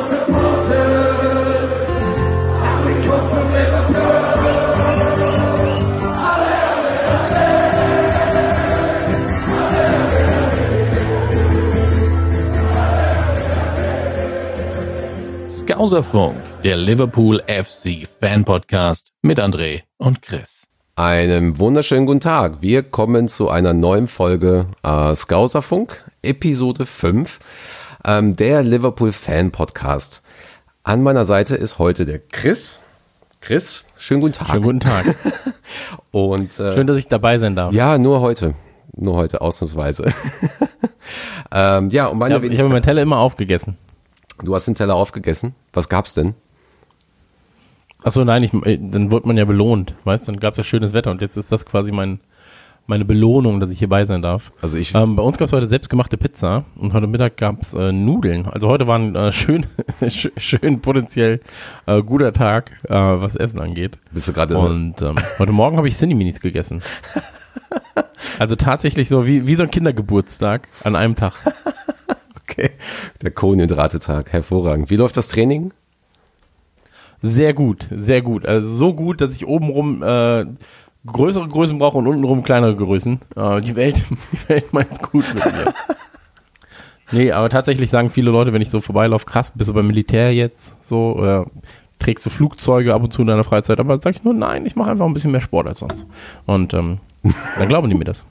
supporters, 0.00 1.90
and 2.62 2.84
der 16.64 16.76
Liverpool 16.76 17.40
FC 17.46 18.08
Fan 18.20 18.44
Podcast 18.44 19.12
mit 19.22 19.38
André 19.38 19.82
und 19.98 20.22
Chris. 20.22 20.63
Einen 20.96 21.58
wunderschönen 21.58 22.06
guten 22.06 22.20
Tag. 22.20 22.62
Wir 22.62 22.84
kommen 22.84 23.26
zu 23.26 23.48
einer 23.48 23.72
neuen 23.72 24.06
Folge 24.06 24.66
äh, 24.84 25.12
Skauserfunk, 25.16 26.08
Episode 26.22 26.86
5, 26.86 27.40
ähm, 28.04 28.36
der 28.36 28.62
Liverpool 28.62 29.10
Fan 29.10 29.50
Podcast. 29.50 30.22
An 30.84 31.02
meiner 31.02 31.24
Seite 31.24 31.56
ist 31.56 31.80
heute 31.80 32.06
der 32.06 32.20
Chris. 32.20 32.78
Chris, 33.40 33.84
schönen 33.98 34.20
guten 34.20 34.34
Tag. 34.34 34.50
Schönen 34.50 34.62
guten 34.62 34.78
Tag. 34.78 35.16
Und 36.12 36.60
äh, 36.60 36.74
Schön, 36.74 36.86
dass 36.86 36.98
ich 36.98 37.08
dabei 37.08 37.38
sein 37.38 37.56
darf. 37.56 37.74
ja, 37.74 37.98
nur 37.98 38.20
heute. 38.20 38.54
Nur 38.96 39.16
heute, 39.16 39.40
ausnahmsweise. 39.40 40.04
ähm, 41.50 41.90
ja, 41.90 42.06
und 42.06 42.18
meine 42.18 42.34
ich 42.34 42.40
habe 42.40 42.46
ich 42.46 42.60
habe 42.60 42.68
meinen 42.68 42.84
Teller 42.84 43.02
immer 43.02 43.18
aufgegessen. 43.18 43.76
Du 44.44 44.54
hast 44.54 44.66
den 44.66 44.76
Teller 44.76 44.94
aufgegessen. 44.94 45.56
Was 45.72 45.88
gab's 45.88 46.14
denn? 46.14 46.34
Achso, 48.04 48.24
nein, 48.24 48.42
ich, 48.44 48.52
äh, 48.66 48.78
dann 48.80 49.10
wurde 49.10 49.26
man 49.26 49.36
ja 49.36 49.44
belohnt, 49.44 49.94
weißt 50.04 50.28
Dann 50.28 50.38
gab 50.38 50.52
es 50.52 50.58
ja 50.58 50.64
schönes 50.64 50.92
Wetter 50.92 51.10
und 51.10 51.20
jetzt 51.22 51.36
ist 51.36 51.50
das 51.50 51.64
quasi 51.66 51.90
mein, 51.90 52.20
meine 52.86 53.04
Belohnung, 53.06 53.60
dass 53.60 53.70
ich 53.70 53.78
hierbei 53.78 54.04
sein 54.04 54.20
darf. 54.20 54.52
Also 54.60 54.76
ich, 54.76 54.94
Ähm, 54.94 55.16
bei 55.16 55.22
uns 55.22 55.38
gab 55.38 55.46
es 55.46 55.52
heute 55.54 55.66
selbstgemachte 55.66 56.18
Pizza 56.18 56.64
und 56.76 56.92
heute 56.92 57.06
Mittag 57.06 57.38
gab 57.38 57.62
es 57.62 57.72
äh, 57.72 57.92
Nudeln. 57.92 58.44
Also 58.46 58.68
heute 58.68 58.86
war 58.86 58.98
ein 58.98 59.16
äh, 59.16 59.32
schön, 59.40 59.64
sch- 60.02 60.30
schön 60.36 60.80
potenziell 60.80 61.40
äh, 61.86 62.02
guter 62.02 62.32
Tag, 62.34 62.72
äh, 62.88 62.92
was 62.94 63.36
Essen 63.36 63.58
angeht. 63.60 63.98
bist 64.12 64.28
du 64.28 64.34
gerade 64.34 64.58
Und 64.58 65.00
ähm, 65.00 65.16
heute 65.38 65.52
Morgen 65.52 65.78
habe 65.78 65.88
ich 65.88 65.96
Cineminis 65.96 66.40
gegessen. 66.40 66.82
Also 68.38 68.56
tatsächlich 68.56 69.08
so 69.08 69.26
wie, 69.26 69.46
wie 69.46 69.54
so 69.54 69.62
ein 69.62 69.70
Kindergeburtstag 69.70 70.66
an 70.82 70.96
einem 70.96 71.14
Tag. 71.14 71.34
okay. 72.40 72.70
Der 73.22 73.30
Kohlenhydratetag, 73.30 74.32
hervorragend. 74.32 74.90
Wie 74.90 74.96
läuft 74.96 75.16
das 75.16 75.28
Training? 75.28 75.72
Sehr 77.26 77.54
gut, 77.54 77.88
sehr 77.90 78.20
gut. 78.20 78.44
Also 78.44 78.68
so 78.74 78.92
gut, 78.92 79.22
dass 79.22 79.34
ich 79.34 79.46
obenrum 79.46 80.02
äh, 80.02 80.44
größere 81.06 81.48
Größen 81.48 81.78
brauche 81.78 81.96
und 81.96 82.06
untenrum 82.06 82.42
kleinere 82.42 82.76
Größen. 82.76 83.18
Äh, 83.34 83.62
die 83.62 83.74
Welt, 83.76 83.96
die 84.32 84.48
Welt 84.50 84.74
meint's 84.74 85.00
gut 85.00 85.24
mit 85.32 85.42
mir. 85.42 85.74
nee, 87.12 87.32
aber 87.32 87.48
tatsächlich 87.48 87.88
sagen 87.88 88.10
viele 88.10 88.30
Leute, 88.30 88.52
wenn 88.52 88.60
ich 88.60 88.68
so 88.68 88.82
vorbeilaufe, 88.82 89.24
krass, 89.24 89.54
bist 89.54 89.70
du 89.70 89.72
beim 89.72 89.86
Militär 89.86 90.34
jetzt 90.34 90.84
so, 90.84 91.24
äh, 91.24 91.46
trägst 91.98 92.26
du 92.26 92.30
Flugzeuge 92.30 92.92
ab 92.92 93.02
und 93.02 93.10
zu 93.10 93.22
in 93.22 93.28
deiner 93.28 93.42
Freizeit, 93.42 93.80
aber 93.80 93.94
dann 93.94 94.02
sag 94.02 94.16
ich 94.16 94.22
nur, 94.22 94.34
nein, 94.34 94.66
ich 94.66 94.76
mache 94.76 94.90
einfach 94.90 95.06
ein 95.06 95.14
bisschen 95.14 95.30
mehr 95.30 95.40
Sport 95.40 95.66
als 95.66 95.78
sonst. 95.78 96.04
Und 96.44 96.74
ähm, 96.74 96.98
dann 97.58 97.68
glauben 97.68 97.88
die 97.88 97.94
mir 97.94 98.04
das. 98.04 98.26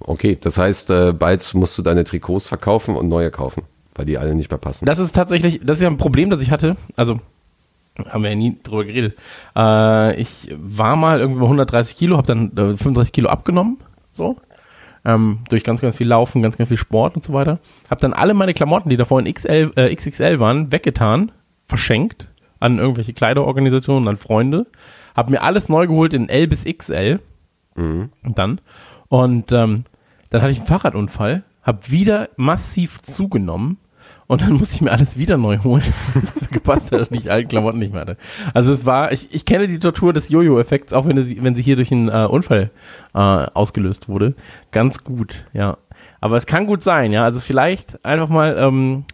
Okay, 0.00 0.38
das 0.40 0.56
heißt, 0.56 0.90
äh, 0.90 1.12
bald 1.12 1.52
musst 1.52 1.76
du 1.76 1.82
deine 1.82 2.04
Trikots 2.04 2.46
verkaufen 2.46 2.96
und 2.96 3.10
neue 3.10 3.30
kaufen, 3.30 3.62
weil 3.94 4.06
die 4.06 4.16
alle 4.16 4.34
nicht 4.34 4.50
mehr 4.50 4.58
passen. 4.58 4.86
Das 4.86 4.98
ist 4.98 5.14
tatsächlich, 5.14 5.60
das 5.62 5.76
ist 5.76 5.82
ja 5.82 5.90
ein 5.90 5.98
Problem, 5.98 6.30
das 6.30 6.40
ich 6.40 6.50
hatte. 6.50 6.78
Also, 6.96 7.20
haben 8.08 8.22
wir 8.22 8.30
ja 8.30 8.36
nie 8.36 8.56
drüber 8.62 8.84
geredet. 8.84 9.18
Äh, 9.56 10.20
ich 10.20 10.54
war 10.56 10.96
mal 10.96 11.20
irgendwie 11.20 11.40
bei 11.40 11.46
130 11.46 11.96
Kilo, 11.96 12.16
habe 12.16 12.26
dann 12.26 12.52
äh, 12.52 12.76
35 12.76 13.12
Kilo 13.12 13.28
abgenommen, 13.28 13.78
so. 14.10 14.36
Ähm, 15.04 15.40
durch 15.48 15.64
ganz, 15.64 15.80
ganz 15.80 15.96
viel 15.96 16.06
Laufen, 16.06 16.42
ganz, 16.42 16.56
ganz 16.56 16.68
viel 16.68 16.76
Sport 16.76 17.16
und 17.16 17.24
so 17.24 17.32
weiter. 17.32 17.58
Habe 17.90 18.00
dann 18.00 18.12
alle 18.12 18.34
meine 18.34 18.54
Klamotten, 18.54 18.88
die 18.88 18.96
davor 18.96 19.18
in 19.18 19.32
XL, 19.32 19.72
äh, 19.74 19.94
XXL 19.94 20.38
waren, 20.38 20.70
weggetan, 20.70 21.32
verschenkt 21.66 22.28
an 22.60 22.78
irgendwelche 22.78 23.12
Kleiderorganisationen, 23.12 24.08
an 24.08 24.16
Freunde. 24.16 24.66
Habe 25.16 25.32
mir 25.32 25.42
alles 25.42 25.68
neu 25.68 25.88
geholt 25.88 26.14
in 26.14 26.28
L 26.28 26.46
bis 26.46 26.64
XL. 26.64 27.18
Und 27.74 28.38
dann. 28.38 28.60
Und 29.08 29.50
ähm, 29.50 29.84
dann 30.30 30.40
hatte 30.42 30.52
ich 30.52 30.58
einen 30.58 30.66
Fahrradunfall, 30.66 31.42
habe 31.62 31.90
wieder 31.90 32.28
massiv 32.36 33.02
zugenommen 33.02 33.78
und 34.32 34.40
dann 34.40 34.54
musste 34.54 34.76
ich 34.76 34.80
mir 34.80 34.90
alles 34.90 35.18
wieder 35.18 35.36
neu 35.36 35.58
holen, 35.58 35.82
nichts 36.14 36.48
gepasst 36.48 36.90
hat 36.90 37.10
und 37.10 37.20
ich 37.20 37.30
alle 37.30 37.44
Klamotten 37.44 37.78
nicht 37.78 37.92
mehr 37.92 38.00
hatte. 38.00 38.16
Also 38.54 38.72
es 38.72 38.86
war, 38.86 39.12
ich, 39.12 39.28
ich 39.30 39.44
kenne 39.44 39.68
die 39.68 39.78
Tortur 39.78 40.14
des 40.14 40.30
Jojo-Effekts, 40.30 40.94
auch 40.94 41.06
wenn, 41.06 41.18
es, 41.18 41.42
wenn 41.42 41.54
sie 41.54 41.60
hier 41.60 41.76
durch 41.76 41.92
einen 41.92 42.08
äh, 42.08 42.26
Unfall 42.26 42.70
äh, 43.14 43.18
ausgelöst 43.18 44.08
wurde. 44.08 44.34
Ganz 44.70 45.04
gut, 45.04 45.44
ja. 45.52 45.76
Aber 46.22 46.38
es 46.38 46.46
kann 46.46 46.64
gut 46.66 46.82
sein, 46.82 47.12
ja. 47.12 47.24
Also 47.24 47.40
vielleicht 47.40 48.02
einfach 48.06 48.30
mal 48.30 48.56
ähm, 48.58 49.04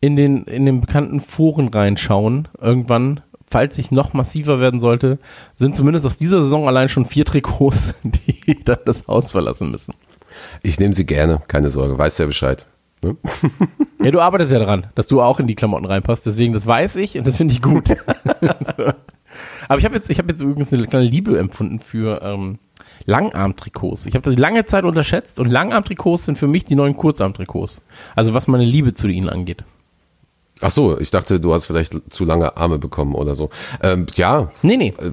in 0.00 0.14
den, 0.14 0.44
in 0.44 0.64
den 0.64 0.80
bekannten 0.80 1.20
Foren 1.20 1.66
reinschauen, 1.66 2.46
irgendwann, 2.60 3.20
falls 3.50 3.76
ich 3.78 3.90
noch 3.90 4.12
massiver 4.12 4.60
werden 4.60 4.78
sollte, 4.78 5.18
sind 5.54 5.74
zumindest 5.74 6.06
aus 6.06 6.18
dieser 6.18 6.40
Saison 6.40 6.68
allein 6.68 6.88
schon 6.88 7.04
vier 7.04 7.24
Trikots, 7.24 7.96
die 8.04 8.62
dann 8.62 8.78
das 8.84 9.08
Haus 9.08 9.32
verlassen 9.32 9.72
müssen. 9.72 9.92
Ich 10.62 10.78
nehme 10.78 10.94
sie 10.94 11.04
gerne, 11.04 11.42
keine 11.48 11.68
Sorge, 11.68 11.98
weißt 11.98 12.20
ja 12.20 12.26
Bescheid. 12.26 12.64
Ne? 13.02 13.16
Ja, 14.02 14.10
du 14.10 14.20
arbeitest 14.20 14.52
ja 14.52 14.58
daran, 14.58 14.86
dass 14.94 15.06
du 15.06 15.20
auch 15.20 15.40
in 15.40 15.46
die 15.46 15.54
Klamotten 15.54 15.84
reinpasst, 15.86 16.26
deswegen 16.26 16.52
das 16.52 16.66
weiß 16.66 16.96
ich 16.96 17.18
und 17.18 17.26
das 17.26 17.36
finde 17.36 17.54
ich 17.54 17.62
gut. 17.62 17.84
Aber 19.68 19.78
ich 19.78 19.84
habe 19.84 19.94
jetzt, 19.94 20.10
ich 20.10 20.18
habe 20.18 20.28
jetzt 20.28 20.42
übrigens 20.42 20.72
eine 20.72 20.86
kleine 20.86 21.06
Liebe 21.06 21.38
empfunden 21.38 21.78
für 21.80 22.20
ähm, 22.22 22.58
Langarmtrikots. 23.06 24.06
Ich 24.06 24.14
habe 24.14 24.22
das 24.28 24.38
lange 24.38 24.66
Zeit 24.66 24.84
unterschätzt 24.84 25.40
und 25.40 25.50
Langarmtrikots 25.50 26.24
sind 26.26 26.38
für 26.38 26.46
mich 26.46 26.64
die 26.64 26.74
neuen 26.74 26.96
Kurzarmtrikots. 26.96 27.82
Also 28.14 28.34
was 28.34 28.48
meine 28.48 28.64
Liebe 28.64 28.94
zu 28.94 29.08
ihnen 29.08 29.28
angeht. 29.28 29.64
Ach 30.60 30.70
so, 30.70 30.98
ich 30.98 31.10
dachte, 31.10 31.40
du 31.40 31.52
hast 31.52 31.66
vielleicht 31.66 31.94
zu 32.12 32.24
lange 32.24 32.56
Arme 32.56 32.78
bekommen 32.78 33.14
oder 33.16 33.34
so. 33.34 33.50
Ähm, 33.82 34.06
ja, 34.14 34.52
Nee, 34.62 34.76
nee. 34.76 34.94
äh, 34.98 35.10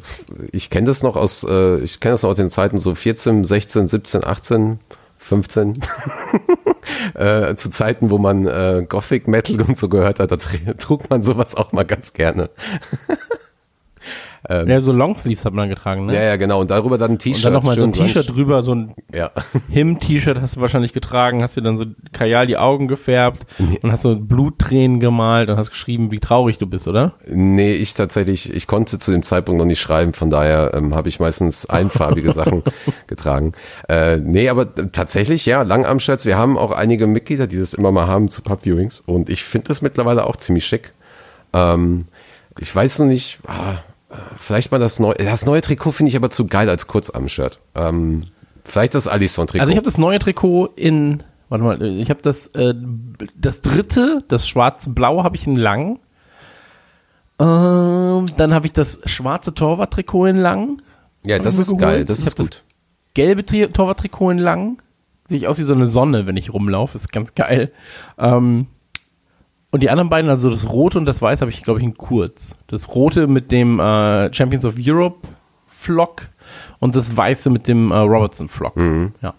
ich 0.52 0.70
kenne 0.70 0.88
das 0.88 1.02
noch 1.02 1.16
aus, 1.16 1.44
äh, 1.44 1.80
ich 1.80 2.00
kenne 2.00 2.14
das 2.14 2.22
noch 2.24 2.30
aus 2.32 2.36
den 2.36 2.52
Zeiten 2.52 2.78
so 2.78 2.94
14, 2.94 3.46
16, 3.46 3.88
17, 3.88 4.24
18, 4.24 4.80
15. 5.18 5.80
äh, 7.16 7.56
zu 7.56 7.70
Zeiten, 7.70 8.10
wo 8.10 8.18
man 8.18 8.48
äh, 8.48 8.86
Gothic 8.88 9.28
Metal 9.28 9.62
und 9.62 9.78
so 9.78 9.90
gehört 9.90 10.20
hat, 10.20 10.32
da 10.32 10.36
tr- 10.36 10.78
trug 10.78 11.10
man 11.10 11.22
sowas 11.24 11.56
auch 11.56 11.72
mal 11.72 11.86
ganz 11.86 12.14
gerne. 12.14 12.50
Ja, 14.48 14.80
so 14.80 14.94
Longsleeves 14.94 15.44
hat 15.44 15.54
man 15.54 15.70
getragen, 15.70 16.06
ne? 16.06 16.16
Ja, 16.16 16.24
ja, 16.24 16.36
genau. 16.38 16.62
Und 16.62 16.72
darüber 16.72 16.98
dann 16.98 17.12
ein 17.12 17.20
T-Shirt. 17.20 17.46
Und 17.48 17.54
dann 17.54 17.54
nochmal 17.54 17.76
so 17.76 17.84
ein 17.84 17.94
T-Shirt 17.94 18.30
drüber, 18.30 18.62
so 18.64 18.74
ein 18.74 18.96
Ja. 19.14 19.32
Him-T-Shirt 19.70 20.40
hast 20.42 20.56
du 20.56 20.62
wahrscheinlich 20.62 20.94
getragen, 20.94 21.44
hast 21.44 21.58
dir 21.58 21.62
dann 21.62 21.78
so 21.78 21.86
Kajal 22.14 22.48
die 22.48 22.58
Augen 22.58 22.88
gefärbt 22.88 23.46
und 23.82 23.92
hast 23.92 24.04
so 24.04 24.16
Bluttränen 24.16 25.00
gemalt 25.00 25.50
und 25.50 25.58
hast 25.58 25.72
geschrieben, 25.72 26.12
wie 26.12 26.20
traurig 26.20 26.58
du 26.58 26.68
bist, 26.68 26.88
oder? 26.88 27.16
Nee, 27.28 27.74
ich 27.74 27.94
tatsächlich, 27.94 28.54
ich 28.54 28.68
konnte 28.68 28.98
zu 28.98 29.12
dem 29.12 29.24
Zeitpunkt 29.24 29.60
noch 29.60 29.66
nicht 29.66 29.82
schreiben, 29.82 30.14
von 30.14 30.30
daher 30.30 30.74
ähm, 30.74 30.96
habe 30.96 31.10
ich 31.10 31.20
meistens 31.20 31.66
einfarbige 31.70 32.32
Sachen 32.32 32.64
getragen. 33.08 33.52
Äh, 33.90 34.18
nee, 34.18 34.50
aber 34.50 34.74
tatsächlich, 34.92 35.46
ja, 35.46 35.64
Langarmshirts, 35.64 36.26
wir 36.26 36.38
haben 36.38 36.58
auch 36.58 36.72
einige 36.72 37.08
Mitglieder, 37.08 37.48
die 37.48 37.58
das 37.58 37.74
immer 37.74 37.92
mal 37.92 38.08
haben 38.08 38.30
zu 38.30 38.42
Pub-Viewings 38.42 39.02
und 39.02 39.30
ich 39.30 39.44
finde 39.44 39.68
das 39.68 39.82
mittlerweile 39.82 40.26
auch 40.26 40.38
ziemlich 40.38 40.66
schick. 40.66 40.94
Ähm, 41.54 42.06
ich 42.60 42.76
weiß 42.76 43.00
noch 43.00 43.08
nicht, 43.08 43.40
ah, 43.48 43.76
vielleicht 44.38 44.72
mal 44.72 44.80
das 44.80 45.00
neue, 45.00 45.16
das 45.16 45.46
neue 45.46 45.62
Trikot 45.62 45.92
finde 45.92 46.10
ich 46.10 46.16
aber 46.16 46.30
zu 46.32 46.48
geil 46.48 46.70
als 46.70 46.88
Kurzarmshirt. 46.88 47.60
Ähm, 47.76 48.26
vielleicht 48.64 48.96
das 48.96 49.08
Alisson-Trikot. 49.08 49.62
Also 49.62 49.72
ich 49.72 49.78
habe 49.78 49.86
das 49.86 49.98
neue 49.98 50.20
Trikot 50.20 50.68
in, 50.76 51.24
warte 51.50 51.64
mal, 51.64 51.82
ich 51.82 52.10
habe 52.10 52.22
das, 52.22 52.48
äh, 52.56 52.74
das 53.36 53.62
dritte, 53.62 54.20
das 54.28 54.48
schwarz-blau 54.48 55.24
habe 55.24 55.36
ich 55.36 55.46
in 55.48 55.56
lang. 55.56 56.00
Ähm, 57.40 58.32
dann 58.38 58.54
habe 58.54 58.66
ich 58.66 58.74
das 58.74 59.00
schwarze 59.06 59.54
Torwart-Trikot 59.54 60.26
in 60.28 60.36
lang. 60.38 60.82
ja, 61.24 61.40
das 61.40 61.58
ist 61.58 61.68
geholt. 61.70 61.82
geil, 61.82 62.06
das 62.06 62.20
Ich 62.20 62.28
ist 62.28 62.38
gut. 62.38 62.64
Gelbe 63.14 63.46
Tri- 63.46 63.68
Torwart-Trikot 63.72 64.32
in 64.32 64.38
lang. 64.40 64.82
Sehe 65.26 65.38
ich 65.38 65.48
aus 65.48 65.58
wie 65.60 65.64
so 65.64 65.74
eine 65.74 65.88
Sonne, 65.88 66.26
wenn 66.26 66.38
ich 66.38 66.52
rumlaufe. 66.54 66.96
Ist 66.98 67.12
ganz 67.12 67.36
geil. 67.36 67.72
Ähm, 68.18 68.68
und 69.72 69.84
die 69.84 69.90
anderen 69.90 70.10
beiden, 70.10 70.30
also 70.30 70.50
das 70.50 70.70
rote 70.70 70.98
und 70.98 71.06
das 71.06 71.22
weiß, 71.22 71.42
habe 71.42 71.52
ich, 71.52 71.62
glaube 71.62 71.80
ich, 71.80 71.86
in 71.86 71.96
kurz. 71.96 72.56
Das 72.68 72.90
rote 72.96 73.28
mit 73.28 73.52
dem 73.52 73.80
äh, 73.80 74.34
Champions 74.34 74.66
of 74.66 74.76
Europe 74.80 75.28
Flock 75.68 76.28
und 76.80 76.96
das 76.96 77.16
weiße 77.16 77.50
mit 77.50 77.68
dem 77.68 77.92
äh, 77.92 77.98
Robertson 77.98 78.50
Flock. 78.50 78.76
Mhm. 78.76 79.14
Ja. 79.22 79.34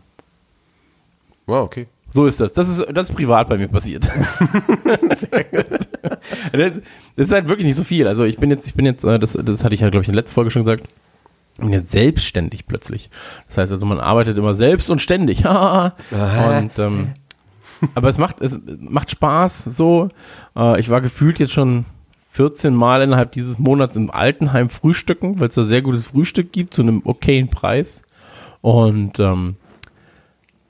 Wow, 1.46 1.64
okay. 1.64 1.86
So 2.12 2.26
ist 2.26 2.40
das. 2.40 2.54
Das 2.54 2.68
ist, 2.68 2.84
das 2.92 3.08
ist 3.08 3.14
privat 3.14 3.48
bei 3.48 3.56
mir 3.56 3.68
passiert. 3.68 4.04
das, 4.98 5.26
das 6.52 6.80
ist 7.16 7.32
halt 7.32 7.48
wirklich 7.48 7.66
nicht 7.66 7.76
so 7.76 7.84
viel. 7.84 8.08
Also 8.08 8.24
ich 8.24 8.36
bin 8.36 8.50
jetzt, 8.50 8.66
ich 8.66 8.74
bin 8.74 8.84
jetzt, 8.84 9.04
äh, 9.04 9.18
das, 9.18 9.32
das 9.32 9.64
hatte 9.64 9.74
ich 9.74 9.80
ja, 9.80 9.90
glaube 9.90 10.02
ich, 10.02 10.08
in 10.08 10.14
der 10.14 10.22
letzten 10.22 10.34
Folge 10.34 10.50
schon 10.50 10.62
gesagt, 10.62 10.88
ich 11.54 11.60
bin 11.60 11.72
jetzt 11.72 11.90
selbstständig 11.90 12.66
plötzlich. 12.66 13.10
Das 13.48 13.58
heißt 13.58 13.72
also, 13.72 13.86
man 13.86 14.00
arbeitet 14.00 14.38
immer 14.38 14.54
selbst 14.54 14.90
und 14.90 15.02
ständig. 15.02 15.44
und 15.46 16.78
ähm, 16.78 17.12
aber 17.94 18.08
es 18.08 18.18
macht, 18.18 18.40
es 18.40 18.58
macht 18.78 19.10
Spaß 19.10 19.64
so. 19.64 20.08
Äh, 20.56 20.80
ich 20.80 20.90
war 20.90 21.00
gefühlt 21.00 21.38
jetzt 21.38 21.52
schon 21.52 21.84
14 22.30 22.74
Mal 22.74 23.02
innerhalb 23.02 23.32
dieses 23.32 23.58
Monats 23.58 23.96
im 23.96 24.10
Altenheim 24.10 24.70
frühstücken, 24.70 25.40
weil 25.40 25.48
es 25.48 25.56
da 25.56 25.62
sehr 25.62 25.82
gutes 25.82 26.06
Frühstück 26.06 26.52
gibt 26.52 26.74
zu 26.74 26.82
einem 26.82 27.02
okayen 27.04 27.48
Preis. 27.48 28.02
Und 28.60 29.18
ähm, 29.18 29.56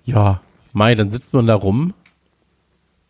ja, 0.04 0.40
Mai, 0.72 0.94
dann 0.94 1.10
sitzt 1.10 1.34
man 1.34 1.46
da 1.46 1.54
rum, 1.54 1.92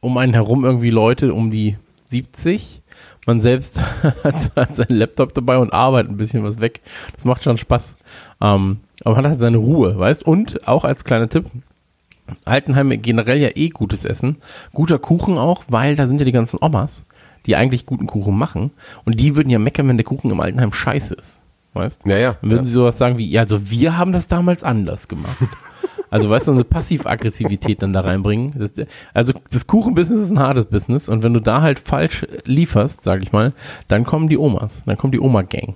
um 0.01 0.17
einen 0.17 0.33
herum 0.33 0.65
irgendwie 0.65 0.91
Leute 0.91 1.33
um 1.33 1.51
die 1.51 1.77
70. 2.03 2.83
Man 3.27 3.41
selbst 3.41 3.81
hat, 4.25 4.57
hat 4.57 4.75
seinen 4.75 4.97
Laptop 4.97 5.35
dabei 5.35 5.59
und 5.59 5.73
arbeitet 5.73 6.11
ein 6.11 6.17
bisschen 6.17 6.43
was 6.43 6.61
weg. 6.61 6.81
Das 7.15 7.25
macht 7.25 7.45
schon 7.45 7.57
Spaß. 7.57 7.97
Ähm, 8.41 8.81
aber 9.05 9.15
man 9.15 9.25
hat 9.25 9.31
halt 9.31 9.41
seine 9.41 9.59
Ruhe, 9.59 9.99
weißt? 9.99 10.27
Und 10.27 10.67
auch 10.67 10.85
als 10.85 11.05
kleiner 11.05 11.29
Tipp, 11.29 11.47
Altenheim 12.45 12.91
generell 13.03 13.39
ja 13.39 13.51
eh 13.55 13.69
gutes 13.69 14.05
Essen. 14.05 14.39
Guter 14.73 14.99
Kuchen 14.99 15.39
auch, 15.39 15.65
weil 15.69 15.97
da 15.97 16.07
sind 16.07 16.21
ja 16.21 16.25
die 16.25 16.33
ganzen 16.33 16.59
Omas, 16.61 17.05
die 17.47 17.57
eigentlich 17.57 17.87
guten 17.87 18.07
Kuchen 18.07 18.37
machen. 18.37 18.71
Und 19.05 19.21
die 19.21 19.37
würden 19.37 19.51
ja 19.51 19.59
meckern, 19.59 19.89
wenn 19.89 19.97
der 19.97 20.05
Kuchen 20.05 20.31
im 20.31 20.41
Altenheim 20.41 20.73
scheiße 20.73 21.15
ist. 21.15 21.41
Weißt? 21.73 22.07
Ja, 22.07 22.19
ja. 22.19 22.37
Dann 22.41 22.51
würden 22.51 22.65
ja. 22.65 22.69
sie 22.69 22.73
sowas 22.73 22.99
sagen 22.99 23.19
wie, 23.19 23.31
ja, 23.31 23.43
also 23.43 23.71
wir 23.71 23.97
haben 23.97 24.13
das 24.13 24.29
damals 24.29 24.63
anders 24.63 25.09
gemacht. 25.09 25.37
Also 26.11 26.29
weißt 26.29 26.49
du, 26.49 26.53
so 26.53 26.57
eine 26.57 26.65
Passivaggressivität 26.65 27.83
dann 27.83 27.93
da 27.93 28.01
reinbringen. 28.01 28.53
Das, 28.59 28.73
also 29.15 29.33
das 29.51 29.69
Kuchenbusiness 29.69 30.25
ist 30.25 30.31
ein 30.31 30.41
hartes 30.41 30.67
Business 30.67 31.09
und 31.09 31.23
wenn 31.23 31.33
du 31.33 31.41
da 31.41 31.63
halt 31.63 31.79
falsch 31.79 32.27
lieferst, 32.45 33.03
sag 33.03 33.23
ich 33.23 33.33
mal, 33.33 33.53
dann 33.87 34.05
kommen 34.05 34.29
die 34.29 34.37
Omas, 34.37 34.83
dann 34.87 34.97
kommt 34.97 35.15
die 35.15 35.21
Oma-Gang. 35.21 35.75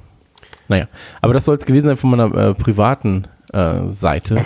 Naja, 0.67 0.89
aber 1.21 1.35
das 1.35 1.45
soll 1.45 1.57
es 1.57 1.67
gewesen 1.67 1.87
sein 1.87 1.97
von 1.97 2.11
meiner 2.11 2.35
äh, 2.35 2.55
privaten 2.55 3.29
äh, 3.53 3.89
Seite. 3.89 4.37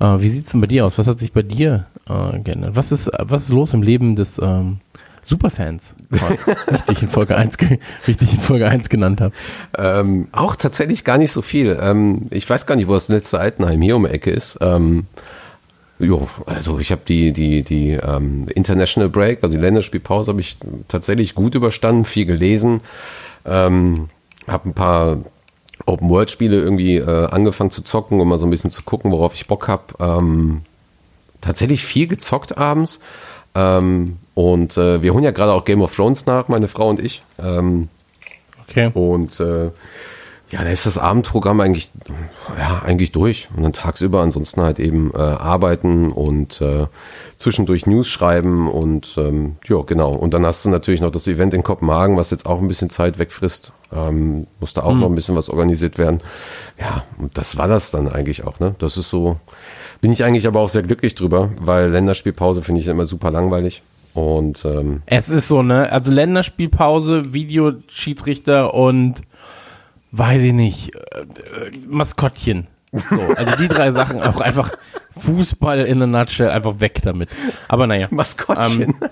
Äh, 0.00 0.20
wie 0.20 0.28
sieht's 0.28 0.52
denn 0.52 0.60
bei 0.60 0.66
dir 0.66 0.86
aus? 0.86 0.98
Was 0.98 1.06
hat 1.06 1.18
sich 1.18 1.32
bei 1.32 1.42
dir 1.42 1.86
äh, 2.08 2.38
geändert? 2.40 2.74
Was 2.76 2.92
ist, 2.92 3.10
was 3.18 3.44
ist 3.44 3.50
los 3.50 3.74
im 3.74 3.82
Leben 3.82 4.16
des 4.16 4.40
ähm, 4.42 4.78
Superfans? 5.22 5.94
richtig 6.88 7.02
in 7.02 7.08
Folge 7.08 7.36
1, 7.36 7.58
ge- 7.58 7.78
richtig 8.08 8.32
in 8.34 8.40
Folge 8.40 8.66
1 8.68 8.88
genannt 8.88 9.20
habe. 9.20 9.34
Ähm, 9.78 10.28
auch 10.32 10.56
tatsächlich 10.56 11.04
gar 11.04 11.18
nicht 11.18 11.32
so 11.32 11.42
viel. 11.42 11.78
Ähm, 11.80 12.26
ich 12.30 12.48
weiß 12.48 12.66
gar 12.66 12.76
nicht, 12.76 12.88
wo 12.88 12.94
das 12.94 13.08
letzte 13.08 13.38
Altenheim 13.38 13.82
hier 13.82 13.96
um 13.96 14.04
die 14.04 14.10
Ecke 14.10 14.30
ist. 14.30 14.58
Ähm, 14.60 15.06
jo, 15.98 16.26
also 16.46 16.78
ich 16.78 16.90
habe 16.92 17.02
die, 17.06 17.32
die, 17.32 17.62
die 17.62 17.90
ähm, 17.92 18.48
International 18.54 19.10
Break, 19.10 19.40
also 19.42 19.54
die 19.56 19.60
Länderspielpause, 19.60 20.30
habe 20.30 20.40
ich 20.40 20.56
tatsächlich 20.88 21.34
gut 21.34 21.54
überstanden, 21.54 22.06
viel 22.06 22.24
gelesen, 22.24 22.80
ähm, 23.44 24.08
habe 24.48 24.70
ein 24.70 24.74
paar 24.74 25.18
Open-World-Spiele 25.86 26.56
irgendwie 26.60 26.96
äh, 26.96 27.26
angefangen 27.26 27.70
zu 27.70 27.82
zocken, 27.82 28.20
um 28.20 28.28
mal 28.28 28.38
so 28.38 28.46
ein 28.46 28.50
bisschen 28.50 28.70
zu 28.70 28.82
gucken, 28.82 29.10
worauf 29.12 29.34
ich 29.34 29.46
Bock 29.46 29.68
habe. 29.68 29.84
Ähm, 29.98 30.62
tatsächlich 31.40 31.84
viel 31.84 32.06
gezockt 32.06 32.58
abends. 32.58 33.00
Ähm, 33.54 34.18
und 34.34 34.76
äh, 34.76 35.02
wir 35.02 35.12
holen 35.12 35.24
ja 35.24 35.32
gerade 35.32 35.52
auch 35.52 35.64
Game 35.64 35.82
of 35.82 35.94
Thrones 35.94 36.26
nach, 36.26 36.48
meine 36.48 36.68
Frau 36.68 36.88
und 36.88 37.00
ich. 37.00 37.22
Ähm, 37.42 37.88
Okay. 38.70 38.90
und 38.94 39.40
äh, 39.40 39.72
ja, 40.52 40.62
da 40.64 40.68
ist 40.68 40.86
das 40.86 40.98
Abendprogramm 40.98 41.60
eigentlich, 41.60 41.90
ja, 42.58 42.82
eigentlich 42.84 43.12
durch. 43.12 43.48
Und 43.56 43.62
dann 43.64 43.72
tagsüber 43.72 44.20
ansonsten 44.20 44.60
halt 44.62 44.78
eben 44.78 45.12
äh, 45.14 45.18
arbeiten 45.18 46.10
und 46.12 46.60
äh, 46.60 46.86
zwischendurch 47.40 47.86
News 47.86 48.08
schreiben 48.08 48.68
und 48.68 49.14
ähm, 49.16 49.56
ja, 49.66 49.80
genau. 49.80 50.12
Und 50.12 50.34
dann 50.34 50.44
hast 50.44 50.64
du 50.66 50.68
natürlich 50.68 51.00
noch 51.00 51.10
das 51.10 51.26
Event 51.26 51.54
in 51.54 51.62
Kopenhagen, 51.62 52.16
was 52.16 52.30
jetzt 52.30 52.44
auch 52.44 52.60
ein 52.60 52.68
bisschen 52.68 52.90
Zeit 52.90 53.18
wegfrisst. 53.18 53.72
Ähm, 53.92 54.46
musste 54.60 54.84
auch 54.84 54.94
noch 54.94 55.06
ein 55.06 55.14
bisschen 55.14 55.34
was 55.34 55.48
organisiert 55.48 55.96
werden. 55.96 56.20
Ja, 56.78 57.04
und 57.18 57.36
das 57.38 57.56
war 57.56 57.66
das 57.66 57.90
dann 57.90 58.08
eigentlich 58.08 58.44
auch, 58.44 58.60
ne? 58.60 58.74
Das 58.78 58.98
ist 58.98 59.08
so, 59.08 59.36
bin 60.02 60.12
ich 60.12 60.22
eigentlich 60.22 60.46
aber 60.46 60.60
auch 60.60 60.68
sehr 60.68 60.82
glücklich 60.82 61.14
drüber, 61.14 61.48
weil 61.58 61.90
Länderspielpause 61.90 62.62
finde 62.62 62.82
ich 62.82 62.86
immer 62.86 63.06
super 63.06 63.30
langweilig. 63.30 63.82
Und 64.12 64.64
ähm, 64.66 65.02
Es 65.06 65.30
ist 65.30 65.48
so, 65.48 65.62
ne? 65.62 65.90
Also 65.90 66.12
Länderspielpause, 66.12 67.32
Videoschiedsrichter 67.32 68.74
und 68.74 69.22
weiß 70.12 70.42
ich 70.42 70.52
nicht, 70.52 70.94
äh, 70.94 71.20
äh, 71.20 71.70
Maskottchen. 71.88 72.66
So, 72.92 73.20
also 73.36 73.56
die 73.56 73.68
drei 73.68 73.92
Sachen 73.92 74.20
auch 74.20 74.40
einfach 74.40 74.72
Fußball 75.16 75.80
in 75.80 76.02
a 76.02 76.06
nutshell, 76.06 76.50
einfach 76.50 76.80
weg 76.80 77.00
damit. 77.02 77.28
Aber 77.68 77.86
naja. 77.86 78.08
Maskottchen. 78.10 78.94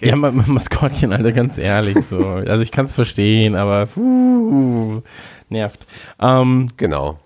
Ja, 0.00 0.16
Ma 0.16 0.32
Ma- 0.32 0.44
Maskottchen, 0.46 1.12
Alter, 1.12 1.30
ganz 1.32 1.56
ehrlich. 1.56 2.04
So. 2.06 2.18
Also 2.20 2.62
ich 2.62 2.72
kann 2.72 2.86
es 2.86 2.94
verstehen, 2.96 3.54
aber 3.54 3.86
puh, 3.86 5.02
nervt. 5.48 5.86
Ähm, 6.20 6.68
genau. 6.76 7.18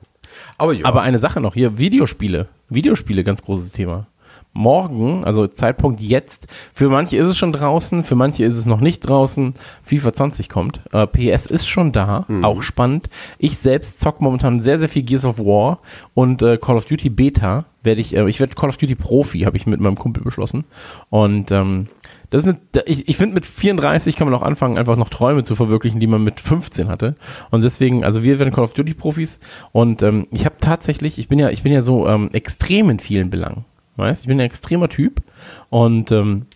Aber 0.58 0.74
ja. 0.74 0.84
aber 0.84 1.00
eine 1.00 1.18
Sache 1.18 1.40
noch 1.40 1.54
hier, 1.54 1.78
Videospiele. 1.78 2.48
Videospiele, 2.68 3.24
ganz 3.24 3.42
großes 3.42 3.72
Thema. 3.72 4.06
Morgen, 4.54 5.24
also 5.24 5.46
Zeitpunkt 5.46 6.00
jetzt, 6.00 6.46
für 6.72 6.90
manche 6.90 7.16
ist 7.16 7.26
es 7.26 7.38
schon 7.38 7.52
draußen, 7.52 8.04
für 8.04 8.14
manche 8.14 8.44
ist 8.44 8.56
es 8.56 8.66
noch 8.66 8.80
nicht 8.80 9.00
draußen. 9.00 9.54
FIFA 9.82 10.12
20 10.12 10.48
kommt. 10.48 10.80
Äh, 10.92 11.06
PS 11.06 11.46
ist 11.46 11.66
schon 11.66 11.92
da, 11.92 12.26
auch 12.42 12.62
spannend. 12.62 13.08
Ich 13.38 13.58
selbst 13.58 14.00
zock 14.00 14.20
momentan 14.20 14.60
sehr, 14.60 14.78
sehr 14.78 14.88
viel 14.88 15.02
Gears 15.02 15.24
of 15.24 15.38
War 15.38 15.78
und 16.14 16.42
äh, 16.42 16.58
Call 16.58 16.76
of 16.76 16.84
Duty 16.84 17.08
Beta 17.08 17.64
werde 17.82 18.00
ich, 18.00 18.16
äh, 18.16 18.28
ich 18.28 18.40
werde 18.40 18.54
Call 18.54 18.68
of 18.68 18.76
Duty 18.76 18.94
Profi, 18.94 19.40
habe 19.40 19.56
ich 19.56 19.66
mit 19.66 19.80
meinem 19.80 19.96
Kumpel 19.96 20.22
beschlossen. 20.22 20.64
Und 21.10 21.50
ähm, 21.50 21.88
das 22.30 22.46
ist 22.46 22.56
eine, 22.74 22.84
ich, 22.86 23.08
ich 23.08 23.16
finde, 23.16 23.34
mit 23.34 23.44
34 23.44 24.16
kann 24.16 24.26
man 24.26 24.34
auch 24.34 24.42
anfangen, 24.42 24.78
einfach 24.78 24.96
noch 24.96 25.10
Träume 25.10 25.44
zu 25.44 25.54
verwirklichen, 25.54 26.00
die 26.00 26.06
man 26.06 26.24
mit 26.24 26.40
15 26.40 26.88
hatte. 26.88 27.14
Und 27.50 27.62
deswegen, 27.62 28.04
also 28.04 28.22
wir 28.22 28.38
werden 28.38 28.54
Call 28.54 28.64
of 28.64 28.72
Duty 28.72 28.94
Profis 28.94 29.38
und 29.72 30.02
ähm, 30.02 30.26
ich 30.30 30.46
habe 30.46 30.56
tatsächlich, 30.60 31.18
ich 31.18 31.28
bin 31.28 31.38
ja, 31.38 31.50
ich 31.50 31.62
bin 31.62 31.72
ja 31.72 31.82
so 31.82 32.08
ähm, 32.08 32.30
extrem 32.32 32.88
in 32.90 33.00
vielen 33.00 33.30
Belangen. 33.30 33.64
Weißt, 33.96 34.22
ich 34.22 34.28
bin 34.28 34.38
ein 34.38 34.46
extremer 34.46 34.88
Typ 34.88 35.22
und 35.70 36.10
ähm, 36.12 36.46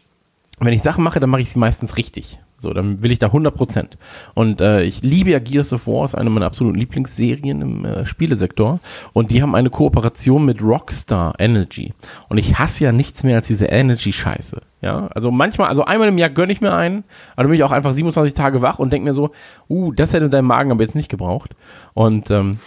wenn 0.59 0.73
ich 0.73 0.83
Sachen 0.83 1.05
mache, 1.05 1.21
dann 1.21 1.31
mache 1.31 1.43
ich 1.43 1.51
sie 1.51 1.59
meistens 1.59 1.97
richtig. 1.97 2.39
So, 2.59 2.73
dann 2.73 3.03
will 3.03 3.13
ich 3.13 3.19
da 3.19 3.27
100%. 3.27 3.91
Und 4.35 4.63
äh, 4.63 4.83
ich 4.83 5.03
liebe 5.03 5.31
ja 5.31 5.39
Gears 5.39 5.75
of 5.75 5.87
War, 5.87 6.07
ist 6.07 6.15
eine 6.15 6.31
meiner 6.31 6.47
absoluten 6.47 6.79
Lieblingsserien 6.79 7.61
im 7.61 7.85
äh, 7.85 8.07
Spielesektor. 8.07 8.81
Und 9.13 9.31
die 9.31 9.43
haben 9.43 9.55
eine 9.55 9.69
Kooperation 9.69 10.47
mit 10.47 10.63
Rockstar 10.63 11.35
Energy. 11.39 11.93
Und 12.31 12.39
ich 12.39 12.59
hasse 12.59 12.85
ja 12.85 12.93
nichts 12.93 13.25
mehr 13.25 13.37
als 13.37 13.49
diese 13.49 13.67
Energy-Scheiße. 13.67 14.63
Ja, 14.81 15.09
also 15.09 15.31
manchmal, 15.31 15.69
also 15.69 15.85
einmal 15.85 16.09
im 16.09 16.17
Jahr 16.17 16.31
gönne 16.31 16.53
ich 16.53 16.63
mir 16.63 16.73
einen, 16.73 17.05
aber 17.33 17.43
dann 17.43 17.49
bin 17.49 17.57
ich 17.57 17.65
auch 17.65 17.73
einfach 17.73 17.93
27 17.93 18.33
Tage 18.33 18.63
wach 18.63 18.79
und 18.79 18.91
denke 18.93 19.09
mir 19.09 19.15
so, 19.15 19.33
uh, 19.69 19.93
das 19.93 20.15
hätte 20.15 20.31
dein 20.31 20.45
Magen 20.45 20.71
aber 20.71 20.83
jetzt 20.83 20.95
nicht 20.95 21.11
gebraucht. 21.11 21.55
Und 21.93 22.31
ähm, 22.31 22.59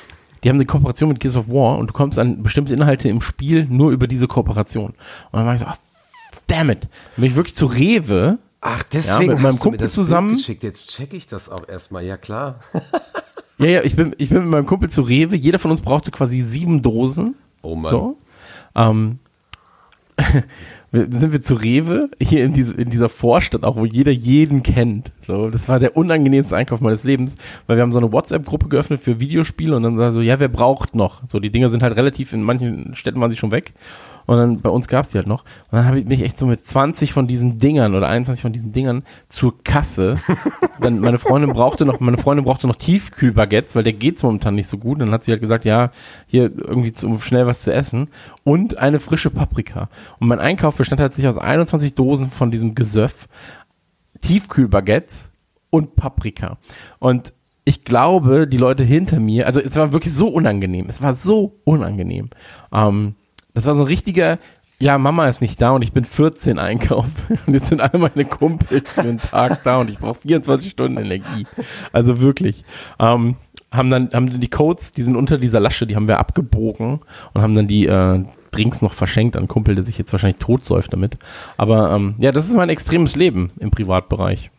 die 0.43 0.49
haben 0.49 0.55
eine 0.57 0.65
Kooperation 0.65 1.09
mit 1.09 1.19
Gears 1.19 1.35
of 1.35 1.49
War 1.49 1.77
und 1.77 1.87
du 1.87 1.93
kommst 1.93 2.17
an 2.19 2.43
bestimmte 2.43 2.73
Inhalte 2.73 3.09
im 3.09 3.21
Spiel 3.21 3.65
nur 3.69 3.91
über 3.91 4.07
diese 4.07 4.27
Kooperation. 4.27 4.91
Und 4.91 4.95
dann 5.33 5.45
war 5.45 5.53
ich 5.53 5.59
so, 5.59 5.65
ah, 5.65 5.77
damn 6.47 6.69
it. 6.69 6.87
Bin 7.15 7.25
ich 7.25 7.35
wirklich 7.35 7.55
zu 7.55 7.65
Rewe 7.65 8.39
Ach, 8.61 8.83
Ja, 8.91 9.19
mit 9.19 9.39
meinem 9.39 9.57
Kumpel 9.57 9.89
zusammen. 9.89 10.33
geschickt. 10.33 10.63
Jetzt 10.63 10.89
check 10.89 11.13
ich 11.13 11.27
das 11.27 11.49
auch 11.49 11.67
erstmal. 11.67 12.03
Ja, 12.03 12.17
klar. 12.17 12.59
Ja, 13.57 13.67
ja, 13.67 13.81
ich 13.83 13.95
bin, 13.95 14.15
ich 14.17 14.29
bin 14.29 14.39
mit 14.39 14.49
meinem 14.49 14.65
Kumpel 14.65 14.89
zu 14.89 15.01
Rewe. 15.01 15.35
Jeder 15.35 15.59
von 15.59 15.71
uns 15.71 15.81
brauchte 15.81 16.11
quasi 16.11 16.41
sieben 16.41 16.81
Dosen. 16.81 17.35
Oh 17.61 17.75
Mann. 17.75 17.91
So. 17.91 18.17
Ähm, 18.75 19.19
sind 20.91 21.31
wir 21.31 21.41
zu 21.41 21.53
Rewe, 21.55 22.09
hier 22.21 22.43
in, 22.43 22.53
diese, 22.53 22.73
in 22.73 22.89
dieser 22.89 23.09
Vorstadt, 23.09 23.63
auch 23.63 23.75
wo 23.75 23.85
jeder 23.85 24.11
jeden 24.11 24.63
kennt. 24.63 25.11
So, 25.21 25.49
das 25.49 25.69
war 25.69 25.79
der 25.79 25.95
unangenehmste 25.95 26.55
Einkauf 26.55 26.81
meines 26.81 27.03
Lebens, 27.03 27.35
weil 27.67 27.77
wir 27.77 27.83
haben 27.83 27.91
so 27.91 27.99
eine 27.99 28.11
WhatsApp-Gruppe 28.11 28.69
geöffnet 28.69 28.99
für 28.99 29.19
Videospiele 29.19 29.75
und 29.75 29.83
dann 29.83 29.97
war 29.97 30.11
so, 30.11 30.21
ja, 30.21 30.39
wer 30.39 30.47
braucht 30.47 30.95
noch? 30.95 31.21
So, 31.27 31.39
die 31.39 31.51
Dinger 31.51 31.69
sind 31.69 31.83
halt 31.83 31.95
relativ, 31.95 32.33
in 32.33 32.41
manchen 32.41 32.95
Städten 32.95 33.21
waren 33.21 33.29
sie 33.29 33.37
schon 33.37 33.51
weg. 33.51 33.73
Und 34.29 34.37
dann 34.37 34.61
bei 34.61 34.69
uns 34.69 34.87
gab's 34.87 35.09
die 35.09 35.17
halt 35.17 35.25
noch. 35.25 35.41
Und 35.41 35.77
dann 35.77 35.85
habe 35.85 35.99
ich 35.99 36.05
mich 36.05 36.21
echt 36.21 36.37
so 36.37 36.45
mit 36.45 36.63
20 36.63 37.13
von 37.13 37.25
diesen 37.25 37.57
Dingern 37.57 37.95
oder 37.95 38.07
21 38.09 38.43
von 38.43 38.53
diesen 38.53 38.71
Dingern 38.71 39.01
zur 39.27 39.63
Kasse. 39.63 40.17
Dann 40.79 40.99
meine 40.99 41.17
Freundin 41.17 41.51
brauchte 41.51 41.83
noch, 41.83 41.99
meine 41.99 42.19
Freundin 42.19 42.45
brauchte 42.45 42.67
noch 42.67 42.75
Tiefkühlbaguettes, 42.75 43.75
weil 43.75 43.81
der 43.81 43.93
geht's 43.93 44.21
momentan 44.21 44.53
nicht 44.53 44.67
so 44.67 44.77
gut. 44.77 45.01
Dann 45.01 45.09
hat 45.09 45.23
sie 45.23 45.31
halt 45.31 45.41
gesagt, 45.41 45.65
ja, 45.65 45.89
hier 46.27 46.43
irgendwie 46.43 46.93
zum 46.93 47.19
schnell 47.21 47.47
was 47.47 47.61
zu 47.61 47.73
essen 47.73 48.09
und 48.43 48.77
eine 48.77 48.99
frische 48.99 49.31
Paprika. 49.31 49.89
Und 50.19 50.27
mein 50.27 50.39
Einkauf 50.39 50.75
bestand 50.75 51.01
halt 51.01 51.15
sich 51.15 51.27
aus 51.27 51.39
21 51.39 51.95
Dosen 51.95 52.29
von 52.29 52.51
diesem 52.51 52.75
Gesöff, 52.75 53.27
Tiefkühlbaguettes 54.21 55.31
und 55.71 55.95
Paprika. 55.95 56.59
Und 56.99 57.33
ich 57.65 57.83
glaube, 57.83 58.47
die 58.47 58.57
Leute 58.57 58.83
hinter 58.83 59.19
mir, 59.19 59.47
also 59.47 59.59
es 59.59 59.75
war 59.75 59.91
wirklich 59.91 60.13
so 60.13 60.27
unangenehm. 60.27 60.85
Es 60.87 61.01
war 61.01 61.15
so 61.15 61.55
unangenehm. 61.63 62.29
Ähm, 62.71 63.15
das 63.53 63.65
war 63.65 63.75
so 63.75 63.83
ein 63.83 63.87
richtiger, 63.87 64.39
ja, 64.79 64.97
Mama 64.97 65.27
ist 65.27 65.41
nicht 65.41 65.61
da 65.61 65.71
und 65.71 65.81
ich 65.81 65.91
bin 65.91 66.03
14 66.03 66.57
Einkauf. 66.57 67.05
Und 67.45 67.53
jetzt 67.53 67.67
sind 67.67 67.81
alle 67.81 67.99
meine 67.99 68.25
Kumpels 68.25 68.93
für 68.93 69.01
einen 69.01 69.17
Tag 69.17 69.63
da 69.63 69.79
und 69.79 69.89
ich 69.89 69.99
brauche 69.99 70.21
24 70.21 70.71
Stunden 70.71 70.97
Energie. 70.97 71.45
Also 71.91 72.21
wirklich. 72.21 72.63
Ähm, 72.97 73.35
haben 73.71 73.89
dann, 73.89 74.09
haben 74.13 74.29
dann 74.29 74.39
die 74.39 74.49
Codes, 74.49 74.93
die 74.93 75.01
sind 75.01 75.15
unter 75.15 75.37
dieser 75.37 75.59
Lasche, 75.59 75.85
die 75.85 75.95
haben 75.95 76.07
wir 76.07 76.17
abgebogen 76.17 77.01
und 77.33 77.41
haben 77.41 77.53
dann 77.53 77.67
die 77.67 77.85
äh, 77.85 78.23
Drinks 78.51 78.81
noch 78.81 78.93
verschenkt 78.93 79.35
an 79.35 79.47
Kumpel, 79.47 79.75
der 79.75 79.83
sich 79.83 79.97
jetzt 79.97 80.11
wahrscheinlich 80.11 80.39
totsäuft 80.39 80.91
damit. 80.91 81.17
Aber 81.57 81.91
ähm, 81.91 82.15
ja, 82.17 82.31
das 82.31 82.47
ist 82.47 82.55
mein 82.55 82.69
extremes 82.69 83.15
Leben 83.15 83.51
im 83.59 83.69
Privatbereich. 83.69 84.49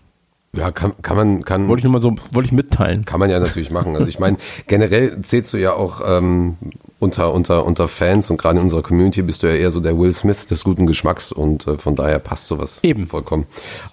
Ja, 0.52 0.72
kann, 0.72 0.94
kann 1.00 1.16
man, 1.16 1.44
kann, 1.44 1.68
Wollte 1.68 1.78
ich 1.80 1.84
nur 1.84 1.92
mal 1.92 2.02
so, 2.02 2.16
wollte 2.32 2.46
ich 2.46 2.52
mitteilen. 2.52 3.04
kann 3.04 3.20
man 3.20 3.30
ja 3.30 3.38
natürlich 3.38 3.70
machen. 3.70 3.94
Also 3.94 4.08
ich 4.08 4.18
meine, 4.18 4.36
generell 4.66 5.20
zählst 5.20 5.54
du 5.54 5.58
ja 5.58 5.74
auch 5.74 6.00
ähm, 6.04 6.56
unter, 6.98 7.32
unter, 7.32 7.64
unter 7.64 7.86
Fans 7.86 8.30
und 8.30 8.36
gerade 8.36 8.56
in 8.58 8.64
unserer 8.64 8.82
Community 8.82 9.22
bist 9.22 9.44
du 9.44 9.46
ja 9.46 9.54
eher 9.54 9.70
so 9.70 9.78
der 9.78 9.96
Will 9.96 10.12
Smith 10.12 10.46
des 10.48 10.64
guten 10.64 10.86
Geschmacks 10.86 11.30
und 11.30 11.68
äh, 11.68 11.78
von 11.78 11.94
daher 11.94 12.18
passt 12.18 12.48
sowas 12.48 12.80
Eben. 12.82 13.06
vollkommen. 13.06 13.44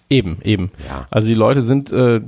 Eben, 0.09 0.39
eben. 0.43 0.71
Ja. 0.87 1.05
Also 1.11 1.27
die 1.27 1.35
Leute 1.35 1.61
sind 1.61 1.91
äh, 1.91 2.21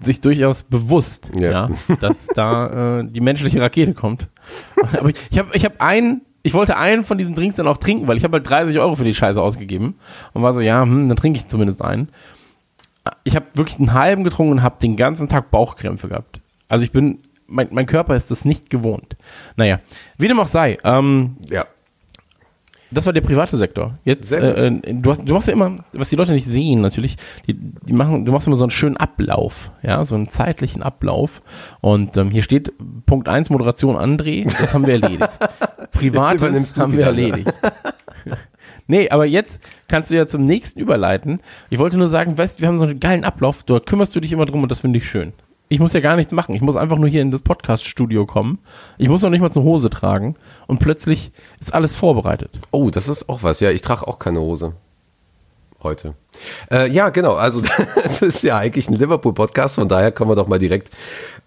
sich 0.00 0.22
durchaus 0.22 0.62
bewusst, 0.62 1.32
Ja. 1.38 1.50
ja. 1.50 1.70
dass 2.00 2.26
da 2.34 3.00
äh, 3.00 3.04
die 3.06 3.20
menschliche 3.20 3.60
Rakete 3.60 3.92
kommt. 3.92 4.28
Aber 4.98 5.10
ich, 5.10 5.16
ich 5.30 5.38
habe 5.38 5.50
ich 5.52 5.64
hab 5.66 5.82
einen, 5.82 6.22
ich 6.42 6.54
wollte 6.54 6.78
einen 6.78 7.04
von 7.04 7.18
diesen 7.18 7.34
Drinks 7.34 7.56
dann 7.56 7.66
auch 7.68 7.76
trinken, 7.76 8.08
weil 8.08 8.16
ich 8.16 8.24
habe 8.24 8.38
halt 8.38 8.48
30 8.48 8.78
Euro 8.78 8.94
für 8.96 9.04
die 9.04 9.14
Scheiße 9.14 9.40
ausgegeben 9.42 9.96
und 10.32 10.42
war 10.42 10.54
so, 10.54 10.60
ja, 10.60 10.80
hm, 10.82 11.06
dann 11.08 11.16
trinke 11.18 11.38
ich 11.38 11.48
zumindest 11.48 11.82
einen. 11.82 12.08
Ich 13.24 13.36
habe 13.36 13.46
wirklich 13.54 13.78
einen 13.78 13.92
halben 13.92 14.24
getrunken 14.24 14.52
und 14.52 14.62
habe 14.62 14.76
den 14.80 14.96
ganzen 14.96 15.28
Tag 15.28 15.50
Bauchkrämpfe 15.50 16.08
gehabt. 16.08 16.40
Also 16.68 16.84
ich 16.84 16.92
bin, 16.92 17.18
mein, 17.46 17.68
mein 17.70 17.86
Körper 17.86 18.16
ist 18.16 18.30
das 18.30 18.44
nicht 18.44 18.70
gewohnt. 18.70 19.16
Naja, 19.56 19.80
wie 20.16 20.28
dem 20.28 20.40
auch 20.40 20.46
sei, 20.46 20.78
ähm, 20.84 21.36
Ja. 21.50 21.66
das 22.90 23.04
war 23.04 23.12
der 23.12 23.20
private 23.20 23.56
Sektor. 23.58 23.98
Jetzt, 24.04 24.32
äh, 24.32 24.68
äh, 24.68 24.80
du, 24.94 25.10
hast, 25.10 25.28
du 25.28 25.34
machst 25.34 25.48
ja 25.48 25.52
immer, 25.52 25.84
was 25.92 26.08
die 26.08 26.16
Leute 26.16 26.32
nicht 26.32 26.46
sehen 26.46 26.80
natürlich, 26.80 27.16
die, 27.46 27.54
die 27.54 27.92
machen, 27.92 28.24
du 28.24 28.32
machst 28.32 28.46
immer 28.46 28.56
so 28.56 28.64
einen 28.64 28.70
schönen 28.70 28.96
Ablauf, 28.96 29.70
ja, 29.82 30.02
so 30.04 30.14
einen 30.14 30.30
zeitlichen 30.30 30.82
Ablauf. 30.82 31.42
Und 31.82 32.16
ähm, 32.16 32.30
hier 32.30 32.42
steht 32.42 32.72
Punkt 33.04 33.28
1 33.28 33.50
Moderation 33.50 33.96
André, 33.96 34.44
das 34.44 34.72
haben 34.72 34.86
wir 34.86 34.94
erledigt. 34.94 35.28
Privates 35.92 36.78
haben 36.78 36.92
wir 36.92 37.00
ne? 37.00 37.04
erledigt. 37.04 37.52
Nee, 38.86 39.08
aber 39.08 39.24
jetzt 39.24 39.60
kannst 39.88 40.10
du 40.10 40.16
ja 40.16 40.26
zum 40.26 40.44
nächsten 40.44 40.78
überleiten. 40.78 41.40
Ich 41.70 41.78
wollte 41.78 41.96
nur 41.96 42.08
sagen, 42.08 42.36
weißt, 42.36 42.60
wir 42.60 42.68
haben 42.68 42.78
so 42.78 42.84
einen 42.84 43.00
geilen 43.00 43.24
Ablauf, 43.24 43.62
da 43.62 43.80
kümmerst 43.80 44.14
du 44.14 44.20
dich 44.20 44.32
immer 44.32 44.44
drum 44.44 44.62
und 44.62 44.70
das 44.70 44.80
finde 44.80 44.98
ich 44.98 45.08
schön. 45.08 45.32
Ich 45.68 45.80
muss 45.80 45.94
ja 45.94 46.00
gar 46.00 46.16
nichts 46.16 46.32
machen. 46.32 46.54
Ich 46.54 46.60
muss 46.60 46.76
einfach 46.76 46.98
nur 46.98 47.08
hier 47.08 47.22
in 47.22 47.30
das 47.30 47.40
Podcast-Studio 47.40 48.26
kommen. 48.26 48.58
Ich 48.98 49.08
muss 49.08 49.22
noch 49.22 49.30
nicht 49.30 49.40
mal 49.40 49.50
eine 49.50 49.64
Hose 49.64 49.88
tragen 49.88 50.36
und 50.66 50.78
plötzlich 50.78 51.32
ist 51.58 51.72
alles 51.72 51.96
vorbereitet. 51.96 52.60
Oh, 52.70 52.90
das 52.90 53.08
ist 53.08 53.28
auch 53.30 53.42
was. 53.42 53.60
Ja, 53.60 53.70
ich 53.70 53.80
trage 53.80 54.06
auch 54.06 54.18
keine 54.18 54.40
Hose. 54.40 54.74
Heute. 55.82 56.14
Äh, 56.70 56.90
ja, 56.90 57.08
genau. 57.08 57.34
Also, 57.34 57.62
es 58.04 58.22
ist 58.22 58.42
ja 58.42 58.58
eigentlich 58.58 58.88
ein 58.88 58.94
Liverpool-Podcast, 58.94 59.76
von 59.76 59.88
daher 59.88 60.12
kommen 60.12 60.30
wir 60.30 60.36
doch 60.36 60.48
mal 60.48 60.58
direkt 60.58 60.90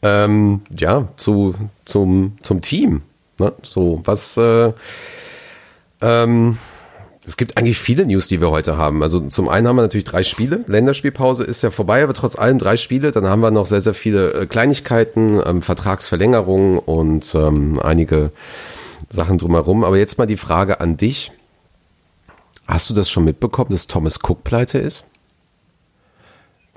ähm, 0.02 0.62
ja, 0.78 1.08
zu, 1.18 1.56
zum, 1.86 2.38
zum 2.42 2.62
Team. 2.62 3.04
Ne? 3.38 3.54
So, 3.62 4.02
was. 4.04 4.36
Äh, 4.38 4.74
ähm, 6.02 6.58
es 7.28 7.36
gibt 7.36 7.58
eigentlich 7.58 7.78
viele 7.78 8.06
News, 8.06 8.30
die 8.30 8.40
wir 8.40 8.52
heute 8.52 8.78
haben. 8.78 9.04
Also 9.04 9.20
zum 9.20 9.50
einen 9.50 9.68
haben 9.68 9.76
wir 9.76 9.82
natürlich 9.82 10.06
drei 10.06 10.24
Spiele. 10.24 10.64
Länderspielpause 10.66 11.44
ist 11.44 11.62
ja 11.62 11.72
vorbei, 11.72 12.02
aber 12.02 12.14
trotz 12.14 12.38
allem 12.38 12.58
drei 12.58 12.78
Spiele. 12.78 13.12
Dann 13.12 13.26
haben 13.26 13.42
wir 13.42 13.52
noch 13.52 13.66
sehr, 13.66 13.82
sehr 13.82 13.94
viele 13.94 14.32
äh, 14.34 14.46
Kleinigkeiten, 14.46 15.42
ähm, 15.46 15.62
Vertragsverlängerungen 15.62 16.80
und 16.80 17.36
ähm, 17.36 17.82
einige 17.82 18.32
Sachen 19.10 19.38
drumherum. 19.38 19.84
Aber 19.84 19.98
jetzt 19.98 20.18
mal 20.18 20.26
die 20.26 20.38
Frage 20.38 20.80
an 20.80 20.96
dich. 20.96 21.34
Hast 22.66 22.90
du 22.90 22.94
das 22.94 23.10
schon 23.10 23.26
mitbekommen, 23.26 23.72
dass 23.72 23.88
Thomas 23.88 24.20
Cook 24.24 24.46
pleite 24.46 24.78
ist? 24.78 25.04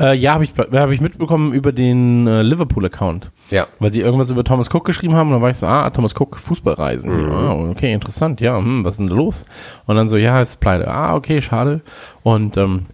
Äh, 0.00 0.14
ja, 0.14 0.32
habe 0.32 0.44
ich, 0.44 0.54
hab 0.56 0.90
ich 0.90 1.00
mitbekommen 1.02 1.52
über 1.52 1.72
den 1.72 2.26
äh, 2.26 2.40
Liverpool-Account. 2.40 3.30
Ja. 3.50 3.66
Weil 3.80 3.92
sie 3.92 4.00
irgendwas 4.00 4.30
über 4.30 4.42
Thomas 4.44 4.72
Cook 4.72 4.86
geschrieben 4.86 5.14
haben 5.14 5.28
und 5.28 5.34
dann 5.34 5.42
war 5.42 5.50
ich 5.50 5.58
so, 5.58 5.66
ah, 5.66 5.90
Thomas 5.90 6.14
Cook, 6.18 6.38
Fußballreisen. 6.38 7.26
Mhm. 7.26 7.30
Ah, 7.30 7.70
okay, 7.70 7.92
interessant, 7.92 8.40
ja, 8.40 8.56
hm, 8.56 8.82
was 8.82 8.94
ist 8.94 9.00
denn 9.00 9.08
da 9.08 9.14
los? 9.14 9.44
Und 9.84 9.96
dann 9.96 10.08
so, 10.08 10.16
ja, 10.16 10.40
ist 10.40 10.56
pleite. 10.56 10.88
Ah, 10.88 11.14
okay, 11.14 11.42
schade. 11.42 11.82
Und 12.22 12.56
ähm, 12.56 12.86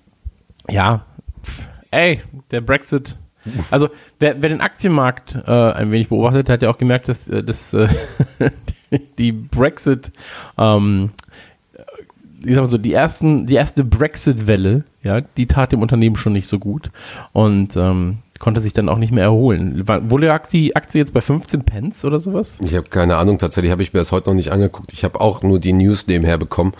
ja, 0.68 1.04
pff, 1.44 1.68
ey, 1.92 2.22
der 2.50 2.60
Brexit. 2.60 3.16
Also, 3.70 3.88
wer, 4.18 4.42
wer 4.42 4.48
den 4.48 4.60
Aktienmarkt 4.60 5.38
äh, 5.46 5.50
ein 5.52 5.92
wenig 5.92 6.08
beobachtet, 6.08 6.50
hat 6.50 6.62
ja 6.62 6.70
auch 6.70 6.78
gemerkt, 6.78 7.08
dass, 7.08 7.28
äh, 7.28 7.44
dass 7.44 7.72
äh, 7.72 7.86
die 9.18 9.30
Brexit 9.30 10.10
ähm, 10.58 11.10
ich 12.46 12.54
sag 12.54 12.62
mal 12.62 12.70
so, 12.70 12.78
die 12.78 12.92
ersten, 12.92 13.46
die 13.46 13.54
erste 13.54 13.84
Brexit-Welle, 13.84 14.84
ja, 15.02 15.20
die 15.20 15.46
tat 15.46 15.72
dem 15.72 15.82
Unternehmen 15.82 16.16
schon 16.16 16.32
nicht 16.32 16.48
so 16.48 16.58
gut 16.58 16.90
und 17.32 17.76
ähm, 17.76 18.18
konnte 18.38 18.60
sich 18.60 18.72
dann 18.72 18.88
auch 18.88 18.98
nicht 18.98 19.12
mehr 19.12 19.24
erholen. 19.24 19.84
Wo 20.08 20.18
lag 20.18 20.46
die 20.48 20.76
Aktie 20.76 21.00
jetzt 21.00 21.12
bei 21.14 21.20
15 21.20 21.62
Pence 21.62 22.04
oder 22.04 22.20
sowas? 22.20 22.58
Ich 22.62 22.74
habe 22.74 22.88
keine 22.90 23.16
Ahnung, 23.16 23.38
tatsächlich 23.38 23.70
habe 23.72 23.82
ich 23.82 23.92
mir 23.92 24.00
das 24.00 24.12
heute 24.12 24.28
noch 24.28 24.34
nicht 24.36 24.52
angeguckt. 24.52 24.92
Ich 24.92 25.04
habe 25.04 25.20
auch 25.20 25.42
nur 25.42 25.58
die 25.58 25.72
News 25.72 26.06
nebenher 26.06 26.36
bekommen 26.38 26.72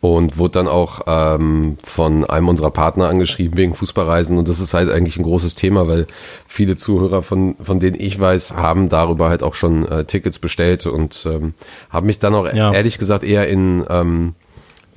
und 0.00 0.36
wurde 0.36 0.52
dann 0.52 0.68
auch 0.68 1.00
ähm, 1.06 1.76
von 1.82 2.24
einem 2.24 2.48
unserer 2.48 2.70
Partner 2.70 3.08
angeschrieben 3.08 3.56
wegen 3.56 3.74
Fußballreisen 3.74 4.36
und 4.36 4.46
das 4.48 4.60
ist 4.60 4.74
halt 4.74 4.90
eigentlich 4.90 5.16
ein 5.16 5.22
großes 5.22 5.54
Thema, 5.54 5.88
weil 5.88 6.06
viele 6.46 6.76
Zuhörer, 6.76 7.22
von, 7.22 7.56
von 7.62 7.80
denen 7.80 7.96
ich 7.98 8.18
weiß, 8.18 8.52
haben 8.54 8.88
darüber 8.88 9.28
halt 9.28 9.42
auch 9.42 9.54
schon 9.54 9.86
äh, 9.86 10.04
Tickets 10.04 10.38
bestellt 10.38 10.86
und 10.86 11.26
ähm, 11.30 11.54
haben 11.90 12.06
mich 12.06 12.18
dann 12.18 12.34
auch 12.34 12.52
Ja. 12.52 12.72
ehrlich 12.72 12.98
gesagt 12.98 13.22
eher 13.24 13.48
in... 13.48 13.84
Ähm, 13.88 14.34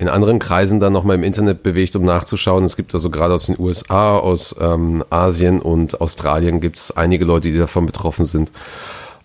in 0.00 0.08
anderen 0.08 0.38
Kreisen 0.38 0.80
dann 0.80 0.94
nochmal 0.94 1.16
im 1.16 1.22
Internet 1.22 1.62
bewegt, 1.62 1.94
um 1.94 2.04
nachzuschauen. 2.04 2.64
Es 2.64 2.74
gibt 2.74 2.94
also 2.94 3.10
gerade 3.10 3.34
aus 3.34 3.46
den 3.46 3.56
USA, 3.58 4.16
aus 4.16 4.56
ähm, 4.58 5.04
Asien 5.10 5.60
und 5.60 6.00
Australien 6.00 6.62
gibt 6.62 6.78
es 6.78 6.96
einige 6.96 7.26
Leute, 7.26 7.52
die 7.52 7.58
davon 7.58 7.84
betroffen 7.84 8.24
sind. 8.24 8.50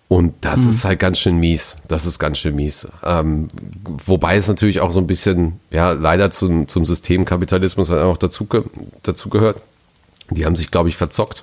Und 0.08 0.34
das 0.42 0.66
ist 0.66 0.84
halt 0.84 1.00
ganz 1.00 1.18
schön 1.18 1.38
mies. 1.38 1.76
Das 1.88 2.04
ist 2.04 2.18
ganz 2.18 2.38
schön 2.38 2.54
mies. 2.54 2.86
Ähm, 3.02 3.48
wobei 4.04 4.36
es 4.36 4.48
natürlich 4.48 4.80
auch 4.80 4.92
so 4.92 5.00
ein 5.00 5.06
bisschen, 5.06 5.58
ja, 5.70 5.92
leider 5.92 6.30
zum, 6.30 6.68
zum 6.68 6.84
Systemkapitalismus 6.84 7.90
halt 7.90 8.02
auch 8.02 8.18
dazu, 8.18 8.46
dazu 9.02 9.30
gehört. 9.30 9.56
Die 10.30 10.44
haben 10.44 10.56
sich, 10.56 10.70
glaube 10.70 10.90
ich, 10.90 10.96
verzockt. 10.96 11.42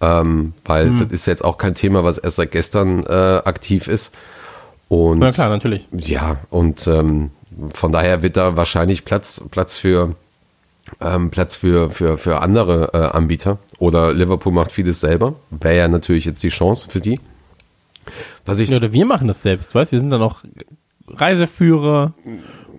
Ähm, 0.00 0.52
weil 0.64 0.96
das 0.96 1.12
ist 1.12 1.26
jetzt 1.26 1.44
auch 1.44 1.58
kein 1.58 1.76
Thema, 1.76 2.02
was 2.02 2.18
erst 2.18 2.36
seit 2.36 2.50
gestern 2.50 3.04
äh, 3.04 3.40
aktiv 3.44 3.86
ist. 3.86 4.12
Und 4.88 5.20
Na 5.20 5.30
klar, 5.30 5.48
natürlich. 5.48 5.86
ja, 5.92 6.36
und 6.50 6.88
ähm, 6.88 7.30
von 7.72 7.92
daher 7.92 8.22
wird 8.22 8.36
da 8.36 8.56
wahrscheinlich 8.56 9.04
Platz, 9.04 9.42
Platz 9.50 9.76
für 9.76 10.14
ähm, 11.00 11.30
Platz 11.30 11.56
für, 11.56 11.90
für, 11.90 12.18
für 12.18 12.40
andere 12.40 12.90
äh, 12.92 13.16
Anbieter. 13.16 13.58
Oder 13.78 14.12
Liverpool 14.12 14.52
macht 14.52 14.70
vieles 14.72 15.00
selber. 15.00 15.34
Wäre 15.50 15.76
ja 15.76 15.88
natürlich 15.88 16.24
jetzt 16.26 16.42
die 16.42 16.48
Chance 16.50 16.88
für 16.90 17.00
die. 17.00 17.18
Was 18.44 18.58
ich 18.58 18.72
oder 18.72 18.92
wir 18.92 19.06
machen 19.06 19.28
das 19.28 19.40
selbst, 19.42 19.74
weißt 19.74 19.92
Wir 19.92 20.00
sind 20.00 20.10
dann 20.10 20.20
auch 20.22 20.40
Reiseführer 21.08 22.12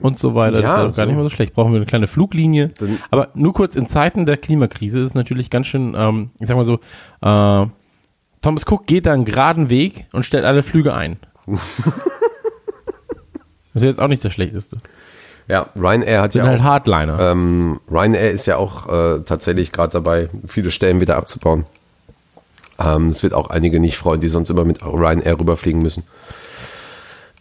und 0.01 0.19
so 0.19 0.35
weiter. 0.35 0.61
das 0.61 0.63
Ja, 0.63 0.69
ist 0.69 0.77
ja 0.77 0.89
auch 0.89 0.95
gar 0.95 1.05
so. 1.05 1.09
nicht 1.09 1.17
mal 1.17 1.23
so 1.23 1.29
schlecht. 1.29 1.53
Brauchen 1.55 1.71
wir 1.71 1.77
eine 1.77 1.85
kleine 1.87 2.07
Fluglinie. 2.07 2.69
Dann- 2.79 2.99
Aber 3.09 3.29
nur 3.33 3.53
kurz, 3.53 3.75
in 3.75 3.87
Zeiten 3.87 4.25
der 4.25 4.37
Klimakrise 4.37 4.99
ist 4.99 5.07
es 5.07 5.13
natürlich 5.15 5.49
ganz 5.49 5.67
schön, 5.67 5.95
ähm, 5.97 6.29
ich 6.39 6.47
sag 6.47 6.57
mal 6.57 6.65
so, 6.65 6.75
äh, 7.21 7.65
Thomas 8.41 8.65
Cook 8.69 8.85
geht 8.85 9.07
da 9.07 9.13
einen 9.13 9.25
geraden 9.25 9.69
Weg 9.71 10.05
und 10.13 10.23
stellt 10.25 10.45
alle 10.45 10.61
Flüge 10.61 10.93
ein. 10.93 11.17
das 13.75 13.83
ist 13.83 13.87
jetzt 13.87 13.99
auch 13.99 14.07
nicht 14.07 14.23
das 14.23 14.33
Schlechteste. 14.33 14.77
ja, 15.47 15.67
Ryanair 15.75 16.21
hat 16.21 16.31
Sind 16.31 16.43
ja 16.43 16.47
halt 16.47 16.61
auch, 16.61 16.63
Hardliner. 16.63 17.19
ähm, 17.19 17.79
Ryanair 17.91 18.31
ist 18.31 18.47
ja 18.47 18.57
auch 18.57 18.87
äh, 18.87 19.19
tatsächlich 19.19 19.71
gerade 19.71 19.91
dabei, 19.91 20.29
viele 20.47 20.71
Stellen 20.71 21.01
wieder 21.01 21.17
abzubauen. 21.17 21.65
Ähm, 22.79 23.09
es 23.09 23.21
wird 23.21 23.33
auch 23.33 23.49
einige 23.49 23.79
nicht 23.79 23.97
freuen, 23.97 24.21
die 24.21 24.27
sonst 24.29 24.49
immer 24.49 24.65
mit 24.65 24.83
Ryanair 24.83 25.39
rüberfliegen 25.39 25.81
müssen. 25.81 26.03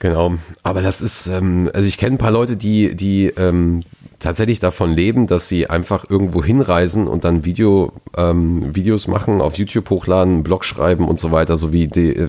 Genau, 0.01 0.35
aber 0.63 0.83
das 0.83 1.01
ist, 1.01 1.29
ähm, 1.29 1.71
also 1.73 1.89
ich 1.89 1.97
kenne 1.97 2.17
ein 2.17 2.19
paar 2.19 2.33
Leute, 2.33 2.57
die, 2.57 2.95
die 2.95 3.29
ähm, 3.29 3.85
tatsächlich 4.19 4.61
davon 4.61 4.93
leben, 4.93 5.27
dass 5.27 5.49
sie 5.49 5.71
einfach 5.71 6.05
irgendwo 6.11 6.45
hinreisen 6.45 7.07
und 7.07 7.25
dann 7.25 7.45
Video, 7.45 7.93
ähm, 8.17 8.75
Videos 8.75 9.07
machen, 9.07 9.41
auf 9.41 9.57
YouTube 9.57 9.89
hochladen, 9.89 10.35
einen 10.35 10.43
Blog 10.43 10.65
schreiben 10.65 11.09
und 11.09 11.19
so 11.19 11.31
weiter, 11.31 11.57
sowie 11.57 11.87
die, 11.87 12.27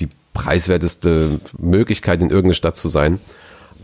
die 0.00 0.08
preiswerteste 0.32 1.40
Möglichkeit 1.58 2.22
in 2.22 2.30
irgendeine 2.30 2.54
Stadt 2.54 2.76
zu 2.76 2.88
sein. 2.88 3.18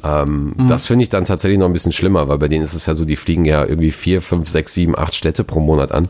Ähm, 0.02 0.54
Das 0.68 0.86
finde 0.86 1.02
ich 1.04 1.08
dann 1.10 1.24
tatsächlich 1.24 1.58
noch 1.58 1.66
ein 1.66 1.72
bisschen 1.72 1.92
schlimmer, 1.92 2.28
weil 2.28 2.38
bei 2.38 2.48
denen 2.48 2.62
ist 2.64 2.74
es 2.74 2.86
ja 2.86 2.94
so, 2.94 3.04
die 3.04 3.16
fliegen 3.16 3.44
ja 3.44 3.64
irgendwie 3.64 3.90
vier, 3.92 4.20
fünf, 4.22 4.48
sechs, 4.48 4.74
sieben, 4.74 4.98
acht 4.98 5.14
Städte 5.14 5.44
pro 5.44 5.60
Monat 5.60 5.92
an. 5.92 6.08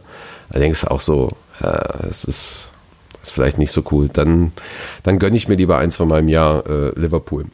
Du 0.50 0.91
auch 0.91 1.00
so, 1.00 1.31
äh, 1.61 2.07
es 2.09 2.25
ist, 2.25 2.71
ist 3.23 3.33
vielleicht 3.33 3.59
nicht 3.59 3.71
so 3.73 3.83
cool. 3.93 4.09
Dann, 4.12 4.53
dann 5.03 5.19
gönne 5.19 5.37
ich 5.37 5.49
mir 5.49 5.55
lieber 5.57 5.79
eins 5.79 5.97
von 5.97 6.09
meinem 6.09 6.29
Jahr 6.29 6.67
äh, 6.69 6.99
Liverpool. 6.99 7.47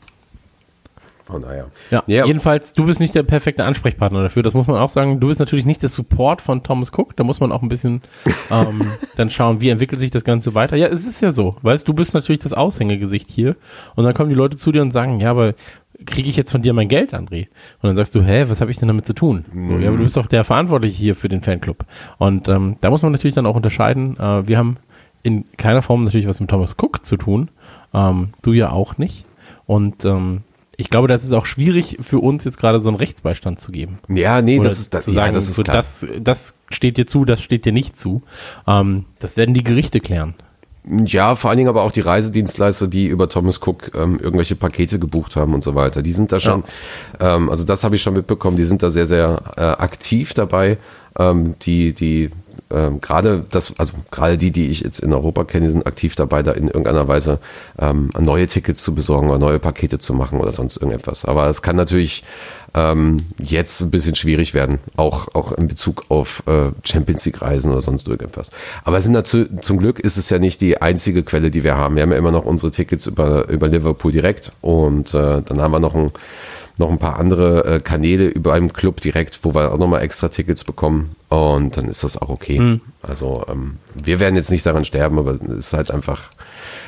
Von 1.27 1.43
daher. 1.43 1.67
Ja, 1.93 2.03
Ja. 2.09 2.27
jedenfalls, 2.27 2.73
du 2.73 2.85
bist 2.87 2.99
nicht 2.99 3.15
der 3.15 3.23
perfekte 3.23 3.65
Ansprechpartner 3.65 4.21
dafür, 4.25 4.43
das 4.43 4.53
muss 4.53 4.67
man 4.67 4.77
auch 4.79 4.89
sagen. 4.91 5.21
Du 5.21 5.29
bist 5.29 5.39
natürlich 5.39 5.65
nicht 5.65 5.81
der 5.81 5.89
Support 5.89 6.41
von 6.43 6.65
Thomas 6.65 6.91
Cook, 6.93 7.15
da 7.17 7.23
muss 7.23 7.39
man 7.39 7.53
auch 7.53 7.63
ein 7.63 7.69
bisschen 7.69 8.03
ähm, 8.51 8.91
dann 9.17 9.31
schauen, 9.31 9.61
wie 9.61 9.69
entwickelt 9.69 10.01
sich 10.01 10.11
das 10.11 10.25
Ganze 10.25 10.55
weiter. 10.55 10.75
Ja, 10.77 10.89
es 10.89 11.07
ist 11.07 11.21
ja 11.21 11.31
so, 11.31 11.57
weißt 11.63 11.87
du, 11.87 11.95
bist 11.95 12.15
natürlich 12.15 12.41
das 12.41 12.53
Aushängegesicht 12.53 13.31
hier 13.31 13.55
und 13.95 14.03
dann 14.05 14.15
kommen 14.15 14.29
die 14.31 14.35
Leute 14.35 14.57
zu 14.57 14.73
dir 14.73 14.83
und 14.83 14.91
sagen, 14.91 15.21
ja, 15.21 15.31
aber 15.31 15.55
kriege 16.07 16.29
ich 16.29 16.37
jetzt 16.37 16.51
von 16.51 16.63
dir 16.63 16.73
mein 16.73 16.89
Geld, 16.89 17.15
André? 17.15 17.49
Und 17.81 17.89
dann 17.89 17.97
sagst 17.97 18.15
du, 18.15 18.23
hä, 18.23 18.47
was 18.49 18.61
habe 18.61 18.71
ich 18.71 18.79
denn 18.79 18.89
damit 18.89 19.07
zu 19.07 19.15
tun? 19.15 19.45
So, 19.67 19.79
ja, 19.79 19.89
aber 19.89 19.97
du 19.97 20.05
bist 20.05 20.17
doch 20.17 20.27
der 20.27 20.45
Verantwortliche 20.45 20.97
hier 20.97 21.17
für 21.17 21.29
den 21.29 21.43
Fanclub. 21.43 21.85
Und 22.19 22.49
ähm, 22.49 22.77
da 22.81 22.91
muss 22.91 23.03
man 23.03 23.13
natürlich 23.13 23.35
dann 23.35 23.47
auch 23.47 23.57
unterscheiden. 23.57 24.19
Äh, 24.19 24.47
wir 24.49 24.59
haben 24.59 24.79
in 25.23 25.45
keiner 25.57 25.83
Form 25.83 26.05
natürlich 26.05 26.27
was 26.27 26.41
mit 26.41 26.51
Thomas 26.51 26.77
Cook 26.81 27.05
zu 27.05 27.17
tun, 27.17 27.51
ähm, 27.93 28.31
du 28.43 28.53
ja 28.53 28.71
auch 28.71 28.99
nicht. 28.99 29.25
Und 29.67 30.05
ähm, 30.05 30.43
ich 30.77 30.89
glaube, 30.89 31.09
das 31.09 31.25
ist 31.25 31.33
auch 31.33 31.47
schwierig 31.47 31.99
für 32.01 32.19
uns 32.19 32.45
jetzt 32.45 32.59
gerade 32.59 32.81
so 32.81 32.89
einen 32.89 32.97
Rechtsbeistand 32.97 33.61
zu 33.61 33.71
geben. 33.71 33.99
Ja, 34.09 34.41
nee, 34.41 34.59
Oder 34.59 34.71
das 34.71 34.81
ist 34.81 34.95
das, 34.95 35.05
zu 35.05 35.11
sagen, 35.11 35.29
ja, 35.29 35.35
das 35.35 35.49
ist 35.49 35.57
so, 35.57 35.63
klar. 35.63 35.77
das, 35.77 36.07
das 36.19 36.55
steht 36.71 36.97
dir 36.97 37.07
zu, 37.07 37.25
das 37.25 37.43
steht 37.43 37.67
dir 37.67 37.73
nicht 37.73 37.99
zu. 37.99 38.23
Ähm, 38.67 39.05
das 39.19 39.37
werden 39.37 39.55
die 39.55 39.63
Gerichte 39.63 40.01
klären. 40.01 40.35
Ja, 41.05 41.37
vor 41.37 41.51
allen 41.51 41.59
Dingen 41.59 41.69
aber 41.69 41.83
auch 41.83 41.93
die 41.93 42.01
Reisedienstleister, 42.01 42.89
die 42.89 43.07
über 43.07 43.29
Thomas 43.29 43.61
Cook 43.61 43.91
ähm, 43.95 44.19
irgendwelche 44.19 44.57
Pakete 44.57 44.99
gebucht 44.99 45.37
haben 45.37 45.53
und 45.53 45.63
so 45.63 45.75
weiter. 45.75 46.03
Die 46.03 46.13
sind 46.13 46.33
da 46.33 46.41
schon, 46.41 46.65
ähm, 47.21 47.51
also 47.51 47.65
das 47.65 47.85
habe 47.85 47.97
ich 47.97 48.03
schon 48.03 48.15
mitbekommen, 48.15 48.57
die 48.57 48.65
sind 48.65 48.83
da 48.83 48.91
sehr, 48.91 49.07
sehr 49.07 49.43
äh, 49.57 49.61
aktiv 49.61 50.33
dabei. 50.33 50.79
Ähm, 51.19 51.55
die, 51.61 51.93
die 51.93 52.31
ähm, 52.71 53.01
gerade 53.01 53.45
das, 53.51 53.75
also 53.79 53.95
gerade 54.11 54.39
die, 54.39 54.51
die 54.51 54.69
ich 54.69 54.81
jetzt 54.81 55.01
in 55.01 55.13
Europa 55.13 55.45
kenne, 55.45 55.67
die 55.67 55.73
sind 55.73 55.87
aktiv 55.87 56.15
dabei, 56.15 56.43
da 56.43 56.53
in 56.53 56.69
irgendeiner 56.69 57.09
Weise 57.09 57.39
ähm, 57.79 58.11
neue 58.19 58.47
Tickets 58.47 58.83
zu 58.83 58.95
besorgen 58.95 59.29
oder 59.29 59.39
neue 59.39 59.59
Pakete 59.59 59.99
zu 59.99 60.15
machen 60.15 60.41
oder 60.41 60.53
sonst 60.53 60.77
irgendetwas. 60.77 61.25
Aber 61.25 61.49
es 61.49 61.63
kann 61.63 61.77
natürlich 61.77 62.25
ähm, 62.75 63.27
jetzt 63.39 63.81
ein 63.81 63.91
bisschen 63.91 64.15
schwierig 64.15 64.55
werden, 64.55 64.79
auch, 64.97 65.35
auch 65.35 65.53
in 65.53 65.67
Bezug 65.67 66.05
auf 66.09 66.43
äh, 66.47 66.71
Champions 66.85 67.25
League 67.27 67.43
Reisen 67.43 67.73
oder 67.73 67.81
sonst 67.81 68.07
irgendetwas. 68.07 68.51
Aber 68.85 68.99
es 68.99 69.05
sind 69.05 69.15
dazu, 69.15 69.47
zum 69.61 69.79
Glück 69.79 69.99
ist 69.99 70.17
es 70.17 70.31
ja 70.31 70.39
nicht 70.39 70.61
die 70.61 70.81
einzige 70.81 71.23
Quelle, 71.23 71.51
die 71.51 71.65
wir 71.65 71.77
haben. 71.77 71.97
Wir 71.97 72.03
haben 72.03 72.13
ja 72.13 72.19
immer 72.19 72.33
noch 72.33 72.45
unsere 72.45 72.71
Tickets 72.71 73.07
über, 73.07 73.49
über 73.49 73.69
Liverpool 73.69 74.13
direkt 74.13 74.53
und 74.61 75.15
äh, 75.15 75.43
dann 75.43 75.61
haben 75.61 75.73
wir 75.73 75.81
noch 75.81 75.95
ein 75.95 76.13
noch 76.81 76.91
ein 76.91 76.99
paar 76.99 77.19
andere 77.19 77.65
äh, 77.65 77.81
Kanäle 77.81 78.27
über 78.27 78.55
einem 78.55 78.73
Club 78.73 79.01
direkt, 79.01 79.39
wo 79.45 79.55
wir 79.55 79.73
auch 79.73 79.79
nochmal 79.79 80.03
extra 80.03 80.29
Tickets 80.29 80.65
bekommen. 80.65 81.11
Und 81.29 81.77
dann 81.77 81.87
ist 81.87 82.03
das 82.03 82.21
auch 82.21 82.29
okay. 82.29 82.59
Also 83.03 83.45
ähm, 83.49 83.77
wir 83.95 84.19
werden 84.19 84.35
jetzt 84.35 84.51
nicht 84.51 84.67
daran 84.67 84.85
sterben, 84.85 85.19
aber 85.19 85.39
es 85.57 85.67
ist 85.67 85.73
halt 85.75 85.93
einfach, 85.93 86.31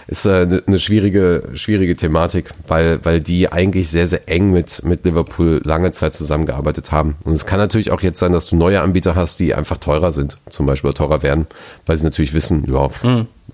ist 0.09 0.27
äh, 0.27 0.63
eine 0.67 0.79
schwierige, 0.81 1.51
schwierige 1.55 1.95
Thematik, 1.95 2.51
weil, 2.67 3.05
weil 3.05 3.21
die 3.21 3.53
eigentlich 3.53 3.89
sehr, 3.89 4.09
sehr 4.09 4.29
eng 4.29 4.51
mit, 4.51 4.83
mit 4.85 5.05
Liverpool 5.05 5.61
lange 5.65 5.93
Zeit 5.93 6.15
zusammengearbeitet 6.15 6.91
haben. 6.91 7.15
Und 7.25 7.35
es 7.35 7.47
kann 7.47 7.59
natürlich 7.59 7.93
auch 7.93 8.01
jetzt 8.01 8.19
sein, 8.19 8.33
dass 8.33 8.47
du 8.47 8.57
neue 8.57 8.81
Anbieter 8.81 9.15
hast, 9.15 9.39
die 9.39 9.55
einfach 9.55 9.77
teurer 9.77 10.11
sind, 10.11 10.39
zum 10.49 10.67
Beispiel 10.67 10.89
oder 10.89 10.97
teurer 10.97 11.23
werden, 11.23 11.47
weil 11.87 11.97
sie 11.97 12.05
natürlich 12.05 12.35
wissen, 12.35 12.65
ja, 12.67 12.89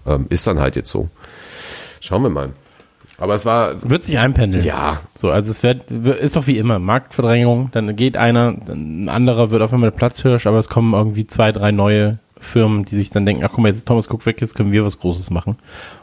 ähm, 0.07 0.26
ist 0.30 0.47
dann 0.47 0.61
halt 0.61 0.76
jetzt 0.76 0.90
so. 0.90 1.09
Schauen 2.00 2.23
wir 2.23 2.30
mal. 2.30 2.50
Aber 3.20 3.34
es 3.34 3.44
war, 3.44 3.75
Wird 3.82 4.04
sich 4.04 4.18
einpendeln. 4.18 4.64
ja, 4.64 5.00
So, 5.14 5.30
also 5.30 5.50
es 5.50 5.62
wird, 5.62 5.90
ist 5.90 6.37
doch 6.37 6.46
wie 6.46 6.56
immer, 6.56 6.78
Marktverdrängung, 6.78 7.70
dann 7.72 7.94
geht 7.96 8.16
einer, 8.16 8.52
dann 8.52 9.04
ein 9.04 9.08
anderer 9.08 9.50
wird 9.50 9.60
auf 9.62 9.72
einmal 9.72 9.90
Platzhirsch, 9.90 10.46
aber 10.46 10.58
es 10.58 10.68
kommen 10.68 10.94
irgendwie 10.94 11.26
zwei, 11.26 11.50
drei 11.50 11.72
neue 11.72 12.18
Firmen, 12.40 12.84
die 12.84 12.96
sich 12.96 13.10
dann 13.10 13.26
denken, 13.26 13.42
ach 13.44 13.50
guck 13.50 13.58
mal, 13.58 13.68
jetzt 13.68 13.78
ist 13.78 13.88
Thomas 13.88 14.08
Cook 14.08 14.25
weg, 14.26 14.40
jetzt 14.40 14.54
können 14.54 14.70
wir 14.70 14.84
was 14.84 15.00
Großes 15.00 15.30
machen. 15.30 15.56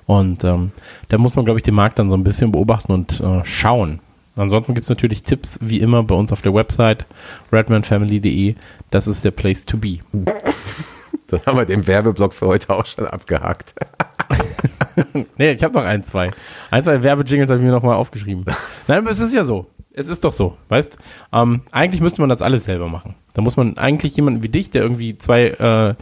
Und 0.06 0.44
ähm, 0.44 0.72
da 1.08 1.18
muss 1.18 1.38
man, 1.38 1.46
glaube 1.46 1.60
ich, 1.60 1.64
den 1.64 1.76
Markt 1.76 1.98
dann 2.00 2.10
so 2.10 2.18
ein 2.18 2.26
bisschen 2.26 2.52
beobachten 2.52 2.92
und 2.92 3.22
äh, 3.22 3.42
schauen. 3.46 4.02
Ansonsten 4.36 4.74
gibt's 4.74 4.90
natürlich 4.90 5.24
Tipps, 5.24 5.58
wie 5.62 5.80
immer, 5.80 6.04
bei 6.04 6.16
uns 6.16 6.34
auf 6.34 6.42
der 6.42 6.54
Website 6.54 7.06
redmanfamily.de. 7.54 8.56
Das 8.92 9.08
ist 9.08 9.24
der 9.24 9.32
Place 9.32 9.66
to 9.66 9.78
be. 9.78 10.00
dann 11.28 11.40
haben 11.46 11.58
wir 11.58 11.66
den 11.66 11.88
Werbeblock 11.88 12.34
für 12.34 12.48
heute 12.48 12.72
auch 12.74 12.86
schon 12.86 13.08
abgehakt. 13.08 13.74
Nee, 15.38 15.52
ich 15.52 15.64
habe 15.64 15.74
noch 15.74 15.86
ein, 15.86 16.04
zwei. 16.04 16.32
Ein, 16.72 16.84
zwei 16.84 17.04
Werbejingles 17.04 17.50
habe 17.50 17.60
ich 17.60 17.66
mir 17.66 17.72
noch 17.72 17.84
mal 17.84 17.96
aufgeschrieben. 17.96 18.46
Nein, 18.88 19.00
aber 19.00 19.10
es 19.10 19.20
ist 19.20 19.34
ja 19.34 19.44
so. 19.44 19.68
Es 19.94 20.10
ist 20.10 20.24
doch 20.24 20.34
so, 20.34 20.58
weißt? 20.70 20.98
Ähm, 21.32 21.62
eigentlich 21.72 22.02
müsste 22.02 22.22
man 22.22 22.30
das 22.30 22.42
alles 22.42 22.66
selber 22.66 22.90
machen. 22.90 23.16
Da 23.34 23.42
muss 23.42 23.56
man 23.56 23.78
eigentlich 23.78 24.16
jemanden 24.16 24.44
wie 24.44 24.50
dich, 24.50 24.70
der 24.70 24.82
irgendwie 24.84 25.18
zwei 25.18 25.48
äh, 25.48 25.96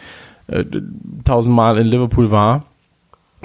äh, 0.52 0.66
tausendmal 1.24 1.78
in 1.78 1.88
Liverpool 1.88 2.32
war, 2.32 2.66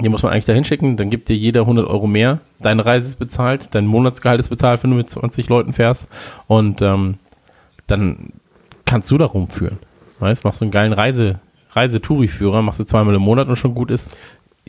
den 0.01 0.11
muss 0.11 0.23
man 0.23 0.31
eigentlich 0.31 0.45
da 0.45 0.53
hinschicken, 0.53 0.97
dann 0.97 1.09
gibt 1.09 1.29
dir 1.29 1.35
jeder 1.35 1.61
100 1.61 1.87
Euro 1.87 2.07
mehr, 2.07 2.39
deine 2.59 2.85
Reise 2.85 3.07
ist 3.07 3.17
bezahlt, 3.17 3.69
dein 3.71 3.85
Monatsgehalt 3.85 4.39
ist 4.39 4.49
bezahlt, 4.49 4.81
wenn 4.83 4.91
du 4.91 4.97
mit 4.97 5.09
20 5.09 5.49
Leuten 5.49 5.73
fährst 5.73 6.07
und 6.47 6.81
ähm, 6.81 7.17
dann 7.87 8.33
kannst 8.85 9.11
du 9.11 9.17
da 9.17 9.25
rumführen. 9.25 9.77
Weißt, 10.19 10.43
machst 10.43 10.61
du 10.61 10.65
einen 10.65 10.71
geilen 10.71 10.93
Reise, 10.93 11.39
Reisetouri-Führer, 11.71 12.61
machst 12.61 12.79
du 12.79 12.83
zweimal 12.83 13.15
im 13.15 13.21
Monat 13.21 13.47
und 13.47 13.55
schon 13.55 13.75
gut 13.75 13.91
ist. 13.91 14.17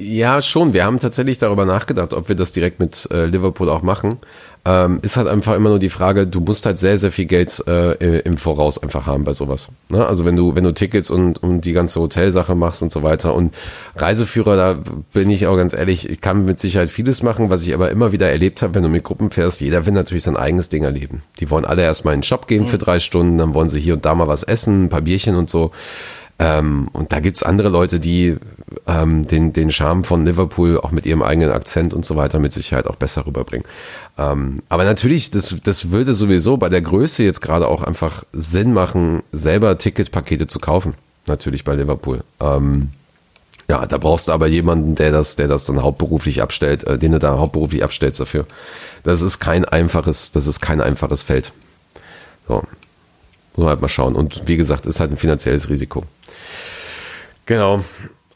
Ja, 0.01 0.41
schon. 0.41 0.73
Wir 0.73 0.87
haben 0.87 0.99
tatsächlich 0.99 1.37
darüber 1.37 1.67
nachgedacht, 1.67 2.15
ob 2.15 2.31
wir 2.31 2.35
das 2.35 2.53
direkt 2.53 2.81
mit 2.81 3.07
äh, 3.11 3.27
Liverpool 3.27 3.69
auch 3.69 3.83
machen. 3.83 4.19
Ähm, 4.65 4.99
ist 5.03 5.19
halt 5.19 5.29
einfach 5.29 5.55
immer 5.55 5.69
nur 5.69 5.79
die 5.79 5.91
Frage, 5.91 6.27
du 6.27 6.41
musst 6.41 6.65
halt 6.65 6.79
sehr, 6.79 6.97
sehr 6.97 7.13
viel 7.13 7.27
Geld 7.27 7.63
äh, 7.67 8.21
im 8.21 8.39
Voraus 8.39 8.83
einfach 8.83 9.05
haben 9.05 9.25
bei 9.25 9.35
sowas. 9.35 9.69
Ne? 9.91 10.07
Also 10.07 10.25
wenn 10.25 10.37
du, 10.37 10.55
wenn 10.55 10.65
du 10.65 10.73
Tickets 10.73 11.11
und, 11.11 11.43
und 11.43 11.67
die 11.67 11.75
ganze 11.75 12.01
Hotelsache 12.01 12.55
machst 12.55 12.83
und 12.83 12.91
so 12.91 13.03
weiter. 13.03 13.35
Und 13.35 13.55
Reiseführer, 13.95 14.57
da 14.57 14.79
bin 15.13 15.29
ich 15.29 15.47
auch 15.47 15.57
ganz 15.57 15.75
ehrlich, 15.75 16.09
ich 16.09 16.23
kann 16.23 16.47
mit 16.47 16.61
Sicherheit 16.61 16.89
vieles 16.89 17.23
machen, 17.23 17.51
was 17.51 17.63
ich 17.63 17.75
aber 17.75 17.91
immer 17.91 18.11
wieder 18.11 18.31
erlebt 18.31 18.63
habe, 18.63 18.75
wenn 18.77 18.83
du 18.83 18.89
mit 18.89 19.05
Gruppen 19.05 19.31
fährst, 19.31 19.61
jeder 19.61 19.85
will 19.85 19.93
natürlich 19.93 20.23
sein 20.23 20.37
eigenes 20.39 20.71
Ding 20.71 20.83
erleben. 20.83 21.23
Die 21.41 21.51
wollen 21.51 21.67
alle 21.67 21.83
erstmal 21.83 22.15
in 22.15 22.21
den 22.21 22.25
Shop 22.25 22.47
gehen 22.47 22.67
für 22.67 22.79
drei 22.79 23.01
Stunden, 23.01 23.37
dann 23.37 23.53
wollen 23.53 23.69
sie 23.69 23.81
hier 23.81 23.95
und 23.95 24.07
da 24.07 24.15
mal 24.15 24.29
was 24.29 24.45
essen, 24.45 24.85
ein 24.85 24.89
paar 24.89 25.03
Bierchen 25.03 25.37
und 25.37 25.51
so. 25.51 25.73
Ähm, 26.41 26.89
und 26.95 27.13
da 27.13 27.21
gibt's 27.21 27.43
andere 27.43 27.69
Leute, 27.69 28.01
die 28.01 28.39
ähm, 28.87 29.27
den, 29.29 29.53
den 29.53 29.71
Charme 29.71 30.05
von 30.05 30.25
Liverpool 30.25 30.79
auch 30.79 30.91
mit 30.91 31.05
ihrem 31.05 31.23
eigenen 31.23 31.51
Akzent 31.51 31.93
und 31.93 32.07
so 32.07 32.17
weiter 32.17 32.39
mit 32.39 32.55
Sicherheit 32.55 32.87
auch 32.87 32.97
besser 32.97 33.27
rüberbringen. 33.27 33.67
Ähm, 34.17 34.57
aber 34.71 34.85
natürlich, 34.85 35.31
das, 35.31 35.55
das 35.63 35.91
würde 35.91 36.15
sowieso 36.15 36.57
bei 36.57 36.71
der 36.71 36.81
Größe 36.81 37.23
jetzt 37.23 37.43
gerade 37.43 37.69
auch 37.69 37.83
einfach 37.83 38.25
Sinn 38.33 38.73
machen, 38.73 39.23
selber 39.33 39.77
Ticketpakete 39.77 40.47
zu 40.47 40.61
kaufen. 40.61 40.95
Natürlich 41.27 41.63
bei 41.63 41.75
Liverpool. 41.75 42.25
Ähm, 42.41 42.89
ja, 43.69 43.85
da 43.85 43.99
brauchst 43.99 44.29
du 44.29 44.33
aber 44.33 44.47
jemanden, 44.47 44.95
der 44.95 45.13
das, 45.13 45.37
der 45.37 45.47
das 45.47 45.67
dann 45.67 45.83
hauptberuflich 45.83 46.41
abstellt, 46.41 46.85
äh, 46.85 46.99
den 46.99 47.13
du 47.13 47.19
da 47.19 47.39
hauptberuflich 47.39 47.85
abstellst 47.85 48.19
dafür. 48.19 48.47
Das 49.03 49.21
ist 49.21 49.41
kein 49.41 49.67
einfaches, 49.67 50.33
das 50.33 50.47
ist 50.47 50.61
kein 50.61 50.81
einfaches 50.81 51.23
Feld. 51.23 51.53
So. 52.49 52.63
Muss 53.57 53.65
man 53.65 53.69
halt 53.69 53.81
mal 53.83 53.89
schauen. 53.89 54.15
Und 54.15 54.47
wie 54.47 54.57
gesagt, 54.57 54.87
ist 54.87 55.01
halt 55.01 55.11
ein 55.11 55.17
finanzielles 55.19 55.69
Risiko. 55.69 56.05
Genau. 57.51 57.83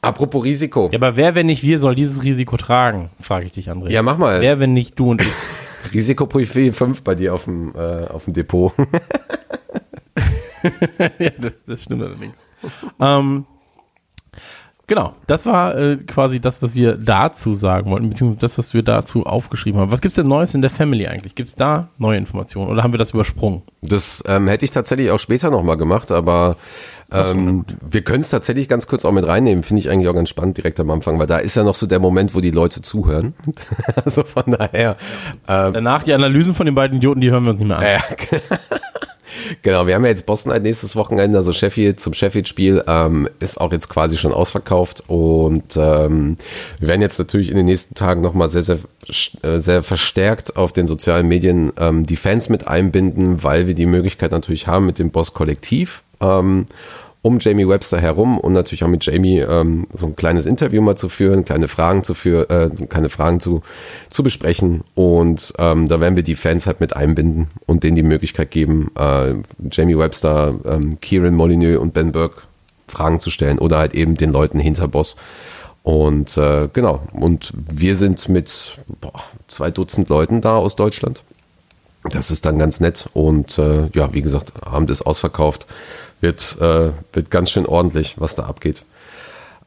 Apropos 0.02 0.42
Risiko. 0.42 0.88
Ja, 0.90 0.98
aber 0.98 1.14
wer, 1.16 1.36
wenn 1.36 1.46
nicht 1.46 1.62
wir, 1.62 1.78
soll 1.78 1.94
dieses 1.94 2.24
Risiko 2.24 2.56
tragen? 2.56 3.10
Frage 3.20 3.46
ich 3.46 3.52
dich, 3.52 3.70
André. 3.70 3.92
Ja, 3.92 4.02
mach 4.02 4.18
mal. 4.18 4.40
Wer, 4.40 4.58
wenn 4.58 4.72
nicht 4.72 4.98
du 4.98 5.12
und 5.12 5.20
ich? 5.22 5.28
Risikoprofil 5.94 6.72
5 6.72 7.02
bei 7.02 7.14
dir 7.14 7.32
auf 7.32 7.44
dem, 7.44 7.72
äh, 7.76 8.08
auf 8.08 8.24
dem 8.24 8.34
Depot. 8.34 8.72
ja, 11.20 11.30
das, 11.38 11.52
das 11.64 11.80
stimmt 11.80 12.02
allerdings. 12.02 12.34
ähm, 12.98 13.46
genau, 14.88 15.14
das 15.28 15.46
war 15.46 15.78
äh, 15.78 15.96
quasi 15.98 16.40
das, 16.40 16.60
was 16.60 16.74
wir 16.74 16.96
dazu 16.96 17.54
sagen 17.54 17.92
wollten, 17.92 18.08
beziehungsweise 18.08 18.40
das, 18.40 18.58
was 18.58 18.74
wir 18.74 18.82
dazu 18.82 19.26
aufgeschrieben 19.26 19.80
haben. 19.80 19.92
Was 19.92 20.00
gibt's 20.00 20.16
denn 20.16 20.26
Neues 20.26 20.56
in 20.56 20.60
der 20.60 20.70
Family 20.70 21.06
eigentlich? 21.06 21.36
Gibt's 21.36 21.54
da 21.54 21.88
neue 21.98 22.18
Informationen 22.18 22.68
oder 22.68 22.82
haben 22.82 22.92
wir 22.92 22.98
das 22.98 23.12
übersprungen? 23.12 23.62
Das 23.80 24.24
ähm, 24.26 24.48
hätte 24.48 24.64
ich 24.64 24.72
tatsächlich 24.72 25.12
auch 25.12 25.20
später 25.20 25.52
nochmal 25.52 25.76
gemacht, 25.76 26.10
aber 26.10 26.56
ähm, 27.14 27.64
wir 27.88 28.02
können 28.02 28.20
es 28.20 28.30
tatsächlich 28.30 28.68
ganz 28.68 28.86
kurz 28.86 29.04
auch 29.04 29.12
mit 29.12 29.26
reinnehmen. 29.26 29.62
Finde 29.62 29.80
ich 29.80 29.90
eigentlich 29.90 30.08
auch 30.08 30.14
ganz 30.14 30.28
spannend 30.28 30.56
direkt 30.56 30.80
am 30.80 30.90
Anfang, 30.90 31.18
weil 31.18 31.26
da 31.26 31.38
ist 31.38 31.56
ja 31.56 31.64
noch 31.64 31.74
so 31.74 31.86
der 31.86 31.98
Moment, 31.98 32.34
wo 32.34 32.40
die 32.40 32.50
Leute 32.50 32.82
zuhören. 32.82 33.34
also 34.04 34.24
von 34.24 34.44
daher. 34.46 34.96
Ähm, 35.48 35.72
Danach 35.72 36.02
die 36.02 36.12
Analysen 36.12 36.54
von 36.54 36.66
den 36.66 36.74
beiden 36.74 36.98
Idioten, 36.98 37.20
die 37.20 37.30
hören 37.30 37.44
wir 37.44 37.50
uns 37.50 37.60
nicht 37.60 37.68
mehr 37.68 37.78
an. 37.78 37.84
Ja, 37.84 38.38
genau, 39.62 39.86
wir 39.86 39.94
haben 39.94 40.04
ja 40.04 40.10
jetzt 40.10 40.26
Boston 40.26 40.52
halt 40.52 40.62
nächstes 40.62 40.96
Wochenende, 40.96 41.38
also 41.38 41.52
Sheffield 41.52 42.00
zum 42.00 42.14
Sheffield-Spiel, 42.14 42.84
ähm, 42.86 43.28
ist 43.40 43.60
auch 43.60 43.72
jetzt 43.72 43.88
quasi 43.88 44.16
schon 44.16 44.32
ausverkauft 44.32 45.04
und 45.06 45.76
ähm, 45.76 46.36
wir 46.78 46.88
werden 46.88 47.02
jetzt 47.02 47.18
natürlich 47.18 47.50
in 47.50 47.56
den 47.56 47.66
nächsten 47.66 47.94
Tagen 47.94 48.20
nochmal 48.20 48.48
sehr, 48.48 48.62
sehr, 48.62 48.78
äh, 49.42 49.58
sehr 49.58 49.82
verstärkt 49.82 50.56
auf 50.56 50.72
den 50.72 50.86
sozialen 50.86 51.28
Medien 51.28 51.72
ähm, 51.78 52.06
die 52.06 52.16
Fans 52.16 52.48
mit 52.48 52.66
einbinden, 52.66 53.42
weil 53.42 53.66
wir 53.66 53.74
die 53.74 53.86
Möglichkeit 53.86 54.32
natürlich 54.32 54.66
haben 54.66 54.86
mit 54.86 54.98
dem 54.98 55.10
Boss-Kollektiv. 55.10 56.02
Ähm, 56.20 56.66
um 57.24 57.38
Jamie 57.38 57.66
Webster 57.66 57.98
herum 57.98 58.38
und 58.38 58.52
natürlich 58.52 58.84
auch 58.84 58.88
mit 58.88 59.06
Jamie 59.06 59.38
ähm, 59.38 59.86
so 59.94 60.04
ein 60.04 60.14
kleines 60.14 60.44
Interview 60.44 60.82
mal 60.82 60.96
zu 60.96 61.08
führen, 61.08 61.46
kleine 61.46 61.68
Fragen 61.68 62.04
zu 62.04 62.12
führen, 62.12 62.50
äh, 62.50 62.68
kleine 62.86 63.08
Fragen 63.08 63.40
zu, 63.40 63.62
zu 64.10 64.22
besprechen 64.22 64.82
und 64.94 65.54
ähm, 65.56 65.88
da 65.88 66.00
werden 66.00 66.16
wir 66.16 66.22
die 66.22 66.34
Fans 66.34 66.66
halt 66.66 66.80
mit 66.80 66.94
einbinden 66.94 67.46
und 67.64 67.82
denen 67.82 67.96
die 67.96 68.02
Möglichkeit 68.02 68.50
geben, 68.50 68.90
äh, 68.98 69.36
Jamie 69.72 69.96
Webster, 69.96 70.54
ähm, 70.66 71.00
Kieran 71.00 71.34
Molyneux 71.34 71.80
und 71.80 71.94
Ben 71.94 72.12
Burke 72.12 72.42
Fragen 72.88 73.18
zu 73.20 73.30
stellen 73.30 73.58
oder 73.58 73.78
halt 73.78 73.94
eben 73.94 74.18
den 74.18 74.30
Leuten 74.30 74.58
hinter 74.58 74.86
Boss. 74.86 75.16
Und 75.82 76.36
äh, 76.36 76.68
genau, 76.74 77.02
und 77.14 77.54
wir 77.54 77.96
sind 77.96 78.28
mit 78.28 78.76
boah, 79.00 79.24
zwei 79.48 79.70
Dutzend 79.70 80.10
Leuten 80.10 80.42
da 80.42 80.56
aus 80.56 80.76
Deutschland. 80.76 81.22
Das 82.10 82.30
ist 82.30 82.44
dann 82.44 82.58
ganz 82.58 82.80
nett 82.80 83.08
und 83.14 83.58
äh, 83.58 83.88
ja, 83.94 84.12
wie 84.12 84.22
gesagt, 84.22 84.52
Abend 84.66 84.90
ist 84.90 85.02
ausverkauft 85.02 85.66
wird, 86.20 86.56
äh, 86.60 86.90
wird 87.12 87.30
ganz 87.30 87.50
schön 87.50 87.66
ordentlich, 87.66 88.16
was 88.18 88.34
da 88.34 88.44
abgeht. 88.44 88.82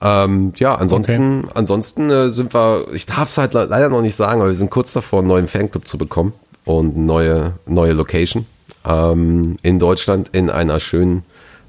Ähm, 0.02 0.54
ja, 0.58 0.76
ansonsten, 0.76 1.46
okay. 1.46 1.52
ansonsten 1.56 2.10
äh, 2.10 2.30
sind 2.30 2.54
wir, 2.54 2.88
ich 2.94 3.06
darf 3.06 3.30
es 3.30 3.38
halt 3.38 3.54
leider 3.54 3.90
noch 3.90 4.02
nicht 4.02 4.16
sagen, 4.16 4.42
aber 4.42 4.50
wir 4.50 4.56
sind 4.56 4.70
kurz 4.70 4.94
davor, 4.94 5.20
einen 5.20 5.28
neuen 5.28 5.48
Fanclub 5.48 5.88
zu 5.88 5.98
bekommen 5.98 6.34
und 6.66 6.96
eine 6.96 7.06
neue, 7.06 7.54
neue 7.66 7.94
Location 7.94 8.46
ähm, 8.86 9.58
in 9.64 9.80
Deutschland 9.80 10.30
in 10.34 10.50
einer 10.50 10.80
schönen, 10.80 11.24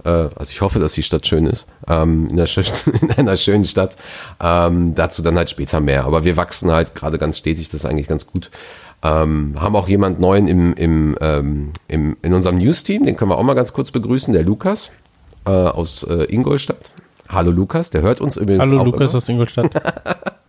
äh, 0.04 0.10
also 0.10 0.50
ich 0.50 0.60
hoffe, 0.60 0.78
dass 0.78 0.92
die 0.92 1.02
Stadt 1.02 1.26
schön 1.26 1.46
ist, 1.46 1.66
ähm, 1.88 2.26
in, 2.30 2.32
einer 2.32 2.46
schönen, 2.46 2.68
in 3.00 3.10
einer 3.10 3.36
schönen 3.36 3.64
Stadt. 3.64 3.96
Ähm, 4.40 4.94
dazu 4.94 5.22
dann 5.22 5.36
halt 5.36 5.48
später 5.48 5.80
mehr. 5.80 6.04
Aber 6.04 6.24
wir 6.24 6.36
wachsen 6.36 6.70
halt 6.70 6.94
gerade 6.94 7.18
ganz 7.18 7.38
stetig, 7.38 7.68
das 7.68 7.84
ist 7.84 7.86
eigentlich 7.86 8.08
ganz 8.08 8.26
gut. 8.26 8.50
Ähm, 9.02 9.54
haben 9.58 9.76
auch 9.76 9.88
jemand 9.88 10.18
neuen 10.18 10.48
im, 10.48 10.74
im, 10.74 11.16
ähm, 11.20 11.70
im, 11.86 12.16
in 12.22 12.34
unserem 12.34 12.58
News-Team, 12.58 13.06
den 13.06 13.16
können 13.16 13.30
wir 13.30 13.38
auch 13.38 13.44
mal 13.44 13.54
ganz 13.54 13.72
kurz 13.72 13.90
begrüßen, 13.92 14.32
der 14.34 14.42
Lukas 14.42 14.90
äh, 15.46 15.50
aus 15.50 16.02
äh, 16.02 16.24
Ingolstadt. 16.24 16.90
Hallo 17.28 17.50
Lukas, 17.50 17.90
der 17.90 18.02
hört 18.02 18.20
uns 18.20 18.36
übrigens 18.36 18.64
Hallo 18.64 18.80
auch 18.80 18.86
Lukas 18.86 19.10
immer. 19.10 19.18
aus 19.18 19.28
Ingolstadt. 19.28 19.70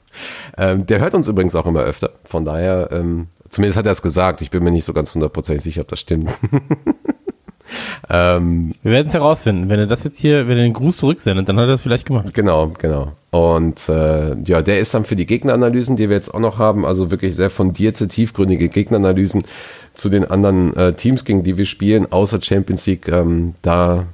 Ähm, 0.58 0.86
der 0.86 1.00
hört 1.00 1.14
uns 1.16 1.28
übrigens 1.28 1.56
auch 1.56 1.66
immer 1.66 1.82
öfter. 1.82 2.12
Von 2.26 2.44
daher, 2.46 2.90
ähm, 2.92 3.28
zumindest 3.50 3.78
hat 3.78 3.86
er 3.86 3.94
es 3.94 4.02
gesagt. 4.02 4.42
Ich 4.42 4.52
bin 4.52 4.64
mir 4.64 4.72
nicht 4.72 4.84
so 4.84 4.94
ganz 4.94 5.14
hundertprozentig 5.14 5.64
sicher, 5.64 5.82
ob 5.82 5.88
das 5.88 6.00
stimmt. 6.00 6.30
ähm, 8.10 8.74
Wir 8.84 8.92
werden 8.92 9.08
es 9.08 9.14
herausfinden. 9.14 9.70
Wenn 9.70 9.80
er 9.80 9.88
das 9.88 10.04
jetzt 10.04 10.20
hier, 10.20 10.48
wenn 10.48 10.58
er 10.58 10.64
den 10.64 10.74
Gruß 10.74 10.98
zurücksendet, 10.98 11.48
dann 11.48 11.58
hat 11.58 11.64
er 11.64 11.68
das 11.68 11.82
vielleicht 11.82 12.06
gemacht. 12.06 12.34
Genau, 12.34 12.72
genau. 12.78 13.14
Und 13.32 13.88
äh, 13.90 14.36
ja, 14.44 14.62
der 14.62 14.80
ist 14.80 14.94
dann 14.94 15.06
für 15.06 15.16
die 15.16 15.28
Gegneranalysen, 15.28 15.96
die 15.96 16.10
wir 16.10 16.16
jetzt 16.16 16.34
auch 16.34 16.40
noch 16.40 16.58
haben, 16.58 16.86
also 16.86 17.12
wirklich 17.12 17.36
sehr 17.36 17.52
fundierte, 17.52 18.08
tiefgründige 18.08 18.70
Gegneranalysen 18.70 19.44
zu 19.94 20.10
den 20.10 20.26
anderen 20.26 20.76
äh, 20.76 20.94
Teams, 20.94 21.26
gegen 21.26 21.44
die 21.44 21.58
wir 21.58 21.66
spielen, 21.66 22.12
außer 22.12 22.42
Champions 22.42 22.88
League. 22.88 23.08
Ähm, 23.08 23.54
da 23.62 24.08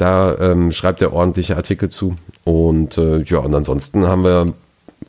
da 0.00 0.34
ähm, 0.38 0.72
schreibt 0.72 1.02
er 1.02 1.12
ordentliche 1.12 1.56
Artikel 1.56 1.90
zu. 1.90 2.16
Und 2.44 2.96
äh, 2.96 3.20
ja, 3.20 3.38
und 3.38 3.54
ansonsten 3.54 4.06
haben 4.06 4.24
wir, 4.24 4.46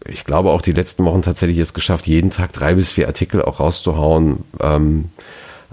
ich 0.05 0.25
glaube, 0.25 0.49
auch 0.49 0.61
die 0.61 0.73
letzten 0.73 1.05
Wochen 1.05 1.21
tatsächlich 1.21 1.59
es 1.59 1.73
geschafft, 1.73 2.07
jeden 2.07 2.29
Tag 2.29 2.51
drei 2.51 2.73
bis 2.73 2.91
vier 2.91 3.07
Artikel 3.07 3.41
auch 3.41 3.61
rauszuhauen. 3.61 4.43
Ähm, 4.59 5.05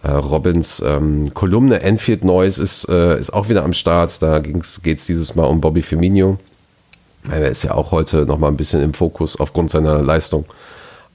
äh, 0.04 0.12
Robins 0.12 0.80
ähm, 0.86 1.34
Kolumne 1.34 1.82
Enfield 1.82 2.24
Noise 2.24 2.62
ist, 2.62 2.88
äh, 2.88 3.18
ist 3.18 3.32
auch 3.32 3.48
wieder 3.48 3.64
am 3.64 3.72
Start. 3.72 4.22
Da 4.22 4.38
geht 4.38 4.98
es 4.98 5.06
dieses 5.06 5.34
Mal 5.34 5.46
um 5.46 5.60
Bobby 5.60 5.82
Firmino. 5.82 6.38
Er 7.30 7.48
ist 7.48 7.62
ja 7.62 7.74
auch 7.74 7.90
heute 7.90 8.26
noch 8.26 8.38
mal 8.38 8.48
ein 8.48 8.56
bisschen 8.56 8.82
im 8.82 8.94
Fokus 8.94 9.38
aufgrund 9.38 9.70
seiner 9.70 10.00
Leistung. 10.02 10.46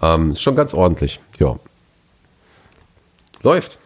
Ähm, 0.02 0.32
ist 0.32 0.42
schon 0.42 0.56
ganz 0.56 0.74
ordentlich, 0.74 1.20
ja. 1.40 1.56
Läuft. 3.42 3.80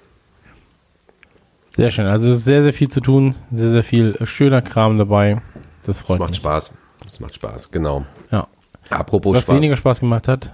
Sehr 1.76 1.92
schön. 1.92 2.06
Also 2.08 2.32
es 2.32 2.40
ist 2.40 2.46
sehr, 2.46 2.64
sehr 2.64 2.74
viel 2.74 2.90
zu 2.90 3.02
tun. 3.02 3.36
Sehr, 3.52 3.70
sehr 3.72 3.84
viel 3.84 4.18
schöner 4.26 4.62
Kram 4.62 4.98
dabei. 4.98 5.42
Das 5.86 5.98
Es 5.98 6.04
freut 6.04 6.20
macht 6.20 6.32
mich. 6.32 6.38
Spaß. 6.38 6.74
Es 7.06 7.20
macht 7.20 7.36
Spaß, 7.36 7.72
genau. 7.72 8.06
Ja. 8.32 8.48
Apropos 8.90 9.36
Was 9.38 9.44
Spaß. 9.44 9.56
weniger 9.56 9.78
Spaß 9.78 10.00
gemacht 10.00 10.28
hat. 10.28 10.52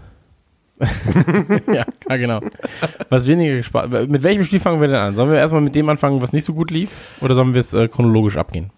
ja, 1.67 1.85
ja, 2.09 2.17
genau. 2.17 2.41
Was 3.09 3.25
weniger 3.27 3.61
Spaß. 3.63 3.89
Mit 4.07 4.23
welchem 4.23 4.43
Spiel 4.43 4.59
fangen 4.59 4.81
wir 4.81 4.87
denn 4.87 4.97
an? 4.97 5.15
Sollen 5.15 5.31
wir 5.31 5.37
erstmal 5.37 5.61
mit 5.61 5.75
dem 5.75 5.87
anfangen, 5.87 6.21
was 6.21 6.33
nicht 6.33 6.43
so 6.43 6.53
gut 6.53 6.71
lief? 6.71 6.89
Oder 7.21 7.35
sollen 7.35 7.53
wir 7.53 7.61
es 7.61 7.73
äh, 7.73 7.87
chronologisch 7.87 8.37
abgehen? 8.37 8.71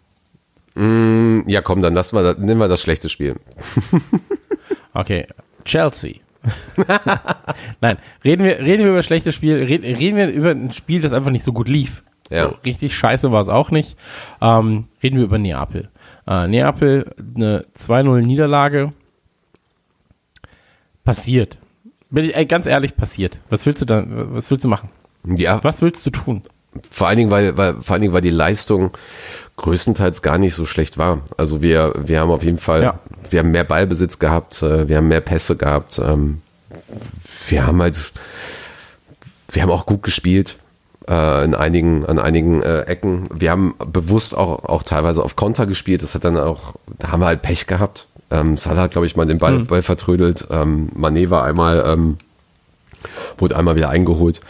Mm, 0.75 1.47
ja, 1.47 1.61
komm, 1.61 1.81
dann 1.81 1.93
lassen 1.93 2.15
wir 2.17 2.23
das, 2.23 2.37
nehmen 2.37 2.59
wir 2.59 2.67
das 2.67 2.81
schlechte 2.81 3.09
Spiel. 3.09 3.35
Okay. 4.95 5.27
Chelsea. 5.65 6.15
Nein, 7.81 7.97
reden 8.23 8.45
wir, 8.45 8.59
reden 8.59 8.83
wir 8.83 8.91
über 8.91 9.03
schlechtes 9.03 9.35
Spiel, 9.35 9.57
reden, 9.57 9.83
reden 9.83 10.15
wir 10.15 10.29
über 10.29 10.51
ein 10.51 10.71
Spiel, 10.71 11.01
das 11.01 11.11
einfach 11.11 11.31
nicht 11.31 11.43
so 11.43 11.51
gut 11.51 11.67
lief. 11.67 12.03
Ja. 12.29 12.43
So, 12.43 12.55
richtig 12.63 12.95
scheiße 12.95 13.31
war 13.31 13.41
es 13.41 13.49
auch 13.49 13.71
nicht. 13.71 13.97
Ähm, 14.41 14.85
reden 15.03 15.17
wir 15.17 15.25
über 15.25 15.37
Neapel. 15.37 15.89
Äh, 16.27 16.47
Neapel, 16.47 17.13
eine 17.35 17.65
2-0-Niederlage. 17.77 18.91
Passiert. 21.03 21.57
Bin 22.09 22.25
ich, 22.25 22.35
ey, 22.35 22.45
ganz 22.45 22.65
ehrlich, 22.67 22.95
passiert. 22.95 23.39
Was 23.49 23.65
willst 23.65 23.81
du 23.81 23.85
da, 23.85 24.03
was 24.07 24.49
willst 24.49 24.63
du 24.63 24.69
machen? 24.69 24.89
Ja, 25.25 25.63
Was 25.63 25.81
willst 25.81 26.05
du 26.05 26.11
tun? 26.11 26.41
Vor 26.89 27.07
allen 27.07 27.17
Dingen, 27.17 27.31
weil, 27.31 27.57
weil, 27.57 27.75
vor 27.81 27.93
allen 27.93 28.01
Dingen, 28.01 28.13
weil 28.13 28.21
die 28.21 28.29
Leistung 28.29 28.91
größtenteils 29.57 30.21
gar 30.21 30.37
nicht 30.37 30.53
so 30.55 30.65
schlecht 30.65 30.97
war. 30.97 31.21
Also 31.37 31.61
wir, 31.61 31.93
wir 31.97 32.19
haben 32.19 32.31
auf 32.31 32.43
jeden 32.43 32.57
Fall, 32.57 32.83
Ja. 32.83 32.99
wir 33.29 33.39
haben 33.39 33.51
mehr 33.51 33.63
Ballbesitz 33.63 34.19
gehabt, 34.19 34.61
äh, 34.61 34.87
wir 34.89 34.97
haben 34.97 35.07
mehr 35.07 35.21
Pässe 35.21 35.55
gehabt, 35.55 35.99
ähm, 35.99 36.41
wir 37.47 37.65
haben 37.65 37.81
halt, 37.81 38.11
wir 39.51 39.61
haben 39.61 39.71
auch 39.71 39.85
gut 39.85 40.03
gespielt 40.03 40.57
äh, 41.07 41.43
in 41.45 41.55
einigen, 41.55 42.05
an 42.05 42.19
einigen 42.19 42.61
äh, 42.61 42.81
Ecken. 42.81 43.29
Wir 43.33 43.51
haben 43.51 43.75
bewusst 43.77 44.35
auch, 44.35 44.65
auch 44.65 44.83
teilweise 44.83 45.23
auf 45.23 45.35
Konter 45.35 45.65
gespielt. 45.65 46.03
Das 46.03 46.15
hat 46.15 46.25
dann 46.25 46.37
auch, 46.37 46.73
da 46.99 47.11
haben 47.11 47.21
wir 47.21 47.27
halt 47.27 47.41
Pech 47.41 47.67
gehabt. 47.67 48.07
Ähm, 48.31 48.57
Salah 48.57 48.83
hat, 48.83 48.91
glaube 48.91 49.07
ich, 49.07 49.15
mal 49.15 49.25
den 49.25 49.37
Ball, 49.37 49.59
Ball 49.59 49.83
vertrödelt. 49.83 50.47
Ähm, 50.51 50.89
Mané 50.97 51.29
war 51.29 51.43
einmal, 51.45 51.83
ähm, 51.87 52.17
wurde 53.37 53.55
einmal 53.55 53.75
wieder 53.75 53.89
eingeholt. 53.89 54.41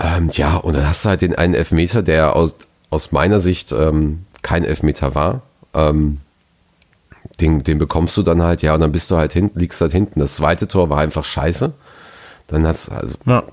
Ähm, 0.00 0.30
ja, 0.32 0.56
und 0.56 0.74
dann 0.74 0.88
hast 0.88 1.04
du 1.04 1.10
halt 1.10 1.22
den 1.22 1.34
einen 1.34 1.54
Elfmeter, 1.54 2.02
der 2.02 2.34
aus, 2.34 2.54
aus 2.90 3.12
meiner 3.12 3.40
Sicht 3.40 3.72
ähm, 3.72 4.24
kein 4.42 4.64
Elfmeter 4.64 5.14
war. 5.14 5.42
Ähm, 5.74 6.20
den, 7.40 7.62
den 7.64 7.78
bekommst 7.78 8.16
du 8.16 8.22
dann 8.22 8.42
halt, 8.42 8.62
ja, 8.62 8.74
und 8.74 8.80
dann 8.80 8.92
bist 8.92 9.10
du 9.10 9.16
halt 9.16 9.32
hinten, 9.32 9.58
liegst 9.58 9.80
halt 9.80 9.92
hinten. 9.92 10.20
Das 10.20 10.36
zweite 10.36 10.68
Tor 10.68 10.90
war 10.90 10.98
einfach 10.98 11.24
scheiße. 11.24 11.72
Dann 12.48 12.66
hast 12.66 12.90
also 12.90 13.14
Ja. 13.26 13.44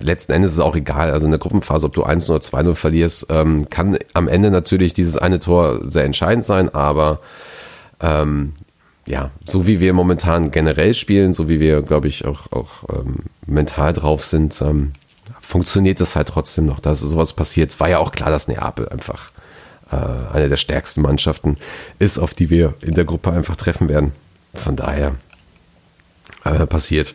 letzten 0.00 0.32
Endes 0.32 0.52
ist 0.52 0.58
es 0.58 0.64
auch 0.64 0.76
egal. 0.76 1.10
Also 1.10 1.26
in 1.26 1.32
der 1.32 1.38
Gruppenphase, 1.38 1.86
ob 1.86 1.92
du 1.94 2.04
1 2.04 2.30
oder 2.30 2.40
2-0 2.40 2.74
verlierst, 2.74 3.26
ähm, 3.28 3.68
kann 3.68 3.98
am 4.14 4.28
Ende 4.28 4.50
natürlich 4.50 4.94
dieses 4.94 5.18
eine 5.18 5.40
Tor 5.40 5.80
sehr 5.82 6.04
entscheidend 6.04 6.44
sein, 6.44 6.74
aber 6.74 7.20
ähm, 8.00 8.54
ja, 9.06 9.30
so 9.44 9.66
wie 9.66 9.80
wir 9.80 9.92
momentan 9.92 10.50
generell 10.50 10.94
spielen, 10.94 11.32
so 11.32 11.48
wie 11.48 11.60
wir, 11.60 11.82
glaube 11.82 12.08
ich, 12.08 12.24
auch, 12.24 12.50
auch 12.50 12.84
ähm, 12.92 13.16
mental 13.46 13.92
drauf 13.92 14.24
sind, 14.24 14.60
ähm, 14.62 14.92
funktioniert 15.46 16.00
das 16.00 16.16
halt 16.16 16.28
trotzdem 16.28 16.66
noch, 16.66 16.80
dass 16.80 17.00
sowas 17.00 17.32
passiert. 17.32 17.78
War 17.78 17.88
ja 17.88 17.98
auch 17.98 18.10
klar, 18.12 18.30
dass 18.30 18.48
Neapel 18.48 18.88
einfach 18.88 19.30
äh, 19.90 19.96
eine 19.96 20.48
der 20.48 20.56
stärksten 20.56 21.02
Mannschaften 21.02 21.54
ist, 21.98 22.18
auf 22.18 22.34
die 22.34 22.50
wir 22.50 22.74
in 22.82 22.94
der 22.94 23.04
Gruppe 23.04 23.30
einfach 23.30 23.56
treffen 23.56 23.88
werden. 23.88 24.12
Von 24.54 24.74
daher 24.74 25.14
äh, 26.44 26.66
passiert. 26.66 27.14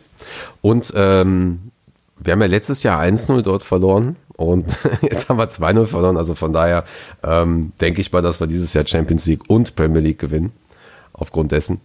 Und 0.62 0.92
ähm, 0.96 1.72
wir 2.18 2.32
haben 2.32 2.40
ja 2.40 2.46
letztes 2.46 2.82
Jahr 2.82 3.02
1-0 3.02 3.42
dort 3.42 3.62
verloren 3.62 4.16
und 4.36 4.78
jetzt 5.02 5.28
haben 5.28 5.38
wir 5.38 5.48
2-0 5.48 5.86
verloren. 5.86 6.16
Also 6.16 6.34
von 6.34 6.54
daher 6.54 6.84
ähm, 7.22 7.72
denke 7.80 8.00
ich 8.00 8.12
mal, 8.12 8.22
dass 8.22 8.40
wir 8.40 8.46
dieses 8.46 8.72
Jahr 8.72 8.86
Champions 8.86 9.26
League 9.26 9.42
und 9.48 9.76
Premier 9.76 10.00
League 10.00 10.18
gewinnen. 10.18 10.52
Aufgrund 11.12 11.52
dessen. 11.52 11.80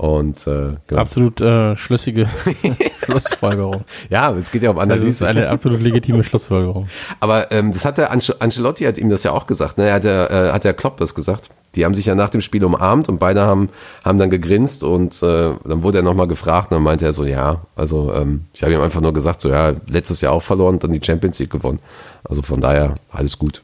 Und 0.00 0.46
äh, 0.46 0.76
genau. 0.86 1.00
Absolut 1.02 1.42
äh, 1.42 1.76
schlüssige 1.76 2.26
Schlussfolgerung. 3.04 3.84
ja, 4.08 4.30
es 4.32 4.50
geht 4.50 4.62
ja 4.62 4.70
um 4.70 4.76
Das 4.76 4.86
ist 4.86 4.92
Analyse. 5.22 5.28
eine 5.28 5.48
absolut 5.50 5.82
legitime 5.82 6.24
Schlussfolgerung. 6.24 6.88
Aber 7.20 7.52
ähm, 7.52 7.70
das 7.70 7.84
hat 7.84 7.98
der 7.98 8.10
Ance- 8.10 8.40
Ancelotti 8.40 8.84
hat 8.84 8.96
ihm 8.96 9.10
das 9.10 9.24
ja 9.24 9.32
auch 9.32 9.46
gesagt. 9.46 9.76
Ne? 9.76 9.88
Er 9.88 9.94
hat 9.96 10.04
der, 10.04 10.30
äh, 10.30 10.52
hat 10.52 10.64
der 10.64 10.72
Klopp 10.72 10.96
das 10.96 11.14
gesagt. 11.14 11.50
Die 11.74 11.84
haben 11.84 11.94
sich 11.94 12.06
ja 12.06 12.14
nach 12.14 12.30
dem 12.30 12.40
Spiel 12.40 12.64
umarmt 12.64 13.10
und 13.10 13.18
beide 13.18 13.42
haben, 13.42 13.68
haben 14.02 14.16
dann 14.16 14.30
gegrinst 14.30 14.84
und 14.84 15.22
äh, 15.22 15.52
dann 15.64 15.82
wurde 15.82 15.98
er 15.98 16.02
nochmal 16.02 16.28
gefragt 16.28 16.70
und 16.70 16.76
dann 16.76 16.82
meinte 16.82 17.04
er 17.04 17.12
so, 17.12 17.24
ja, 17.26 17.60
also 17.76 18.12
ähm, 18.14 18.46
ich 18.54 18.62
habe 18.62 18.72
ihm 18.72 18.80
einfach 18.80 19.02
nur 19.02 19.12
gesagt, 19.12 19.42
so 19.42 19.50
ja, 19.50 19.74
letztes 19.90 20.22
Jahr 20.22 20.32
auch 20.32 20.42
verloren 20.42 20.76
und 20.76 20.84
dann 20.84 20.92
die 20.92 21.00
Champions 21.04 21.38
League 21.40 21.50
gewonnen. 21.50 21.78
Also 22.24 22.40
von 22.40 22.62
daher 22.62 22.94
alles 23.12 23.38
gut. 23.38 23.60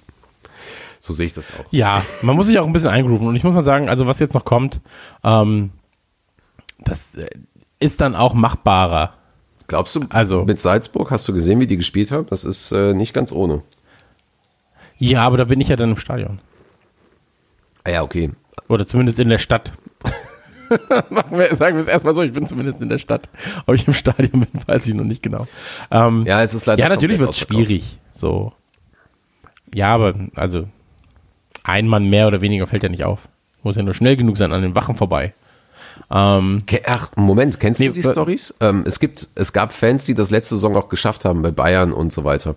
So 1.01 1.15
sehe 1.15 1.25
ich 1.27 1.33
das 1.33 1.51
auch. 1.53 1.65
Ja, 1.71 2.03
man 2.21 2.37
muss 2.37 2.47
sich 2.47 2.59
auch 2.59 2.67
ein 2.67 2.75
bisschen 2.75 2.91
eingrooven. 2.91 3.27
Und 3.27 3.37
ich 3.37 3.43
muss 3.45 3.55
mal 3.55 3.65
sagen, 3.65 3.89
also 3.89 4.07
was 4.07 4.19
jetzt 4.19 4.35
noch 4.35 4.45
kommt, 4.45 4.81
ähm, 5.25 5.71
das 6.87 7.15
äh, 7.17 7.29
ist 7.79 8.01
dann 8.01 8.15
auch 8.15 8.35
machbarer. 8.35 9.15
Glaubst 9.69 9.97
du, 9.97 10.07
Also- 10.09 10.45
mit 10.45 10.61
Salzburg, 10.61 11.11
hast 11.11 11.27
du 11.29 11.35
gesehen, 11.35 11.61
wie 11.61 11.67
die 11.67 11.77
gespielt 11.77 12.13
haben? 12.13 12.27
Das 12.31 12.45
ist 12.45 12.73
äh, 12.73 12.95
nicht 12.95 13.13
ganz 13.13 13.33
ohne. 13.33 13.63
Ja, 14.99 15.25
aber 15.25 15.37
da 15.37 15.45
bin 15.45 15.61
ich 15.61 15.69
ja 15.69 15.77
dann 15.77 15.91
im 15.91 15.99
Stadion. 15.99 16.39
Ah 17.85 17.91
ja, 17.91 18.03
okay. 18.03 18.31
Oder 18.69 18.87
zumindest 18.87 19.19
in 19.19 19.29
der 19.29 19.39
Stadt. 19.39 19.73
Machen 21.11 21.39
wir, 21.39 21.55
sagen 21.55 21.77
wir 21.77 21.83
es 21.83 21.89
erstmal 21.89 22.15
so, 22.15 22.23
ich 22.23 22.33
bin 22.33 22.47
zumindest 22.47 22.81
in 22.81 22.89
der 22.89 22.99
Stadt. 22.99 23.29
Ob 23.67 23.75
ich 23.75 23.87
im 23.87 23.93
Stadion 23.95 24.41
bin, 24.41 24.49
weiß 24.67 24.87
ich 24.87 24.95
noch 24.95 25.05
nicht 25.05 25.23
genau. 25.23 25.47
Ähm, 25.91 26.25
Ja, 26.27 26.43
es 26.43 26.55
ist 26.55 26.67
leider 26.67 26.83
ja, 26.83 26.89
natürlich 26.89 27.19
wird 27.21 27.31
es 27.31 27.39
schwierig. 27.39 27.99
So. 28.13 28.53
Ja, 29.75 29.95
aber 29.95 30.15
also 30.35 30.67
ein 31.63 31.87
Mann 31.87 32.09
mehr 32.09 32.27
oder 32.27 32.41
weniger 32.41 32.67
fällt 32.67 32.83
ja 32.83 32.89
nicht 32.89 33.05
auf. 33.05 33.29
Muss 33.63 33.77
ja 33.77 33.83
nur 33.83 33.95
schnell 33.95 34.17
genug 34.17 34.39
sein 34.39 34.53
an 34.53 34.63
den 34.63 34.75
Wachen 34.75 34.97
vorbei. 34.97 35.35
Ähm, 36.11 36.63
Ach, 36.87 37.11
Moment, 37.17 37.61
kennst 37.61 37.81
Nee, 37.81 37.89
du 37.89 37.93
die 37.93 38.03
Stories? 38.03 38.55
Ähm, 38.61 38.85
es 38.87 39.01
gibt, 39.01 39.29
es 39.35 39.53
gab 39.53 39.73
Fans, 39.73 40.05
die 40.05 40.15
das 40.15 40.31
letzte 40.31 40.57
Saison 40.57 40.77
auch 40.77 40.89
geschafft 40.89 41.25
haben 41.25 41.43
bei 41.43 41.51
Bayern 41.51 41.93
und 41.93 42.13
so 42.13 42.25
weiter. 42.25 42.55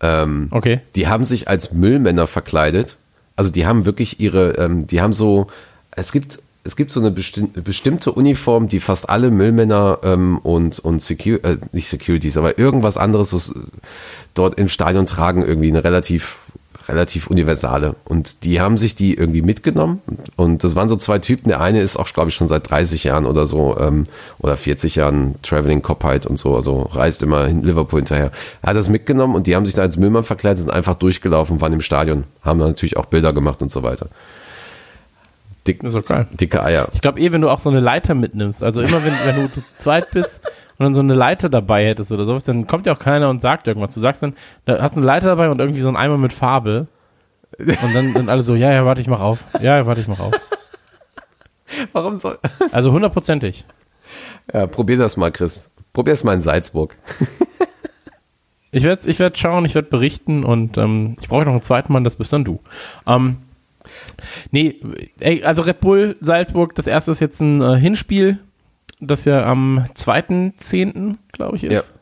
okay. 0.00 0.80
Die 0.94 1.08
haben 1.08 1.24
sich 1.24 1.48
als 1.48 1.72
Müllmänner 1.72 2.26
verkleidet. 2.26 2.96
Also 3.36 3.50
die 3.52 3.66
haben 3.66 3.84
wirklich 3.84 4.20
ihre, 4.20 4.52
ähm, 4.58 4.86
die 4.86 5.00
haben 5.00 5.12
so, 5.12 5.46
es 5.92 6.12
gibt, 6.12 6.38
es 6.64 6.76
gibt 6.76 6.90
so 6.90 7.00
eine 7.00 7.10
besti 7.10 7.46
bestimmte 7.64 8.12
Uniform, 8.12 8.68
die 8.68 8.80
fast 8.80 9.08
alle 9.08 9.30
Müllmänner 9.30 10.00
ähm, 10.02 10.38
und 10.38 10.78
und 10.80 11.00
Secur 11.00 11.44
äh, 11.44 11.56
nicht 11.72 11.88
Securities, 11.88 12.36
aber 12.36 12.58
irgendwas 12.58 12.96
anderes 12.96 13.50
äh, 13.50 13.54
dort 14.34 14.58
im 14.58 14.68
Stadion 14.68 15.06
tragen 15.06 15.42
irgendwie 15.42 15.68
eine 15.68 15.84
relativ 15.84 16.40
relativ 16.88 17.28
universale. 17.28 17.96
Und 18.04 18.44
die 18.44 18.60
haben 18.60 18.78
sich 18.78 18.96
die 18.96 19.14
irgendwie 19.14 19.42
mitgenommen. 19.42 20.00
Und 20.36 20.64
das 20.64 20.74
waren 20.74 20.88
so 20.88 20.96
zwei 20.96 21.18
Typen. 21.18 21.48
Der 21.48 21.60
eine 21.60 21.80
ist 21.80 21.96
auch, 21.96 22.06
glaube 22.12 22.30
ich, 22.30 22.34
schon 22.34 22.48
seit 22.48 22.70
30 22.70 23.04
Jahren 23.04 23.26
oder 23.26 23.46
so 23.46 23.76
ähm, 23.78 24.04
oder 24.38 24.56
40 24.56 24.96
Jahren 24.96 25.34
Traveling 25.42 25.82
Copite 25.82 26.28
und 26.28 26.38
so, 26.38 26.56
also 26.56 26.82
reist 26.82 27.22
immer 27.22 27.46
in 27.46 27.62
Liverpool 27.62 28.00
hinterher. 28.00 28.30
Er 28.62 28.70
hat 28.70 28.76
das 28.76 28.88
mitgenommen 28.88 29.34
und 29.34 29.46
die 29.46 29.54
haben 29.54 29.66
sich 29.66 29.74
da 29.74 29.82
als 29.82 29.96
Müllmann 29.96 30.24
verkleidet, 30.24 30.58
sind 30.58 30.70
einfach 30.70 30.94
durchgelaufen, 30.94 31.60
waren 31.60 31.72
im 31.72 31.80
Stadion, 31.80 32.24
haben 32.42 32.58
dann 32.58 32.68
natürlich 32.68 32.96
auch 32.96 33.06
Bilder 33.06 33.32
gemacht 33.32 33.60
und 33.60 33.70
so 33.70 33.82
weiter. 33.82 34.08
Dick, 35.66 35.82
dicke 36.40 36.62
Eier. 36.62 36.88
Ich 36.94 37.02
glaube 37.02 37.20
eh, 37.20 37.30
wenn 37.30 37.42
du 37.42 37.50
auch 37.50 37.60
so 37.60 37.68
eine 37.68 37.80
Leiter 37.80 38.14
mitnimmst, 38.14 38.62
also 38.62 38.80
immer 38.80 39.04
wenn, 39.04 39.12
wenn 39.26 39.42
du 39.42 39.50
zu 39.50 39.60
zweit 39.66 40.10
bist 40.12 40.40
und 40.78 40.84
dann 40.84 40.94
so 40.94 41.00
eine 41.00 41.14
Leiter 41.14 41.48
dabei 41.48 41.84
hättest 41.86 42.12
oder 42.12 42.24
sowas, 42.24 42.44
dann 42.44 42.66
kommt 42.66 42.86
ja 42.86 42.94
auch 42.94 42.98
keiner 42.98 43.28
und 43.28 43.42
sagt 43.42 43.66
irgendwas. 43.66 43.92
Du 43.92 44.00
sagst 44.00 44.22
dann, 44.22 44.34
da 44.64 44.80
hast 44.80 44.96
eine 44.96 45.04
Leiter 45.04 45.26
dabei 45.26 45.50
und 45.50 45.58
irgendwie 45.58 45.80
so 45.80 45.88
ein 45.88 45.96
Eimer 45.96 46.18
mit 46.18 46.32
Farbe 46.32 46.86
und 47.58 47.94
dann 47.94 48.12
sind 48.12 48.28
alle 48.28 48.42
so, 48.42 48.54
ja, 48.54 48.72
ja, 48.72 48.84
warte, 48.84 49.00
ich 49.00 49.08
mach 49.08 49.20
auf. 49.20 49.40
Ja, 49.60 49.76
ja, 49.76 49.86
warte, 49.86 50.00
ich 50.00 50.08
mach 50.08 50.20
auf. 50.20 50.32
Warum 51.92 52.16
soll? 52.16 52.38
Also 52.72 52.92
hundertprozentig. 52.92 53.64
Ja, 54.52 54.66
probier 54.66 54.96
das 54.96 55.16
mal, 55.16 55.30
Chris. 55.30 55.70
Probier 55.92 56.14
es 56.14 56.24
mal 56.24 56.34
in 56.34 56.40
Salzburg. 56.40 56.96
Ich 58.70 58.84
werde 58.84 59.08
ich 59.08 59.18
werd 59.18 59.38
schauen, 59.38 59.64
ich 59.64 59.74
werde 59.74 59.88
berichten 59.88 60.44
und 60.44 60.76
ähm, 60.76 61.14
ich 61.20 61.28
brauche 61.28 61.44
noch 61.44 61.52
einen 61.52 61.62
zweiten 61.62 61.92
Mann, 61.92 62.04
das 62.04 62.16
bist 62.16 62.32
dann 62.34 62.44
du. 62.44 62.60
Ähm, 63.06 63.38
nee, 64.50 64.76
ey, 65.20 65.42
also 65.42 65.62
Red 65.62 65.80
Bull 65.80 66.16
Salzburg, 66.20 66.74
das 66.74 66.86
erste 66.86 67.10
ist 67.10 67.20
jetzt 67.20 67.40
ein 67.40 67.62
äh, 67.62 67.76
Hinspiel, 67.76 68.38
das 69.00 69.24
ja 69.24 69.44
am 69.46 69.86
2.10., 69.94 71.16
glaube 71.32 71.56
ich, 71.56 71.64
ist. 71.64 71.72
Ja. 71.72 71.98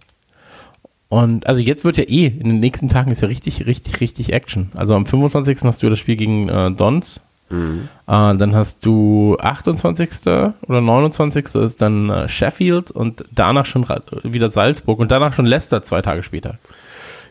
Und 1.09 1.47
also 1.47 1.61
jetzt 1.61 1.85
wird 1.85 1.99
ja 1.99 2.05
eh, 2.05 2.27
in 2.27 2.49
den 2.49 2.61
nächsten 2.61 2.89
Tagen 2.89 3.11
ist 3.11 3.21
ja 3.23 3.29
richtig, 3.29 3.67
richtig, 3.67 4.01
richtig 4.01 4.33
Action. 4.33 4.73
Also 4.75 4.95
am 4.95 5.07
25. 5.07 5.59
hast 5.63 5.83
du 5.83 5.89
das 5.89 5.99
Spiel 5.99 6.17
gegen 6.17 6.49
äh, 6.49 6.73
Dons. 6.73 7.21
Mhm. 7.49 7.89
Äh, 8.09 8.37
dann 8.37 8.55
hast 8.55 8.85
du 8.85 9.37
28. 9.39 10.27
oder 10.27 10.81
29. 10.81 11.55
ist 11.55 11.81
dann 11.81 12.11
äh, 12.11 12.29
Sheffield 12.29 12.91
und 12.91 13.25
danach 13.31 13.67
schon 13.67 13.87
wieder 14.25 14.49
Salzburg 14.49 14.99
und 14.99 15.13
danach 15.13 15.35
schon 15.35 15.47
Leicester 15.47 15.83
zwei 15.83 16.03
Tage 16.03 16.25
später. 16.25 16.59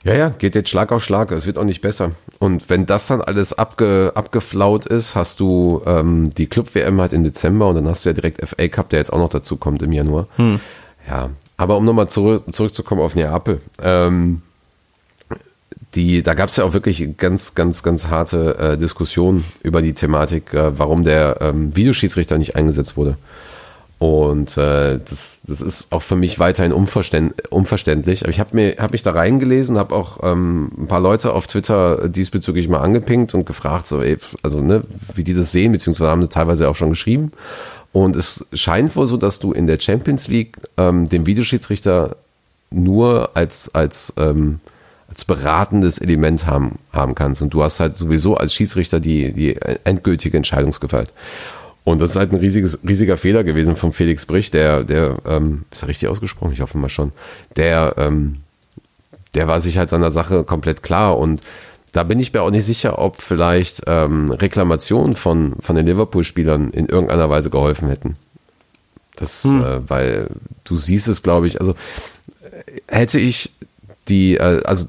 Ja, 0.06 0.14
ja, 0.14 0.30
geht 0.30 0.54
jetzt 0.54 0.70
Schlag 0.70 0.92
auf 0.92 1.04
Schlag. 1.04 1.32
Es 1.32 1.48
wird 1.48 1.58
auch 1.58 1.64
nicht 1.64 1.82
besser. 1.82 2.12
Und 2.38 2.70
wenn 2.70 2.86
das 2.86 3.08
dann 3.08 3.22
alles 3.22 3.58
abge, 3.58 4.12
abgeflaut 4.14 4.86
ist, 4.86 5.16
hast 5.16 5.40
du 5.40 5.82
ähm, 5.88 6.30
die 6.30 6.46
Club-WM 6.46 7.02
halt 7.02 7.12
im 7.12 7.24
Dezember 7.24 7.68
und 7.68 7.76
dann 7.76 7.88
hast 7.88 8.06
du 8.06 8.10
ja 8.10 8.14
direkt 8.14 8.48
FA 8.48 8.68
Cup, 8.68 8.90
der 8.90 9.00
jetzt 9.00 9.12
auch 9.12 9.18
noch 9.18 9.30
dazu 9.30 9.58
kommt 9.58 9.82
im 9.82 9.92
Januar. 9.92 10.28
Ja, 11.10 11.32
aber 11.58 11.78
um 11.78 11.86
nochmal 11.86 12.08
zurück, 12.08 12.44
zurückzukommen 12.52 13.02
auf 13.02 13.16
Neapel. 13.16 13.62
Ähm, 13.82 14.44
die, 15.96 16.22
da 16.22 16.36
gab 16.36 16.50
es 16.50 16.58
ja 16.58 16.66
auch 16.66 16.74
wirklich 16.74 17.18
ganz, 17.18 17.56
ganz, 17.56 17.82
ganz 17.82 18.08
harte 18.08 18.60
äh, 18.60 18.78
Diskussionen 18.78 19.44
über 19.64 19.82
die 19.82 19.94
Thematik, 19.94 20.54
äh, 20.54 20.78
warum 20.78 21.04
der 21.04 21.38
ähm, 21.42 21.76
Videoschiedsrichter 21.76 22.38
nicht 22.38 22.56
eingesetzt 22.56 22.96
wurde. 22.96 23.18
Und 23.98 24.58
äh, 24.58 25.00
das, 25.00 25.42
das 25.48 25.62
ist 25.62 25.92
auch 25.92 26.02
für 26.02 26.18
mich 26.18 26.38
weiterhin 26.38 26.74
unverständ, 26.74 27.50
unverständlich. 27.50 28.24
Aber 28.24 28.30
ich 28.30 28.40
habe 28.40 28.76
hab 28.78 28.92
mich 28.92 29.04
da 29.04 29.12
reingelesen, 29.12 29.78
habe 29.78 29.96
auch 29.96 30.20
ähm, 30.24 30.70
ein 30.78 30.88
paar 30.88 31.00
Leute 31.00 31.34
auf 31.34 31.48
Twitter 31.48 32.10
diesbezüglich 32.10 32.68
mal 32.68 32.80
angepinkt 32.80 33.34
und 33.34 33.46
gefragt, 33.46 33.88
so, 33.88 34.02
ey, 34.02 34.18
also 34.44 34.60
ne, 34.60 34.82
wie 35.16 35.24
die 35.24 35.34
das 35.34 35.52
sehen, 35.54 35.72
beziehungsweise 35.72 36.12
haben 36.12 36.22
sie 36.22 36.30
teilweise 36.30 36.70
auch 36.70 36.76
schon 36.76 36.90
geschrieben. 36.90 37.32
Und 37.94 38.18
es 38.18 38.46
scheint 38.52 38.94
wohl 38.98 39.08
so, 39.08 39.16
dass 39.16 39.40
du 39.40 39.54
in 39.54 39.68
der 39.68 39.80
Champions 39.80 40.28
League 40.28 40.58
ähm, 40.76 41.08
den 41.08 41.26
Videoschiedsrichter 41.26 42.18
nur 42.70 43.30
als 43.36 43.74
als 43.74 44.12
ähm, 44.18 44.60
als 45.08 45.24
beratendes 45.24 46.00
Element 46.00 46.46
haben, 46.46 46.80
haben 46.92 47.16
kannst. 47.16 47.42
Und 47.42 47.54
du 47.54 47.64
hast 47.64 47.80
halt 47.80 47.96
sowieso 47.96 48.36
als 48.36 48.54
Schiedsrichter 48.54 49.00
die, 49.00 49.32
die 49.32 49.56
endgültige 49.84 50.36
Entscheidungsgewalt. 50.36 51.14
Und 51.86 52.02
das 52.02 52.12
ist 52.12 52.16
halt 52.16 52.34
ein 52.34 52.40
riesiges, 52.40 52.80
riesiger 52.86 53.16
Fehler 53.16 53.44
gewesen 53.44 53.76
von 53.76 53.94
Felix 53.94 54.26
Brich, 54.26 54.50
der, 54.50 54.84
der, 54.84 55.14
ähm, 55.26 55.66
ist 55.72 55.84
er 55.84 55.88
richtig 55.88 56.10
ausgesprochen? 56.10 56.52
Ich 56.52 56.62
hoffe 56.62 56.80
mal 56.80 56.90
schon. 56.90 57.12
Der, 57.56 57.94
ähm, 57.98 58.38
der 59.36 59.48
war 59.48 59.62
sich 59.62 59.78
halt 59.78 59.90
seiner 59.90 60.10
Sache 60.10 60.44
komplett 60.44 60.82
klar 60.82 61.18
und 61.18 61.42
da 61.92 62.04
bin 62.04 62.20
ich 62.20 62.34
mir 62.34 62.42
auch 62.42 62.50
nicht 62.50 62.66
sicher, 62.66 63.00
ob 63.00 63.22
vielleicht 63.22 63.84
ähm, 63.86 64.30
Reklamationen 64.30 65.16
von, 65.16 65.56
von 65.62 65.76
den 65.76 65.86
Liverpool-Spielern 65.86 66.72
in 66.72 66.88
irgendeiner 66.88 67.30
Weise 67.30 67.50
geholfen 67.50 67.88
hätten. 67.88 68.18
Das, 69.16 69.46
äh, 69.46 69.80
weil 69.88 70.28
du 70.64 70.76
siehst 70.76 71.08
es, 71.08 71.24
glaube 71.24 71.48
ich, 71.48 71.62
also 71.62 71.74
äh, 72.42 72.82
hätte 72.88 73.20
ich 73.20 73.52
die, 74.10 74.36
äh, 74.36 74.62
also 74.66 74.88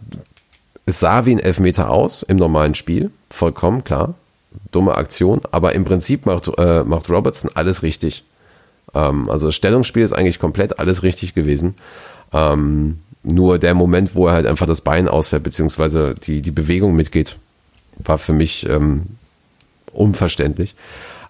es 0.86 0.98
sah 0.98 1.26
wie 1.26 1.32
ein 1.32 1.38
Elfmeter 1.38 1.90
aus 1.90 2.22
im 2.22 2.38
normalen 2.38 2.74
Spiel, 2.74 3.10
vollkommen 3.30 3.84
klar, 3.84 4.14
dumme 4.76 4.94
Aktion, 4.94 5.40
aber 5.50 5.74
im 5.74 5.84
Prinzip 5.84 6.26
macht, 6.26 6.50
äh, 6.58 6.84
macht 6.84 7.08
Robertson 7.08 7.50
alles 7.54 7.82
richtig. 7.82 8.24
Ähm, 8.94 9.30
also 9.30 9.46
das 9.46 9.54
Stellungsspiel 9.54 10.02
ist 10.02 10.12
eigentlich 10.12 10.38
komplett 10.38 10.78
alles 10.78 11.02
richtig 11.02 11.34
gewesen. 11.34 11.74
Ähm, 12.32 12.98
nur 13.22 13.58
der 13.58 13.74
Moment, 13.74 14.14
wo 14.14 14.28
er 14.28 14.34
halt 14.34 14.46
einfach 14.46 14.66
das 14.66 14.82
Bein 14.82 15.08
ausfährt, 15.08 15.42
beziehungsweise 15.42 16.14
die, 16.14 16.42
die 16.42 16.50
Bewegung 16.50 16.94
mitgeht, 16.94 17.38
war 17.98 18.18
für 18.18 18.34
mich 18.34 18.68
ähm, 18.68 19.06
unverständlich. 19.92 20.74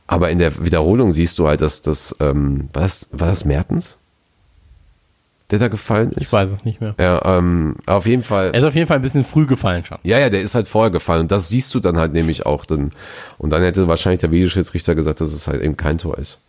Aber 0.09 0.31
in 0.31 0.41
der 0.41 0.65
Wiederholung 0.65 1.13
siehst 1.13 1.39
du 1.39 1.47
halt, 1.47 1.61
dass 1.61 1.83
das, 1.83 2.17
ähm, 2.19 2.69
war 2.73 2.83
das, 2.83 3.09
war 3.13 3.29
das 3.29 3.45
Mertens? 3.45 3.97
Der 5.51 5.61
da 5.61 5.69
gefallen 5.69 6.11
ist? 6.13 6.23
Ich 6.27 6.33
weiß 6.33 6.51
es 6.51 6.65
nicht 6.65 6.81
mehr. 6.81 6.95
Ja, 6.99 7.39
ähm, 7.39 7.77
auf 7.87 8.07
jeden 8.07 8.25
Fall. 8.25 8.51
Er 8.53 8.59
ist 8.59 8.65
auf 8.65 8.75
jeden 8.75 8.89
Fall 8.89 8.97
ein 8.97 9.03
bisschen 9.03 9.25
früh 9.25 9.47
gefallen 9.47 9.85
schon. 9.85 9.99
Ja, 10.03 10.19
ja, 10.19 10.29
der 10.29 10.41
ist 10.41 10.57
halt 10.57 10.67
vorher 10.67 10.91
gefallen 10.91 11.23
und 11.23 11.31
das 11.31 11.49
siehst 11.49 11.73
du 11.75 11.81
dann 11.81 11.99
halt 11.99 12.13
nämlich 12.13 12.47
auch 12.47 12.65
dann. 12.65 12.91
Und 13.39 13.51
dann 13.51 13.63
hätte 13.63 13.87
wahrscheinlich 13.87 14.21
der 14.21 14.33
Videoschiedsrichter 14.33 14.97
gesagt, 14.97 15.21
dass 15.21 15.33
es 15.33 15.47
halt 15.47 15.63
eben 15.63 15.77
kein 15.77 15.99
Tor 15.99 16.19
ist. 16.19 16.41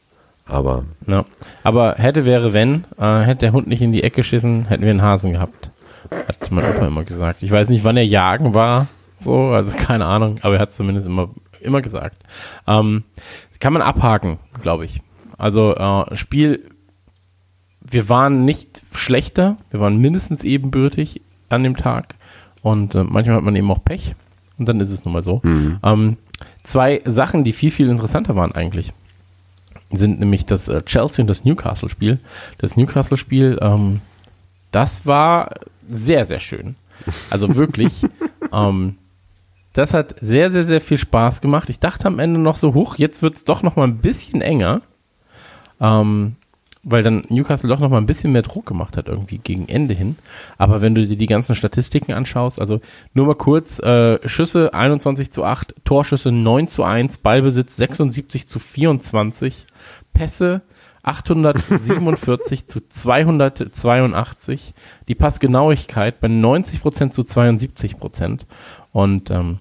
Aber 0.45 0.85
Ja. 1.05 1.25
Aber 1.63 1.95
hätte, 1.95 2.25
wäre, 2.25 2.53
wenn, 2.53 2.85
äh, 2.97 3.19
hätte 3.21 3.41
der 3.41 3.51
Hund 3.51 3.67
nicht 3.67 3.81
in 3.81 3.91
die 3.91 4.03
Ecke 4.03 4.17
geschissen, 4.17 4.65
hätten 4.67 4.83
wir 4.83 4.89
einen 4.89 5.01
Hasen 5.03 5.33
gehabt. 5.33 5.69
Hat 6.11 6.51
mein 6.51 6.65
Opa 6.65 6.87
immer 6.87 7.03
gesagt. 7.03 7.43
Ich 7.43 7.51
weiß 7.51 7.69
nicht, 7.69 7.83
wann 7.83 7.97
er 7.97 8.05
jagen 8.05 8.53
war, 8.53 8.87
so, 9.19 9.47
also 9.49 9.75
keine 9.77 10.05
Ahnung, 10.05 10.37
aber 10.41 10.55
er 10.55 10.61
hat 10.61 10.69
es 10.69 10.77
zumindest 10.77 11.07
immer, 11.07 11.29
immer 11.59 11.81
gesagt. 11.81 12.15
Ähm, 12.65 13.03
kann 13.59 13.73
man 13.73 13.81
abhaken, 13.81 14.39
glaube 14.61 14.85
ich. 14.85 15.01
Also, 15.37 15.75
äh, 15.75 16.15
Spiel, 16.15 16.63
wir 17.89 18.09
waren 18.09 18.45
nicht 18.45 18.83
schlechter, 18.93 19.57
wir 19.71 19.79
waren 19.79 19.97
mindestens 19.97 20.43
ebenbürtig 20.43 21.21
an 21.49 21.63
dem 21.63 21.77
Tag 21.77 22.15
und 22.61 22.95
äh, 22.95 23.03
manchmal 23.03 23.37
hat 23.37 23.43
man 23.43 23.55
eben 23.55 23.71
auch 23.71 23.83
Pech 23.83 24.15
und 24.57 24.67
dann 24.67 24.79
ist 24.79 24.91
es 24.91 25.05
nun 25.05 25.13
mal 25.13 25.23
so. 25.23 25.41
Ähm, 25.83 26.17
zwei 26.63 27.01
Sachen, 27.05 27.43
die 27.43 27.53
viel, 27.53 27.71
viel 27.71 27.89
interessanter 27.89 28.35
waren 28.35 28.51
eigentlich 28.51 28.93
sind 29.91 30.19
nämlich 30.19 30.45
das 30.45 30.67
äh, 30.67 30.81
Chelsea 30.83 31.23
und 31.23 31.27
das 31.27 31.45
Newcastle-Spiel. 31.45 32.19
Das 32.57 32.77
Newcastle-Spiel, 32.77 33.59
ähm, 33.61 34.01
das 34.71 35.05
war 35.05 35.51
sehr, 35.89 36.25
sehr 36.25 36.39
schön. 36.39 36.75
Also 37.29 37.55
wirklich. 37.55 37.93
ähm, 38.51 38.95
das 39.73 39.93
hat 39.93 40.15
sehr, 40.21 40.49
sehr, 40.49 40.63
sehr 40.63 40.81
viel 40.81 40.97
Spaß 40.97 41.41
gemacht. 41.41 41.69
Ich 41.69 41.79
dachte 41.79 42.07
am 42.07 42.19
Ende 42.19 42.39
noch 42.39 42.57
so 42.57 42.73
hoch, 42.73 42.97
jetzt 42.97 43.21
wird 43.21 43.35
es 43.35 43.45
doch 43.45 43.61
noch 43.61 43.75
mal 43.75 43.83
ein 43.83 43.99
bisschen 43.99 44.41
enger. 44.41 44.81
Ähm, 45.79 46.35
weil 46.89 47.03
dann 47.03 47.23
Newcastle 47.27 47.67
doch 47.67 47.79
noch 47.79 47.89
mal 47.89 47.97
ein 47.97 48.05
bisschen 48.05 48.31
mehr 48.31 48.43
Druck 48.43 48.65
gemacht 48.65 48.95
hat, 48.95 49.09
irgendwie 49.09 49.39
gegen 49.39 49.67
Ende 49.67 49.93
hin. 49.93 50.15
Aber 50.57 50.81
wenn 50.81 50.95
du 50.95 51.05
dir 51.05 51.17
die 51.17 51.25
ganzen 51.25 51.53
Statistiken 51.53 52.13
anschaust, 52.13 52.61
also 52.61 52.79
nur 53.13 53.25
mal 53.25 53.35
kurz, 53.35 53.79
äh, 53.79 54.19
Schüsse 54.27 54.73
21 54.73 55.31
zu 55.31 55.43
8, 55.43 55.75
Torschüsse 55.83 56.31
9 56.31 56.69
zu 56.69 56.83
1, 56.83 57.17
Ballbesitz 57.17 57.75
76 57.75 58.47
zu 58.47 58.59
24, 58.59 59.65
Pässe 60.13 60.61
847 61.03 62.67
zu 62.67 62.87
282, 62.87 64.73
die 65.09 65.15
Passgenauigkeit 65.15 66.21
bei 66.21 66.29
90% 66.29 67.11
zu 67.11 67.23
72%. 67.23 68.41
Und 68.93 69.29
ähm, 69.29 69.59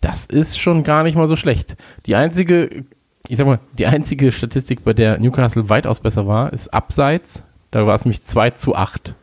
das 0.00 0.26
ist 0.26 0.60
schon 0.60 0.84
gar 0.84 1.02
nicht 1.02 1.16
mal 1.16 1.26
so 1.26 1.34
schlecht. 1.34 1.76
Die 2.06 2.14
einzige, 2.14 2.84
ich 3.28 3.36
sag 3.36 3.46
mal, 3.46 3.60
die 3.78 3.86
einzige 3.86 4.32
Statistik, 4.32 4.84
bei 4.84 4.94
der 4.94 5.18
Newcastle 5.18 5.68
weitaus 5.68 6.00
besser 6.00 6.26
war, 6.26 6.52
ist 6.52 6.72
Abseits. 6.72 7.42
Da 7.70 7.86
war 7.86 7.94
es 7.94 8.04
nämlich 8.04 8.24
2 8.24 8.50
zu 8.50 8.74
8. 8.74 9.14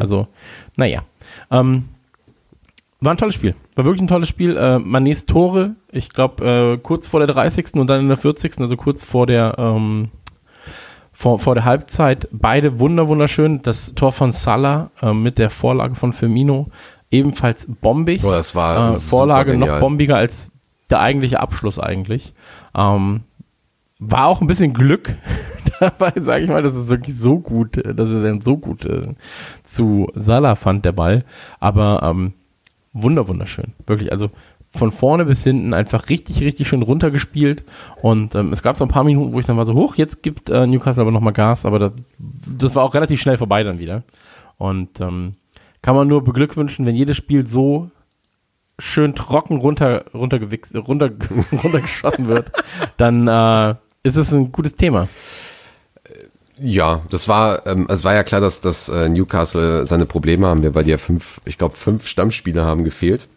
Also, 0.00 0.26
naja. 0.76 1.04
Ähm, 1.50 1.84
war 3.00 3.14
ein 3.14 3.16
tolles 3.16 3.34
Spiel. 3.34 3.54
War 3.76 3.84
wirklich 3.84 4.02
ein 4.02 4.08
tolles 4.08 4.28
Spiel. 4.28 4.56
Äh, 4.56 4.78
Manets 4.78 5.26
Tore, 5.26 5.76
ich 5.90 6.10
glaube, 6.10 6.44
äh, 6.44 6.78
kurz 6.78 7.06
vor 7.06 7.20
der 7.20 7.28
30. 7.28 7.74
und 7.74 7.86
dann 7.86 8.00
in 8.00 8.08
der 8.08 8.16
40. 8.16 8.60
Also 8.60 8.76
kurz 8.76 9.04
vor 9.04 9.26
der, 9.26 9.54
ähm, 9.58 10.10
vor, 11.12 11.38
vor 11.38 11.54
der 11.54 11.64
Halbzeit. 11.64 12.28
Beide 12.32 12.80
wunder 12.80 13.08
wunderschön. 13.08 13.62
Das 13.62 13.94
Tor 13.94 14.12
von 14.12 14.32
Salah 14.32 14.90
äh, 15.00 15.12
mit 15.12 15.38
der 15.38 15.50
Vorlage 15.50 15.94
von 15.94 16.12
Firmino 16.12 16.68
ebenfalls 17.10 17.66
bombig. 17.80 18.22
Oh, 18.24 18.30
das 18.30 18.54
war 18.54 18.88
äh, 18.88 18.92
Vorlage 18.92 19.56
noch 19.56 19.80
bombiger 19.80 20.16
als 20.16 20.52
der 20.90 21.00
eigentliche 21.00 21.40
Abschluss 21.40 21.78
eigentlich. 21.78 22.34
Ähm, 22.74 23.22
war 23.98 24.26
auch 24.26 24.40
ein 24.40 24.46
bisschen 24.46 24.72
Glück 24.72 25.14
dabei, 25.80 26.12
sage 26.16 26.44
ich 26.44 26.50
mal, 26.50 26.62
dass 26.62 26.74
es 26.74 26.88
wirklich 26.88 27.16
so 27.16 27.38
gut, 27.38 27.76
dass 27.76 28.10
er 28.10 28.22
dann 28.22 28.40
so 28.40 28.56
gut 28.56 28.84
äh, 28.84 29.02
zu 29.62 30.08
Salah 30.14 30.56
fand, 30.56 30.84
der 30.84 30.92
Ball. 30.92 31.24
Aber 31.58 32.02
ähm, 32.02 32.32
wunder 32.92 33.28
wunderschön, 33.28 33.72
wirklich. 33.86 34.12
Also 34.12 34.30
von 34.72 34.92
vorne 34.92 35.24
bis 35.24 35.42
hinten 35.42 35.74
einfach 35.74 36.08
richtig, 36.08 36.40
richtig 36.42 36.68
schön 36.68 36.82
runtergespielt. 36.82 37.64
Und 38.02 38.34
ähm, 38.34 38.52
es 38.52 38.62
gab 38.62 38.76
so 38.76 38.84
ein 38.84 38.90
paar 38.90 39.04
Minuten, 39.04 39.32
wo 39.32 39.40
ich 39.40 39.46
dann 39.46 39.56
war 39.56 39.64
so 39.64 39.74
hoch, 39.74 39.96
jetzt 39.96 40.22
gibt 40.22 40.48
äh, 40.48 40.66
Newcastle 40.66 41.02
aber 41.02 41.10
nochmal 41.10 41.32
Gas, 41.32 41.66
aber 41.66 41.78
das, 41.78 41.92
das 42.58 42.74
war 42.74 42.84
auch 42.84 42.94
relativ 42.94 43.20
schnell 43.20 43.36
vorbei 43.36 43.64
dann 43.64 43.78
wieder. 43.78 44.04
Und 44.58 45.00
ähm, 45.00 45.34
kann 45.82 45.96
man 45.96 46.08
nur 46.08 46.22
beglückwünschen, 46.22 46.86
wenn 46.86 46.94
jedes 46.94 47.16
Spiel 47.16 47.46
so 47.46 47.90
schön 48.80 49.14
trocken 49.14 49.58
runter, 49.58 50.04
runtergewichst, 50.12 50.74
runter, 50.74 51.10
runtergeschossen 51.62 52.28
wird, 52.28 52.50
dann 52.96 53.28
äh, 53.28 53.74
ist 54.02 54.16
es 54.16 54.32
ein 54.32 54.52
gutes 54.52 54.74
Thema. 54.74 55.08
Ja, 56.58 57.00
das 57.10 57.28
war, 57.28 57.66
ähm, 57.66 57.86
es 57.88 58.04
war 58.04 58.14
ja 58.14 58.22
klar, 58.22 58.40
dass, 58.40 58.60
dass 58.60 58.88
äh, 58.88 59.08
Newcastle 59.08 59.86
seine 59.86 60.04
Probleme 60.04 60.46
haben, 60.46 60.74
weil 60.74 60.84
die 60.84 60.90
ja 60.90 60.98
fünf, 60.98 61.40
ich 61.44 61.56
glaube, 61.56 61.76
fünf 61.76 62.06
Stammspieler 62.06 62.66
haben 62.66 62.84
gefehlt. 62.84 63.28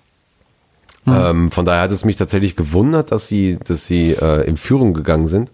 Ähm, 1.06 1.51
von 1.51 1.65
daher 1.65 1.82
hat 1.82 1.91
es 1.91 2.06
mich 2.06 2.15
tatsächlich 2.15 2.56
gewundert, 2.56 3.12
dass 3.12 3.27
sie, 3.27 3.58
dass 3.63 3.88
sie 3.88 4.12
äh, 4.12 4.47
in 4.47 4.56
Führung 4.58 4.93
gegangen 4.93 5.27
sind. 5.27 5.51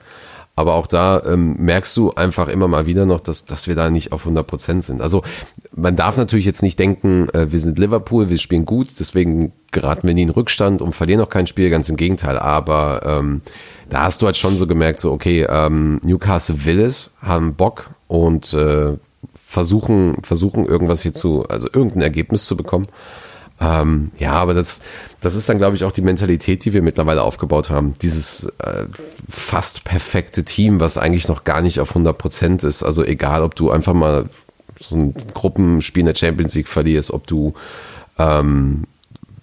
Aber 0.59 0.73
auch 0.73 0.87
da 0.87 1.23
ähm, 1.25 1.55
merkst 1.57 1.95
du 1.95 2.11
einfach 2.11 2.49
immer 2.49 2.67
mal 2.67 2.85
wieder 2.85 3.05
noch, 3.05 3.21
dass, 3.21 3.45
dass 3.45 3.69
wir 3.69 3.75
da 3.75 3.89
nicht 3.89 4.11
auf 4.11 4.23
100 4.23 4.45
Prozent 4.45 4.83
sind. 4.83 5.01
Also 5.01 5.23
man 5.73 5.95
darf 5.95 6.17
natürlich 6.17 6.43
jetzt 6.43 6.63
nicht 6.63 6.77
denken, 6.77 7.29
äh, 7.29 7.49
wir 7.49 7.59
sind 7.59 7.79
Liverpool, 7.79 8.29
wir 8.29 8.37
spielen 8.37 8.65
gut, 8.65 8.89
deswegen 8.99 9.53
geraten 9.71 10.05
wir 10.05 10.13
nie 10.13 10.23
in 10.23 10.29
Rückstand 10.29 10.81
und 10.81 10.95
verlieren 10.95 11.21
auch 11.21 11.29
kein 11.29 11.47
Spiel, 11.47 11.69
ganz 11.69 11.87
im 11.87 11.95
Gegenteil. 11.95 12.37
Aber 12.37 13.03
ähm, 13.05 13.39
da 13.87 14.03
hast 14.03 14.21
du 14.21 14.25
halt 14.25 14.35
schon 14.35 14.57
so 14.57 14.67
gemerkt, 14.67 14.99
so 14.99 15.13
okay, 15.13 15.47
ähm, 15.49 15.97
Newcastle 16.03 16.65
will 16.65 16.81
es, 16.81 17.11
haben 17.21 17.55
Bock 17.55 17.91
und 18.09 18.53
äh, 18.53 18.97
versuchen, 19.45 20.17
versuchen 20.23 20.65
irgendwas 20.65 21.03
hier 21.03 21.13
zu, 21.13 21.47
also 21.47 21.69
irgendein 21.71 22.01
Ergebnis 22.01 22.47
zu 22.47 22.57
bekommen. 22.57 22.87
Ähm, 23.61 24.11
ja, 24.17 24.33
aber 24.33 24.53
das, 24.53 24.81
das 25.21 25.35
ist 25.35 25.49
dann, 25.49 25.57
glaube 25.57 25.75
ich, 25.75 25.83
auch 25.83 25.91
die 25.91 26.01
Mentalität, 26.01 26.63
die 26.63 26.73
wir 26.73 26.81
mittlerweile 26.81 27.23
aufgebaut 27.23 27.69
haben. 27.69 27.93
Dieses 28.01 28.45
äh, 28.59 28.85
fast 29.29 29.83
perfekte 29.83 30.45
Team, 30.45 30.79
was 30.79 30.97
eigentlich 30.97 31.27
noch 31.27 31.43
gar 31.43 31.61
nicht 31.61 31.79
auf 31.79 31.89
100 31.89 32.17
Prozent 32.17 32.63
ist. 32.63 32.83
Also 32.83 33.03
egal, 33.03 33.43
ob 33.43 33.55
du 33.55 33.69
einfach 33.71 33.93
mal 33.93 34.29
so 34.79 34.95
ein 34.95 35.13
Gruppenspiel 35.33 36.01
in 36.01 36.05
der 36.05 36.15
Champions 36.15 36.55
League 36.55 36.69
verlierst, 36.69 37.11
ob 37.11 37.27
du 37.27 37.53
ähm, 38.17 38.85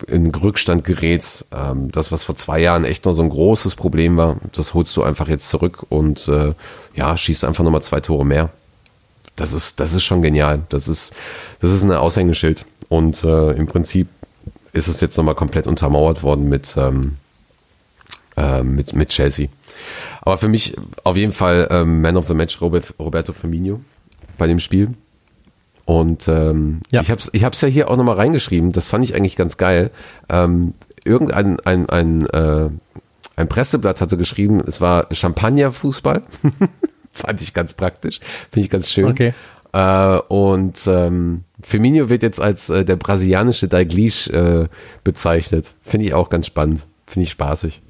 in 0.07 0.35
Rückstand 0.35 0.85
gerätst. 0.85 1.47
Ähm, 1.53 1.91
das, 1.91 2.13
was 2.13 2.25
vor 2.25 2.37
zwei 2.37 2.61
Jahren 2.61 2.85
echt 2.85 3.05
noch 3.05 3.13
so 3.13 3.23
ein 3.23 3.29
großes 3.29 3.77
Problem 3.77 4.17
war, 4.17 4.37
das 4.53 4.75
holst 4.75 4.97
du 4.97 5.03
einfach 5.03 5.29
jetzt 5.29 5.49
zurück 5.49 5.85
und 5.89 6.29
äh, 6.29 6.55
ja, 6.95 7.17
schießt 7.17 7.45
einfach 7.45 7.65
nochmal 7.65 7.83
zwei 7.83 8.01
Tore 8.01 8.25
mehr. 8.25 8.51
Das 9.37 9.53
ist, 9.53 9.81
das 9.81 9.93
ist 9.93 10.05
schon 10.05 10.23
genial. 10.23 10.63
Das 10.71 10.89
ist, 10.89 11.15
das 11.61 11.71
ist 11.71 11.85
ein 11.85 11.93
Aushängeschild. 11.93 12.65
Und 12.89 13.25
äh, 13.25 13.53
im 13.53 13.67
Prinzip 13.67 14.09
ist 14.73 14.89
es 14.89 15.01
jetzt 15.01 15.17
nochmal 15.17 15.35
komplett 15.35 15.67
untermauert 15.67 16.23
worden 16.23 16.49
mit, 16.49 16.77
ähm, 16.77 17.17
äh, 18.37 18.63
mit, 18.63 18.95
mit 18.95 19.09
Chelsea. 19.09 19.49
Aber 20.23 20.39
für 20.39 20.49
mich 20.49 20.77
auf 21.05 21.17
jeden 21.17 21.33
Fall 21.33 21.69
ähm, 21.71 22.01
Man 22.03 22.17
of 22.17 22.27
the 22.27 22.35
Match 22.35 22.61
Robert, 22.61 22.95
Roberto 22.99 23.33
Firmino 23.33 23.81
bei 24.39 24.47
dem 24.47 24.59
Spiel. 24.59 24.91
Und 25.85 26.27
ähm, 26.29 26.81
Ja. 26.91 27.01
ich 27.01 27.11
habe 27.11 27.21
es 27.21 27.31
ich 27.33 27.45
hab's 27.45 27.61
ja 27.61 27.69
hier 27.69 27.89
auch 27.91 27.97
nochmal 27.97 28.17
reingeschrieben, 28.17 28.73
das 28.73 28.89
fand 28.89 29.05
ich 29.05 29.15
eigentlich 29.15 29.37
ganz 29.37 29.57
geil. 29.57 29.91
Ähm, 30.29 30.75
irgendein 31.05 31.61
ein, 31.61 31.89
ein, 31.89 32.27
äh, 32.27 32.69
ein 33.37 33.49
Presseblatt 33.49 34.01
hatte 34.01 34.17
geschrieben, 34.17 34.61
es 34.67 34.81
war 34.81 35.07
Champagner-Fußball. 35.13 36.23
fand 37.13 37.41
ich 37.41 37.55
ganz 37.55 37.75
praktisch, 37.75 38.21
finde 38.51 38.65
ich 38.65 38.71
ganz 38.71 38.91
schön. 38.91 39.07
Okay. 39.07 39.33
Äh, 39.73 40.19
und 40.29 40.81
ähm, 40.87 41.45
Firmino 41.63 42.09
wird 42.09 42.23
jetzt 42.23 42.41
als 42.41 42.71
äh, 42.71 42.85
der 42.85 42.97
brasilianische 42.97 43.69
Dalglish 43.69 44.29
äh, 44.29 44.69
bezeichnet. 45.05 45.75
Finde 45.83 46.07
ich 46.07 46.15
auch 46.15 46.29
ganz 46.29 46.47
spannend. 46.47 46.87
Finde 47.07 47.25
ich 47.25 47.31
spaßig. 47.31 47.83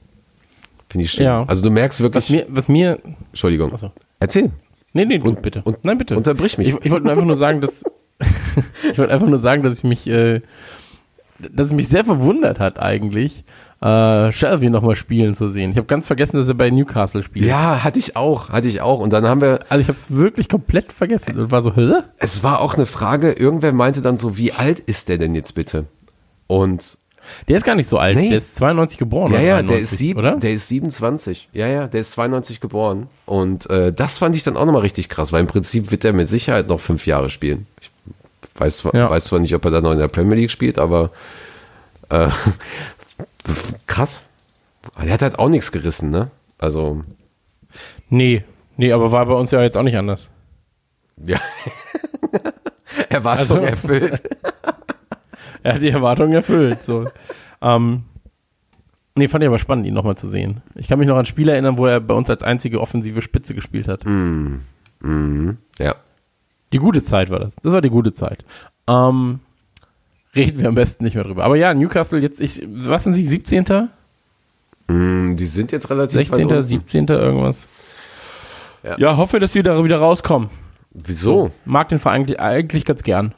Finde 0.89 1.05
ich 1.05 1.13
schön. 1.13 1.25
Ja. 1.25 1.45
Also 1.47 1.63
du 1.65 1.71
merkst 1.71 2.01
wirklich. 2.01 2.25
Was 2.25 2.31
mir, 2.31 2.47
was 2.49 2.69
mir, 2.69 2.99
Entschuldigung. 3.31 3.73
Achso. 3.73 3.93
Erzähl. 4.21 4.51
nee, 4.93 5.05
nee, 5.05 5.19
Und- 5.21 5.43
bitte. 5.43 5.63
und- 5.65 5.85
Nein, 5.85 5.99
bitte. 5.99 6.17
unterbrich 6.17 6.59
mich. 6.59 6.69
Ich, 6.69 6.75
ich 6.85 6.91
wollte 6.91 7.11
einfach 7.11 7.25
nur 7.25 7.37
sagen, 7.37 7.61
dass, 7.61 7.85
ich 8.91 8.99
wollte 8.99 9.13
einfach 9.13 9.29
nur 9.29 9.39
sagen, 9.39 9.63
dass 9.63 9.79
ich 9.79 9.85
mich, 9.85 10.07
äh, 10.07 10.41
dass 11.39 11.67
es 11.67 11.73
mich 11.73 11.89
sehr 11.89 12.05
verwundert 12.05 12.61
hat 12.61 12.79
eigentlich, 12.79 13.45
äh, 13.81 14.33
Shelby 14.33 14.71
nochmal 14.71 14.97
spielen 14.97 15.35
zu 15.35 15.49
sehen. 15.49 15.71
Ich 15.71 15.77
habe 15.77 15.87
ganz 15.87 16.07
vergessen, 16.07 16.37
dass 16.39 16.49
er 16.49 16.55
bei 16.55 16.71
Newcastle 16.71 17.23
spielt. 17.23 17.45
Ja, 17.47 17.85
hatte 17.85 17.99
ich 17.99 18.17
auch, 18.17 18.49
hatte 18.49 18.69
ich 18.69 18.81
auch. 18.81 19.01
Und 19.01 19.13
dann 19.13 19.27
haben 19.27 19.41
wir, 19.41 19.61
Also 19.69 19.81
ich 19.83 19.89
habe 19.89 19.99
es 19.99 20.11
wirklich 20.11 20.49
komplett 20.49 20.93
vergessen 20.93 21.39
und 21.39 21.51
war 21.51 21.63
so, 21.63 21.75
hä? 21.77 21.93
es 22.19 22.43
war 22.43 22.61
auch 22.61 22.75
eine 22.75 22.87
Frage, 22.87 23.33
irgendwer 23.33 23.73
meinte 23.73 24.01
dann 24.03 24.17
so, 24.17 24.39
wie 24.39 24.53
alt 24.53 24.79
ist 24.81 25.09
der 25.09 25.19
denn 25.19 25.35
jetzt 25.35 25.55
bitte? 25.55 25.85
Und 26.47 26.97
Der 27.49 27.57
ist 27.59 27.65
gar 27.65 27.75
nicht 27.75 27.89
so 27.89 27.99
alt. 27.99 28.17
Nee. 28.17 28.29
Der 28.31 28.39
ist 28.39 28.57
92 28.57 28.97
geboren. 28.99 29.33
ja, 29.33 29.41
ja, 29.41 29.57
der 29.57 29.65
93, 29.65 29.83
ist, 29.83 29.99
sieben, 29.99 30.19
oder? 30.21 30.37
der 30.37 30.53
ist 30.53 30.69
27. 30.69 31.49
Ja, 31.53 31.67
ja, 31.67 31.87
der 31.87 32.01
ist 32.01 32.13
92 32.13 32.61
geboren. 32.61 33.09
Und 33.27 33.69
äh, 33.69 33.93
das 33.93 34.17
fand 34.19 34.37
ich 34.37 34.43
dann 34.45 34.57
auch 34.57 34.65
nochmal 34.65 34.83
richtig 34.83 35.09
krass, 35.11 35.33
weil 35.33 35.41
im 35.41 35.49
Prinzip 35.49 35.91
wird 35.91 36.05
er 36.05 36.13
mit 36.15 36.29
Sicherheit 36.29 36.69
noch 36.69 36.81
fünf 36.81 37.07
Jahre 37.07 37.29
spielen. 37.29 37.67
Ich 37.81 37.91
weiß, 38.59 38.79
zwar- 38.79 38.95
Ja. 38.95 39.11
weiß 39.11 39.25
zwar 39.27 39.39
nicht, 39.41 39.55
ob 39.55 39.65
er 39.67 39.71
dann 39.71 39.83
noch 39.83 39.93
in 39.93 39.99
der 39.99 40.09
Premier 40.09 40.37
League 40.37 40.51
spielt, 40.51 40.79
aber 40.79 41.11
äh, 42.09 42.29
krass. 43.87 44.25
Der 45.03 45.13
hat 45.13 45.23
halt 45.23 45.39
auch 45.39 45.49
nichts 45.49 45.73
gerissen, 45.73 46.11
ne? 46.11 46.31
Also, 46.59 47.03
Nee, 48.09 48.45
nee, 48.77 48.93
aber 48.93 49.11
war 49.13 49.27
bei 49.27 49.35
uns 49.35 49.51
ja 49.51 49.61
jetzt 49.63 49.77
auch 49.77 49.83
nicht 49.83 49.97
anders. 49.99 50.31
ja. 51.25 51.39
Erwartung 53.09 53.59
Also- 53.59 53.67
erfüllt. 53.71 54.23
Er 55.63 55.75
hat 55.75 55.83
die 55.83 55.89
Erwartungen 55.91 56.33
erfüllt. 56.33 56.85
So. 56.85 57.09
ähm, 57.61 58.05
nee, 59.17 59.27
fand 59.27 59.43
ich 59.43 59.49
aber 59.49 59.59
spannend, 59.59 59.85
ihn 59.89 59.95
nochmal 59.95 60.17
zu 60.17 60.29
sehen. 60.29 60.63
Ich 60.77 60.87
kann 60.87 61.01
mich 61.01 61.09
noch 61.09 61.17
an 61.17 61.27
Spiele 61.27 61.51
erinnern, 61.51 61.77
wo 61.77 61.87
er 61.87 61.99
bei 61.99 62.15
uns 62.15 62.31
als 62.31 62.45
einzige 62.45 62.81
offensive 62.81 63.21
Spitze 63.21 63.53
gespielt 63.53 63.89
hat. 63.89 64.05
Ja. 65.81 65.95
Die 66.73 66.79
gute 66.79 67.03
Zeit 67.03 67.31
war 67.31 67.41
das. 67.41 67.57
Das 67.57 67.73
war 67.73 67.81
die 67.81 67.91
gute 67.91 68.13
Zeit. 68.13 68.45
Ähm, 68.87 69.41
reden 70.37 70.61
wir 70.61 70.69
am 70.69 70.75
besten 70.75 71.05
nicht 71.05 71.15
mehr 71.15 71.25
drüber. 71.25 71.45
Aber 71.45 71.57
ja, 71.57 71.73
Newcastle 71.75 72.19
jetzt, 72.21 72.41
ich, 72.41 72.63
was 72.69 73.05
sind 73.05 73.15
sie, 73.15 73.27
17., 73.27 73.89
Mm, 74.89 75.35
Die 75.35 75.47
sind 75.47 75.73
jetzt 75.73 75.91
relativ 75.91 76.13
16., 76.13 76.45
weit 76.49 76.57
unten. 76.59 76.63
17. 76.69 77.07
irgendwas? 77.09 77.67
Ja. 78.85 78.97
Ja. 78.99 79.17
hoffe, 79.17 79.41
dass 79.41 79.53
wir 79.57 79.65
da 79.65 79.83
wieder 79.83 79.99
rauskommen. 79.99 80.49
Wieso? 80.93 81.51
Mag 81.65 81.89
den 81.89 81.99
Verein 81.99 82.21
eigentlich- 82.23 82.41
eigentlich 82.41 82.85
ganz 82.85 83.03
gern. 83.03 83.35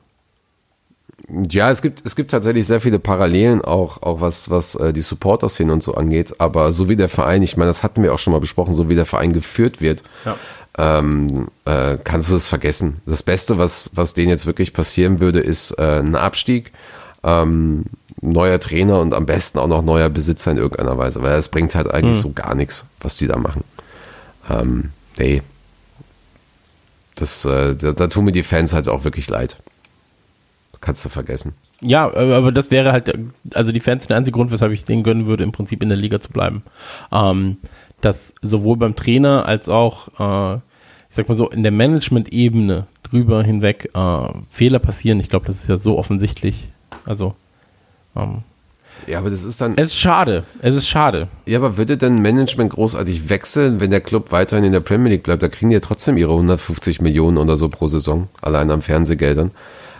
Ja, 1.50 1.70
es 1.70 1.82
gibt, 1.82 2.04
es 2.06 2.16
gibt 2.16 2.30
tatsächlich 2.30 2.66
sehr 2.66 2.80
viele 2.80 2.98
Parallelen 2.98 3.60
auch, 3.62 4.02
auch 4.02 4.20
was, 4.20 4.50
was 4.50 4.74
äh, 4.76 4.92
die 4.92 5.00
Supporter-Szene 5.00 5.72
und 5.72 5.82
so 5.82 5.94
angeht. 5.94 6.34
Aber 6.38 6.70
so 6.72 6.88
wie 6.88 6.96
der 6.96 7.08
Verein, 7.08 7.42
ich 7.42 7.56
meine, 7.56 7.68
das 7.70 7.82
hatten 7.82 8.02
wir 8.02 8.14
auch 8.14 8.18
schon 8.18 8.32
mal 8.32 8.40
besprochen, 8.40 8.74
so 8.74 8.88
wie 8.88 8.94
der 8.94 9.06
Verein 9.06 9.32
geführt 9.32 9.80
wird, 9.80 10.04
Ja. 10.24 10.36
Ähm, 10.78 11.48
äh, 11.64 11.98
kannst 12.02 12.30
du 12.30 12.36
es 12.36 12.48
vergessen. 12.48 13.02
Das 13.04 13.22
Beste, 13.22 13.58
was, 13.58 13.90
was 13.94 14.14
denen 14.14 14.30
jetzt 14.30 14.46
wirklich 14.46 14.72
passieren 14.72 15.20
würde, 15.20 15.40
ist 15.40 15.72
äh, 15.72 15.98
ein 15.98 16.14
Abstieg, 16.14 16.72
ähm, 17.24 17.84
neuer 18.20 18.60
Trainer 18.60 19.00
und 19.00 19.12
am 19.12 19.26
besten 19.26 19.58
auch 19.58 19.66
noch 19.66 19.82
neuer 19.82 20.08
Besitzer 20.08 20.52
in 20.52 20.56
irgendeiner 20.56 20.96
Weise, 20.96 21.22
weil 21.22 21.34
das 21.34 21.48
bringt 21.48 21.74
halt 21.74 21.90
eigentlich 21.92 22.16
so 22.16 22.32
gar 22.32 22.54
nichts, 22.54 22.86
was 23.00 23.16
die 23.16 23.26
da 23.26 23.36
machen. 23.36 23.64
Ähm, 24.48 24.90
nee. 25.18 25.42
Das, 27.16 27.44
äh, 27.44 27.74
da, 27.74 27.92
da 27.92 28.06
tun 28.06 28.24
mir 28.24 28.32
die 28.32 28.44
Fans 28.44 28.72
halt 28.72 28.88
auch 28.88 29.04
wirklich 29.04 29.28
leid. 29.28 29.56
Kannst 30.80 31.04
du 31.04 31.08
vergessen. 31.08 31.54
Ja, 31.80 32.12
aber 32.12 32.52
das 32.52 32.70
wäre 32.70 32.92
halt, 32.92 33.12
also 33.54 33.72
die 33.72 33.80
Fans 33.80 34.06
der 34.06 34.16
einzige 34.16 34.36
Grund, 34.36 34.50
weshalb 34.52 34.72
ich 34.72 34.84
denen 34.84 35.02
gönnen 35.02 35.26
würde, 35.26 35.44
im 35.44 35.52
Prinzip 35.52 35.82
in 35.82 35.88
der 35.88 35.98
Liga 35.98 36.20
zu 36.20 36.30
bleiben. 36.30 36.62
Ähm, 37.12 37.58
dass 38.00 38.34
sowohl 38.42 38.76
beim 38.76 38.94
Trainer 38.96 39.46
als 39.46 39.68
auch, 39.68 40.08
äh, 40.18 40.60
ich 41.10 41.16
sag 41.16 41.28
mal 41.28 41.34
so, 41.36 41.48
in 41.50 41.62
der 41.62 41.72
Management-Ebene 41.72 42.86
drüber 43.02 43.42
hinweg 43.42 43.90
äh, 43.94 44.28
Fehler 44.50 44.78
passieren. 44.78 45.20
Ich 45.20 45.28
glaube, 45.28 45.46
das 45.46 45.62
ist 45.62 45.68
ja 45.68 45.76
so 45.78 45.98
offensichtlich. 45.98 46.66
Also, 47.04 47.34
ähm, 48.14 48.42
Ja, 49.06 49.18
aber 49.18 49.30
das 49.30 49.44
ist 49.44 49.60
dann. 49.60 49.72
es 49.76 49.88
ist 49.88 49.96
schade. 49.98 50.44
Es 50.60 50.76
ist 50.76 50.88
schade. 50.88 51.28
Ja, 51.46 51.58
aber 51.58 51.76
würde 51.78 51.96
denn 51.96 52.20
Management 52.20 52.70
großartig 52.72 53.28
wechseln, 53.30 53.80
wenn 53.80 53.90
der 53.90 54.00
Club 54.02 54.30
weiterhin 54.32 54.64
in 54.64 54.72
der 54.72 54.80
Premier 54.80 55.12
League 55.12 55.22
bleibt? 55.22 55.42
Da 55.42 55.48
kriegen 55.48 55.70
die 55.70 55.74
ja 55.74 55.80
trotzdem 55.80 56.16
ihre 56.18 56.32
150 56.32 57.00
Millionen 57.00 57.38
oder 57.38 57.56
so 57.56 57.68
pro 57.68 57.88
Saison, 57.88 58.28
allein 58.42 58.70
an 58.70 58.82
Fernsehgeldern. 58.82 59.52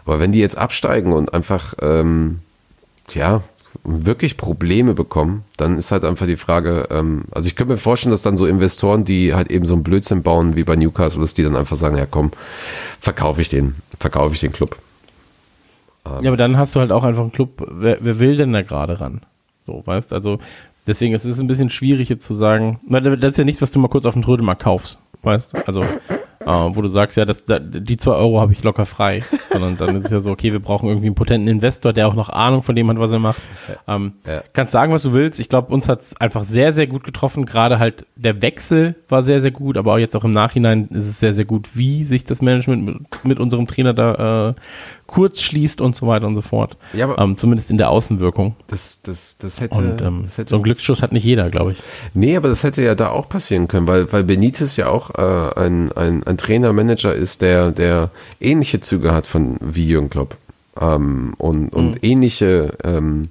Aber 0.04 0.20
wenn 0.20 0.32
die 0.32 0.40
jetzt 0.40 0.58
absteigen 0.58 1.12
und 1.12 1.32
einfach, 1.34 1.74
ähm, 1.80 2.40
ja, 3.10 3.42
wirklich 3.84 4.36
Probleme 4.36 4.94
bekommen, 4.94 5.44
dann 5.56 5.78
ist 5.78 5.92
halt 5.92 6.04
einfach 6.04 6.26
die 6.26 6.36
Frage, 6.36 6.88
ähm, 6.90 7.24
also 7.30 7.46
ich 7.46 7.56
könnte 7.56 7.74
mir 7.74 7.78
vorstellen, 7.78 8.10
dass 8.10 8.22
dann 8.22 8.36
so 8.36 8.46
Investoren, 8.46 9.04
die 9.04 9.34
halt 9.34 9.50
eben 9.50 9.64
so 9.64 9.74
einen 9.74 9.82
Blödsinn 9.82 10.22
bauen 10.22 10.56
wie 10.56 10.64
bei 10.64 10.76
Newcastle, 10.76 11.20
dass 11.20 11.34
die 11.34 11.42
dann 11.42 11.56
einfach 11.56 11.76
sagen, 11.76 11.96
ja 11.96 12.06
komm, 12.06 12.32
verkaufe 13.00 13.40
ich 13.40 13.48
den, 13.48 13.76
verkaufe 13.98 14.34
ich 14.34 14.40
den 14.40 14.52
Club. 14.52 14.76
Ja, 16.06 16.30
aber 16.30 16.38
dann 16.38 16.56
hast 16.56 16.74
du 16.74 16.80
halt 16.80 16.90
auch 16.90 17.04
einfach 17.04 17.22
einen 17.22 17.32
Club, 17.32 17.66
wer, 17.70 17.98
wer 18.00 18.18
will 18.18 18.36
denn 18.36 18.52
da 18.52 18.62
gerade 18.62 18.98
ran? 19.00 19.20
So, 19.62 19.82
weißt 19.84 20.14
also 20.14 20.38
deswegen 20.86 21.14
ist 21.14 21.24
es 21.24 21.38
ein 21.38 21.46
bisschen 21.46 21.70
schwierig 21.70 22.08
jetzt 22.08 22.24
zu 22.24 22.34
sagen, 22.34 22.80
weil 22.88 23.02
das 23.02 23.32
ist 23.32 23.38
ja 23.38 23.44
nichts, 23.44 23.62
was 23.62 23.70
du 23.70 23.78
mal 23.78 23.88
kurz 23.88 24.06
auf 24.06 24.14
dem 24.14 24.22
Trödelmarkt 24.22 24.62
kaufst, 24.62 24.98
weißt 25.22 25.68
Also, 25.68 25.84
äh, 26.48 26.76
wo 26.76 26.80
du 26.82 26.88
sagst, 26.88 27.16
ja, 27.16 27.24
das, 27.24 27.44
da, 27.44 27.58
die 27.58 27.96
zwei 27.98 28.12
Euro 28.12 28.40
habe 28.40 28.52
ich 28.52 28.62
locker 28.62 28.86
frei, 28.86 29.22
sondern 29.52 29.76
dann 29.76 29.96
ist 29.96 30.06
es 30.06 30.10
ja 30.10 30.20
so, 30.20 30.30
okay, 30.30 30.52
wir 30.52 30.60
brauchen 30.60 30.88
irgendwie 30.88 31.06
einen 31.06 31.14
potenten 31.14 31.48
Investor, 31.48 31.92
der 31.92 32.08
auch 32.08 32.14
noch 32.14 32.30
Ahnung 32.30 32.62
von 32.62 32.74
dem 32.74 32.88
hat, 32.88 32.98
was 32.98 33.10
er 33.10 33.18
macht. 33.18 33.40
Ähm, 33.86 34.14
Ja. 34.26 34.42
Kannst 34.52 34.72
sagen, 34.72 34.92
was 34.92 35.02
du 35.02 35.12
willst. 35.12 35.40
Ich 35.40 35.48
glaube, 35.48 35.72
uns 35.72 35.88
hat 35.88 36.00
es 36.00 36.16
einfach 36.20 36.44
sehr, 36.44 36.72
sehr 36.72 36.86
gut 36.86 37.04
getroffen. 37.04 37.44
Gerade 37.44 37.78
halt 37.78 38.06
der 38.16 38.40
Wechsel 38.42 38.96
war 39.08 39.22
sehr, 39.22 39.40
sehr 39.40 39.50
gut, 39.50 39.76
aber 39.76 39.92
auch 39.92 39.98
jetzt 39.98 40.16
auch 40.16 40.24
im 40.24 40.30
Nachhinein 40.30 40.88
ist 40.88 41.06
es 41.06 41.20
sehr, 41.20 41.34
sehr 41.34 41.44
gut, 41.44 41.76
wie 41.76 42.04
sich 42.04 42.24
das 42.24 42.40
Management 42.40 42.86
mit, 42.86 43.24
mit 43.24 43.40
unserem 43.40 43.66
Trainer 43.66 43.92
da 43.92 44.48
äh, 44.48 44.54
kurz 45.08 45.40
schließt 45.40 45.80
und 45.80 45.96
so 45.96 46.06
weiter 46.06 46.26
und 46.26 46.36
so 46.36 46.42
fort. 46.42 46.76
Ja, 46.92 47.06
aber- 47.06 47.18
ähm, 47.20 47.36
zumindest 47.36 47.70
in 47.70 47.78
der 47.78 47.90
Außenwirkung. 47.90 48.54
Das, 48.68 49.02
das, 49.02 49.38
das 49.38 49.58
hätte, 49.60 49.78
Und 49.78 50.00
ähm, 50.02 50.20
das 50.24 50.38
hätte 50.38 50.50
so 50.50 50.56
einen 50.56 50.62
Glücksschuss 50.62 51.02
hat 51.02 51.12
nicht 51.12 51.24
jeder, 51.24 51.48
glaube 51.50 51.72
ich. 51.72 51.82
Nee, 52.14 52.36
aber 52.36 52.48
das 52.48 52.62
hätte 52.62 52.82
ja 52.82 52.94
da 52.94 53.08
auch 53.08 53.28
passieren 53.28 53.66
können, 53.68 53.86
weil, 53.88 54.12
weil 54.12 54.22
Benitez 54.22 54.76
ja 54.76 54.88
auch 54.88 55.10
äh, 55.16 55.58
ein, 55.60 55.90
ein, 55.92 56.22
ein 56.24 56.36
Trainer, 56.38 56.72
Manager 56.72 57.12
ist, 57.14 57.40
der, 57.42 57.72
der 57.72 58.10
ähnliche 58.40 58.80
Züge 58.80 59.12
hat 59.12 59.26
von 59.26 59.56
wie 59.60 59.86
Jürgen 59.88 60.10
Klopp. 60.10 60.36
Ähm, 60.80 61.34
und 61.38 61.70
und 61.74 62.04
ähnliche, 62.04 62.74
ähm, 62.84 63.28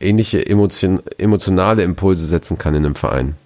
ähnliche 0.00 0.44
emotion, 0.44 1.00
emotionale 1.16 1.82
Impulse 1.84 2.26
setzen 2.26 2.58
kann 2.58 2.74
in 2.74 2.84
einem 2.84 2.96
Verein. 2.96 3.36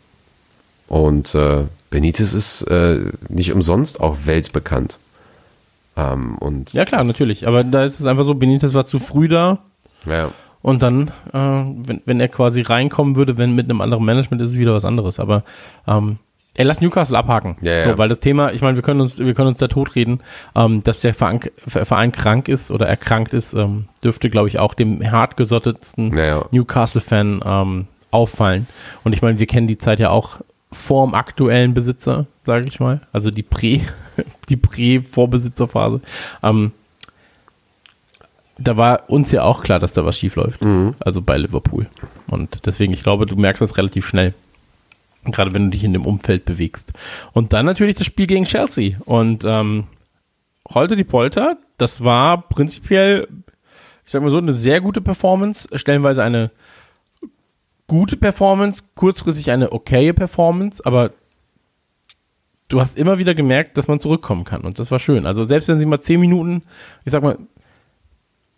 Und 0.89 1.35
äh, 1.35 1.65
Benitez 1.91 2.33
ist 2.33 2.63
äh, 2.63 2.99
nicht 3.29 3.53
umsonst 3.53 4.01
auch 4.01 4.17
weltbekannt. 4.25 4.99
Ähm, 5.97 6.37
und 6.39 6.73
Ja 6.73 6.85
klar, 6.85 7.05
natürlich. 7.05 7.47
Aber 7.47 7.65
da 7.65 7.85
ist 7.85 8.01
es 8.01 8.07
einfach 8.07 8.25
so, 8.25 8.35
Benitez 8.35 8.75
war 8.75 8.85
zu 8.85 8.99
früh 8.99 9.29
da 9.29 9.59
Ja, 10.05 10.31
und 10.67 10.83
dann, 10.83 11.13
äh, 11.33 11.39
wenn, 11.39 12.03
wenn 12.07 12.19
er 12.19 12.27
quasi 12.27 12.61
reinkommen 12.61 13.15
würde, 13.15 13.39
wenn 13.39 13.55
mit 13.55 13.71
einem 13.71 13.81
anderen 13.81 14.05
Management 14.05 14.43
ist 14.43 14.51
es 14.51 14.59
wieder 14.59 14.75
was 14.75 14.85
anderes. 14.85 15.21
Aber 15.21 15.45
ähm, 15.87 16.19
er 16.55 16.65
lässt 16.65 16.83
Newcastle 16.83 17.17
abhaken. 17.17 17.57
Ja, 17.61 17.73
ja. 17.73 17.91
So, 17.91 17.99
weil 17.99 18.09
das 18.09 18.19
Thema, 18.19 18.53
ich 18.53 18.63
meine, 18.63 18.75
wir 18.75 18.83
können 18.83 19.01
uns, 19.01 19.17
wir 19.19 19.33
können 19.35 19.47
uns 19.47 19.59
da 19.59 19.69
totreden, 19.69 20.23
ähm, 20.57 20.83
dass 20.83 21.03
der 21.03 21.15
Verein, 21.15 21.39
Verein 21.69 22.11
krank 22.11 22.49
ist 22.49 22.73
oder 22.73 22.89
erkrankt 22.89 23.33
ist, 23.33 23.55
ähm, 23.55 23.87
dürfte, 24.03 24.29
glaube 24.29 24.49
ich, 24.49 24.59
auch 24.59 24.75
dem 24.75 25.09
hartgesottetsten 25.09 26.17
ja. 26.17 26.45
Newcastle-Fan 26.51 27.43
ähm, 27.45 27.87
auffallen. 28.11 28.67
Und 29.05 29.13
ich 29.13 29.23
meine, 29.23 29.39
wir 29.39 29.47
kennen 29.47 29.69
die 29.69 29.79
Zeit 29.79 30.01
ja 30.01 30.11
auch 30.11 30.41
vorm 30.77 31.15
aktuellen 31.15 31.75
Besitzer, 31.75 32.27
sage 32.45 32.69
ich 32.69 32.81
mal. 32.81 33.01
Also 33.13 33.31
die 33.31 33.43
Prä, 33.43 33.81
die 34.49 34.57
Prä-Vorbesitzerphase. 34.57 36.01
Ähm, 36.43 36.73
da 38.59 38.77
war 38.77 39.11
uns 39.11 39.33
ja 39.33 39.43
auch 39.43 39.63
klar, 39.63 39.79
dass 39.79 39.93
da 39.93 40.05
was 40.05 40.19
schief 40.19 40.37
läuft. 40.37 40.63
Also 41.01 41.21
bei 41.23 41.37
Liverpool. 41.37 41.87
Und 42.29 42.65
deswegen, 42.67 42.93
ich 42.93 43.03
glaube, 43.03 43.27
du 43.27 43.37
merkst 43.37 43.61
das 43.61 43.77
relativ 43.77 44.07
schnell. 44.07 44.35
Gerade 45.25 45.53
wenn 45.53 45.65
du 45.65 45.71
dich 45.71 45.85
in 45.85 45.93
dem 45.93 46.07
Umfeld 46.07 46.45
bewegst. 46.45 46.93
Und 47.33 47.53
dann 47.53 47.67
natürlich 47.67 47.97
das 47.97 48.07
Spiel 48.07 48.27
gegen 48.27 48.45
Chelsea. 48.45 48.97
Und 49.05 49.45
ähm, 49.45 49.89
Holte 50.73 50.97
die 50.97 51.05
Polter, 51.05 51.59
das 51.79 52.03
war 52.03 52.49
prinzipiell, 52.49 53.29
ich 54.05 54.13
sag 54.13 54.23
mal 54.23 54.31
so, 54.31 54.39
eine 54.39 54.53
sehr 54.53 54.81
gute 54.81 55.01
Performance. 55.01 55.69
Stellenweise 55.75 56.23
eine 56.23 56.51
gute 57.87 58.17
Performance, 58.17 58.83
kurzfristig 58.95 59.51
eine 59.51 59.73
okaye 59.73 60.13
Performance, 60.13 60.85
aber 60.85 61.13
du 62.69 62.81
hast 62.81 62.97
immer 62.97 63.19
wieder 63.19 63.35
gemerkt, 63.35 63.77
dass 63.77 63.89
man 63.89 64.01
zurückkommen 64.01 64.45
kann. 64.45 64.63
Und 64.63 64.79
das 64.79 64.91
war 64.91 64.99
schön. 64.99 65.27
Also 65.27 65.45
selbst 65.45 65.69
wenn 65.69 65.79
sie 65.79 65.87
mal 65.87 66.01
zehn 66.01 66.21
Minuten, 66.21 66.63
ich 67.05 67.13
sag 67.13 67.23
mal, 67.23 67.39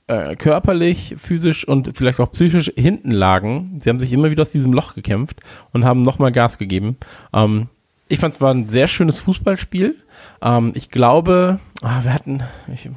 äh, 0.08 0.36
körperlich, 0.36 1.14
physisch 1.18 1.68
und 1.68 1.90
vielleicht 1.94 2.18
auch 2.18 2.32
psychisch 2.32 2.72
hinten 2.76 3.10
lagen. 3.10 3.78
Sie 3.82 3.90
haben 3.90 4.00
sich 4.00 4.12
immer 4.12 4.30
wieder 4.30 4.42
aus 4.42 4.50
diesem 4.50 4.72
Loch 4.72 4.94
gekämpft 4.94 5.40
und 5.72 5.84
haben 5.84 6.02
nochmal 6.02 6.32
Gas 6.32 6.56
gegeben. 6.56 6.96
Ähm, 7.34 7.68
ich 8.08 8.18
fand 8.18 8.34
es 8.34 8.40
war 8.40 8.52
ein 8.52 8.70
sehr 8.70 8.88
schönes 8.88 9.20
Fußballspiel. 9.20 9.96
Ähm, 10.40 10.72
ich 10.74 10.90
glaube, 10.90 11.60
ah, 11.82 12.02
wir 12.02 12.14
hatten, 12.14 12.42
ich, 12.72 12.88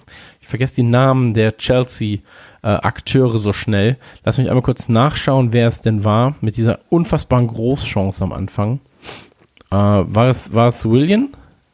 vergesse 0.52 0.76
die 0.76 0.84
Namen 0.84 1.34
der 1.34 1.58
Chelsea-Akteure 1.58 3.39
so 3.39 3.54
schnell. 3.54 3.97
Lass 4.24 4.38
mich 4.38 4.47
einmal 4.49 4.62
kurz 4.62 4.88
nachschauen, 4.88 5.52
wer 5.54 5.68
es 5.68 5.82
denn 5.82 6.04
war 6.04 6.36
mit 6.41 6.58
dieser 6.58 6.80
unfassbaren 6.89 7.47
Großchance 7.47 8.24
am 8.24 8.32
Anfang. 8.32 8.80
Äh, 9.72 9.76
war, 9.76 10.30
es, 10.30 10.54
war 10.54 10.68
es 10.68 10.86
William? 10.86 11.30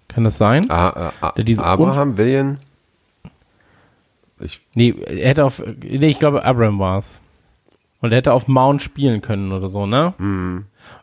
Kann 0.08 0.24
das 0.24 0.38
sein? 0.38 0.70
Ah, 0.70 1.12
ah, 1.20 1.34
Der 1.36 1.44
diese 1.44 1.64
Abraham, 1.66 2.18
William, 2.18 2.58
ich, 4.40 4.62
Nee, 4.76 4.96
er 5.06 5.30
hätte 5.30 5.46
auf, 5.46 5.62
nee, 5.82 6.08
ich 6.08 6.20
glaube, 6.20 6.46
Abraham 6.46 6.80
war 6.80 7.00
es. 7.00 7.22
Und 8.00 8.12
er 8.12 8.18
hätte 8.18 8.34
auf 8.34 8.48
Mount 8.48 8.82
spielen 8.82 9.22
können 9.22 9.52
oder 9.52 9.68
so, 9.68 9.88
ne? 9.88 10.14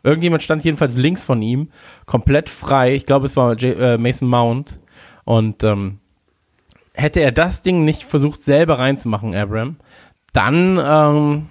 Irgendjemand 0.03 0.41
stand 0.43 0.63
jedenfalls 0.63 0.95
links 0.95 1.23
von 1.23 1.41
ihm, 1.41 1.67
komplett 2.05 2.47
frei. 2.47 2.95
Ich 2.95 3.05
glaube, 3.05 3.25
es 3.25 3.35
war 3.35 3.53
J 3.55 3.77
äh, 3.77 3.97
Mason 3.97 4.29
Mount. 4.29 4.77
Und 5.25 5.63
ähm, 5.63 5.99
hätte 6.95 7.19
er 7.19 7.31
das 7.31 7.61
Ding 7.61 7.85
nicht 7.85 8.03
versucht, 8.03 8.39
selber 8.39 8.79
reinzumachen, 8.79 9.35
Abraham, 9.35 9.77
dann 10.33 10.79
ähm, 10.83 11.47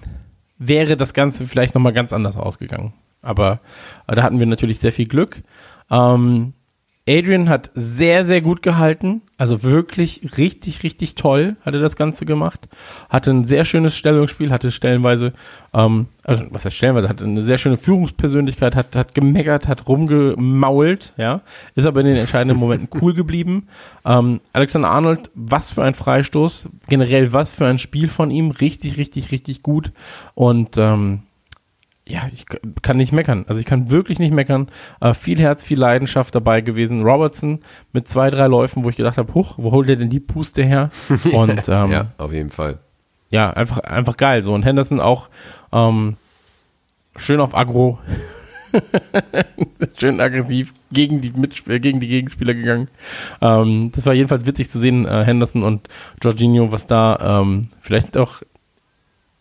wäre 0.58 0.96
das 0.96 1.14
Ganze 1.14 1.46
vielleicht 1.46 1.74
nochmal 1.74 1.92
ganz 1.92 2.12
anders 2.12 2.36
ausgegangen. 2.36 2.94
Aber 3.22 3.60
äh, 4.06 4.14
da 4.14 4.22
hatten 4.22 4.38
wir 4.38 4.46
natürlich 4.46 4.78
sehr 4.78 4.92
viel 4.92 5.06
Glück. 5.06 5.42
Ähm, 5.90 6.54
Adrian 7.06 7.50
hat 7.50 7.70
sehr, 7.74 8.24
sehr 8.24 8.40
gut 8.40 8.62
gehalten. 8.62 9.20
Also 9.36 9.62
wirklich 9.62 10.38
richtig, 10.38 10.82
richtig 10.84 11.16
toll 11.16 11.56
hat 11.62 11.74
er 11.74 11.80
das 11.80 11.96
Ganze 11.96 12.24
gemacht. 12.24 12.66
Hatte 13.10 13.30
ein 13.30 13.44
sehr 13.44 13.66
schönes 13.66 13.94
Stellungsspiel, 13.94 14.50
hatte 14.50 14.70
stellenweise, 14.72 15.34
ähm, 15.74 16.06
also 16.22 16.44
was 16.50 16.64
heißt 16.64 16.76
stellenweise, 16.76 17.10
hatte 17.10 17.24
eine 17.24 17.42
sehr 17.42 17.58
schöne 17.58 17.76
Führungspersönlichkeit, 17.76 18.74
hat, 18.74 18.96
hat 18.96 19.14
gemeckert, 19.14 19.68
hat 19.68 19.86
rumgemault, 19.86 21.12
ja. 21.18 21.42
Ist 21.74 21.86
aber 21.86 22.00
in 22.00 22.06
den 22.06 22.16
entscheidenden 22.16 22.58
Momenten 22.58 22.88
cool 23.02 23.12
geblieben. 23.12 23.68
Ähm, 24.06 24.40
Alexander 24.54 24.88
Arnold, 24.88 25.30
was 25.34 25.72
für 25.72 25.82
ein 25.82 25.94
Freistoß. 25.94 26.70
Generell 26.88 27.34
was 27.34 27.52
für 27.52 27.66
ein 27.66 27.78
Spiel 27.78 28.08
von 28.08 28.30
ihm. 28.30 28.50
Richtig, 28.50 28.96
richtig, 28.96 29.30
richtig 29.30 29.62
gut. 29.62 29.92
Und 30.34 30.78
ähm, 30.78 31.24
ja, 32.06 32.28
ich 32.32 32.44
kann 32.82 32.98
nicht 32.98 33.12
meckern. 33.12 33.46
Also 33.48 33.60
ich 33.60 33.66
kann 33.66 33.88
wirklich 33.88 34.18
nicht 34.18 34.32
meckern. 34.32 34.68
Äh, 35.00 35.14
viel 35.14 35.38
Herz, 35.38 35.64
viel 35.64 35.78
Leidenschaft 35.78 36.34
dabei 36.34 36.60
gewesen. 36.60 37.02
Robertson 37.02 37.60
mit 37.92 38.08
zwei, 38.08 38.30
drei 38.30 38.46
Läufen, 38.46 38.84
wo 38.84 38.90
ich 38.90 38.96
gedacht 38.96 39.16
habe, 39.16 39.32
huch, 39.32 39.54
wo 39.56 39.70
holt 39.70 39.88
der 39.88 39.96
denn 39.96 40.10
die 40.10 40.20
Puste 40.20 40.62
her? 40.62 40.90
Und 41.32 41.68
ähm, 41.68 41.90
ja, 41.90 42.12
auf 42.18 42.32
jeden 42.32 42.50
Fall. 42.50 42.78
ja, 43.30 43.50
einfach, 43.50 43.78
einfach 43.78 44.16
geil. 44.18 44.42
So, 44.42 44.52
und 44.52 44.64
Henderson 44.64 45.00
auch 45.00 45.28
ähm, 45.72 46.16
schön 47.16 47.40
auf 47.40 47.56
Agro, 47.56 47.98
schön 49.98 50.20
aggressiv 50.20 50.74
gegen 50.92 51.20
die, 51.20 51.30
Mitsp 51.30 51.68
äh, 51.68 51.80
gegen 51.80 52.00
die 52.00 52.08
Gegenspieler 52.08 52.54
gegangen. 52.54 52.88
Ähm, 53.40 53.92
das 53.94 54.04
war 54.04 54.12
jedenfalls 54.12 54.46
witzig 54.46 54.68
zu 54.68 54.78
sehen, 54.78 55.06
äh, 55.06 55.24
Henderson 55.24 55.62
und 55.62 55.88
Jorginho, 56.22 56.70
was 56.70 56.86
da 56.86 57.40
ähm, 57.40 57.68
vielleicht 57.80 58.16
auch 58.16 58.42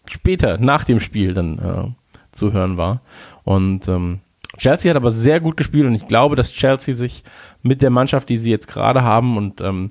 später, 0.10 0.58
nach 0.60 0.86
dem 0.86 1.00
Spiel 1.00 1.34
dann 1.34 1.60
äh, 1.60 2.03
zu 2.34 2.52
hören 2.52 2.78
war. 2.78 3.02
Und 3.44 3.88
ähm, 3.88 4.20
Chelsea 4.58 4.90
hat 4.90 4.98
aber 4.98 5.12
sehr 5.12 5.40
gut 5.40 5.58
gespielt 5.58 5.86
und 5.86 5.96
ich 5.96 6.08
glaube, 6.08 6.36
dass 6.36 6.52
Chelsea 6.52 6.94
sich 6.94 7.24
mit 7.62 7.82
der 7.82 7.90
Mannschaft, 7.90 8.30
die 8.30 8.38
sie 8.38 8.52
jetzt 8.52 8.68
gerade 8.68 9.04
haben 9.04 9.38
und 9.38 9.62
ähm, 9.62 9.90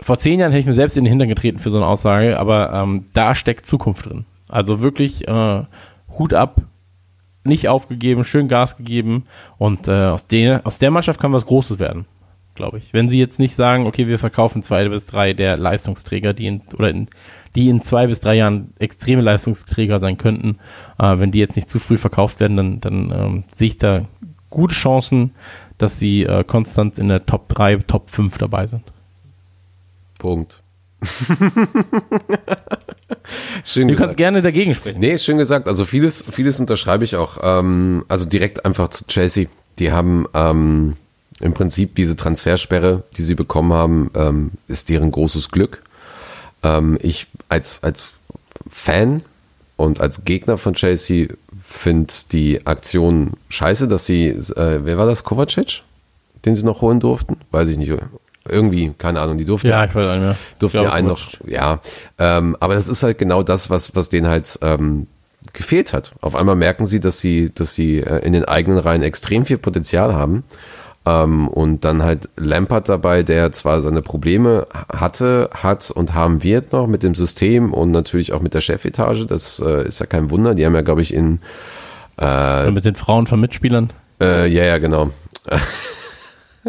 vor 0.00 0.18
zehn 0.18 0.40
Jahren 0.40 0.50
hätte 0.50 0.60
ich 0.60 0.66
mir 0.66 0.72
selbst 0.72 0.96
in 0.96 1.04
den 1.04 1.10
Hintern 1.10 1.28
getreten 1.28 1.58
für 1.58 1.70
so 1.70 1.76
eine 1.76 1.86
Aussage, 1.86 2.38
aber 2.38 2.72
ähm, 2.72 3.06
da 3.12 3.34
steckt 3.34 3.66
Zukunft 3.66 4.06
drin. 4.06 4.24
Also 4.48 4.80
wirklich 4.80 5.28
äh, 5.28 5.64
Hut 6.18 6.34
ab, 6.34 6.62
nicht 7.44 7.68
aufgegeben, 7.68 8.24
schön 8.24 8.48
Gas 8.48 8.76
gegeben 8.76 9.24
und 9.58 9.88
äh, 9.88 10.06
aus, 10.06 10.26
der, 10.26 10.66
aus 10.66 10.78
der 10.78 10.90
Mannschaft 10.90 11.20
kann 11.20 11.32
was 11.32 11.46
Großes 11.46 11.78
werden, 11.78 12.06
glaube 12.54 12.78
ich. 12.78 12.92
Wenn 12.92 13.08
sie 13.08 13.18
jetzt 13.18 13.38
nicht 13.38 13.54
sagen, 13.54 13.86
okay, 13.86 14.08
wir 14.08 14.18
verkaufen 14.18 14.62
zwei 14.62 14.88
bis 14.88 15.06
drei 15.06 15.32
der 15.32 15.56
Leistungsträger, 15.56 16.32
die 16.32 16.46
in, 16.46 16.62
oder 16.76 16.90
in, 16.90 17.08
die 17.54 17.68
in 17.68 17.82
zwei 17.82 18.06
bis 18.06 18.20
drei 18.20 18.36
Jahren 18.36 18.72
extreme 18.78 19.22
Leistungsträger 19.22 19.98
sein 19.98 20.18
könnten, 20.18 20.58
äh, 20.98 21.18
wenn 21.18 21.32
die 21.32 21.38
jetzt 21.38 21.56
nicht 21.56 21.68
zu 21.68 21.78
früh 21.78 21.96
verkauft 21.96 22.40
werden, 22.40 22.56
dann, 22.56 22.80
dann 22.80 23.10
ähm, 23.10 23.44
sehe 23.56 23.68
ich 23.68 23.78
da 23.78 24.06
gute 24.50 24.74
Chancen, 24.74 25.32
dass 25.78 25.98
sie 25.98 26.24
äh, 26.24 26.44
konstant 26.44 26.98
in 26.98 27.08
der 27.08 27.26
Top 27.26 27.48
3, 27.48 27.76
Top 27.76 28.10
5 28.10 28.38
dabei 28.38 28.66
sind. 28.66 28.82
Punkt. 30.18 30.62
Schön 33.64 33.88
Du 33.88 33.94
gesagt. 33.94 33.98
kannst 33.98 34.16
gerne 34.18 34.42
dagegen 34.42 34.74
sprechen. 34.74 35.00
Nee, 35.00 35.16
schön 35.18 35.38
gesagt. 35.38 35.66
Also 35.66 35.86
vieles, 35.86 36.24
vieles 36.30 36.60
unterschreibe 36.60 37.04
ich 37.04 37.16
auch. 37.16 37.38
Ähm, 37.42 38.04
also 38.08 38.26
direkt 38.26 38.66
einfach 38.66 38.88
zu 38.88 39.06
Chelsea. 39.06 39.46
Die 39.78 39.92
haben 39.92 40.26
ähm, 40.34 40.96
im 41.40 41.54
Prinzip 41.54 41.94
diese 41.94 42.16
Transfersperre, 42.16 43.04
die 43.16 43.22
sie 43.22 43.34
bekommen 43.34 43.72
haben, 43.72 44.10
ähm, 44.14 44.50
ist 44.68 44.90
deren 44.90 45.10
großes 45.10 45.50
Glück. 45.50 45.82
Ähm, 46.62 46.98
ich 47.00 47.28
als, 47.50 47.82
als 47.82 48.12
Fan 48.68 49.22
und 49.76 50.00
als 50.00 50.24
Gegner 50.24 50.56
von 50.56 50.74
Chelsea 50.74 51.28
finde 51.62 52.12
die 52.32 52.66
Aktion 52.66 53.32
scheiße, 53.48 53.88
dass 53.88 54.06
sie, 54.06 54.28
äh, 54.28 54.80
wer 54.84 54.96
war 54.96 55.06
das, 55.06 55.24
Kovacic, 55.24 55.82
den 56.44 56.54
sie 56.54 56.64
noch 56.64 56.80
holen 56.80 57.00
durften? 57.00 57.36
Weiß 57.50 57.68
ich 57.68 57.76
nicht. 57.76 57.92
Irgendwie, 58.48 58.92
keine 58.96 59.20
Ahnung, 59.20 59.36
die 59.36 59.44
durften 59.44 59.68
Ja, 59.68 59.84
ich 59.84 59.94
weiß 59.94 60.12
nicht 60.14 60.22
mehr. 60.22 60.36
durften 60.58 60.82
ja 60.82 60.92
einen 60.92 61.08
noch, 61.08 61.20
ja, 61.46 61.80
ähm, 62.18 62.56
aber 62.58 62.74
das 62.74 62.88
ist 62.88 63.02
halt 63.02 63.18
genau 63.18 63.42
das, 63.42 63.68
was, 63.68 63.94
was 63.94 64.08
denen 64.08 64.28
halt 64.28 64.58
ähm, 64.62 65.06
gefehlt 65.52 65.92
hat. 65.92 66.12
Auf 66.20 66.36
einmal 66.36 66.56
merken 66.56 66.86
sie, 66.86 67.00
dass 67.00 67.20
sie, 67.20 67.52
dass 67.52 67.74
sie 67.74 67.98
äh, 67.98 68.24
in 68.24 68.32
den 68.32 68.44
eigenen 68.44 68.78
Reihen 68.78 69.02
extrem 69.02 69.44
viel 69.44 69.58
Potenzial 69.58 70.14
haben. 70.14 70.44
Ähm, 71.06 71.48
und 71.48 71.84
dann 71.86 72.02
halt 72.02 72.28
Lampard 72.36 72.88
dabei, 72.88 73.22
der 73.22 73.52
zwar 73.52 73.80
seine 73.80 74.02
Probleme 74.02 74.66
hatte, 74.92 75.48
hat 75.54 75.90
und 75.90 76.12
haben 76.14 76.42
wird 76.42 76.72
noch 76.72 76.86
mit 76.86 77.02
dem 77.02 77.14
System 77.14 77.72
und 77.72 77.90
natürlich 77.90 78.34
auch 78.34 78.42
mit 78.42 78.52
der 78.52 78.60
Chefetage. 78.60 79.26
Das 79.26 79.60
äh, 79.60 79.88
ist 79.88 80.00
ja 80.00 80.06
kein 80.06 80.30
Wunder. 80.30 80.54
Die 80.54 80.66
haben 80.66 80.74
ja, 80.74 80.82
glaube 80.82 81.00
ich, 81.00 81.14
in 81.14 81.40
Also 82.16 82.72
mit 82.72 82.84
den 82.84 82.96
Frauen 82.96 83.26
von 83.26 83.40
Mitspielern. 83.40 83.92
äh, 84.22 84.46
ja, 84.48 84.64
ja, 84.64 84.76
genau. 84.76 85.08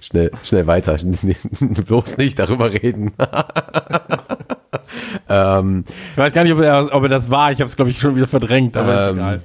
schnell, 0.00 0.32
schnell 0.42 0.66
weiter. 0.66 0.96
Bloß 1.60 2.18
nicht 2.18 2.40
darüber 2.40 2.72
reden. 2.72 3.12
ähm, 5.28 5.84
Ich 6.12 6.18
weiß 6.18 6.32
gar 6.32 6.42
nicht, 6.42 6.52
ob 6.52 6.60
er, 6.60 6.92
ob 6.92 7.04
er 7.04 7.08
das 7.08 7.30
war. 7.30 7.52
Ich 7.52 7.60
habe 7.60 7.68
es, 7.68 7.76
glaube 7.76 7.92
ich, 7.92 8.00
schon 8.00 8.16
wieder 8.16 8.26
verdrängt. 8.26 8.76
Aber 8.76 8.92
ist 8.92 9.10
Ähm, 9.10 9.16
egal. 9.16 9.42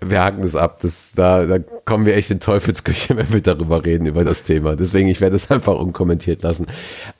Wir 0.00 0.22
haken 0.22 0.42
das 0.42 0.56
ab. 0.56 0.78
Das, 0.80 1.12
da, 1.14 1.46
da 1.46 1.58
kommen 1.84 2.06
wir 2.06 2.16
echt 2.16 2.30
in 2.30 2.40
Teufelsküche, 2.40 3.16
wenn 3.16 3.32
wir 3.32 3.40
darüber 3.40 3.84
reden, 3.84 4.06
über 4.06 4.24
das 4.24 4.42
Thema. 4.42 4.76
Deswegen, 4.76 5.08
ich 5.08 5.20
werde 5.20 5.36
es 5.36 5.50
einfach 5.50 5.74
unkommentiert 5.74 6.42
lassen. 6.42 6.66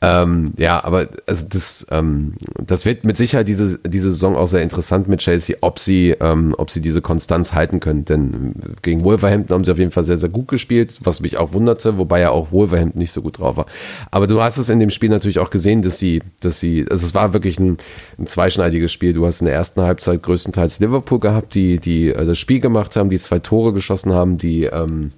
Ähm, 0.00 0.52
ja, 0.56 0.82
aber 0.82 1.08
also 1.26 1.46
das, 1.48 1.86
ähm, 1.90 2.34
das 2.64 2.86
wird 2.86 3.04
mit 3.04 3.16
Sicherheit 3.16 3.48
diese, 3.48 3.78
diese 3.78 4.10
Saison 4.10 4.36
auch 4.36 4.46
sehr 4.46 4.62
interessant 4.62 5.08
mit 5.08 5.20
Chelsea, 5.20 5.56
ob 5.60 5.78
sie, 5.78 6.16
ähm, 6.20 6.54
ob 6.56 6.70
sie 6.70 6.80
diese 6.80 7.02
Konstanz 7.02 7.52
halten 7.52 7.80
können. 7.80 8.04
Denn 8.04 8.54
gegen 8.82 9.04
Wolverhampton 9.04 9.54
haben 9.54 9.64
sie 9.64 9.72
auf 9.72 9.78
jeden 9.78 9.90
Fall 9.90 10.04
sehr, 10.04 10.18
sehr 10.18 10.30
gut 10.30 10.48
gespielt, 10.48 10.98
was 11.02 11.20
mich 11.20 11.36
auch 11.36 11.52
wunderte, 11.52 11.98
wobei 11.98 12.20
ja 12.20 12.30
auch 12.30 12.52
Wolverhampton 12.52 13.00
nicht 13.00 13.12
so 13.12 13.22
gut 13.22 13.38
drauf 13.38 13.56
war. 13.56 13.66
Aber 14.10 14.26
du 14.26 14.42
hast 14.42 14.58
es 14.58 14.68
in 14.68 14.78
dem 14.78 14.90
Spiel 14.90 15.10
natürlich 15.10 15.38
auch 15.38 15.50
gesehen, 15.50 15.82
dass 15.82 15.98
sie, 15.98 16.22
dass 16.40 16.60
sie, 16.60 16.86
also 16.90 17.04
es 17.04 17.14
war 17.14 17.32
wirklich 17.32 17.58
ein, 17.58 17.76
ein 18.18 18.26
zweischneidiges 18.26 18.92
Spiel. 18.92 19.12
Du 19.12 19.26
hast 19.26 19.40
in 19.40 19.46
der 19.46 19.54
ersten 19.54 19.82
Halbzeit 19.82 20.22
größtenteils 20.22 20.80
Liverpool 20.80 21.20
gehabt, 21.20 21.54
die, 21.54 21.78
die 21.78 22.08
äh, 22.08 22.24
das 22.24 22.38
Spiel 22.38 22.60
gemacht 22.60 22.69
haben, 22.76 23.10
die 23.10 23.18
zwei 23.18 23.38
Tore 23.38 23.72
geschossen 23.72 24.12
haben, 24.12 24.38
die 24.38 24.64
ähm, 24.64 25.12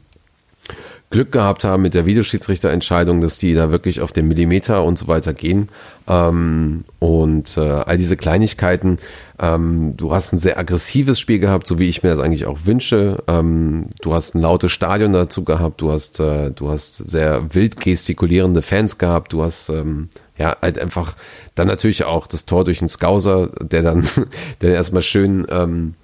Glück 1.12 1.30
gehabt 1.30 1.62
haben 1.62 1.82
mit 1.82 1.94
der 1.94 2.06
Videoschiedsrichterentscheidung, 2.06 3.20
dass 3.20 3.38
die 3.38 3.54
da 3.54 3.70
wirklich 3.70 4.00
auf 4.00 4.10
den 4.10 4.26
Millimeter 4.26 4.82
und 4.82 4.98
so 4.98 5.06
weiter 5.06 5.32
gehen. 5.32 5.68
Ähm, 6.08 6.84
und 6.98 7.56
äh, 7.56 7.60
all 7.60 7.96
diese 7.96 8.16
Kleinigkeiten. 8.16 8.98
Ähm, 9.38 9.96
du 9.96 10.12
hast 10.12 10.32
ein 10.32 10.38
sehr 10.38 10.58
aggressives 10.58 11.20
Spiel 11.20 11.38
gehabt, 11.38 11.66
so 11.68 11.78
wie 11.78 11.88
ich 11.88 12.02
mir 12.02 12.08
das 12.08 12.18
eigentlich 12.18 12.46
auch 12.46 12.60
wünsche. 12.64 13.22
Ähm, 13.28 13.86
du 14.00 14.14
hast 14.14 14.34
ein 14.34 14.40
lautes 14.40 14.72
Stadion 14.72 15.12
dazu 15.12 15.44
gehabt. 15.44 15.80
Du 15.80 15.92
hast, 15.92 16.18
äh, 16.18 16.50
du 16.50 16.70
hast 16.70 16.96
sehr 16.96 17.54
wild 17.54 17.78
gestikulierende 17.78 18.62
Fans 18.62 18.98
gehabt. 18.98 19.32
Du 19.32 19.44
hast 19.44 19.68
ähm, 19.68 20.08
ja 20.38 20.56
halt 20.60 20.78
einfach 20.78 21.14
dann 21.54 21.68
natürlich 21.68 22.04
auch 22.04 22.26
das 22.26 22.46
Tor 22.46 22.64
durch 22.64 22.80
den 22.80 22.88
Scouser, 22.88 23.50
der 23.60 23.82
dann, 23.82 24.08
der 24.62 24.74
erstmal 24.74 25.02
schön 25.02 25.46
ähm, 25.50 25.94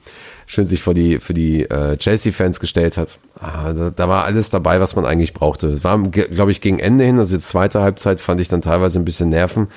schön 0.49 0.65
sich 0.65 0.83
vor 0.83 0.95
die, 0.95 1.21
für 1.21 1.35
die 1.35 1.63
äh, 1.71 1.97
Chelsea-Fans 1.99 2.59
gestellt 2.59 2.97
hat. 2.97 3.19
Ah, 3.39 3.73
da, 3.73 3.91
da, 3.95 4.09
war 4.09 4.25
alles 4.25 4.49
dabei, 4.51 4.81
was 4.81 4.97
man 4.97 5.05
eigentlich 5.05 5.35
brauchte. 5.35 5.69
Es 5.69 5.85
war, 5.85 6.03
glaube 6.03 6.51
ich, 6.51 6.61
gegen 6.63 6.81
Ende 6.81 7.05
hin, 7.05 7.19
also 7.19 7.37
die 7.37 7.43
zweite 7.43 7.83
Halbzeit 7.83 8.21
fand 8.21 8.41
ich 8.41 8.49
dann 8.49 8.63
teilweise 8.63 8.99
ein 8.99 9.05
bisschen 9.05 9.29
Nerven, 9.29 9.69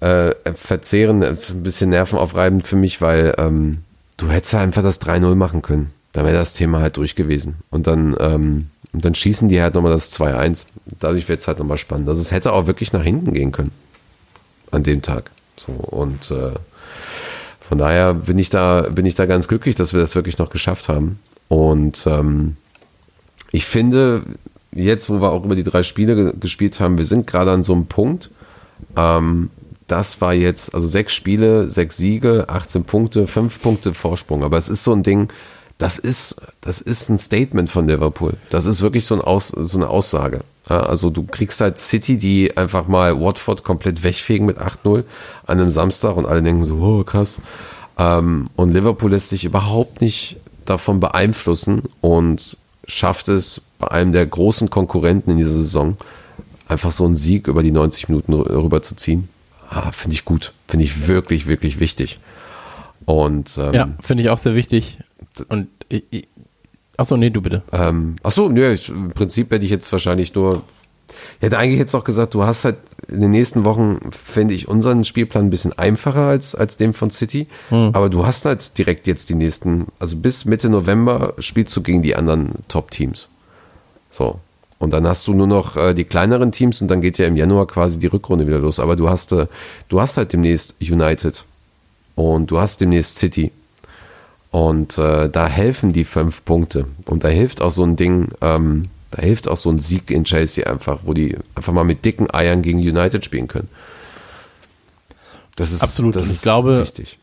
äh, 0.00 0.32
verzehren, 0.54 1.22
ein 1.22 1.62
bisschen 1.62 1.90
nervenaufreibend 1.90 2.66
für 2.66 2.76
mich, 2.76 3.02
weil 3.02 3.34
ähm, 3.36 3.82
du 4.16 4.30
hättest 4.30 4.54
einfach 4.54 4.82
das 4.82 5.00
3-0 5.02 5.34
machen 5.34 5.60
können. 5.60 5.90
Da 6.12 6.24
wäre 6.24 6.34
das 6.34 6.54
Thema 6.54 6.80
halt 6.80 6.96
durch 6.96 7.14
gewesen. 7.14 7.56
Und 7.70 7.86
dann, 7.86 8.16
ähm, 8.18 8.70
und 8.92 9.04
dann 9.04 9.14
schießen 9.14 9.48
die 9.48 9.60
halt 9.60 9.74
nochmal 9.74 9.92
das 9.92 10.10
2-1. 10.18 10.66
Dadurch 11.00 11.28
wird 11.28 11.40
es 11.40 11.48
halt 11.48 11.58
nochmal 11.58 11.78
spannend. 11.78 12.08
Also 12.08 12.20
es 12.20 12.32
hätte 12.32 12.52
auch 12.54 12.66
wirklich 12.66 12.92
nach 12.94 13.02
hinten 13.02 13.34
gehen 13.34 13.52
können. 13.52 13.72
An 14.70 14.82
dem 14.82 15.02
Tag. 15.02 15.30
So, 15.56 15.72
und 15.72 16.30
äh, 16.30 16.52
von 17.68 17.78
daher 17.78 18.14
bin 18.14 18.38
ich 18.38 18.50
da, 18.50 18.82
bin 18.82 19.06
ich 19.06 19.14
da 19.14 19.26
ganz 19.26 19.48
glücklich, 19.48 19.76
dass 19.76 19.92
wir 19.92 20.00
das 20.00 20.14
wirklich 20.14 20.38
noch 20.38 20.50
geschafft 20.50 20.88
haben. 20.88 21.18
Und 21.48 22.06
ähm, 22.06 22.56
ich 23.50 23.64
finde, 23.64 24.22
jetzt, 24.74 25.10
wo 25.10 25.20
wir 25.20 25.30
auch 25.30 25.44
über 25.44 25.54
die 25.54 25.62
drei 25.62 25.82
Spiele 25.82 26.14
ge 26.14 26.32
gespielt 26.38 26.80
haben, 26.80 26.98
wir 26.98 27.04
sind 27.04 27.26
gerade 27.26 27.50
an 27.50 27.62
so 27.62 27.72
einem 27.74 27.86
Punkt. 27.86 28.30
Ähm, 28.96 29.50
das 29.86 30.20
war 30.20 30.32
jetzt, 30.32 30.74
also 30.74 30.88
sechs 30.88 31.12
Spiele, 31.12 31.68
sechs 31.68 31.98
Siege, 31.98 32.46
18 32.48 32.84
Punkte, 32.84 33.26
fünf 33.26 33.60
Punkte 33.60 33.92
Vorsprung. 33.92 34.42
Aber 34.42 34.56
es 34.56 34.68
ist 34.68 34.84
so 34.84 34.92
ein 34.92 35.02
Ding, 35.02 35.28
das 35.82 35.98
ist, 35.98 36.36
das 36.60 36.80
ist 36.80 37.08
ein 37.08 37.18
Statement 37.18 37.68
von 37.68 37.88
Liverpool. 37.88 38.34
Das 38.50 38.66
ist 38.66 38.82
wirklich 38.82 39.04
so, 39.04 39.16
ein 39.16 39.20
Aus, 39.20 39.48
so 39.48 39.78
eine 39.78 39.88
Aussage. 39.88 40.38
Also 40.66 41.10
du 41.10 41.24
kriegst 41.24 41.60
halt 41.60 41.76
City, 41.76 42.18
die 42.18 42.56
einfach 42.56 42.86
mal 42.86 43.20
Watford 43.20 43.64
komplett 43.64 44.04
wegfegen 44.04 44.46
mit 44.46 44.58
8-0 44.58 45.02
an 45.44 45.58
einem 45.58 45.70
Samstag 45.70 46.16
und 46.16 46.24
alle 46.24 46.40
denken 46.40 46.62
so, 46.62 46.76
oh 46.76 47.02
krass. 47.02 47.40
Ähm, 47.98 48.44
und 48.54 48.72
Liverpool 48.72 49.10
lässt 49.10 49.30
sich 49.30 49.44
überhaupt 49.44 50.00
nicht 50.00 50.36
davon 50.66 51.00
beeinflussen 51.00 51.82
und 52.00 52.56
schafft 52.86 53.26
es 53.26 53.62
bei 53.80 53.90
einem 53.90 54.12
der 54.12 54.24
großen 54.24 54.70
Konkurrenten 54.70 55.32
in 55.32 55.38
dieser 55.38 55.50
Saison 55.50 55.96
einfach 56.68 56.92
so 56.92 57.04
einen 57.04 57.16
Sieg 57.16 57.48
über 57.48 57.64
die 57.64 57.72
90 57.72 58.08
Minuten 58.08 58.34
rüberzuziehen. 58.34 59.28
Ah, 59.68 59.90
finde 59.90 60.14
ich 60.14 60.24
gut. 60.24 60.52
Finde 60.68 60.84
ich 60.84 61.08
wirklich, 61.08 61.48
wirklich 61.48 61.80
wichtig. 61.80 62.20
Und 63.04 63.58
ähm, 63.58 63.74
ja, 63.74 63.88
finde 64.00 64.22
ich 64.22 64.30
auch 64.30 64.38
sehr 64.38 64.54
wichtig. 64.54 64.98
Und 65.48 65.68
ich, 65.88 66.04
ich, 66.10 66.28
Achso, 66.96 67.16
nee, 67.16 67.30
du 67.30 67.40
bitte. 67.40 67.62
Ähm, 67.72 68.16
achso, 68.22 68.48
nö, 68.48 68.72
ich, 68.72 68.88
im 68.88 69.10
Prinzip 69.10 69.50
hätte 69.50 69.64
ich 69.64 69.70
jetzt 69.70 69.90
wahrscheinlich 69.92 70.34
nur. 70.34 70.62
Ich 71.38 71.42
hätte 71.46 71.58
eigentlich 71.58 71.78
jetzt 71.78 71.94
auch 71.94 72.04
gesagt, 72.04 72.34
du 72.34 72.44
hast 72.44 72.64
halt 72.64 72.76
in 73.08 73.20
den 73.20 73.32
nächsten 73.32 73.64
Wochen, 73.64 73.98
finde 74.12 74.54
ich, 74.54 74.68
unseren 74.68 75.04
Spielplan 75.04 75.46
ein 75.46 75.50
bisschen 75.50 75.76
einfacher 75.76 76.26
als, 76.26 76.54
als 76.54 76.76
dem 76.76 76.94
von 76.94 77.10
City. 77.10 77.48
Hm. 77.70 77.90
Aber 77.92 78.08
du 78.08 78.24
hast 78.24 78.44
halt 78.44 78.78
direkt 78.78 79.06
jetzt 79.06 79.28
die 79.28 79.34
nächsten, 79.34 79.86
also 79.98 80.16
bis 80.16 80.44
Mitte 80.44 80.70
November 80.70 81.34
spielst 81.38 81.76
du 81.76 81.82
gegen 81.82 82.02
die 82.02 82.14
anderen 82.14 82.50
Top-Teams. 82.68 83.28
So. 84.10 84.38
Und 84.78 84.92
dann 84.92 85.06
hast 85.06 85.26
du 85.26 85.34
nur 85.34 85.46
noch 85.46 85.76
äh, 85.76 85.94
die 85.94 86.04
kleineren 86.04 86.52
Teams 86.52 86.80
und 86.80 86.88
dann 86.88 87.00
geht 87.00 87.18
ja 87.18 87.26
im 87.26 87.36
Januar 87.36 87.66
quasi 87.66 87.98
die 87.98 88.06
Rückrunde 88.06 88.46
wieder 88.46 88.58
los. 88.58 88.80
Aber 88.80 88.96
du 88.96 89.08
hast, 89.08 89.32
äh, 89.32 89.46
du 89.88 90.00
hast 90.00 90.16
halt 90.16 90.32
demnächst 90.32 90.76
United 90.80 91.44
und 92.14 92.50
du 92.50 92.60
hast 92.60 92.80
demnächst 92.80 93.16
City. 93.16 93.52
Und 94.52 94.98
äh, 94.98 95.30
da 95.30 95.48
helfen 95.48 95.94
die 95.94 96.04
fünf 96.04 96.44
Punkte. 96.44 96.86
Und 97.08 97.24
da 97.24 97.28
hilft 97.28 97.62
auch 97.62 97.70
so 97.70 97.82
ein 97.84 97.96
Ding, 97.96 98.28
ähm, 98.42 98.84
da 99.10 99.22
hilft 99.22 99.48
auch 99.48 99.56
so 99.56 99.70
ein 99.70 99.78
Sieg 99.78 100.10
in 100.10 100.24
Chelsea 100.24 100.70
einfach, 100.70 101.00
wo 101.04 101.14
die 101.14 101.36
einfach 101.54 101.72
mal 101.72 101.84
mit 101.84 102.04
dicken 102.04 102.32
Eiern 102.32 102.60
gegen 102.60 102.78
United 102.78 103.24
spielen 103.24 103.48
können. 103.48 103.68
Das 105.56 105.72
ist 105.72 105.82
absolut. 105.82 106.16
Das 106.16 106.26
ist 106.26 106.36
ich 106.36 106.42
glaube, 106.42 106.78
wichtig. 106.80 107.18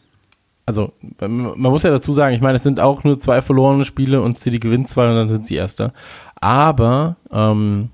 Also 0.65 0.91
man 1.19 1.57
muss 1.57 1.83
ja 1.83 1.91
dazu 1.91 2.13
sagen, 2.13 2.35
ich 2.35 2.41
meine, 2.41 2.57
es 2.57 2.63
sind 2.63 2.79
auch 2.79 3.03
nur 3.03 3.19
zwei 3.19 3.41
verlorene 3.43 3.85
Spiele 3.85 4.21
und 4.21 4.39
City 4.39 4.59
gewinnt 4.59 4.89
zwei 4.89 5.07
und 5.07 5.15
dann 5.15 5.29
sind 5.29 5.45
sie 5.45 5.55
Erster. 5.55 5.93
Aber 6.35 7.15
ähm, 7.31 7.89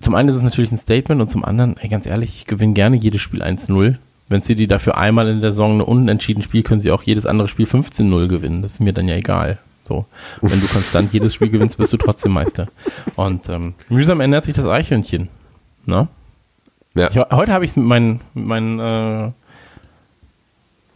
zum 0.00 0.14
einen 0.14 0.28
ist 0.30 0.36
es 0.36 0.42
natürlich 0.42 0.72
ein 0.72 0.78
Statement 0.78 1.20
und 1.20 1.28
zum 1.28 1.44
anderen, 1.44 1.76
ey, 1.76 1.88
ganz 1.88 2.06
ehrlich, 2.06 2.36
ich 2.36 2.46
gewinne 2.46 2.72
gerne 2.72 2.96
jedes 2.96 3.20
Spiel 3.20 3.42
1-0 3.42 3.96
wenn 4.32 4.40
City 4.40 4.66
dafür 4.66 4.96
einmal 4.96 5.28
in 5.28 5.40
der 5.40 5.52
Saison 5.52 5.74
eine 5.74 5.84
unentschieden 5.84 6.42
spielt, 6.42 6.66
können 6.66 6.80
sie 6.80 6.90
auch 6.90 7.02
jedes 7.02 7.26
andere 7.26 7.48
Spiel 7.48 7.66
15-0 7.66 8.28
gewinnen. 8.28 8.62
Das 8.62 8.74
ist 8.74 8.80
mir 8.80 8.92
dann 8.92 9.08
ja 9.08 9.14
egal. 9.14 9.58
So. 9.84 10.06
Wenn 10.40 10.60
du 10.60 10.66
konstant 10.66 11.12
jedes 11.12 11.34
Spiel 11.34 11.50
gewinnst, 11.50 11.76
bist 11.76 11.92
du 11.92 11.96
trotzdem 11.96 12.32
Meister. 12.32 12.66
Und 13.16 13.48
ähm, 13.48 13.74
mühsam 13.88 14.20
ernährt 14.20 14.44
sich 14.44 14.54
das 14.54 14.66
Eichhörnchen. 14.66 15.28
Na? 15.84 16.08
Ja. 16.94 17.10
Ich, 17.10 17.16
heute 17.16 17.52
habe 17.52 17.64
ich 17.64 17.72
es 17.72 17.76
mit 17.76 17.86
meinen, 17.86 18.20
mit 18.34 18.46
meinen 18.46 18.80
äh, 18.80 19.32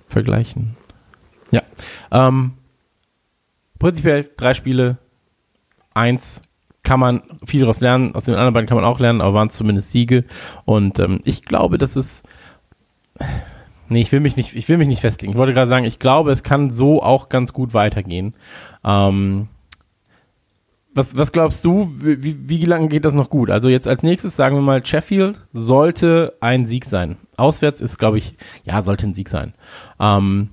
Vergleichen. 0.08 0.76
Ja. 1.50 1.62
Ähm, 2.10 2.52
prinzipiell 3.78 4.28
drei 4.36 4.54
Spiele, 4.54 4.98
eins 5.94 6.42
kann 6.82 7.00
man 7.00 7.22
viel 7.44 7.60
daraus 7.60 7.80
lernen, 7.80 8.14
aus 8.14 8.26
den 8.26 8.34
anderen 8.34 8.54
beiden 8.54 8.68
kann 8.68 8.76
man 8.76 8.84
auch 8.84 9.00
lernen, 9.00 9.20
aber 9.20 9.34
waren 9.34 9.50
zumindest 9.50 9.90
Siege. 9.90 10.24
Und 10.64 11.00
ähm, 11.00 11.20
ich 11.24 11.44
glaube, 11.44 11.78
dass 11.78 11.96
es 11.96 12.22
Nee, 13.88 14.00
ich 14.00 14.10
will 14.10 14.20
mich 14.20 14.36
nicht, 14.36 14.56
ich 14.56 14.68
will 14.68 14.78
mich 14.78 14.88
nicht 14.88 15.00
festlegen. 15.00 15.32
Ich 15.32 15.38
wollte 15.38 15.54
gerade 15.54 15.68
sagen, 15.68 15.84
ich 15.84 15.98
glaube, 15.98 16.32
es 16.32 16.42
kann 16.42 16.70
so 16.70 17.02
auch 17.02 17.28
ganz 17.28 17.52
gut 17.52 17.72
weitergehen. 17.72 18.34
Ähm, 18.84 19.48
was, 20.92 21.16
was 21.16 21.30
glaubst 21.30 21.64
du, 21.64 21.92
wie, 21.98 22.48
wie 22.48 22.64
lange 22.64 22.88
geht 22.88 23.04
das 23.04 23.14
noch 23.14 23.28
gut? 23.28 23.50
Also 23.50 23.68
jetzt 23.68 23.86
als 23.86 24.02
nächstes 24.02 24.34
sagen 24.34 24.56
wir 24.56 24.62
mal, 24.62 24.84
Sheffield 24.84 25.38
sollte 25.52 26.34
ein 26.40 26.66
Sieg 26.66 26.86
sein. 26.86 27.18
Auswärts 27.36 27.80
ist, 27.80 27.98
glaube 27.98 28.18
ich, 28.18 28.36
ja, 28.64 28.80
sollte 28.80 29.06
ein 29.06 29.14
Sieg 29.14 29.28
sein. 29.28 29.54
Ähm, 30.00 30.50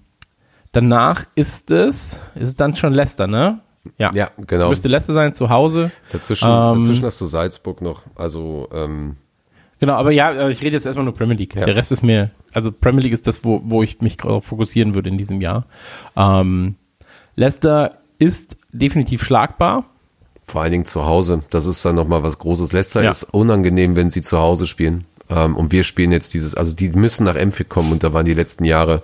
danach 0.74 1.26
ist 1.36 1.72
es, 1.72 2.20
ist 2.36 2.50
es 2.50 2.56
dann 2.58 2.76
schon 2.76 2.94
Leicester, 2.94 3.26
ne? 3.26 3.62
Ja, 3.98 4.12
ja 4.14 4.32
genau. 4.38 4.70
Müsste 4.70 4.90
Leicester 4.90 5.14
sein, 5.14 5.34
zu 5.34 5.50
Hause. 5.50 5.92
Dazwischen, 6.12 6.50
ähm, 6.50 6.80
dazwischen 6.80 7.06
hast 7.06 7.22
du 7.22 7.26
Salzburg 7.26 7.82
noch, 7.82 8.04
also 8.16 8.68
ähm, 8.74 9.18
Genau, 9.84 9.96
aber 9.96 10.12
ja, 10.12 10.48
ich 10.48 10.62
rede 10.62 10.78
jetzt 10.78 10.86
erstmal 10.86 11.04
nur 11.04 11.14
Premier 11.14 11.36
League. 11.36 11.56
Ja. 11.56 11.66
Der 11.66 11.76
Rest 11.76 11.92
ist 11.92 12.04
mir, 12.04 12.32
also 12.54 12.72
Premier 12.72 13.02
League 13.02 13.12
ist 13.12 13.28
das, 13.28 13.44
wo, 13.44 13.62
wo 13.66 13.84
ich 13.84 14.00
mich 14.00 14.16
fokussieren 14.22 14.96
würde 14.96 15.10
in 15.10 15.18
diesem 15.18 15.42
Jahr. 15.42 15.66
Ähm, 16.16 16.76
Leicester 17.36 17.98
ist 18.18 18.56
definitiv 18.72 19.26
schlagbar. 19.26 19.84
Vor 20.42 20.62
allen 20.62 20.72
Dingen 20.72 20.86
zu 20.86 21.06
Hause. 21.06 21.44
Das 21.50 21.66
ist 21.66 21.84
dann 21.84 21.96
nochmal 21.96 22.24
was 22.24 22.40
Großes. 22.40 22.72
Leicester 22.72 23.04
ja. 23.04 23.10
ist 23.10 23.24
unangenehm, 23.34 23.98
wenn 23.98 24.10
sie 24.10 24.22
zu 24.22 24.38
Hause 24.38 24.68
spielen. 24.68 25.04
Ähm, 25.30 25.54
und 25.58 25.74
wir 25.74 25.84
spielen 25.84 26.14
jetzt 26.14 26.34
dieses, 26.34 26.56
also 26.56 26.74
die 26.74 26.88
müssen 26.92 27.26
nach 27.26 27.36
Emfit 27.36 27.68
kommen 27.68 27.92
und 27.92 28.06
da 28.06 28.14
waren 28.14 28.26
die 28.26 28.34
letzten 28.34 28.64
Jahre 28.64 29.02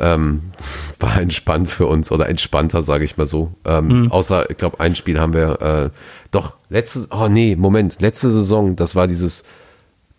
ähm, 0.00 0.50
war 0.98 1.20
entspannt 1.20 1.68
für 1.68 1.86
uns 1.86 2.10
oder 2.10 2.28
entspannter, 2.28 2.82
sage 2.82 3.04
ich 3.04 3.16
mal 3.16 3.26
so. 3.26 3.52
Ähm, 3.64 3.86
mhm. 3.86 4.10
Außer, 4.10 4.50
ich 4.50 4.56
glaube, 4.56 4.80
ein 4.80 4.96
Spiel 4.96 5.20
haben 5.20 5.34
wir 5.34 5.62
äh, 5.62 5.90
doch 6.32 6.54
letztes, 6.68 7.12
oh 7.12 7.28
nee, 7.28 7.54
Moment, 7.54 8.00
letzte 8.00 8.28
Saison, 8.28 8.74
das 8.74 8.96
war 8.96 9.06
dieses 9.06 9.44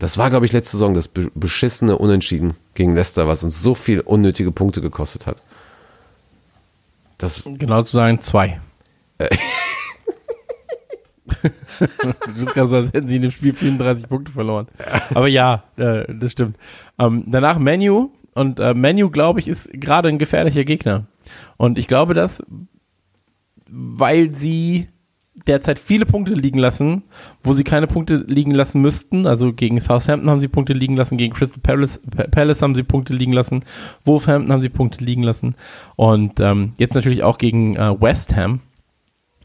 das 0.02 0.18
war, 0.18 0.32
glaube 0.32 0.48
ich, 0.48 0.52
letzte 0.52 0.78
Saison 0.78 0.96
das 0.96 1.10
beschissene 1.10 1.96
Unentschieden 1.96 2.56
gegen 2.74 2.96
Leicester, 2.96 3.28
was 3.28 3.44
uns 3.44 3.62
so 3.62 3.76
viel 3.76 4.00
unnötige 4.00 4.52
Punkte 4.52 4.82
gekostet 4.82 5.28
hat. 5.28 5.44
Das 7.20 7.44
genau 7.46 7.84
zu 7.84 7.98
sagen, 7.98 8.20
zwei. 8.20 8.60
Du 11.80 12.34
bist 12.36 12.54
gerade 12.54 12.68
so, 12.68 12.76
als 12.76 12.94
hätten 12.94 13.08
sie 13.08 13.16
in 13.16 13.22
dem 13.24 13.32
Spiel 13.32 13.54
34 13.54 14.08
Punkte 14.08 14.32
verloren. 14.32 14.68
Aber 15.16 15.28
ja, 15.28 15.64
äh, 15.78 16.04
das 16.14 16.34
stimmt. 16.34 16.58
Ähm, 17.00 17.24
danach 17.26 17.58
Menu. 17.58 18.10
Und 18.34 18.60
äh, 18.60 18.76
Menu, 18.76 19.10
glaube 19.10 19.40
ich, 19.40 19.48
ist 19.48 19.72
gerade 19.74 20.10
ein 20.10 20.20
gefährlicher 20.20 20.64
Gegner. 20.64 21.06
Und 21.58 21.80
ich 21.80 21.88
glaube 21.88 22.14
das, 22.14 22.44
weil 23.68 24.32
sie 24.32 24.90
derzeit 25.48 25.80
viele 25.80 26.06
Punkte 26.06 26.34
liegen 26.34 26.60
lassen, 26.60 27.04
wo 27.44 27.54
sie 27.54 27.64
keine 27.64 27.88
Punkte 27.88 28.24
liegen 28.28 28.52
lassen 28.52 28.82
müssten. 28.82 29.28
Also 29.28 29.54
gegen 29.54 29.80
Southampton 29.80 30.30
haben 30.30 30.40
sie 30.40 30.48
Punkte 30.48 30.74
liegen 30.74 30.96
lassen, 30.96 31.18
gegen 31.18 31.34
Crystal 31.34 31.62
Palace, 31.62 32.00
Palace 32.32 32.62
haben 32.62 32.76
sie 32.76 32.84
Punkte 32.84 33.14
liegen 33.14 33.34
lassen, 33.34 33.64
Wolverhampton 34.06 34.52
haben 34.52 34.62
sie 34.62 34.70
Punkte 34.70 35.04
liegen 35.04 35.24
lassen 35.24 35.56
und 35.96 36.40
ähm, 36.40 36.74
jetzt 36.78 36.96
natürlich 36.96 37.24
auch 37.24 37.38
gegen 37.38 37.76
äh, 37.76 38.02
West 38.02 38.36
Ham. 38.36 38.60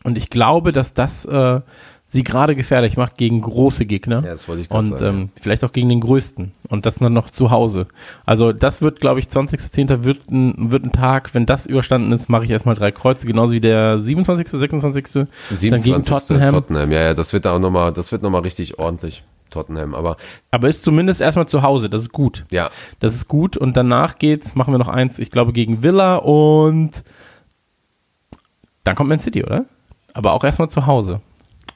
Und 0.04 0.16
ich 0.16 0.30
glaube, 0.30 0.70
dass 0.70 0.94
das 0.94 1.24
äh, 1.24 1.60
sie 2.08 2.22
gerade 2.22 2.54
gefährlich 2.54 2.96
macht 2.96 3.16
gegen 3.16 3.40
große 3.40 3.84
Gegner. 3.84 4.16
Ja, 4.22 4.30
das 4.30 4.46
wollte 4.48 4.62
ich 4.62 4.70
Und 4.70 4.98
sagen, 4.98 5.04
ähm, 5.04 5.28
vielleicht 5.40 5.64
auch 5.64 5.72
gegen 5.72 5.88
den 5.88 6.00
größten. 6.00 6.52
Und 6.68 6.86
das 6.86 6.96
dann 6.96 7.12
noch 7.12 7.30
zu 7.30 7.50
Hause. 7.50 7.86
Also 8.24 8.52
das 8.52 8.80
wird, 8.80 9.00
glaube 9.00 9.20
ich, 9.20 9.26
20.10. 9.26 10.04
wird 10.04 10.30
ein, 10.30 10.70
wird 10.70 10.84
ein 10.84 10.92
Tag, 10.92 11.34
wenn 11.34 11.46
das 11.46 11.66
überstanden 11.66 12.12
ist, 12.12 12.28
mache 12.28 12.44
ich 12.44 12.50
erstmal 12.50 12.76
drei 12.76 12.92
Kreuze, 12.92 13.26
genauso 13.26 13.52
wie 13.54 13.60
der 13.60 13.98
27., 14.00 14.48
26. 14.48 15.04
Dann 15.12 15.26
gegen 15.60 15.78
27. 15.78 16.36
Tottenham. 16.36 16.54
Tottenham. 16.54 16.92
Ja, 16.92 17.02
ja, 17.02 17.14
das 17.14 17.32
wird 17.32 17.44
da 17.44 17.54
auch 17.54 17.58
nochmal, 17.58 17.92
das 17.92 18.12
wird 18.12 18.22
nochmal 18.22 18.42
richtig 18.42 18.78
ordentlich. 18.78 19.24
Tottenham, 19.50 19.94
aber 19.94 20.16
Aber 20.50 20.68
ist 20.68 20.82
zumindest 20.82 21.20
erstmal 21.20 21.46
zu 21.46 21.62
Hause, 21.62 21.88
das 21.88 22.02
ist 22.02 22.12
gut. 22.12 22.44
ja, 22.50 22.68
Das 22.98 23.14
ist 23.14 23.28
gut. 23.28 23.56
Und 23.56 23.76
danach 23.76 24.18
geht's, 24.18 24.54
machen 24.54 24.74
wir 24.74 24.78
noch 24.78 24.88
eins, 24.88 25.18
ich 25.18 25.30
glaube, 25.30 25.52
gegen 25.52 25.82
Villa 25.82 26.16
und 26.16 26.90
dann 28.84 28.94
kommt 28.96 29.08
Man 29.08 29.20
City, 29.20 29.44
oder? 29.44 29.64
Aber 30.14 30.32
auch 30.32 30.44
erstmal 30.44 30.68
zu 30.70 30.86
Hause. 30.86 31.20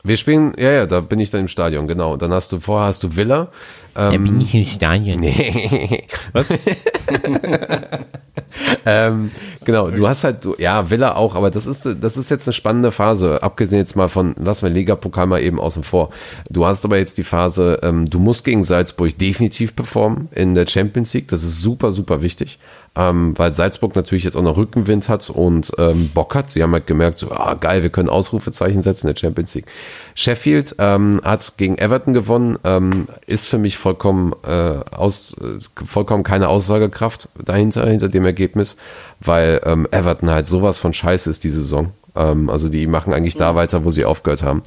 Wir 0.03 0.17
spielen, 0.17 0.53
ja, 0.59 0.71
ja, 0.71 0.87
da 0.87 1.01
bin 1.01 1.21
ich 1.21 1.31
dann 1.31 1.43
im 1.43 1.49
Stadion, 1.49 1.87
genau. 1.87 2.17
Dann 2.17 2.33
hast 2.33 2.53
du, 2.53 2.61
vorher 2.61 2.89
hast 2.89 3.03
du 3.03 3.17
Villa. 3.17 3.49
Ähm, 3.97 4.25
bin 4.25 4.41
ich 4.41 4.55
im 4.55 4.65
Stadion. 4.65 5.21
nee. 5.21 6.05
Was? 6.33 6.47
ähm, 8.87 9.31
genau, 9.65 9.91
du 9.91 10.09
hast 10.09 10.25
halt, 10.25 10.45
du, 10.45 10.55
ja, 10.59 10.91
Villa 10.91 11.17
auch, 11.17 11.35
aber 11.35 11.51
das 11.51 11.67
ist, 11.67 11.89
das 12.01 12.17
ist 12.17 12.31
jetzt 12.31 12.47
eine 12.47 12.53
spannende 12.53 12.93
Phase, 12.93 13.43
abgesehen 13.43 13.81
jetzt 13.81 13.97
mal 13.97 14.09
von, 14.09 14.35
lassen 14.39 14.67
wir 14.67 14.71
Liga-Pokal 14.71 15.27
mal 15.27 15.43
eben 15.43 15.61
außen 15.61 15.85
vor. 15.85 16.11
Du 16.49 16.67
hast 16.67 16.85
aber 16.85 16.99
jetzt 16.99 17.19
die 17.19 17.25
Phase, 17.25 17.81
ähm, 17.83 18.09
du 18.09 18.19
musst 18.19 18.45
gegen 18.45 18.65
Salzburg 18.65 19.17
definitiv 19.19 19.77
performen 19.77 20.29
in 20.33 20.55
der 20.55 20.67
Champions 20.67 21.13
League, 21.15 21.29
das 21.29 21.43
ist 21.43 21.61
super, 21.61 21.93
super 21.93 22.23
wichtig, 22.23 22.59
ähm, 22.97 23.39
weil 23.39 23.55
Salzburg 23.55 23.95
natürlich 23.95 24.25
jetzt 24.25 24.37
auch 24.37 24.43
noch 24.43 24.57
Rückenwind 24.57 25.09
hat 25.09 25.31
und 25.31 25.73
ähm, 25.79 26.11
Bock 26.13 26.35
hat. 26.35 26.51
Sie 26.51 26.63
haben 26.63 26.73
halt 26.73 26.87
gemerkt, 26.87 27.19
so, 27.19 27.31
ah, 27.31 27.55
geil, 27.55 27.83
wir 27.83 27.91
können 27.91 28.09
Ausrufezeichen 28.09 28.83
setzen 28.83 29.07
in 29.07 29.15
der 29.15 29.21
Champions 29.21 29.55
League. 29.55 29.67
Sheffield 30.15 30.75
ähm, 30.79 31.21
hat 31.23 31.55
gegen 31.57 31.79
Everton 31.79 32.15
gewonnen, 32.15 32.59
ähm, 32.65 33.07
ist 33.27 33.49
für 33.49 33.59
mich 33.59 33.79
vollkommen, 33.79 34.35
äh, 34.45 34.81
aus, 34.91 35.37
äh, 35.41 35.59
vollkommen 35.85 36.25
keine 36.25 36.49
Aussagekraft 36.49 37.29
dahinter, 37.43 37.89
hinter 37.89 38.09
dem 38.09 38.25
Ergebnis, 38.25 38.77
weil 39.21 39.61
ähm, 39.65 39.87
Everton 39.91 40.31
halt 40.31 40.49
sowas 40.49 40.79
von 40.79 40.93
scheiße 40.93 41.31
ist 41.31 41.45
die 41.45 41.51
Saison. 41.51 41.93
Ähm, 42.15 42.51
also 42.51 42.69
die 42.69 42.87
machen 42.87 43.13
eigentlich 43.13 43.37
da 43.37 43.55
weiter, 43.55 43.85
wo 43.85 43.91
sie 43.91 44.05
aufgehört 44.05 44.43
haben. 44.43 44.63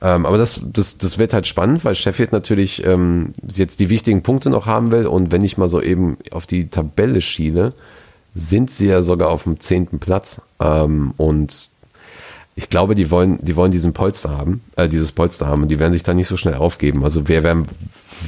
Ähm, 0.00 0.26
aber 0.26 0.38
das, 0.38 0.60
das, 0.64 0.98
das 0.98 1.18
wird 1.18 1.32
halt 1.32 1.46
spannend, 1.46 1.84
weil 1.84 1.94
Sheffield 1.94 2.32
natürlich 2.32 2.84
ähm, 2.84 3.32
jetzt 3.54 3.80
die 3.80 3.90
wichtigen 3.90 4.22
Punkte 4.22 4.50
noch 4.50 4.66
haben 4.66 4.90
will 4.90 5.06
und 5.06 5.32
wenn 5.32 5.44
ich 5.44 5.58
mal 5.58 5.68
so 5.68 5.80
eben 5.80 6.18
auf 6.30 6.46
die 6.46 6.68
Tabelle 6.68 7.20
schiele, 7.20 7.72
sind 8.34 8.70
sie 8.70 8.88
ja 8.88 9.02
sogar 9.02 9.30
auf 9.30 9.44
dem 9.44 9.60
zehnten 9.60 9.98
Platz. 9.98 10.42
Ähm, 10.60 11.14
und 11.16 11.70
ich 12.54 12.70
glaube, 12.70 12.94
die 12.94 13.10
wollen, 13.10 13.38
die 13.42 13.56
wollen 13.56 13.72
diesen 13.72 13.92
Polster 13.92 14.36
haben, 14.36 14.62
äh, 14.76 14.88
dieses 14.88 15.12
Polster 15.12 15.46
haben 15.46 15.62
und 15.62 15.68
die 15.68 15.78
werden 15.78 15.92
sich 15.92 16.02
da 16.02 16.14
nicht 16.14 16.28
so 16.28 16.36
schnell 16.36 16.54
aufgeben. 16.54 17.04
Also 17.04 17.28
wir 17.28 17.42
werden 17.42 17.66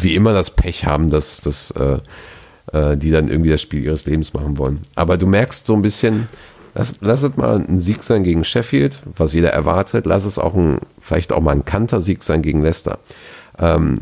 wie 0.00 0.14
immer 0.14 0.32
das 0.32 0.50
Pech 0.50 0.84
haben, 0.84 1.10
dass, 1.10 1.40
dass 1.40 1.70
äh, 1.72 1.98
äh, 2.72 2.96
die 2.96 3.10
dann 3.10 3.28
irgendwie 3.28 3.50
das 3.50 3.62
Spiel 3.62 3.82
ihres 3.82 4.06
Lebens 4.06 4.34
machen 4.34 4.58
wollen. 4.58 4.80
Aber 4.94 5.16
du 5.16 5.26
merkst 5.26 5.64
so 5.66 5.74
ein 5.74 5.82
bisschen, 5.82 6.28
lass, 6.74 6.96
lass 7.00 7.22
es 7.22 7.36
mal 7.36 7.56
ein 7.56 7.80
Sieg 7.80 8.02
sein 8.02 8.24
gegen 8.24 8.44
Sheffield, 8.44 9.00
was 9.16 9.34
jeder 9.34 9.50
erwartet. 9.50 10.06
Lass 10.06 10.24
es 10.24 10.38
auch 10.38 10.54
ein, 10.54 10.78
vielleicht 11.00 11.32
auch 11.32 11.40
mal 11.40 11.52
ein 11.52 11.64
Kantersieg 11.64 12.22
sein 12.22 12.42
gegen 12.42 12.62
Leicester. 12.62 12.98
Ähm, 13.58 13.96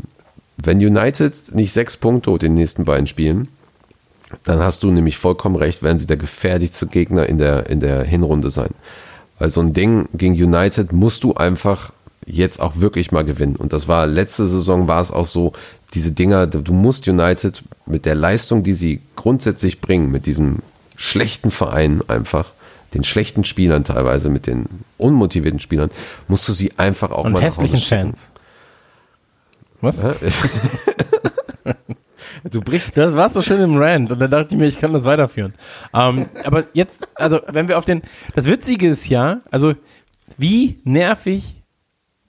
wenn 0.57 0.77
United 0.77 1.53
nicht 1.53 1.73
sechs 1.73 1.97
Punkte 1.97 2.31
holt 2.31 2.43
in 2.43 2.53
den 2.53 2.59
nächsten 2.61 2.85
beiden 2.85 3.07
Spielen, 3.07 3.47
dann 4.43 4.59
hast 4.59 4.83
du 4.83 4.91
nämlich 4.91 5.17
vollkommen 5.17 5.55
recht, 5.55 5.83
werden 5.83 5.99
sie 5.99 6.07
der 6.07 6.17
gefährlichste 6.17 6.87
Gegner 6.87 7.27
in 7.27 7.37
der, 7.37 7.69
in 7.69 7.79
der 7.79 8.03
Hinrunde 8.03 8.49
sein. 8.49 8.71
Weil 9.39 9.49
so 9.49 9.61
ein 9.61 9.73
Ding 9.73 10.09
gegen 10.13 10.33
United 10.33 10.91
musst 10.91 11.23
du 11.23 11.35
einfach 11.35 11.91
jetzt 12.25 12.59
auch 12.59 12.77
wirklich 12.77 13.11
mal 13.11 13.23
gewinnen. 13.23 13.55
Und 13.55 13.71
das 13.71 13.87
war 13.87 14.05
letzte 14.05 14.47
Saison 14.47 14.87
war 14.87 14.99
es 14.99 15.11
auch 15.11 15.25
so, 15.25 15.53
diese 15.93 16.11
Dinger, 16.11 16.47
du 16.47 16.73
musst 16.73 17.07
United 17.07 17.63
mit 17.85 18.05
der 18.05 18.15
Leistung, 18.15 18.63
die 18.63 18.73
sie 18.73 19.01
grundsätzlich 19.15 19.79
bringen, 19.79 20.11
mit 20.11 20.25
diesem 20.25 20.57
schlechten 20.97 21.51
Verein 21.51 22.01
einfach, 22.07 22.51
den 22.97 23.03
schlechten 23.03 23.43
Spielern 23.43 23.83
teilweise, 23.83 24.29
mit 24.29 24.47
den 24.47 24.65
unmotivierten 24.97 25.59
Spielern, 25.59 25.89
musst 26.27 26.47
du 26.47 26.53
sie 26.53 26.73
einfach 26.77 27.11
auch 27.11 27.25
Und 27.25 27.33
mal 27.33 27.41
hässlichen. 27.41 27.77
Fans. 27.77 28.31
Was? 29.81 30.03
Du 32.51 32.61
brichst 32.61 32.95
Das 32.95 33.15
war 33.15 33.29
so 33.29 33.41
schön 33.41 33.61
im 33.61 33.77
Rand 33.77 34.11
und 34.11 34.19
dann 34.19 34.31
dachte 34.31 34.53
ich 34.53 34.59
mir, 34.59 34.67
ich 34.67 34.79
kann 34.79 34.93
das 34.93 35.03
weiterführen. 35.03 35.53
Ähm, 35.93 36.27
aber 36.43 36.65
jetzt, 36.73 37.07
also 37.15 37.39
wenn 37.51 37.67
wir 37.67 37.77
auf 37.77 37.85
den, 37.85 38.01
das 38.35 38.45
Witzige 38.45 38.89
ist 38.89 39.09
ja, 39.09 39.41
also 39.49 39.73
wie 40.37 40.79
nervig 40.83 41.55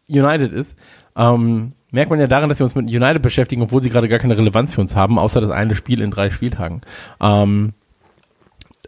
United 0.09 0.53
ist, 0.53 0.77
ähm, 1.17 1.73
merkt 1.91 2.11
man 2.11 2.21
ja 2.21 2.27
daran, 2.27 2.49
dass 2.49 2.59
wir 2.59 2.65
uns 2.65 2.75
mit 2.75 2.87
United 2.87 3.23
beschäftigen, 3.23 3.63
obwohl 3.63 3.83
sie 3.83 3.91
gerade 3.91 4.09
gar 4.09 4.19
keine 4.19 4.37
Relevanz 4.37 4.75
für 4.75 4.81
uns 4.81 4.97
haben, 4.97 5.19
außer 5.19 5.41
das 5.41 5.51
eine 5.51 5.75
Spiel 5.75 6.01
in 6.01 6.11
drei 6.11 6.31
Spieltagen. 6.31 6.81
Ähm, 7.21 7.75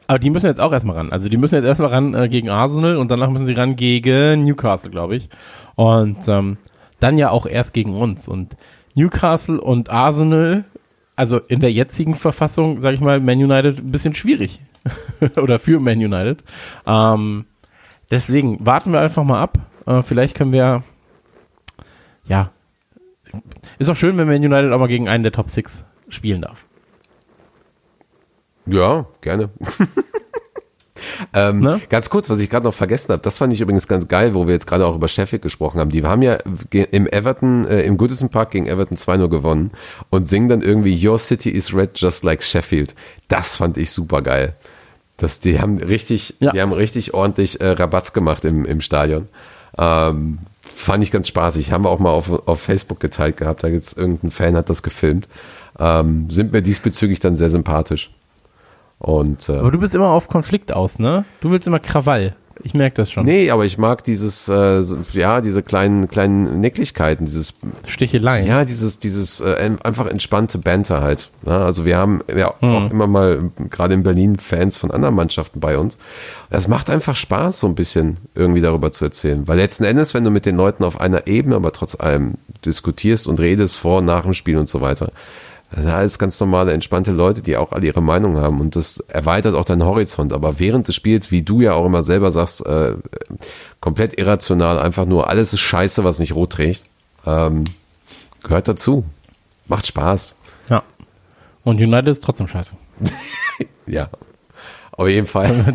aber 0.06 0.18
die 0.18 0.30
müssen 0.30 0.46
jetzt 0.46 0.60
auch 0.60 0.72
erstmal 0.72 0.96
ran. 0.96 1.12
Also 1.12 1.28
die 1.28 1.36
müssen 1.36 1.54
jetzt 1.54 1.64
erstmal 1.64 1.90
ran 1.90 2.14
äh, 2.14 2.28
gegen 2.28 2.48
Arsenal 2.50 2.96
und 2.96 3.10
danach 3.10 3.30
müssen 3.30 3.46
sie 3.46 3.52
ran 3.52 3.76
gegen 3.76 4.44
Newcastle, 4.44 4.90
glaube 4.90 5.16
ich. 5.16 5.28
Und 5.76 6.26
ähm, 6.28 6.56
dann 6.98 7.18
ja 7.18 7.30
auch 7.30 7.46
erst 7.46 7.72
gegen 7.72 7.94
uns. 7.94 8.28
Und 8.28 8.56
Newcastle 8.94 9.60
und 9.60 9.90
Arsenal, 9.90 10.64
also 11.16 11.38
in 11.38 11.60
der 11.60 11.72
jetzigen 11.72 12.14
Verfassung, 12.14 12.80
sage 12.80 12.96
ich 12.96 13.00
mal, 13.00 13.20
Man 13.20 13.38
United 13.38 13.78
ein 13.78 13.92
bisschen 13.92 14.14
schwierig. 14.14 14.60
Oder 15.36 15.58
für 15.58 15.80
Man 15.80 15.98
United. 15.98 16.42
Ähm, 16.86 17.44
deswegen 18.10 18.64
warten 18.64 18.92
wir 18.92 19.00
einfach 19.00 19.24
mal 19.24 19.42
ab. 19.42 19.58
Äh, 19.86 20.02
vielleicht 20.02 20.36
können 20.36 20.52
wir, 20.52 20.82
ja, 22.26 22.50
ist 23.78 23.88
auch 23.88 23.96
schön, 23.96 24.18
wenn 24.18 24.26
Man 24.26 24.36
United 24.36 24.72
auch 24.72 24.78
mal 24.78 24.88
gegen 24.88 25.08
einen 25.08 25.22
der 25.22 25.32
Top 25.32 25.48
Six 25.48 25.84
spielen 26.08 26.42
darf. 26.42 26.66
Ja, 28.66 29.06
gerne. 29.20 29.48
ähm, 31.34 31.60
Ne? 31.60 31.80
Ganz 31.88 32.10
kurz, 32.10 32.28
was 32.28 32.40
ich 32.40 32.50
gerade 32.50 32.64
noch 32.66 32.74
vergessen 32.74 33.12
habe, 33.12 33.22
das 33.22 33.38
fand 33.38 33.52
ich 33.52 33.60
übrigens 33.60 33.88
ganz 33.88 34.06
geil, 34.08 34.34
wo 34.34 34.46
wir 34.46 34.54
jetzt 34.54 34.66
gerade 34.66 34.86
auch 34.86 34.94
über 34.94 35.08
Sheffield 35.08 35.42
gesprochen 35.42 35.80
haben. 35.80 35.90
Die 35.90 36.04
haben 36.04 36.22
ja 36.22 36.38
im 36.72 37.06
Everton, 37.06 37.66
äh, 37.66 37.82
im 37.82 37.96
Goodison 37.96 38.28
Park 38.28 38.50
gegen 38.52 38.66
Everton 38.66 38.96
2-0 38.96 39.28
gewonnen 39.28 39.70
und 40.10 40.28
singen 40.28 40.48
dann 40.48 40.62
irgendwie 40.62 41.06
Your 41.06 41.18
City 41.18 41.50
is 41.50 41.74
red 41.74 41.90
just 41.94 42.22
like 42.24 42.42
Sheffield. 42.42 42.94
Das 43.28 43.56
fand 43.56 43.76
ich 43.76 43.90
super 43.90 44.22
geil. 44.22 44.54
Das, 45.16 45.40
die 45.40 45.60
haben 45.60 45.78
richtig, 45.78 46.36
Ja. 46.40 46.52
die 46.52 46.60
haben 46.60 46.72
richtig 46.72 47.12
ordentlich 47.14 47.60
äh, 47.60 47.68
Rabatz 47.70 48.12
gemacht 48.12 48.44
im, 48.44 48.64
im 48.64 48.80
Stadion. 48.80 49.28
Ähm, 49.78 50.38
fand 50.62 51.02
ich 51.02 51.10
ganz 51.10 51.28
spaßig. 51.28 51.72
Haben 51.72 51.84
wir 51.84 51.90
auch 51.90 51.98
mal 51.98 52.10
auf, 52.10 52.30
auf 52.48 52.60
Facebook 52.60 53.00
geteilt 53.00 53.36
gehabt. 53.36 53.62
Da 53.62 53.70
gibt's 53.70 53.92
irgendein 53.92 54.30
Fan 54.30 54.56
hat 54.56 54.70
das 54.70 54.82
gefilmt. 54.82 55.28
Ähm, 55.78 56.28
sind 56.30 56.52
mir 56.52 56.62
diesbezüglich 56.62 57.20
dann 57.20 57.36
sehr 57.36 57.50
sympathisch. 57.50 58.10
Und 59.00 59.48
äh, 59.48 59.56
Aber 59.56 59.70
du 59.72 59.78
bist 59.78 59.94
immer 59.94 60.10
auf 60.10 60.28
Konflikt 60.28 60.72
aus, 60.72 60.98
ne? 60.98 61.24
Du 61.40 61.50
willst 61.50 61.66
immer 61.66 61.80
Krawall. 61.80 62.36
Ich 62.62 62.74
merke 62.74 62.96
das 62.96 63.10
schon. 63.10 63.24
Nee, 63.24 63.50
aber 63.50 63.64
ich 63.64 63.78
mag 63.78 64.04
dieses, 64.04 64.46
äh, 64.50 64.82
ja, 65.14 65.40
diese 65.40 65.62
kleinen, 65.62 66.08
kleinen 66.08 66.60
Nicklichkeiten, 66.60 67.24
dieses, 67.24 67.54
Sticheleien. 67.86 68.46
ja, 68.46 68.66
dieses, 68.66 68.98
dieses 68.98 69.40
äh, 69.40 69.70
einfach 69.82 70.06
entspannte 70.06 70.58
Banter 70.58 71.00
halt. 71.00 71.30
Ne? 71.46 71.56
Also 71.56 71.86
wir 71.86 71.96
haben 71.96 72.20
ja 72.36 72.52
Hm. 72.60 72.68
auch 72.74 72.90
immer 72.90 73.06
mal, 73.06 73.50
gerade 73.70 73.94
in 73.94 74.02
Berlin, 74.02 74.38
Fans 74.38 74.76
von 74.76 74.90
anderen 74.90 75.14
Mannschaften 75.14 75.58
bei 75.58 75.78
uns. 75.78 75.96
Das 76.50 76.68
macht 76.68 76.90
einfach 76.90 77.16
Spaß, 77.16 77.60
so 77.60 77.66
ein 77.66 77.74
bisschen 77.74 78.18
irgendwie 78.34 78.60
darüber 78.60 78.92
zu 78.92 79.06
erzählen. 79.06 79.48
Weil 79.48 79.56
letzten 79.56 79.84
Endes, 79.84 80.12
wenn 80.12 80.24
du 80.24 80.30
mit 80.30 80.44
den 80.44 80.56
Leuten 80.58 80.84
auf 80.84 81.00
einer 81.00 81.26
Ebene, 81.26 81.56
aber 81.56 81.72
trotz 81.72 81.98
allem 81.98 82.34
diskutierst 82.66 83.26
und 83.26 83.40
redest 83.40 83.78
vor 83.78 84.02
nach 84.02 84.24
dem 84.24 84.34
Spiel 84.34 84.58
und 84.58 84.68
so 84.68 84.82
weiter, 84.82 85.12
das 85.70 85.80
sind 85.80 85.90
alles 85.90 86.18
ganz 86.18 86.40
normale, 86.40 86.72
entspannte 86.72 87.12
Leute, 87.12 87.42
die 87.42 87.56
auch 87.56 87.72
alle 87.72 87.86
ihre 87.86 88.02
Meinung 88.02 88.36
haben 88.38 88.60
und 88.60 88.74
das 88.74 88.98
erweitert 88.98 89.54
auch 89.54 89.64
deinen 89.64 89.84
Horizont. 89.84 90.32
Aber 90.32 90.58
während 90.58 90.88
des 90.88 90.96
Spiels, 90.96 91.30
wie 91.30 91.42
du 91.42 91.60
ja 91.60 91.74
auch 91.74 91.86
immer 91.86 92.02
selber 92.02 92.30
sagst, 92.32 92.66
äh, 92.66 92.94
komplett 93.80 94.18
irrational, 94.18 94.78
einfach 94.78 95.06
nur 95.06 95.28
alles 95.28 95.52
ist 95.52 95.60
scheiße, 95.60 96.02
was 96.02 96.18
nicht 96.18 96.34
rot 96.34 96.54
trägt, 96.54 96.84
ähm, 97.24 97.64
gehört 98.42 98.66
dazu. 98.66 99.04
Macht 99.68 99.86
Spaß. 99.86 100.34
ja. 100.68 100.82
Und 101.62 101.76
United 101.76 102.08
ist 102.08 102.24
trotzdem 102.24 102.48
scheiße. 102.48 102.74
Ja. 103.86 104.08
Auf 104.92 105.08
jeden 105.08 105.26
Fall. 105.26 105.74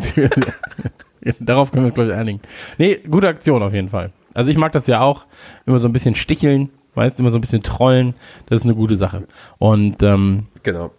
Darauf 1.40 1.70
können 1.70 1.84
wir 1.84 1.86
uns, 1.88 1.94
glaube 1.94 2.10
ich, 2.10 2.16
einigen. 2.16 2.40
Nee, 2.78 2.98
gute 3.08 3.28
Aktion 3.28 3.62
auf 3.62 3.72
jeden 3.74 3.90
Fall. 3.90 4.10
Also 4.32 4.50
ich 4.50 4.56
mag 4.56 4.72
das 4.72 4.86
ja 4.86 5.00
auch. 5.00 5.26
Immer 5.66 5.78
so 5.78 5.88
ein 5.88 5.92
bisschen 5.92 6.14
sticheln, 6.14 6.70
weißt 6.96 7.20
immer 7.20 7.30
so 7.30 7.38
ein 7.38 7.42
bisschen 7.42 7.62
trollen. 7.62 8.14
Das 8.46 8.56
ist 8.56 8.64
eine 8.64 8.74
gute 8.74 8.96
Sache. 8.96 9.24
Und 9.58 10.02
ähm, 10.02 10.46
genau. 10.62 10.90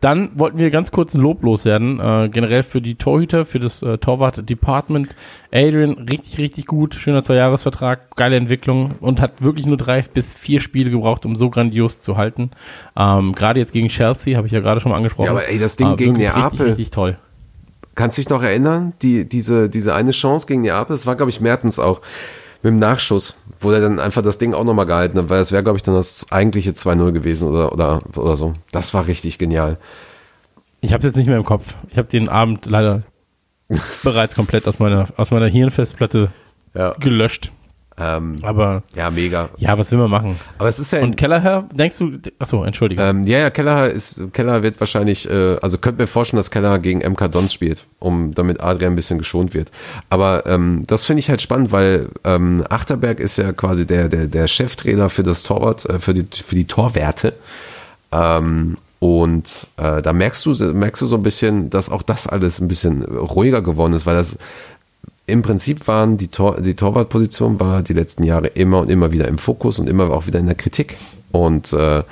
Dann 0.00 0.32
wollten 0.34 0.58
wir 0.58 0.70
ganz 0.70 0.90
kurz 0.90 1.14
ein 1.14 1.20
Lob 1.20 1.44
loswerden, 1.44 2.00
äh, 2.00 2.28
generell 2.28 2.64
für 2.64 2.80
die 2.80 2.96
Torhüter, 2.96 3.44
für 3.44 3.60
das 3.60 3.82
äh, 3.82 3.98
Torwart-Department. 3.98 5.14
Adrian, 5.52 5.92
richtig, 6.10 6.38
richtig 6.38 6.66
gut, 6.66 6.96
schöner 6.96 7.22
Zweijahresvertrag, 7.22 8.16
geile 8.16 8.34
Entwicklung 8.34 8.96
und 8.98 9.20
hat 9.20 9.44
wirklich 9.44 9.64
nur 9.64 9.76
drei 9.76 10.02
bis 10.02 10.34
vier 10.34 10.60
Spiele 10.60 10.90
gebraucht, 10.90 11.24
um 11.24 11.36
so 11.36 11.50
grandios 11.50 12.00
zu 12.00 12.16
halten. 12.16 12.50
Ähm, 12.96 13.32
gerade 13.32 13.60
jetzt 13.60 13.72
gegen 13.72 13.86
Chelsea, 13.86 14.36
habe 14.36 14.48
ich 14.48 14.52
ja 14.52 14.58
gerade 14.58 14.80
schon 14.80 14.90
mal 14.90 14.96
angesprochen. 14.96 15.26
Ja, 15.26 15.30
aber 15.30 15.48
ey, 15.48 15.60
das 15.60 15.76
Ding 15.76 15.92
Äh, 15.92 15.96
gegen 15.96 16.14
Neapel. 16.14 16.42
Richtig, 16.42 16.66
richtig 16.66 16.90
toll. 16.90 17.16
Kannst 17.94 18.18
dich 18.18 18.28
noch 18.28 18.42
erinnern? 18.42 18.94
Die, 19.02 19.28
diese, 19.28 19.68
diese 19.68 19.94
eine 19.94 20.10
Chance 20.10 20.48
gegen 20.48 20.62
Neapel, 20.62 20.96
das 20.96 21.06
war, 21.06 21.14
glaube 21.14 21.30
ich, 21.30 21.40
Mertens 21.40 21.78
auch. 21.78 22.00
Mit 22.62 22.70
dem 22.70 22.78
Nachschuss, 22.78 23.34
wo 23.60 23.70
er 23.72 23.80
dann 23.80 23.98
einfach 23.98 24.22
das 24.22 24.38
Ding 24.38 24.54
auch 24.54 24.64
nochmal 24.64 24.86
gehalten 24.86 25.18
hat, 25.18 25.28
weil 25.28 25.40
es 25.40 25.50
wäre, 25.52 25.62
glaube 25.64 25.76
ich, 25.78 25.82
dann 25.82 25.94
das 25.94 26.30
eigentliche 26.30 26.70
2-0 26.70 27.10
gewesen 27.12 27.48
oder, 27.48 27.72
oder, 27.72 28.00
oder 28.16 28.36
so. 28.36 28.52
Das 28.70 28.94
war 28.94 29.06
richtig 29.06 29.38
genial. 29.38 29.78
Ich 30.80 30.92
habe 30.92 30.98
es 30.98 31.04
jetzt 31.04 31.16
nicht 31.16 31.26
mehr 31.28 31.36
im 31.36 31.44
Kopf. 31.44 31.74
Ich 31.90 31.98
habe 31.98 32.08
den 32.08 32.28
Abend 32.28 32.66
leider 32.66 33.02
bereits 34.04 34.34
komplett 34.34 34.66
aus 34.68 34.78
meiner, 34.78 35.08
aus 35.16 35.30
meiner 35.30 35.46
Hirnfestplatte 35.48 36.30
Ja. 36.74 36.92
gelöscht. 37.00 37.50
Ähm, 37.98 38.36
Aber 38.42 38.82
ja, 38.96 39.10
mega. 39.10 39.50
ja, 39.58 39.78
was 39.78 39.90
will 39.90 39.98
man 39.98 40.10
machen? 40.10 40.40
Aber 40.58 40.68
es 40.68 40.78
ist 40.78 40.92
ja, 40.92 41.02
Und 41.02 41.16
Kellerherr, 41.16 41.68
denkst 41.74 41.98
du, 41.98 42.18
achso, 42.38 42.64
entschuldige. 42.64 43.02
ähm, 43.02 43.24
ja, 43.24 43.38
ja, 43.38 43.50
Keller 43.50 43.90
ist, 43.90 44.32
Keller 44.32 44.62
wird 44.62 44.80
wahrscheinlich, 44.80 45.28
äh, 45.30 45.56
also 45.60 45.76
könnt 45.78 45.98
mir 45.98 46.06
vorstellen, 46.06 46.38
dass 46.38 46.50
Keller 46.50 46.78
gegen 46.78 47.00
MK 47.00 47.28
Dons 47.30 47.52
spielt, 47.52 47.84
um 47.98 48.32
damit 48.34 48.60
Adrian 48.62 48.94
ein 48.94 48.96
bisschen 48.96 49.18
geschont 49.18 49.52
wird. 49.52 49.70
Aber 50.08 50.46
ähm, 50.46 50.82
das 50.86 51.04
finde 51.04 51.20
ich 51.20 51.28
halt 51.28 51.42
spannend, 51.42 51.70
weil 51.70 52.08
ähm, 52.24 52.64
Achterberg 52.70 53.20
ist 53.20 53.36
ja 53.36 53.52
quasi 53.52 53.86
der, 53.86 54.08
der, 54.08 54.26
der 54.26 54.48
Cheftrainer 54.48 55.10
für 55.10 55.22
das 55.22 55.42
Torwart, 55.42 55.84
äh, 55.84 55.98
für 55.98 56.14
die, 56.14 56.26
für 56.32 56.54
die 56.54 56.66
Torwerte. 56.66 57.34
Ähm, 58.10 58.76
und 59.00 59.66
äh, 59.78 60.00
da 60.00 60.12
merkst 60.12 60.46
du, 60.46 60.54
merkst 60.72 61.02
du 61.02 61.06
so 61.06 61.16
ein 61.16 61.22
bisschen, 61.22 61.70
dass 61.70 61.90
auch 61.90 62.02
das 62.02 62.26
alles 62.26 62.60
ein 62.60 62.68
bisschen 62.68 63.02
ruhiger 63.04 63.60
geworden 63.60 63.92
ist, 63.94 64.06
weil 64.06 64.14
das 64.16 64.38
im 65.26 65.42
Prinzip 65.42 65.86
waren 65.86 66.16
die, 66.16 66.28
Tor, 66.28 66.60
die 66.60 66.74
Torwartposition 66.74 67.60
war 67.60 67.82
die 67.82 67.92
letzten 67.92 68.24
Jahre 68.24 68.48
immer 68.48 68.80
und 68.80 68.90
immer 68.90 69.12
wieder 69.12 69.28
im 69.28 69.38
Fokus 69.38 69.78
und 69.78 69.88
immer 69.88 70.10
auch 70.10 70.26
wieder 70.26 70.40
in 70.40 70.46
der 70.46 70.54
Kritik. 70.54 70.96
Und 71.30 71.72
äh, 71.72 72.02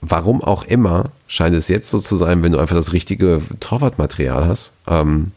warum 0.00 0.42
auch 0.42 0.64
immer 0.64 1.04
scheint 1.26 1.56
es 1.56 1.68
jetzt 1.68 1.90
so 1.90 1.98
zu 1.98 2.16
sein, 2.16 2.42
wenn 2.42 2.52
du 2.52 2.58
einfach 2.58 2.76
das 2.76 2.92
richtige 2.92 3.40
Torwartmaterial 3.60 4.46
hast, 4.46 4.72
ähm, 4.86 5.32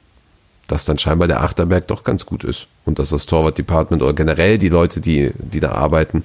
dass 0.67 0.83
dann 0.83 0.99
scheinbar 0.99 1.29
der 1.29 1.41
Achterberg 1.41 1.87
doch 1.87 2.03
ganz 2.03 2.25
gut 2.25 2.43
ist 2.43 2.67
und 2.83 2.99
dass 2.99 3.09
das 3.09 3.25
Torwart-Department 3.25 4.01
oder 4.01 4.13
generell 4.13 4.57
die 4.57 4.67
Leute, 4.67 4.99
die, 4.99 5.31
die 5.37 5.61
da 5.61 5.71
arbeiten 5.71 6.23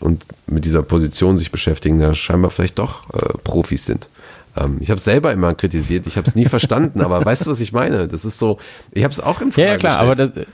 und 0.00 0.26
mit 0.46 0.64
dieser 0.64 0.82
Position 0.82 1.38
sich 1.38 1.52
beschäftigen, 1.52 2.00
da 2.00 2.12
scheinbar 2.14 2.50
vielleicht 2.50 2.80
doch 2.80 3.08
äh, 3.14 3.38
Profis 3.44 3.86
sind. 3.86 4.08
Ähm, 4.56 4.78
ich 4.80 4.90
habe 4.90 5.00
selber 5.00 5.32
immer 5.32 5.54
kritisiert, 5.54 6.06
ich 6.06 6.16
habe 6.16 6.26
es 6.26 6.34
nie 6.34 6.46
verstanden, 6.46 7.00
aber 7.00 7.24
weißt 7.24 7.46
du, 7.46 7.50
was 7.50 7.60
ich 7.60 7.72
meine? 7.72 8.08
Das 8.08 8.24
ist 8.24 8.38
so, 8.38 8.58
ich 8.92 9.04
habe 9.04 9.12
es 9.12 9.20
auch 9.20 9.40
in 9.40 9.52
Frage 9.52 9.66
ja, 9.66 9.72
ja, 9.72 9.78
klar, 9.78 9.98
aber 9.98 10.14
gestellt. 10.14 10.48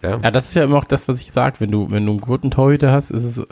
das, 0.00 0.10
ja. 0.10 0.18
ja, 0.22 0.30
das 0.30 0.48
ist 0.48 0.54
ja 0.54 0.64
immer 0.64 0.76
auch 0.76 0.84
das, 0.84 1.08
was 1.08 1.20
ich 1.20 1.32
sage. 1.32 1.56
Wenn 1.58 1.70
du, 1.70 1.90
wenn 1.90 2.06
du 2.06 2.12
einen 2.12 2.20
guten 2.20 2.50
Torhüter 2.50 2.92
hast, 2.92 3.10
ist 3.10 3.24
es, 3.24 3.38
äh, 3.38 3.44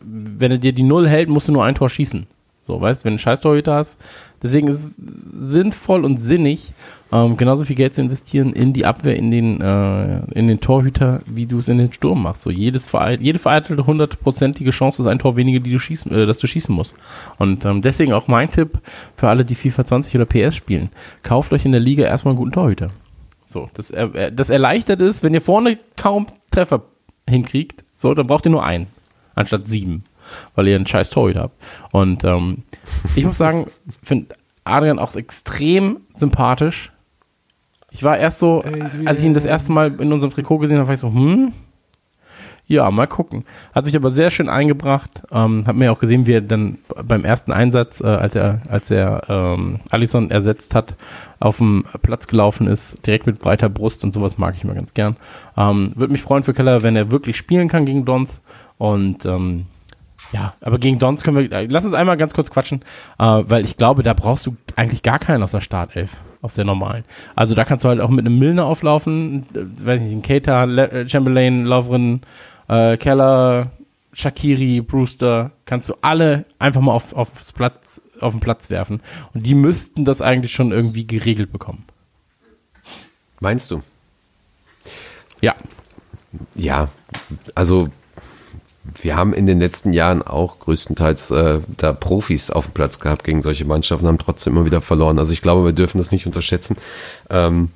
wenn 0.00 0.50
er 0.50 0.58
dir 0.58 0.72
die 0.72 0.82
Null 0.82 1.08
hält, 1.08 1.28
musst 1.28 1.48
du 1.48 1.52
nur 1.52 1.64
ein 1.64 1.74
Tor 1.74 1.90
schießen. 1.90 2.26
So, 2.70 2.80
weißt 2.80 3.02
du, 3.02 3.04
wenn 3.06 3.10
du 3.10 3.14
einen 3.14 3.18
scheiß 3.18 3.40
Torhüter 3.40 3.74
hast. 3.74 3.98
Deswegen 4.42 4.68
ist 4.68 4.84
es 4.86 4.94
sinnvoll 4.96 6.04
und 6.04 6.18
sinnig, 6.18 6.72
ähm, 7.12 7.36
genauso 7.36 7.64
viel 7.64 7.74
Geld 7.74 7.94
zu 7.94 8.00
investieren 8.00 8.52
in 8.52 8.72
die 8.72 8.86
Abwehr, 8.86 9.16
in 9.16 9.32
den, 9.32 9.60
äh, 9.60 10.20
in 10.38 10.46
den 10.46 10.60
Torhüter, 10.60 11.20
wie 11.26 11.46
du 11.46 11.58
es 11.58 11.66
in 11.68 11.78
den 11.78 11.92
Sturm 11.92 12.22
machst. 12.22 12.42
So, 12.42 12.50
jedes 12.50 12.88
jede 13.18 13.38
vereitelte 13.40 13.86
hundertprozentige 13.86 14.70
Chance 14.70 15.02
ist 15.02 15.08
ein 15.08 15.18
Tor 15.18 15.34
weniger, 15.36 15.58
die 15.58 15.72
du 15.72 15.80
schießen, 15.80 16.12
äh, 16.12 16.26
dass 16.26 16.38
du 16.38 16.46
schießen 16.46 16.72
musst. 16.72 16.94
Und 17.38 17.64
ähm, 17.64 17.82
deswegen 17.82 18.12
auch 18.12 18.28
mein 18.28 18.50
Tipp 18.50 18.78
für 19.16 19.28
alle, 19.28 19.44
die 19.44 19.56
FIFA 19.56 19.84
20 19.84 20.14
oder 20.14 20.26
PS 20.26 20.54
spielen. 20.54 20.90
Kauft 21.24 21.52
euch 21.52 21.64
in 21.64 21.72
der 21.72 21.80
Liga 21.80 22.04
erstmal 22.04 22.32
einen 22.32 22.38
guten 22.38 22.52
Torhüter. 22.52 22.90
So, 23.48 23.68
das, 23.74 23.90
er- 23.90 24.30
das 24.30 24.48
erleichtert 24.48 25.00
ist, 25.02 25.24
wenn 25.24 25.34
ihr 25.34 25.42
vorne 25.42 25.76
kaum 25.96 26.26
Treffer 26.52 26.82
hinkriegt, 27.28 27.82
so, 27.94 28.14
dann 28.14 28.28
braucht 28.28 28.46
ihr 28.46 28.52
nur 28.52 28.64
einen, 28.64 28.86
anstatt 29.34 29.68
sieben, 29.68 30.04
weil 30.54 30.68
ihr 30.68 30.76
einen 30.76 30.86
scheiß 30.86 31.10
Torhüter 31.10 31.42
habt. 31.42 31.62
Und 31.92 32.24
ähm, 32.24 32.64
ich 33.16 33.24
muss 33.24 33.38
sagen, 33.38 33.66
finde 34.02 34.34
Adrian 34.64 34.98
auch 34.98 35.14
extrem 35.16 36.00
sympathisch. 36.14 36.92
Ich 37.90 38.04
war 38.04 38.16
erst 38.16 38.38
so, 38.38 38.62
als 39.04 39.20
ich 39.20 39.26
ihn 39.26 39.34
das 39.34 39.44
erste 39.44 39.72
Mal 39.72 40.00
in 40.00 40.12
unserem 40.12 40.32
Trikot 40.32 40.58
gesehen 40.58 40.78
habe, 40.78 40.86
war 40.86 40.94
ich 40.94 41.00
so, 41.00 41.08
hm, 41.08 41.52
ja, 42.70 42.88
mal 42.92 43.08
gucken. 43.08 43.44
Hat 43.74 43.84
sich 43.84 43.96
aber 43.96 44.10
sehr 44.10 44.30
schön 44.30 44.48
eingebracht. 44.48 45.22
Ähm, 45.32 45.66
hat 45.66 45.74
mir 45.74 45.86
ja 45.86 45.90
auch 45.90 45.98
gesehen, 45.98 46.26
wie 46.26 46.34
er 46.34 46.40
dann 46.40 46.78
beim 47.04 47.24
ersten 47.24 47.50
Einsatz, 47.50 48.00
äh, 48.00 48.06
als 48.06 48.36
er, 48.36 48.62
als 48.68 48.92
er 48.92 49.24
ähm, 49.28 49.80
Alisson 49.90 50.30
ersetzt 50.30 50.76
hat, 50.76 50.94
auf 51.40 51.56
dem 51.56 51.84
Platz 52.02 52.28
gelaufen 52.28 52.68
ist, 52.68 53.04
direkt 53.04 53.26
mit 53.26 53.40
breiter 53.40 53.68
Brust 53.68 54.04
und 54.04 54.14
sowas 54.14 54.38
mag 54.38 54.54
ich 54.54 54.62
immer 54.62 54.74
ganz 54.74 54.94
gern. 54.94 55.16
Ähm, 55.56 55.94
Würde 55.96 56.12
mich 56.12 56.22
freuen 56.22 56.44
für 56.44 56.54
Keller, 56.54 56.84
wenn 56.84 56.94
er 56.94 57.10
wirklich 57.10 57.36
spielen 57.36 57.66
kann 57.66 57.86
gegen 57.86 58.04
Dons. 58.04 58.40
Und 58.78 59.26
ähm, 59.26 59.66
ja, 60.32 60.54
aber 60.60 60.78
gegen 60.78 60.98
Dons 60.98 61.24
können 61.24 61.36
wir, 61.36 61.52
äh, 61.52 61.66
lass 61.66 61.84
uns 61.84 61.94
einmal 61.94 62.16
ganz 62.16 62.34
kurz 62.34 62.50
quatschen, 62.50 62.82
äh, 63.18 63.24
weil 63.24 63.64
ich 63.64 63.76
glaube, 63.76 64.02
da 64.02 64.14
brauchst 64.14 64.46
du 64.46 64.56
eigentlich 64.76 65.02
gar 65.02 65.18
keinen 65.18 65.42
aus 65.42 65.50
der 65.50 65.60
Startelf, 65.60 66.18
aus 66.40 66.54
der 66.54 66.64
normalen. 66.64 67.04
Also 67.34 67.54
da 67.54 67.64
kannst 67.64 67.84
du 67.84 67.88
halt 67.88 68.00
auch 68.00 68.10
mit 68.10 68.24
einem 68.24 68.38
Milner 68.38 68.66
auflaufen, 68.66 69.46
äh, 69.54 69.86
weiß 69.86 70.00
nicht, 70.00 70.12
ein 70.12 70.22
Keita, 70.22 70.64
Le 70.64 70.90
äh, 70.90 71.08
Chamberlain, 71.08 71.64
Lovren, 71.64 72.22
äh, 72.68 72.96
Keller, 72.96 73.72
Shakiri, 74.12 74.80
Brewster, 74.80 75.50
kannst 75.64 75.88
du 75.88 75.94
alle 76.00 76.44
einfach 76.58 76.80
mal 76.80 76.92
auf, 76.92 77.12
aufs 77.12 77.52
Platz, 77.52 78.00
auf 78.20 78.32
den 78.32 78.40
Platz 78.40 78.70
werfen. 78.70 79.00
Und 79.34 79.46
die 79.46 79.54
müssten 79.54 80.04
das 80.04 80.20
eigentlich 80.20 80.52
schon 80.52 80.72
irgendwie 80.72 81.06
geregelt 81.06 81.52
bekommen. 81.52 81.84
Meinst 83.40 83.70
du? 83.70 83.82
Ja. 85.40 85.54
Ja, 86.54 86.88
also 87.54 87.88
wir 88.82 89.16
haben 89.16 89.32
in 89.32 89.46
den 89.46 89.58
letzten 89.58 89.92
Jahren 89.92 90.22
auch 90.22 90.58
größtenteils 90.58 91.30
äh, 91.32 91.60
da 91.76 91.92
Profis 91.92 92.50
auf 92.50 92.66
dem 92.66 92.74
Platz 92.74 92.98
gehabt 92.98 93.24
gegen 93.24 93.42
solche 93.42 93.64
Mannschaften, 93.66 94.06
haben 94.06 94.18
trotzdem 94.18 94.56
immer 94.56 94.66
wieder 94.66 94.80
verloren. 94.80 95.18
Also 95.18 95.32
ich 95.32 95.42
glaube, 95.42 95.64
wir 95.64 95.72
dürfen 95.72 95.98
das 95.98 96.12
nicht 96.12 96.26
unterschätzen. 96.26 96.76
Ähm, 97.28 97.68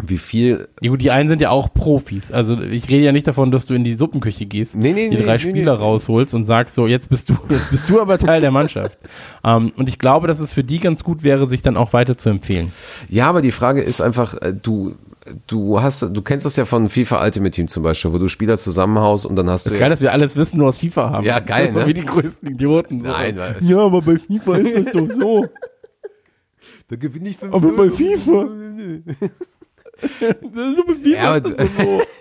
wie 0.00 0.18
viel 0.18 0.68
Ja, 0.80 0.90
gut, 0.90 1.02
die 1.02 1.10
einen 1.10 1.28
sind 1.28 1.42
ja 1.42 1.50
auch 1.50 1.74
Profis. 1.74 2.30
Also 2.30 2.60
ich 2.60 2.88
rede 2.88 3.04
ja 3.04 3.12
nicht 3.12 3.26
davon, 3.26 3.50
dass 3.50 3.66
du 3.66 3.74
in 3.74 3.82
die 3.82 3.94
Suppenküche 3.94 4.46
gehst, 4.46 4.76
Nee, 4.76 4.92
nee, 4.92 5.10
die 5.10 5.16
nee, 5.16 5.22
drei 5.22 5.38
Spieler 5.38 5.74
rausholst 5.74 6.34
und 6.34 6.44
sagst 6.44 6.74
so, 6.74 6.86
jetzt 6.86 7.08
bist 7.08 7.28
du, 7.28 7.34
jetzt 7.48 7.70
bist 7.70 7.90
du 7.90 8.00
aber 8.00 8.18
Teil 8.18 8.40
der 8.40 8.52
Mannschaft. 8.52 8.96
ähm, 9.44 9.72
und 9.76 9.88
ich 9.88 9.98
glaube, 9.98 10.28
dass 10.28 10.40
es 10.40 10.52
für 10.52 10.64
die 10.64 10.78
ganz 10.78 11.02
gut 11.02 11.24
wäre, 11.24 11.46
sich 11.46 11.62
dann 11.62 11.76
auch 11.76 11.92
weiter 11.92 12.16
zu 12.16 12.30
empfehlen. 12.30 12.72
Ja, 13.08 13.28
aber 13.28 13.42
die 13.42 13.50
Frage 13.50 13.82
ist 13.82 14.00
einfach, 14.00 14.34
äh, 14.40 14.54
du, 14.54 14.94
du 15.46 15.80
hast, 15.80 16.02
du 16.02 16.22
kennst 16.22 16.46
das 16.46 16.56
ja 16.56 16.64
von 16.64 16.88
FIFA 16.88 17.24
Ultimate 17.24 17.50
Team 17.50 17.68
zum 17.68 17.82
Beispiel, 17.82 18.12
wo 18.12 18.18
du 18.18 18.28
Spieler 18.28 18.56
zusammenhaust 18.56 19.26
und 19.26 19.36
dann 19.36 19.48
hast 19.48 19.66
du 19.66 19.70
Ist 19.70 19.78
geil, 19.78 19.90
dass 19.90 20.00
wir 20.00 20.12
alles 20.12 20.36
Wissen 20.36 20.58
nur 20.58 20.68
aus 20.68 20.78
FIFA 20.78 21.10
haben. 21.10 21.26
Ja, 21.26 21.40
geil, 21.40 21.72
so 21.72 21.80
ne? 21.80 21.86
wie 21.86 21.94
die 21.94 22.04
größten 22.04 22.50
Idioten. 22.50 23.02
So. 23.02 23.10
Nein, 23.10 23.38
ja, 23.60 23.78
aber 23.78 24.02
bei 24.02 24.16
FIFA 24.18 24.56
ist 24.56 24.86
das 24.86 24.92
doch 24.92 25.10
so. 25.10 25.46
da 26.88 26.96
gewinne 26.96 27.28
ich 27.28 27.36
fünf 27.36 27.54
Aber 27.54 27.72
bei 27.72 27.90
FIFA. 27.90 28.48
das 30.20 30.30
ist 30.30 30.76
so 30.76 30.84
bei 30.86 30.94
FIFA. 30.94 31.08
Ja, 31.08 31.34
aber 31.34 31.40
das 31.40 31.68
so. 31.78 32.02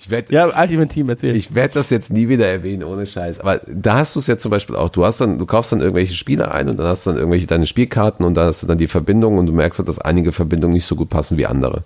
Ich 0.00 0.10
werde 0.10 0.32
ja, 0.32 0.46
Ultimate 0.62 0.88
Team, 0.88 1.08
erzähl. 1.08 1.34
Ich 1.34 1.56
werde 1.56 1.74
das 1.74 1.90
jetzt 1.90 2.12
nie 2.12 2.28
wieder 2.28 2.46
erwähnen, 2.46 2.84
ohne 2.84 3.04
Scheiß. 3.04 3.40
Aber 3.40 3.60
da 3.66 3.96
hast 3.96 4.14
du 4.14 4.20
es 4.20 4.28
ja 4.28 4.38
zum 4.38 4.52
Beispiel 4.52 4.76
auch. 4.76 4.90
Du 4.90 5.04
hast 5.04 5.20
dann, 5.20 5.40
du 5.40 5.44
kaufst 5.44 5.72
dann 5.72 5.80
irgendwelche 5.80 6.14
Spieler 6.14 6.54
ein 6.54 6.68
und 6.68 6.78
dann 6.78 6.86
hast 6.86 7.04
du 7.04 7.10
dann 7.10 7.18
irgendwelche 7.18 7.48
deine 7.48 7.66
Spielkarten 7.66 8.24
und 8.24 8.34
dann 8.34 8.46
hast 8.46 8.62
du 8.62 8.68
dann 8.68 8.78
die 8.78 8.86
Verbindungen 8.86 9.40
und 9.40 9.46
du 9.46 9.52
merkst 9.52 9.80
halt, 9.80 9.88
dass 9.88 9.98
einige 9.98 10.30
Verbindungen 10.30 10.74
nicht 10.74 10.86
so 10.86 10.94
gut 10.94 11.08
passen 11.10 11.36
wie 11.36 11.46
andere. 11.46 11.82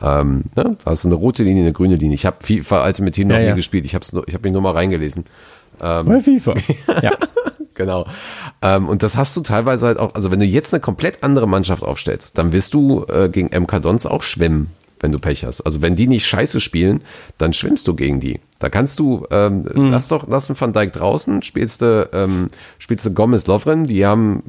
Ähm, 0.00 0.44
ne? 0.54 0.76
Da 0.84 0.90
hast 0.92 1.02
du 1.02 1.08
eine 1.08 1.16
rote 1.16 1.42
Linie, 1.42 1.64
eine 1.64 1.72
grüne 1.72 1.96
Linie. 1.96 2.14
Ich 2.14 2.26
habe 2.26 2.36
FIFA 2.40 2.86
Ultimate 2.86 3.10
Team 3.10 3.26
noch 3.26 3.34
Ja, 3.34 3.40
nie 3.40 3.48
ja. 3.48 3.54
gespielt. 3.56 3.84
Ich 3.86 3.94
habe 3.96 4.04
ich 4.26 4.34
hab 4.34 4.42
mich 4.44 4.52
nur 4.52 4.62
mal 4.62 4.72
reingelesen. 4.72 5.24
bei 5.80 6.20
FIFA. 6.20 6.54
ja. 7.02 7.10
Genau. 7.74 8.06
Ähm, 8.62 8.88
und 8.88 9.02
das 9.02 9.16
hast 9.16 9.36
du 9.36 9.40
teilweise 9.40 9.86
halt 9.86 9.98
auch, 9.98 10.14
also 10.14 10.30
wenn 10.30 10.38
du 10.38 10.44
jetzt 10.44 10.72
eine 10.74 10.80
komplett 10.80 11.22
andere 11.24 11.48
Mannschaft 11.48 11.82
aufstellst, 11.82 12.38
dann 12.38 12.52
wirst 12.52 12.74
du 12.74 13.04
äh, 13.08 13.28
gegen 13.28 13.48
MK 13.48 13.80
Dons 13.82 14.06
auch 14.06 14.22
schwimmen, 14.22 14.70
wenn 15.00 15.12
du 15.12 15.18
Pech 15.18 15.44
hast. 15.44 15.62
Also 15.62 15.82
wenn 15.82 15.96
die 15.96 16.06
nicht 16.06 16.26
scheiße 16.26 16.60
spielen, 16.60 17.00
dann 17.38 17.52
schwimmst 17.52 17.88
du 17.88 17.94
gegen 17.94 18.20
die. 18.20 18.40
Da 18.58 18.68
kannst 18.68 18.98
du, 18.98 19.26
ähm, 19.30 19.64
lass 19.74 20.08
doch, 20.08 20.26
lass 20.28 20.50
einen 20.50 20.60
Van 20.60 20.72
Dijk 20.72 20.92
draußen, 20.92 21.42
spielst 21.42 21.82
du, 21.82 22.08
ähm, 22.12 22.48
spielst 22.78 23.06
du 23.06 23.12
Gomez 23.12 23.46
Lovren, 23.46 23.86
die 23.86 24.04
haben 24.04 24.42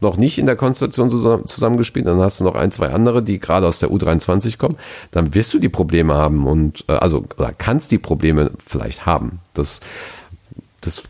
noch 0.00 0.16
nicht 0.16 0.38
in 0.38 0.46
der 0.46 0.56
Konstellation 0.56 1.10
zusammen, 1.10 1.46
zusammengespielt, 1.46 2.06
dann 2.06 2.20
hast 2.20 2.40
du 2.40 2.44
noch 2.44 2.54
ein, 2.54 2.72
zwei 2.72 2.90
andere, 2.90 3.22
die 3.22 3.38
gerade 3.38 3.66
aus 3.66 3.80
der 3.80 3.90
U23 3.90 4.56
kommen, 4.56 4.76
dann 5.10 5.34
wirst 5.34 5.52
du 5.52 5.58
die 5.58 5.68
Probleme 5.68 6.14
haben 6.14 6.46
und 6.46 6.84
äh, 6.88 6.92
also 6.92 7.24
oder 7.36 7.52
kannst 7.52 7.92
die 7.92 7.98
Probleme 7.98 8.52
vielleicht 8.64 9.06
haben. 9.06 9.40
Das, 9.54 9.80
das, 10.80 11.02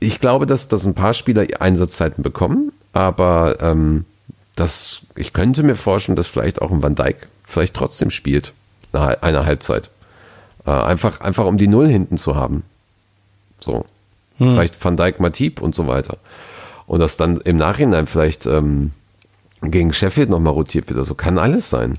ich 0.00 0.20
glaube, 0.20 0.46
dass, 0.46 0.68
dass 0.68 0.84
ein 0.84 0.94
paar 0.94 1.14
Spieler 1.14 1.46
Einsatzzeiten 1.60 2.22
bekommen, 2.22 2.72
aber 2.92 3.56
ähm, 3.60 4.04
das, 4.56 5.02
ich 5.16 5.32
könnte 5.32 5.62
mir 5.62 5.74
vorstellen, 5.74 6.16
dass 6.16 6.28
vielleicht 6.28 6.62
auch 6.62 6.70
ein 6.70 6.82
Van 6.82 6.94
Dijk 6.94 7.28
vielleicht 7.44 7.74
trotzdem 7.74 8.10
spielt 8.10 8.52
nach 8.92 9.22
einer 9.22 9.46
Halbzeit. 9.46 9.90
Äh, 10.66 10.70
einfach, 10.70 11.20
einfach 11.20 11.46
um 11.46 11.56
die 11.56 11.68
Null 11.68 11.88
hinten 11.88 12.16
zu 12.16 12.36
haben. 12.36 12.62
So. 13.60 13.84
Vielleicht 14.38 14.82
Van 14.84 14.96
Dijk, 14.96 15.20
Matip 15.20 15.60
und 15.62 15.74
so 15.74 15.86
weiter. 15.86 16.18
Und 16.86 17.00
dass 17.00 17.16
dann 17.16 17.40
im 17.42 17.56
Nachhinein 17.56 18.06
vielleicht 18.06 18.46
ähm, 18.46 18.90
gegen 19.62 19.92
Sheffield 19.92 20.28
nochmal 20.28 20.52
rotiert 20.52 20.88
wird. 20.88 20.98
Also 20.98 21.14
kann 21.14 21.38
alles 21.38 21.70
sein. 21.70 21.98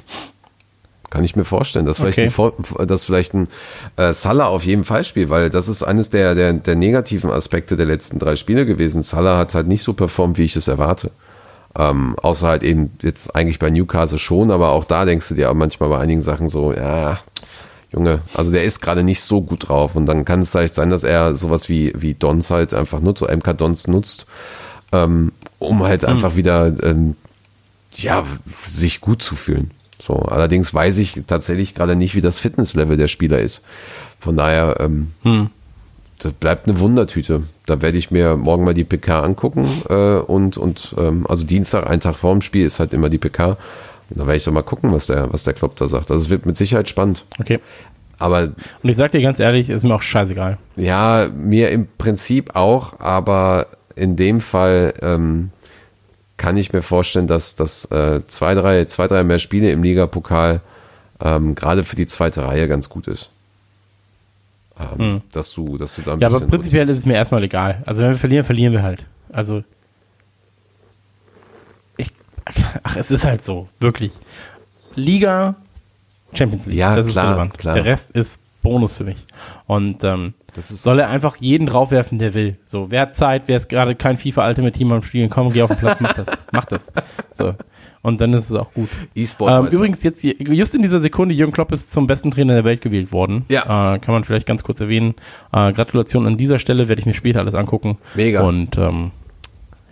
Kann 1.10 1.24
ich 1.24 1.36
mir 1.38 1.46
vorstellen, 1.46 1.86
dass 1.86 1.98
vielleicht 2.00 2.20
Okay. 2.38 2.54
ein, 2.78 2.88
dass 2.88 3.06
vielleicht 3.06 3.34
ein 3.34 3.48
äh, 3.96 4.12
Salah 4.12 4.48
auf 4.48 4.66
jeden 4.66 4.84
Fall 4.84 5.06
spielt, 5.06 5.30
weil 5.30 5.50
das 5.50 5.70
ist 5.70 5.82
eines 5.82 6.10
der, 6.10 6.36
der, 6.36 6.54
der 6.54 6.76
negativen 6.76 7.32
Aspekte 7.32 7.78
der 7.78 7.86
letzten 7.86 8.20
drei 8.20 8.36
Spiele 8.36 8.66
gewesen. 8.66 9.02
Salah 9.02 9.38
hat 9.38 9.56
halt 9.56 9.68
nicht 9.68 9.84
so 9.84 9.94
performt, 9.94 10.38
wie 10.38 10.44
ich 10.44 10.56
es 10.58 10.68
erwarte. 10.68 11.12
Ähm, 11.78 12.16
außer 12.22 12.48
halt 12.48 12.64
eben 12.64 12.92
jetzt 13.02 13.36
eigentlich 13.36 13.60
bei 13.60 13.70
Newcastle 13.70 14.18
schon, 14.18 14.50
aber 14.50 14.70
auch 14.70 14.86
da 14.86 15.04
denkst 15.04 15.30
du 15.30 15.36
dir 15.36 15.52
auch 15.52 15.56
manchmal 15.56 15.90
bei 15.90 16.00
einigen 16.00 16.22
Sachen 16.22 16.48
so, 16.48 16.72
ja, 16.72 17.20
Junge, 17.92 18.22
also 18.34 18.52
der 18.52 18.64
ist 18.64 18.82
gerade 18.82 19.04
nicht 19.04 19.22
so 19.22 19.42
gut 19.42 19.70
drauf 19.70 19.96
und 19.96 20.06
dann 20.06 20.26
kann 20.26 20.42
es 20.42 20.52
vielleicht 20.52 20.76
sein, 20.76 20.90
dass 20.90 21.04
er 21.04 21.36
sowas 21.36 21.70
wie, 21.70 21.94
wie 21.96 22.14
Dons 22.14 22.50
halt 22.50 22.74
einfach 22.74 23.00
nutzt, 23.00 23.20
so 23.20 23.28
MK 23.28 23.54
Dons 23.58 23.88
nutzt, 23.88 24.26
ähm, 24.92 25.32
um 25.60 25.84
halt 25.84 26.06
einfach 26.06 26.36
wieder, 26.36 26.74
ähm, 26.84 27.16
ja, 27.94 28.24
sich 28.62 29.02
gut 29.02 29.22
zu 29.22 29.36
fühlen. 29.36 29.72
So, 30.02 30.16
allerdings 30.16 30.74
weiß 30.74 30.98
ich 30.98 31.24
tatsächlich 31.28 31.74
gerade 31.74 31.96
nicht, 31.96 32.16
wie 32.16 32.22
das 32.22 32.40
Fitnesslevel 32.40 32.98
der 32.98 33.08
Spieler 33.08 33.40
ist. 33.40 33.64
Von 34.20 34.36
daher, 34.36 34.78
ähm, 34.80 35.12
das 36.26 36.34
bleibt 36.34 36.68
eine 36.68 36.80
Wundertüte. 36.80 37.44
Da 37.68 37.84
werde 37.84 38.00
ich 38.00 38.10
mir 38.10 38.36
morgen 38.36 38.66
mal 38.66 38.74
die 38.74 38.84
PK 38.84 39.22
angucken 39.22 39.68
äh, 39.90 40.18
und, 40.18 40.58
und 40.58 40.96
ähm, 40.98 41.28
also 41.30 41.46
Dienstag, 41.46 41.88
ein 41.88 42.00
Tag 42.00 42.16
vor 42.16 42.34
dem 42.34 42.42
Spiel, 42.42 42.66
ist 42.66 42.80
halt 42.80 42.94
immer 42.94 43.10
die 43.10 43.20
PK. 43.20 43.58
Und 44.10 44.20
da 44.20 44.26
werde 44.26 44.38
ich 44.38 44.44
doch 44.44 44.52
mal 44.52 44.64
gucken, 44.64 44.92
was 44.92 45.06
der, 45.06 45.32
was 45.32 45.44
der 45.44 45.54
Klopp 45.54 45.76
da 45.76 45.88
sagt. 45.88 46.10
Also 46.10 46.26
es 46.26 46.30
wird 46.32 46.48
mit 46.48 46.58
Sicherheit 46.58 46.90
spannend. 46.90 47.26
Okay. 47.40 47.60
Aber 48.18 48.50
Und 48.82 48.90
ich 48.90 48.96
sag 48.96 49.12
dir 49.12 49.22
ganz 49.22 49.40
ehrlich, 49.40 49.70
ist 49.70 49.84
mir 49.84 49.94
auch 49.94 50.02
scheißegal. 50.02 50.58
ja, 50.78 51.28
mir 51.36 51.70
im 51.70 51.88
Prinzip 52.00 52.56
auch, 52.56 53.00
aber 53.00 53.68
in 53.96 54.16
dem 54.16 54.42
Fall 54.42 54.96
ähm, 55.04 55.52
kann 56.38 56.58
ich 56.58 56.74
mir 56.74 56.82
vorstellen, 56.82 57.28
dass 57.28 57.56
das 57.56 57.86
äh, 57.92 58.22
zwei, 58.26 58.56
drei, 58.56 58.86
zwei, 58.86 59.08
drei 59.08 59.24
mehr 59.24 59.38
Spiele 59.38 59.70
im 59.70 59.84
Ligapokal 59.84 60.62
ähm, 61.22 61.54
gerade 61.54 61.84
für 61.84 61.96
die 61.96 62.08
zweite 62.08 62.46
Reihe 62.46 62.68
ganz 62.68 62.90
gut 62.90 63.08
ist. 63.08 63.30
Ähm, 64.78 65.22
dass 65.32 65.54
du, 65.54 65.78
dass 65.78 65.96
du 65.96 66.02
da 66.02 66.14
ein. 66.14 66.20
Ja, 66.20 66.28
aber 66.28 66.42
prinzipiell 66.42 66.88
ist 66.90 66.98
es 66.98 67.06
mir 67.06 67.14
erstmal 67.14 67.44
egal. 67.44 67.82
Also 67.86 68.02
wenn 68.04 68.12
wir 68.12 68.18
verlieren, 68.18 68.46
verlieren 68.46 68.74
wir 68.74 68.84
halt. 68.84 69.06
Also 69.32 69.64
ich, 71.98 72.12
ach, 72.84 72.96
es 72.98 73.12
ist 73.12 73.26
halt 73.26 73.44
so, 73.44 73.70
wirklich. 73.80 74.12
Liga, 74.96 75.56
Champions 76.34 76.66
League. 76.66 76.78
Ja, 76.78 76.96
das 76.96 77.08
klar, 77.08 77.24
ist 77.26 77.30
relevant. 77.32 77.58
klar. 77.58 77.76
Der 77.76 77.86
Rest 77.86 78.12
ist 78.12 78.40
Bonus 78.62 78.98
für 78.98 79.04
mich. 79.04 79.18
Und 79.68 80.04
ähm, 80.04 80.34
Das 80.54 80.72
ist- 80.72 80.84
soll 80.84 81.00
er 81.00 81.10
einfach 81.10 81.38
jeden 81.38 81.68
draufwerfen, 81.68 82.18
der 82.20 82.34
will. 82.34 82.58
So, 82.66 82.90
wer 82.92 83.02
hat 83.02 83.16
Zeit, 83.16 83.44
wer 83.48 83.58
ist 83.58 83.70
gerade 83.70 83.96
kein 83.96 84.18
FIFA 84.18 84.48
Ultimate 84.48 84.78
Team 84.78 84.92
am 84.92 85.04
Spielen, 85.04 85.30
komm, 85.30 85.52
geh 85.52 85.62
auf 85.62 85.70
den 85.70 85.78
Platz, 85.80 86.00
mach 86.02 86.14
das, 86.14 86.28
mach 86.52 86.66
das. 86.66 86.92
So. 87.34 87.54
Und 88.06 88.22
dann 88.22 88.34
ist 88.34 88.50
es 88.52 88.56
auch 88.56 88.72
gut. 88.74 88.88
E-Sport. 89.16 89.66
Ähm, 89.66 89.76
übrigens, 89.76 90.04
jetzt 90.04 90.24
just 90.24 90.76
in 90.76 90.82
dieser 90.84 91.00
Sekunde, 91.00 91.34
Jürgen 91.34 91.52
Klopp 91.52 91.72
ist 91.72 91.92
zum 91.92 92.06
besten 92.06 92.30
Trainer 92.32 92.54
der 92.54 92.64
Welt 92.64 92.82
gewählt 92.82 93.12
worden. 93.12 93.46
Ja. 93.50 93.96
Äh, 93.96 94.00
kann 94.00 94.14
man 94.14 94.24
vielleicht 94.24 94.46
ganz 94.46 94.64
kurz 94.64 94.80
erwähnen. 94.80 95.16
Äh, 95.52 95.74
Gratulation 95.74 96.28
an 96.28 96.38
dieser 96.38 96.60
Stelle, 96.60 96.88
werde 96.88 97.00
ich 97.00 97.06
mir 97.08 97.14
später 97.16 97.40
alles 97.40 97.56
angucken. 97.56 97.98
Mega. 98.14 98.42
Und 98.44 98.78
ähm, 98.78 99.12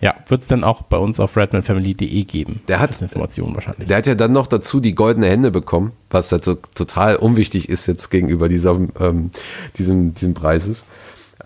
ja, 0.00 0.14
wird 0.28 0.42
es 0.42 0.48
dann 0.48 0.64
auch 0.64 0.82
bei 0.82 0.96
uns 0.98 1.18
auf 1.18 1.36
redmanfamily.de 1.36 2.24
geben. 2.24 2.60
Der 2.68 2.78
hat- 2.78 2.90
Als 2.90 3.02
Information 3.02 3.54
wahrscheinlich. 3.54 3.88
Der 3.88 3.96
hat 3.96 4.06
ja 4.06 4.14
dann 4.14 4.32
noch 4.32 4.46
dazu 4.46 4.78
die 4.78 4.94
goldene 4.94 5.26
Hände 5.26 5.50
bekommen, 5.50 5.92
was 6.10 6.30
halt 6.30 6.44
so 6.44 6.54
total 6.74 7.16
unwichtig 7.16 7.68
ist 7.68 7.86
jetzt 7.86 8.10
gegenüber 8.10 8.48
dieser, 8.48 8.78
ähm, 9.00 9.30
diesem, 9.78 10.14
diesem 10.14 10.34
Preises. 10.34 10.84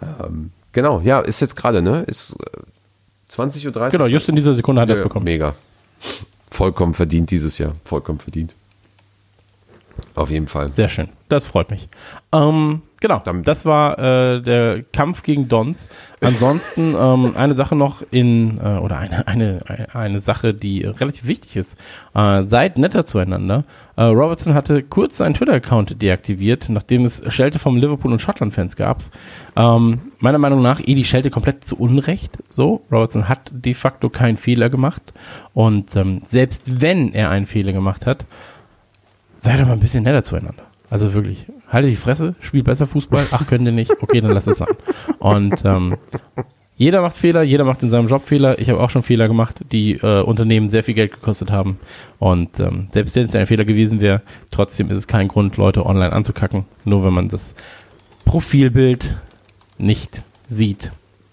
Ähm, 0.03 0.51
genau, 0.73 1.01
ja, 1.05 1.21
ist 1.21 1.41
jetzt 1.41 1.57
gerade, 1.57 1.83
ne? 1.83 2.03
Ist 2.07 2.37
äh, 2.41 3.33
20.30 3.33 3.67
Uhr. 3.77 3.89
Genau, 3.91 4.07
just 4.07 4.29
in 4.29 4.37
dieser 4.37 4.55
Sekunde 4.55 4.81
hat 4.83 4.89
er 4.89 4.95
es 4.95 4.99
Ja, 4.99 5.05
bekommen. 5.05 5.25
Mega. 5.25 5.55
Vollkommen 6.51 6.95
verdient 6.95 7.31
dieses 7.31 7.59
Jahr. 7.59 7.73
Vollkommen 7.85 8.21
verdient. 8.21 8.55
Auf 10.15 10.31
jeden 10.31 10.49
Fall. 10.49 10.73
Sehr 10.73 10.89
schön. 10.89 11.11
Das 11.29 11.47
freut 11.47 11.71
mich. 11.71 11.89
Ähm, 12.33 12.83
genau, 13.01 13.21
Dann- 13.25 13.43
das 13.43 13.65
war 13.65 13.99
äh, 13.99 14.43
der 14.43 14.83
Kampf 14.93 15.23
gegen 15.23 15.49
Dons. 15.49 15.89
Ansonsten 16.21 16.95
ähm, 17.01 17.33
eine 17.37 17.55
Sache 17.55 17.77
noch 17.77 18.03
in, 18.11 18.59
äh, 18.59 18.79
oder 18.79 18.99
eine, 18.99 19.27
eine, 19.27 19.63
eine 19.93 20.21
Sache, 20.21 20.55
die 20.55 20.85
relativ 20.85 21.27
wichtig 21.27 21.57
ist. 21.57 21.79
Äh, 22.15 22.43
seid 22.45 22.79
netter 22.79 23.05
zueinander. 23.07 23.65
Äh, 23.97 24.05
Robertson 24.05 24.55
hatte 24.55 24.83
kurz 24.83 25.17
seinen 25.19 25.35
Twitter-Account 25.35 26.01
deaktiviert, 26.03 26.69
nachdem 26.69 27.05
es 27.05 27.23
Schelte 27.35 27.59
vom 27.59 27.77
Liverpool- 27.77 28.13
und 28.13 28.21
Schottland-Fans 28.21 28.77
gab. 28.77 28.99
Ähm, 29.57 30.01
meiner 30.21 30.39
Meinung 30.39 30.63
nach 30.63 30.81
eh 30.81 30.95
die 30.95 31.05
Schelte 31.05 31.31
komplett 31.31 31.65
zu 31.65 31.77
Unrecht. 31.79 32.39
So, 32.49 32.83
Robertson 32.91 33.29
hat 33.29 33.51
de 33.53 33.75
facto 33.75 34.09
keinen 34.09 34.37
Fehler 34.37 34.71
gemacht. 34.71 35.03
Und 35.55 35.95
ähm, 35.97 36.21
selbst 36.25 36.81
wenn 36.81 37.13
er 37.13 37.31
einen 37.31 37.47
Fehler 37.47 37.73
gemacht 37.73 38.07
hat, 38.07 38.25
seid 39.37 39.61
doch 39.61 39.67
mal 39.67 39.73
ein 39.75 39.81
bisschen 39.81 40.05
netter 40.05 40.25
zueinander. 40.25 40.65
Also 40.91 41.13
wirklich, 41.13 41.47
halte 41.69 41.89
die 41.89 41.97
Fresse, 41.97 42.35
spielt 42.41 42.65
besser 42.65 42.87
Fußball, 42.87 43.27
ach, 43.33 43.47
könnt 43.47 43.67
ihr 43.67 43.73
nicht, 43.73 43.93
okay, 44.01 44.21
dann 44.21 44.33
lass 44.33 44.47
es 44.47 44.59
sein. 44.59 44.69
Und 45.19 45.65
ähm, 45.65 45.99
jeder 46.77 47.03
macht 47.03 47.17
Fehler, 47.17 47.43
jeder 47.43 47.65
macht 47.65 47.83
in 47.83 47.91
seinem 47.91 48.09
Job 48.09 48.23
Fehler. 48.23 48.59
Ich 48.59 48.71
habe 48.71 48.81
auch 48.81 48.89
schon 48.89 49.03
Fehler 49.03 49.29
gemacht, 49.29 49.61
die 49.73 49.95
äh, 49.95 50.23
Unternehmen 50.23 50.71
sehr 50.71 50.85
viel 50.85 50.95
Geld 50.95 51.13
gekostet 51.13 51.51
haben. 51.51 51.79
Und 52.19 52.61
ähm, 52.61 52.89
selbst 52.91 53.17
wenn 53.17 53.27
es 53.27 53.35
ein 53.35 53.47
Fehler 53.47 53.65
gewesen 53.65 54.01
wäre, 54.01 54.23
trotzdem 54.51 54.89
ist 54.91 54.99
es 54.99 55.09
kein 55.09 55.29
Grund, 55.29 55.57
Leute 55.57 55.85
online 55.85 56.13
anzukacken, 56.13 56.65
nur 56.85 57.05
wenn 57.05 57.13
man 57.13 57.29
das 57.29 57.55
Profilbild 58.25 59.17
nicht 59.77 60.23
sieht 60.47 60.93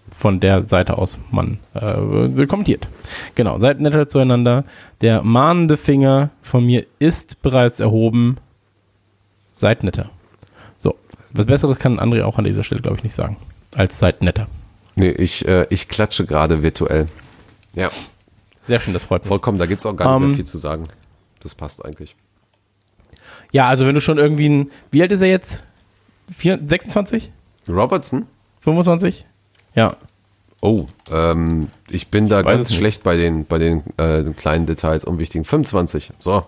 von 0.10 0.40
der 0.40 0.66
Seite 0.66 0.98
aus 0.98 1.20
man 1.30 1.60
äh, 1.74 2.46
kommentiert. 2.48 2.88
Genau, 3.36 3.58
seid 3.58 3.80
netter 3.80 4.08
zueinander. 4.08 4.64
Der 5.02 5.22
mahnende 5.24 5.78
Finger 5.78 6.30
von 6.42 6.66
mir 6.66 6.86
ist 7.00 7.42
bereits 7.42 7.80
erhoben. 7.80 8.38
Seid 9.58 9.84
netter. 9.84 10.12
So, 10.80 10.96
was 11.32 11.46
Besseres 11.46 11.80
kann 11.80 11.98
André 12.00 12.24
auch 12.24 12.38
an 12.38 12.44
dieser 12.44 12.64
Stelle, 12.64 12.82
glaube 12.82 12.98
ich, 12.98 13.04
nicht 13.04 13.16
sagen, 13.16 13.38
als 13.74 13.98
seid 13.98 14.22
netter. 14.22 14.48
Nee, 14.96 15.10
ich, 15.10 15.48
äh, 15.48 15.66
ich 15.70 15.88
klatsche 15.88 16.26
gerade 16.26 16.62
virtuell. 16.62 17.06
Ja, 17.74 17.90
Sehr 18.68 18.80
schön, 18.82 18.94
das 18.94 19.04
freut 19.06 19.24
mich. 19.24 19.28
vollkommen. 19.30 19.58
Da 19.58 19.66
gibt's 19.66 19.86
auch 19.86 19.96
gar 19.96 20.08
nicht 20.08 20.22
Ähm, 20.24 20.28
mehr 20.28 20.36
viel 20.36 20.46
zu 20.46 20.58
sagen. 20.58 20.84
Das 21.40 21.56
passt 21.56 21.84
eigentlich. 21.86 22.16
Ja, 23.52 23.68
also 23.70 23.86
wenn 23.88 23.96
du 23.96 24.02
schon 24.02 24.18
irgendwie 24.18 24.50
ein, 24.50 24.72
wie 24.92 25.02
alt 25.02 25.12
ist 25.12 25.22
er 25.22 25.28
jetzt? 25.30 25.64
Vier, 26.36 26.60
26? 26.66 27.32
Robertson? 27.68 28.26
25? 28.62 29.26
Ja. 29.74 29.96
Oh, 30.62 30.88
ähm, 31.12 31.70
ich 31.90 32.10
bin 32.10 32.28
da 32.28 32.38
weiß 32.44 32.46
es 32.46 32.58
ganz 32.70 32.76
schlecht 32.76 33.04
bei 33.04 33.16
den, 33.16 33.46
bei 33.46 33.58
den 33.60 33.84
äh, 33.98 34.24
kleinen 34.36 34.66
Details, 34.66 35.06
unwichtigen. 35.06 35.46
25. 35.46 36.14
So. 36.20 36.46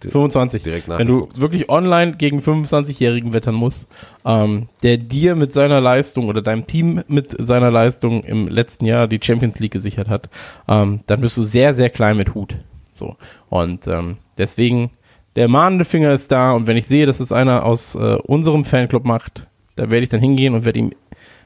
25. 0.00 0.62
Direkt 0.62 0.88
Wenn 0.88 1.06
du 1.06 1.28
wirklich 1.34 1.68
online 1.68 2.16
gegen 2.16 2.40
25-Jährigen 2.40 3.32
wettern 3.32 3.54
musst, 3.54 3.88
ähm, 4.24 4.68
der 4.82 4.96
dir 4.96 5.34
mit 5.34 5.52
seiner 5.52 5.80
Leistung 5.80 6.28
oder 6.28 6.42
deinem 6.42 6.66
Team 6.66 7.02
mit 7.08 7.34
seiner 7.38 7.70
Leistung 7.70 8.22
im 8.24 8.48
letzten 8.48 8.84
Jahr 8.86 9.08
die 9.08 9.20
Champions 9.22 9.58
League 9.58 9.72
gesichert 9.72 10.08
hat, 10.08 10.28
ähm, 10.68 11.00
dann 11.06 11.20
bist 11.20 11.36
du 11.36 11.42
sehr, 11.42 11.74
sehr 11.74 11.90
klein 11.90 12.16
mit 12.16 12.34
Hut. 12.34 12.56
So. 12.92 13.16
Und 13.48 13.86
ähm, 13.86 14.18
deswegen, 14.36 14.90
der 15.36 15.48
mahnende 15.48 15.84
Finger 15.84 16.12
ist 16.12 16.32
da 16.32 16.52
und 16.52 16.66
wenn 16.66 16.76
ich 16.76 16.86
sehe, 16.86 17.06
dass 17.06 17.20
es 17.20 17.32
einer 17.32 17.64
aus 17.64 17.94
äh, 17.94 18.18
unserem 18.24 18.64
Fanclub 18.64 19.04
macht, 19.04 19.46
da 19.76 19.90
werde 19.90 20.02
ich 20.02 20.10
dann 20.10 20.20
hingehen 20.20 20.54
und 20.54 20.64
werde 20.64 20.78
ihm 20.80 20.92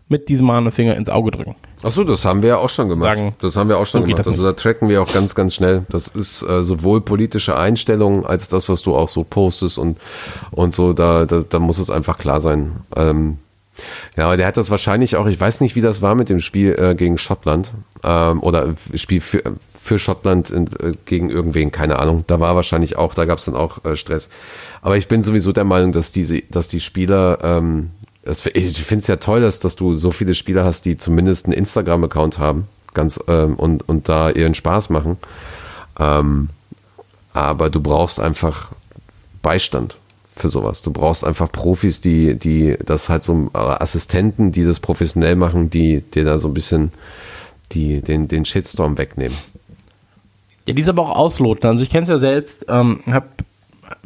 mit 0.09 0.29
diesem 0.29 0.47
mahnenden 0.47 0.73
Finger 0.73 0.97
ins 0.97 1.09
Auge 1.09 1.31
drücken. 1.31 1.57
Ach 1.83 1.91
so, 1.91 2.05
das 2.05 2.25
haben 2.25 2.43
wir 2.43 2.51
ja 2.51 2.57
auch 2.59 2.71
schon 2.71 2.89
gemacht. 2.89 3.17
Sagen, 3.17 3.35
das 3.41 3.57
haben 3.57 3.69
wir 3.69 3.79
auch 3.79 3.87
schon 3.87 4.03
so 4.03 4.07
gemacht. 4.07 4.27
Also 4.27 4.43
da 4.43 4.53
tracken 4.53 4.89
wir 4.89 5.03
auch 5.03 5.13
ganz, 5.13 5.35
ganz 5.35 5.55
schnell. 5.55 5.85
Das 5.89 6.09
ist 6.09 6.43
äh, 6.43 6.63
sowohl 6.63 7.01
politische 7.01 7.57
Einstellungen 7.57 8.25
als 8.25 8.49
das, 8.49 8.69
was 8.69 8.83
du 8.83 8.95
auch 8.95 9.09
so 9.09 9.25
postest 9.25 9.79
und, 9.79 9.99
und 10.51 10.75
so. 10.75 10.93
Da, 10.93 11.27
da, 11.27 11.41
da 11.41 11.59
muss 11.59 11.79
es 11.79 11.91
einfach 11.91 12.19
klar 12.19 12.41
sein. 12.41 12.73
Ähm, 12.95 13.39
ja, 14.17 14.27
aber 14.27 14.37
der 14.37 14.47
hat 14.47 14.57
das 14.57 14.71
wahrscheinlich 14.71 15.17
auch, 15.17 15.27
ich 15.27 15.41
weiß 15.41 15.61
nicht, 15.61 15.75
wie 15.77 15.81
das 15.81 16.03
war 16.03 16.15
mit 16.15 16.29
dem 16.29 16.41
Spiel 16.41 16.77
äh, 16.79 16.95
gegen 16.95 17.17
Schottland 17.17 17.73
ähm, 18.05 18.43
oder 18.43 18.75
Spiel 18.95 19.21
für, 19.21 19.43
für 19.81 19.99
Schottland 19.99 20.51
in, 20.51 20.67
äh, 20.67 20.93
gegen 21.07 21.31
irgendwen, 21.31 21.73
keine 21.73 21.99
Ahnung. 21.99 22.25
Da 22.27 22.39
war 22.39 22.55
wahrscheinlich 22.55 22.97
auch, 22.97 23.15
da 23.15 23.25
gab 23.25 23.39
es 23.39 23.47
dann 23.47 23.57
auch 23.57 23.85
äh, 23.85 23.97
Stress. 23.97 24.29
Aber 24.83 24.97
ich 24.97 25.09
bin 25.09 25.23
sowieso 25.23 25.53
der 25.53 25.65
Meinung, 25.65 25.93
dass 25.93 26.13
diese, 26.13 26.43
dass 26.43 26.69
die 26.69 26.81
Spieler, 26.81 27.39
ähm, 27.43 27.91
das, 28.25 28.47
ich 28.47 28.83
finde 28.83 29.03
es 29.03 29.09
ja 29.09 29.17
toll, 29.17 29.41
dass, 29.41 29.61
dass 29.61 29.77
du 29.77 29.95
so 29.95 30.13
viele 30.13 30.35
Spieler 30.35 30.65
hast, 30.65 30.85
die 30.87 30.97
zumindest 30.97 31.47
einen 31.47 31.55
Instagram-Account 31.55 32.39
haben, 32.39 32.69
ganz 32.95 33.21
ähm, 33.29 33.57
und, 33.57 33.89
und 33.89 34.09
da 34.09 34.31
ihren 34.31 34.55
Spaß 34.55 34.91
machen. 34.91 35.17
Ähm, 35.99 36.49
aber 37.33 37.71
du 37.71 37.81
brauchst 37.81 38.21
einfach 38.21 38.73
Beistand 39.43 39.97
für 40.37 40.49
sowas. 40.49 40.83
Du 40.83 40.93
brauchst 40.93 41.25
einfach 41.25 41.51
Profis, 41.51 42.01
die, 42.01 42.37
die 42.37 42.77
das 42.85 43.09
halt 43.09 43.25
so 43.25 43.51
äh, 43.55 43.59
Assistenten, 43.59 44.53
die 44.53 44.65
das 44.65 44.81
professionell 44.81 45.37
machen, 45.37 45.71
die 45.71 46.03
dir 46.03 46.25
da 46.25 46.39
so 46.39 46.49
ein 46.49 46.55
bisschen 46.55 46.93
die, 47.73 48.03
den, 48.03 48.29
den 48.29 48.45
Shitstorm 48.45 48.99
wegnehmen. 48.99 49.37
Ja, 50.67 50.75
die 50.75 50.83
ist 50.83 50.89
aber 50.89 51.03
auch 51.03 51.17
ausloten. 51.17 51.69
Also 51.69 51.83
ich 51.83 51.91
kenne 51.91 52.05
es 52.05 52.09
ja 52.09 52.19
selbst, 52.19 52.67
ähm, 52.69 53.01
hab 53.07 53.43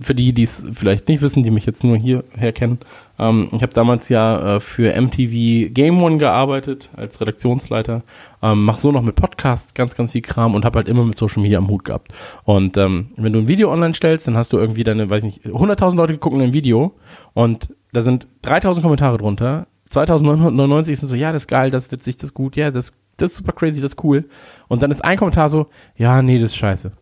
für 0.00 0.14
die, 0.14 0.32
die 0.32 0.44
es 0.44 0.64
vielleicht 0.72 1.08
nicht 1.08 1.20
wissen, 1.20 1.42
die 1.42 1.50
mich 1.50 1.66
jetzt 1.66 1.84
nur 1.84 1.96
hierher 1.96 2.52
kennen, 2.52 2.78
Ähm, 3.18 3.48
ich 3.52 3.62
habe 3.62 3.72
damals 3.72 4.08
ja 4.08 4.56
äh, 4.56 4.60
für 4.60 5.00
MTV 5.00 5.72
Game 5.72 6.02
One 6.02 6.18
gearbeitet 6.18 6.90
als 6.96 7.20
Redaktionsleiter. 7.20 8.02
Ähm, 8.42 8.64
mach 8.64 8.78
so 8.78 8.92
noch 8.92 9.02
mit 9.02 9.14
Podcast 9.14 9.74
ganz, 9.74 9.94
ganz 9.96 10.12
viel 10.12 10.22
Kram 10.22 10.54
und 10.54 10.64
habe 10.64 10.78
halt 10.78 10.88
immer 10.88 11.04
mit 11.04 11.16
Social 11.16 11.42
Media 11.42 11.58
am 11.58 11.68
Hut 11.68 11.84
gehabt. 11.84 12.12
Und 12.44 12.76
ähm, 12.76 13.10
wenn 13.16 13.32
du 13.32 13.40
ein 13.40 13.48
Video 13.48 13.72
online 13.72 13.94
stellst, 13.94 14.26
dann 14.26 14.36
hast 14.36 14.52
du 14.52 14.58
irgendwie 14.58 14.84
deine, 14.84 15.08
weiß 15.08 15.24
ich 15.24 15.44
nicht, 15.44 15.46
100.000 15.46 15.96
Leute 15.96 16.18
gucken 16.18 16.40
ein 16.40 16.52
Video 16.52 16.94
und 17.34 17.74
da 17.92 18.02
sind 18.02 18.26
3.000 18.44 18.82
Kommentare 18.82 19.18
drunter. 19.18 19.66
2999 19.90 20.98
sind 20.98 21.08
so, 21.08 21.14
ja, 21.14 21.32
das 21.32 21.42
ist 21.42 21.48
geil, 21.48 21.70
das 21.70 21.90
witzig, 21.92 22.16
das 22.16 22.24
ist 22.24 22.34
gut, 22.34 22.56
ja, 22.56 22.70
das, 22.70 22.92
das 23.16 23.30
ist 23.30 23.36
super 23.36 23.52
crazy, 23.52 23.80
das 23.80 23.92
ist 23.92 24.04
cool. 24.04 24.24
Und 24.68 24.82
dann 24.82 24.90
ist 24.90 25.04
ein 25.04 25.16
Kommentar 25.16 25.48
so, 25.48 25.68
ja, 25.96 26.20
nee, 26.22 26.38
das 26.38 26.50
ist 26.50 26.56
scheiße. 26.56 26.92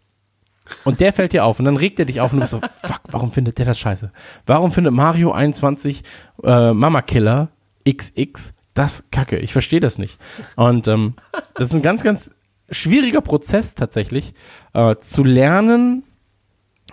Und 0.84 1.00
der 1.00 1.12
fällt 1.12 1.32
dir 1.32 1.44
auf 1.44 1.58
und 1.58 1.64
dann 1.64 1.76
regt 1.76 1.98
er 1.98 2.04
dich 2.04 2.20
auf 2.20 2.32
und 2.32 2.38
du 2.38 2.40
bist 2.42 2.52
so, 2.52 2.60
fuck, 2.60 3.00
warum 3.10 3.32
findet 3.32 3.58
der 3.58 3.66
das 3.66 3.78
scheiße? 3.78 4.10
Warum 4.46 4.72
findet 4.72 4.92
Mario 4.92 5.32
21 5.32 6.02
äh, 6.42 6.72
Mama 6.72 7.02
Killer 7.02 7.48
XX 7.88 8.54
das 8.72 9.04
kacke? 9.10 9.38
Ich 9.38 9.52
verstehe 9.52 9.80
das 9.80 9.98
nicht. 9.98 10.18
Und 10.56 10.88
ähm, 10.88 11.14
das 11.54 11.68
ist 11.68 11.74
ein 11.74 11.82
ganz, 11.82 12.02
ganz 12.02 12.30
schwieriger 12.70 13.20
Prozess 13.20 13.74
tatsächlich, 13.74 14.34
äh, 14.72 14.96
zu 15.00 15.22
lernen, 15.22 16.04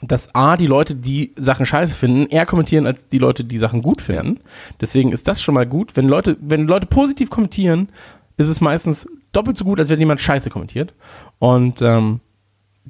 dass 0.02 0.34
A, 0.34 0.58
die 0.58 0.68
Leute, 0.68 0.96
die 0.96 1.34
Sachen 1.38 1.66
scheiße 1.66 1.94
finden, 1.94 2.26
eher 2.28 2.46
kommentieren 2.46 2.88
als 2.88 3.08
die 3.08 3.20
Leute, 3.20 3.44
die 3.44 3.58
Sachen 3.58 3.82
gut 3.82 4.02
finden. 4.02 4.40
Deswegen 4.80 5.12
ist 5.12 5.28
das 5.28 5.42
schon 5.42 5.56
mal 5.56 5.68
gut. 5.68 5.96
Wenn 5.96 6.08
Leute, 6.08 6.38
wenn 6.42 6.68
Leute 6.68 6.88
positiv 6.88 7.30
kommentieren, 7.30 7.90
ist 8.38 8.48
es 8.48 8.62
meistens 8.62 9.08
doppelt 9.32 9.58
so 9.58 9.66
gut, 9.66 9.80
als 9.80 9.90
wenn 9.90 10.00
jemand 10.00 10.20
scheiße 10.20 10.50
kommentiert. 10.50 10.94
Und 11.40 11.82
ähm, 11.82 12.20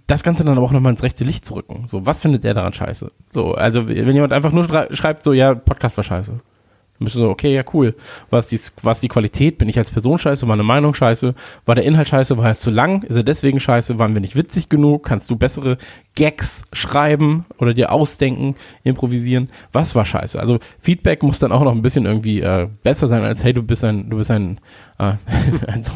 das 0.08 0.24
Ganze 0.24 0.44
dann 0.44 0.58
aber 0.58 0.66
auch 0.66 0.72
nochmal 0.72 0.94
ins 0.94 1.04
rechte 1.04 1.24
Licht 1.24 1.46
zu 1.46 1.56
rücken. 1.56 1.86
So, 1.88 2.06
was 2.06 2.22
findet 2.22 2.46
er 2.46 2.54
daran 2.54 2.74
scheiße? 2.74 3.12
So, 3.30 3.54
also 3.54 3.88
wenn 3.88 4.14
jemand 4.14 4.34
einfach 4.34 4.52
nur 4.52 4.66
schreibt, 4.92 5.24
so, 5.24 5.34
ja, 5.34 5.54
Podcast 5.54 5.98
war 5.98 6.04
scheiße. 6.04 6.32
Dann 6.32 7.06
bist 7.06 7.16
du 7.16 7.20
so, 7.20 7.30
okay, 7.30 7.54
ja, 7.54 7.64
cool. 7.74 7.96
Was 8.30 8.48
die, 8.48 8.60
was 8.84 9.02
die 9.02 9.08
Qualität? 9.08 9.58
Bin 9.58 9.68
ich 9.68 9.78
als 9.80 9.90
Person 9.90 10.20
scheiße? 10.20 10.48
War 10.48 10.54
eine 10.54 10.62
Meinung 10.62 10.94
scheiße? 10.94 11.34
War 11.66 11.74
der 11.76 11.84
Inhalt 11.84 12.08
scheiße? 12.08 12.38
War 12.38 12.46
er 12.46 12.60
zu 12.60 12.70
lang? 12.70 13.02
Ist 13.02 13.16
er 13.16 13.24
deswegen 13.24 13.60
scheiße? 13.60 13.98
Waren 13.98 14.14
wir 14.14 14.22
nicht 14.22 14.36
witzig 14.36 14.70
genug? 14.70 15.04
Kannst 15.04 15.32
du 15.32 15.36
bessere 15.36 15.80
Gags 16.14 16.64
schreiben 16.74 17.46
oder 17.58 17.74
dir 17.74 17.92
ausdenken, 17.92 18.56
improvisieren? 18.84 19.50
Was 19.72 19.96
war 19.96 20.06
scheiße? 20.06 20.40
Also 20.40 20.60
Feedback 20.78 21.24
muss 21.24 21.40
dann 21.40 21.52
auch 21.52 21.64
noch 21.64 21.72
ein 21.72 21.82
bisschen 21.82 22.06
irgendwie 22.06 22.42
äh, 22.42 22.68
besser 22.84 23.08
sein 23.08 23.24
als, 23.24 23.44
hey, 23.44 23.54
du 23.54 23.64
bist 23.64 23.84
ein, 23.84 24.10
du 24.12 24.18
bist 24.18 24.30
ein, 24.30 24.60
äh, 25.00 25.14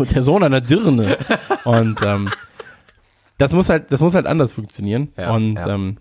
der 0.13 0.23
Sohn 0.23 0.41
einer 0.41 0.61
Dirne. 0.61 1.19
Und 1.65 1.99
ähm, 2.03 2.31
das 3.37 3.53
muss 3.53 3.69
halt, 3.69 3.91
das 3.91 3.99
muss 3.99 4.15
halt 4.15 4.25
anders 4.25 4.53
funktionieren. 4.53 5.09
Ja, 5.17 5.33
und 5.33 5.55
ja. 5.55 5.67
Ähm, 5.67 5.97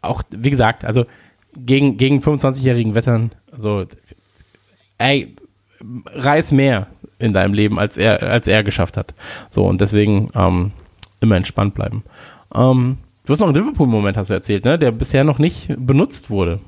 auch, 0.00 0.22
wie 0.30 0.50
gesagt, 0.50 0.84
also 0.84 1.06
gegen, 1.54 1.96
gegen 1.96 2.20
25-jährigen 2.20 2.94
Wettern, 2.94 3.32
also 3.52 3.84
ey, 4.98 5.34
reiß 6.06 6.52
mehr 6.52 6.88
in 7.18 7.32
deinem 7.32 7.54
Leben, 7.54 7.78
als 7.78 7.96
er, 7.96 8.22
als 8.22 8.48
er 8.48 8.64
geschafft 8.64 8.96
hat. 8.96 9.14
So, 9.50 9.66
und 9.66 9.80
deswegen 9.80 10.30
ähm, 10.34 10.72
immer 11.20 11.36
entspannt 11.36 11.74
bleiben. 11.74 12.04
Ähm, 12.54 12.98
du 13.24 13.32
hast 13.32 13.40
noch 13.40 13.48
einen 13.48 13.56
Liverpool-Moment, 13.56 14.16
hast 14.16 14.30
du 14.30 14.34
erzählt, 14.34 14.64
ne? 14.64 14.78
Der 14.78 14.90
bisher 14.90 15.24
noch 15.24 15.38
nicht 15.38 15.68
benutzt 15.78 16.30
wurde. 16.30 16.60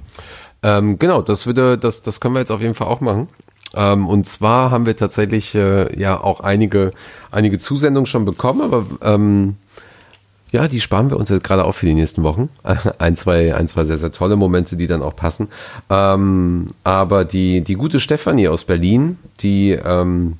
Ähm, 0.62 0.98
genau, 0.98 1.22
das 1.22 1.46
würde, 1.46 1.76
das, 1.76 2.02
das 2.02 2.20
können 2.20 2.34
wir 2.34 2.40
jetzt 2.40 2.52
auf 2.52 2.62
jeden 2.62 2.74
Fall 2.74 2.88
auch 2.88 3.00
machen. 3.00 3.28
Ähm, 3.74 4.06
und 4.06 4.26
zwar 4.26 4.70
haben 4.70 4.86
wir 4.86 4.96
tatsächlich 4.96 5.54
äh, 5.54 6.00
ja 6.00 6.20
auch 6.20 6.40
einige, 6.40 6.92
einige 7.30 7.58
Zusendungen 7.58 8.06
schon 8.06 8.24
bekommen, 8.24 8.60
aber 8.60 8.86
ähm, 9.02 9.56
ja, 10.54 10.68
die 10.68 10.80
sparen 10.80 11.10
wir 11.10 11.16
uns 11.16 11.30
jetzt 11.30 11.42
gerade 11.42 11.64
auch 11.64 11.74
für 11.74 11.86
die 11.86 11.94
nächsten 11.94 12.22
Wochen. 12.22 12.48
Ein, 12.98 13.16
zwei, 13.16 13.56
ein, 13.56 13.66
zwei 13.66 13.82
sehr, 13.82 13.98
sehr 13.98 14.12
tolle 14.12 14.36
Momente, 14.36 14.76
die 14.76 14.86
dann 14.86 15.02
auch 15.02 15.16
passen. 15.16 15.48
Ähm, 15.90 16.66
aber 16.84 17.24
die, 17.24 17.62
die 17.62 17.74
gute 17.74 17.98
Stefanie 17.98 18.46
aus 18.46 18.62
Berlin, 18.62 19.18
die 19.40 19.72
ähm, 19.72 20.38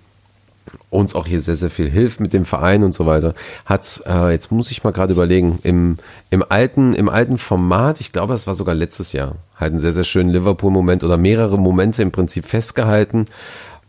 uns 0.89 1.17
auch 1.17 1.27
hier 1.27 1.41
sehr, 1.41 1.57
sehr 1.57 1.69
viel 1.69 1.91
hilft 1.91 2.21
mit 2.21 2.33
dem 2.33 2.45
Verein 2.45 2.85
und 2.85 2.95
so 2.95 3.07
weiter, 3.07 3.35
hat, 3.67 4.05
äh, 4.07 4.31
jetzt 4.31 4.53
muss 4.53 4.71
ich 4.71 4.85
mal 4.85 4.93
gerade 4.93 5.13
überlegen, 5.13 5.59
im, 5.65 5.97
im, 6.31 6.45
alten, 6.49 6.95
im 6.95 7.09
alten 7.09 7.37
Format, 7.37 8.01
ich 8.01 8.13
glaube, 8.13 8.35
das 8.35 8.47
war 8.47 8.55
sogar 8.55 8.77
letztes 8.77 9.13
Jahr, 9.13 9.35
halt 9.57 9.73
einen 9.73 9.81
sehr, 9.81 9.93
sehr 9.93 10.05
schönen 10.05 10.31
Liverpool-Moment 10.31 11.03
oder 11.03 11.19
mehrere 11.19 11.59
Momente 11.59 12.03
im 12.03 12.13
Prinzip 12.13 12.47
festgehalten, 12.47 13.25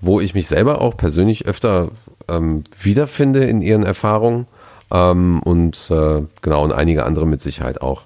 wo 0.02 0.20
ich 0.20 0.34
mich 0.34 0.48
selber 0.48 0.82
auch 0.82 0.98
persönlich 0.98 1.46
öfter 1.46 1.90
ähm, 2.28 2.64
wiederfinde 2.82 3.44
in 3.44 3.62
ihren 3.62 3.84
Erfahrungen 3.84 4.48
ähm, 4.92 5.40
und 5.44 5.90
äh, 5.92 6.24
genau, 6.42 6.64
und 6.64 6.74
einige 6.74 7.06
andere 7.06 7.26
mit 7.26 7.42
Sicherheit 7.42 7.82
auch. 7.82 8.04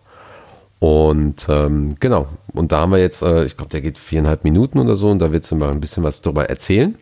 Und 0.80 1.48
ähm, 1.50 1.98
genau, 2.00 2.28
und 2.54 2.72
da 2.72 2.80
haben 2.80 2.92
wir 2.92 3.00
jetzt, 3.00 3.22
äh, 3.22 3.44
ich 3.44 3.58
glaube, 3.58 3.70
der 3.70 3.82
geht 3.82 3.98
viereinhalb 3.98 4.46
Minuten 4.46 4.80
oder 4.80 4.96
so 4.96 5.10
und 5.10 5.20
da 5.20 5.32
wird 5.32 5.44
sie 5.44 5.56
mal 5.56 5.72
ein 5.72 5.82
bisschen 5.82 6.04
was 6.04 6.22
drüber 6.22 6.50
erzählen. 6.50 6.98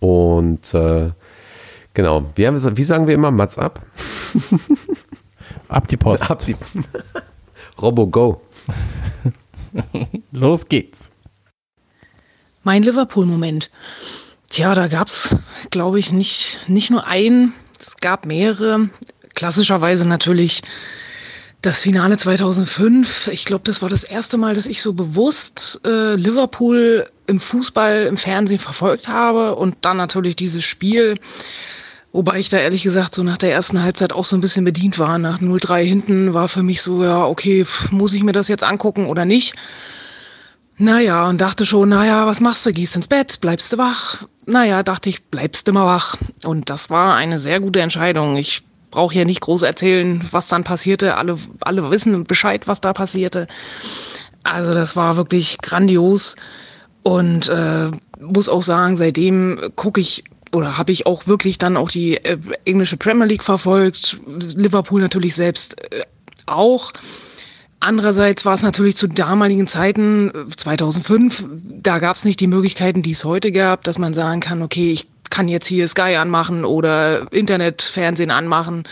Und 0.00 0.74
äh, 0.74 1.10
genau, 1.94 2.26
wie, 2.34 2.46
haben 2.46 2.62
wir, 2.62 2.76
wie 2.76 2.82
sagen 2.82 3.06
wir 3.06 3.14
immer, 3.14 3.30
Mats 3.30 3.58
ab? 3.58 3.80
Ab 5.68 5.88
die 5.88 5.96
Post. 5.96 6.30
Ab 6.30 6.44
die 6.44 6.56
Robo 7.80 8.06
Go. 8.06 8.40
Los 10.32 10.68
geht's. 10.68 11.10
Mein 12.62 12.82
Liverpool-Moment. 12.82 13.70
Tja, 14.48 14.74
da 14.74 14.88
gab's, 14.88 15.36
glaube 15.70 15.98
ich, 15.98 16.12
nicht, 16.12 16.64
nicht 16.66 16.90
nur 16.90 17.06
einen, 17.06 17.54
es 17.80 17.96
gab 17.96 18.26
mehrere. 18.26 18.90
Klassischerweise 19.34 20.08
natürlich 20.08 20.62
das 21.62 21.80
Finale 21.80 22.16
2005. 22.16 23.28
Ich 23.28 23.44
glaube, 23.44 23.62
das 23.64 23.82
war 23.82 23.88
das 23.88 24.04
erste 24.04 24.38
Mal, 24.38 24.54
dass 24.54 24.66
ich 24.66 24.80
so 24.82 24.92
bewusst 24.92 25.80
äh, 25.84 26.14
Liverpool 26.14 27.06
im 27.26 27.40
Fußball, 27.40 28.04
im 28.04 28.16
Fernsehen 28.16 28.58
verfolgt 28.58 29.08
habe 29.08 29.54
und 29.56 29.76
dann 29.82 29.96
natürlich 29.96 30.36
dieses 30.36 30.64
Spiel. 30.64 31.18
Wobei 32.12 32.38
ich 32.38 32.48
da 32.48 32.58
ehrlich 32.58 32.82
gesagt 32.82 33.14
so 33.14 33.22
nach 33.22 33.38
der 33.38 33.52
ersten 33.52 33.82
Halbzeit 33.82 34.12
auch 34.12 34.24
so 34.24 34.36
ein 34.36 34.40
bisschen 34.40 34.64
bedient 34.64 34.98
war. 34.98 35.18
Nach 35.18 35.40
0-3 35.40 35.84
hinten 35.84 36.34
war 36.34 36.48
für 36.48 36.62
mich 36.62 36.82
so, 36.82 37.04
ja, 37.04 37.24
okay, 37.24 37.64
muss 37.90 38.14
ich 38.14 38.24
mir 38.24 38.32
das 38.32 38.48
jetzt 38.48 38.64
angucken 38.64 39.06
oder 39.06 39.24
nicht? 39.24 39.54
Naja, 40.76 41.28
und 41.28 41.40
dachte 41.40 41.66
schon, 41.66 41.90
naja, 41.90 42.26
was 42.26 42.40
machst 42.40 42.64
du? 42.64 42.72
Gehst 42.72 42.96
ins 42.96 43.06
Bett, 43.06 43.40
bleibst 43.40 43.72
du 43.72 43.78
wach? 43.78 44.24
Naja, 44.50 44.82
dachte 44.82 45.08
ich, 45.08 45.22
bleibst 45.26 45.68
immer 45.68 45.86
wach. 45.86 46.16
Und 46.44 46.70
das 46.70 46.90
war 46.90 47.14
eine 47.14 47.38
sehr 47.38 47.60
gute 47.60 47.80
Entscheidung. 47.80 48.36
Ich 48.36 48.64
brauche 48.90 49.14
ja 49.14 49.24
nicht 49.24 49.40
groß 49.40 49.62
erzählen, 49.62 50.20
was 50.32 50.48
dann 50.48 50.64
passierte. 50.64 51.16
Alle, 51.16 51.38
alle 51.60 51.88
wissen 51.92 52.24
Bescheid, 52.24 52.66
was 52.66 52.80
da 52.80 52.92
passierte. 52.92 53.46
Also 54.42 54.74
das 54.74 54.96
war 54.96 55.16
wirklich 55.16 55.58
grandios. 55.58 56.34
Und 57.04 57.48
äh, 57.48 57.92
muss 58.20 58.48
auch 58.48 58.64
sagen, 58.64 58.96
seitdem 58.96 59.70
gucke 59.76 60.00
ich 60.00 60.24
oder 60.52 60.76
habe 60.76 60.90
ich 60.90 61.06
auch 61.06 61.28
wirklich 61.28 61.58
dann 61.58 61.76
auch 61.76 61.88
die 61.88 62.16
äh, 62.16 62.36
englische 62.64 62.96
Premier 62.96 63.26
League 63.26 63.44
verfolgt. 63.44 64.20
Liverpool 64.26 65.00
natürlich 65.00 65.36
selbst 65.36 65.80
äh, 65.92 66.02
auch. 66.46 66.92
Andererseits 67.80 68.44
war 68.44 68.54
es 68.54 68.62
natürlich 68.62 68.96
zu 68.96 69.08
damaligen 69.08 69.66
Zeiten, 69.66 70.30
2005, 70.54 71.46
da 71.82 71.98
gab 71.98 72.16
es 72.16 72.26
nicht 72.26 72.38
die 72.40 72.46
Möglichkeiten, 72.46 73.02
die 73.02 73.12
es 73.12 73.24
heute 73.24 73.52
gab, 73.52 73.84
dass 73.84 73.98
man 73.98 74.12
sagen 74.12 74.40
kann, 74.40 74.60
okay, 74.60 74.92
ich 74.92 75.06
kann 75.30 75.48
jetzt 75.48 75.66
hier 75.66 75.88
Sky 75.88 76.16
anmachen 76.16 76.66
oder 76.66 77.32
Internetfernsehen 77.32 78.30
anmachen 78.30 78.84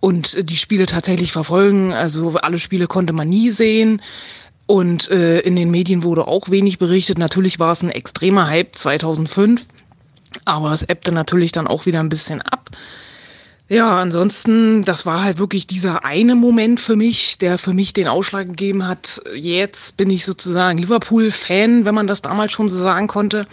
und 0.00 0.48
die 0.50 0.56
Spiele 0.56 0.86
tatsächlich 0.86 1.32
verfolgen. 1.32 1.92
Also 1.92 2.36
alle 2.36 2.58
Spiele 2.58 2.86
konnte 2.86 3.12
man 3.12 3.28
nie 3.28 3.50
sehen. 3.50 4.00
Und 4.66 5.10
äh, 5.10 5.40
in 5.40 5.56
den 5.56 5.70
Medien 5.70 6.02
wurde 6.02 6.26
auch 6.26 6.48
wenig 6.48 6.78
berichtet. 6.78 7.18
Natürlich 7.18 7.58
war 7.58 7.72
es 7.72 7.82
ein 7.82 7.90
extremer 7.90 8.48
Hype 8.48 8.76
2005, 8.76 9.66
aber 10.46 10.72
es 10.72 10.82
ebbte 10.82 11.12
natürlich 11.12 11.52
dann 11.52 11.66
auch 11.66 11.84
wieder 11.84 12.00
ein 12.00 12.08
bisschen 12.08 12.40
ab. 12.40 12.70
Ja, 13.74 13.98
ansonsten, 13.98 14.84
das 14.84 15.04
war 15.04 15.24
halt 15.24 15.38
wirklich 15.38 15.66
dieser 15.66 16.04
eine 16.04 16.36
Moment 16.36 16.78
für 16.78 16.94
mich, 16.94 17.38
der 17.38 17.58
für 17.58 17.72
mich 17.72 17.92
den 17.92 18.06
Ausschlag 18.06 18.46
gegeben 18.46 18.86
hat. 18.86 19.20
Jetzt 19.34 19.96
bin 19.96 20.10
ich 20.10 20.24
sozusagen 20.24 20.78
Liverpool-Fan, 20.78 21.84
wenn 21.84 21.92
man 21.92 22.06
das 22.06 22.22
damals 22.22 22.52
schon 22.52 22.68
so 22.68 22.78
sagen 22.78 23.08
konnte. 23.08 23.48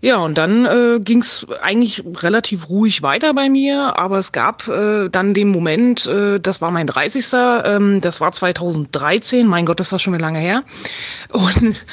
Ja, 0.00 0.18
und 0.18 0.38
dann 0.38 0.64
äh, 0.64 1.00
ging 1.00 1.24
eigentlich 1.60 2.04
relativ 2.18 2.68
ruhig 2.68 3.02
weiter 3.02 3.34
bei 3.34 3.48
mir, 3.48 3.98
aber 3.98 4.20
es 4.20 4.30
gab 4.30 4.68
äh, 4.68 5.08
dann 5.08 5.34
den 5.34 5.48
Moment, 5.48 6.06
äh, 6.06 6.38
das 6.38 6.60
war 6.60 6.70
mein 6.70 6.86
30. 6.86 7.26
Ähm, 7.64 8.00
das 8.00 8.20
war 8.20 8.30
2013, 8.30 9.44
mein 9.44 9.66
Gott, 9.66 9.80
das 9.80 9.90
war 9.90 9.98
schon 9.98 10.14
eine 10.14 10.22
lange 10.22 10.38
her. 10.38 10.62
Und 11.32 11.84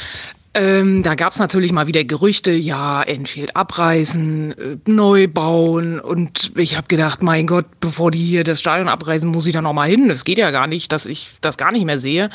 ähm, 0.56 1.04
da 1.04 1.14
gab's 1.14 1.38
natürlich 1.38 1.72
mal 1.72 1.86
wieder 1.86 2.04
Gerüchte, 2.04 2.52
ja, 2.52 3.04
Enfield 3.04 3.56
abreißen, 3.56 4.52
äh, 4.58 4.78
neu 4.88 5.28
bauen. 5.28 6.00
Und 6.00 6.54
ich 6.58 6.76
habe 6.76 6.88
gedacht, 6.88 7.22
mein 7.22 7.46
Gott, 7.46 7.66
bevor 7.80 8.10
die 8.10 8.24
hier 8.24 8.44
das 8.44 8.60
Stadion 8.60 8.88
abreißen, 8.88 9.30
muss 9.30 9.46
ich 9.46 9.54
da 9.54 9.62
noch 9.62 9.74
mal 9.74 9.88
hin. 9.88 10.08
Das 10.08 10.24
geht 10.24 10.40
ja 10.40 10.50
gar 10.50 10.66
nicht, 10.66 10.92
dass 10.92 11.06
ich 11.06 11.30
das 11.42 11.58
gar 11.58 11.72
nicht 11.72 11.86
mehr 11.86 12.00
sehe. 12.00 12.32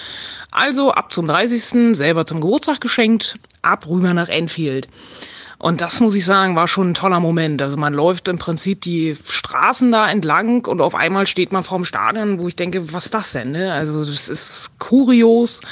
Also 0.52 0.92
ab 0.92 1.12
zum 1.12 1.26
30. 1.26 1.96
selber 1.96 2.24
zum 2.24 2.40
Geburtstag 2.40 2.80
geschenkt, 2.80 3.36
ab 3.62 3.88
rüber 3.88 4.14
nach 4.14 4.28
Enfield. 4.28 4.88
Und 5.58 5.80
das 5.80 5.98
muss 5.98 6.14
ich 6.14 6.24
sagen, 6.24 6.56
war 6.56 6.68
schon 6.68 6.90
ein 6.90 6.94
toller 6.94 7.20
Moment. 7.20 7.62
Also 7.62 7.76
man 7.76 7.94
läuft 7.94 8.28
im 8.28 8.38
Prinzip 8.38 8.82
die 8.82 9.16
Straßen 9.26 9.90
da 9.90 10.08
entlang 10.08 10.66
und 10.66 10.80
auf 10.80 10.94
einmal 10.94 11.26
steht 11.26 11.52
man 11.52 11.64
vorm 11.64 11.84
Stadion, 11.84 12.38
wo 12.38 12.46
ich 12.46 12.54
denke, 12.54 12.92
was 12.92 13.06
ist 13.06 13.14
das 13.14 13.32
denn? 13.32 13.52
Ne? 13.52 13.72
Also 13.72 14.04
das 14.04 14.28
ist 14.28 14.72
kurios. 14.78 15.62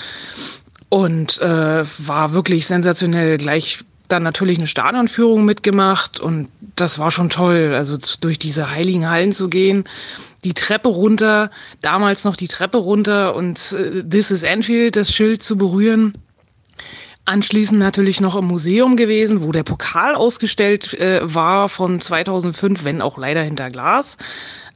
Und 0.92 1.40
äh, 1.40 1.84
war 2.06 2.34
wirklich 2.34 2.66
sensationell. 2.66 3.38
Gleich 3.38 3.78
dann 4.08 4.22
natürlich 4.22 4.58
eine 4.58 4.66
Stadionführung 4.66 5.42
mitgemacht 5.42 6.20
und 6.20 6.50
das 6.76 6.98
war 6.98 7.10
schon 7.10 7.30
toll, 7.30 7.72
also 7.74 7.96
durch 8.20 8.38
diese 8.38 8.70
heiligen 8.70 9.08
Hallen 9.08 9.32
zu 9.32 9.48
gehen, 9.48 9.84
die 10.44 10.52
Treppe 10.52 10.90
runter, 10.90 11.50
damals 11.80 12.24
noch 12.24 12.36
die 12.36 12.46
Treppe 12.46 12.76
runter 12.76 13.34
und 13.34 13.72
äh, 13.72 14.02
This 14.06 14.30
is 14.30 14.42
Enfield, 14.42 14.96
das 14.96 15.14
Schild 15.14 15.42
zu 15.42 15.56
berühren. 15.56 16.12
Anschließend 17.24 17.78
natürlich 17.78 18.20
noch 18.20 18.36
im 18.36 18.44
Museum 18.44 18.98
gewesen, 18.98 19.42
wo 19.42 19.50
der 19.50 19.62
Pokal 19.62 20.14
ausgestellt 20.14 20.92
äh, 20.92 21.20
war 21.22 21.70
von 21.70 22.02
2005, 22.02 22.84
wenn 22.84 23.00
auch 23.00 23.16
leider 23.16 23.40
hinter 23.40 23.70
Glas. 23.70 24.18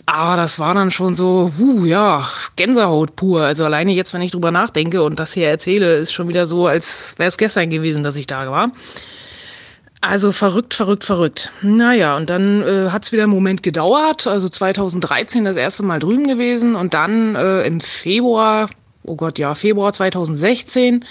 Aber 0.06 0.36
das 0.36 0.60
war 0.60 0.72
dann 0.72 0.92
schon 0.92 1.16
so, 1.16 1.50
uh, 1.58 1.84
ja, 1.84 2.28
Gänsehaut 2.54 3.16
pur. 3.16 3.42
Also 3.42 3.64
alleine 3.64 3.92
jetzt, 3.92 4.14
wenn 4.14 4.22
ich 4.22 4.30
drüber 4.30 4.52
nachdenke 4.52 5.02
und 5.02 5.18
das 5.18 5.32
hier 5.32 5.48
erzähle, 5.48 5.96
ist 5.96 6.12
schon 6.12 6.28
wieder 6.28 6.46
so, 6.46 6.68
als 6.68 7.14
wäre 7.18 7.28
es 7.28 7.36
gestern 7.36 7.70
gewesen, 7.70 8.04
dass 8.04 8.14
ich 8.14 8.28
da 8.28 8.48
war. 8.48 8.70
Also 10.00 10.30
verrückt, 10.30 10.74
verrückt, 10.74 11.02
verrückt. 11.02 11.50
Naja, 11.62 12.16
und 12.16 12.30
dann 12.30 12.62
äh, 12.62 12.90
hat 12.90 13.04
es 13.04 13.12
wieder 13.12 13.24
einen 13.24 13.32
Moment 13.32 13.64
gedauert. 13.64 14.28
Also 14.28 14.48
2013 14.48 15.44
das 15.44 15.56
erste 15.56 15.82
Mal 15.82 15.98
drüben 15.98 16.28
gewesen 16.28 16.76
und 16.76 16.94
dann 16.94 17.34
äh, 17.34 17.62
im 17.62 17.80
Februar, 17.80 18.70
oh 19.06 19.16
Gott, 19.16 19.38
ja, 19.38 19.54
Februar 19.54 19.92
2016 19.92 21.04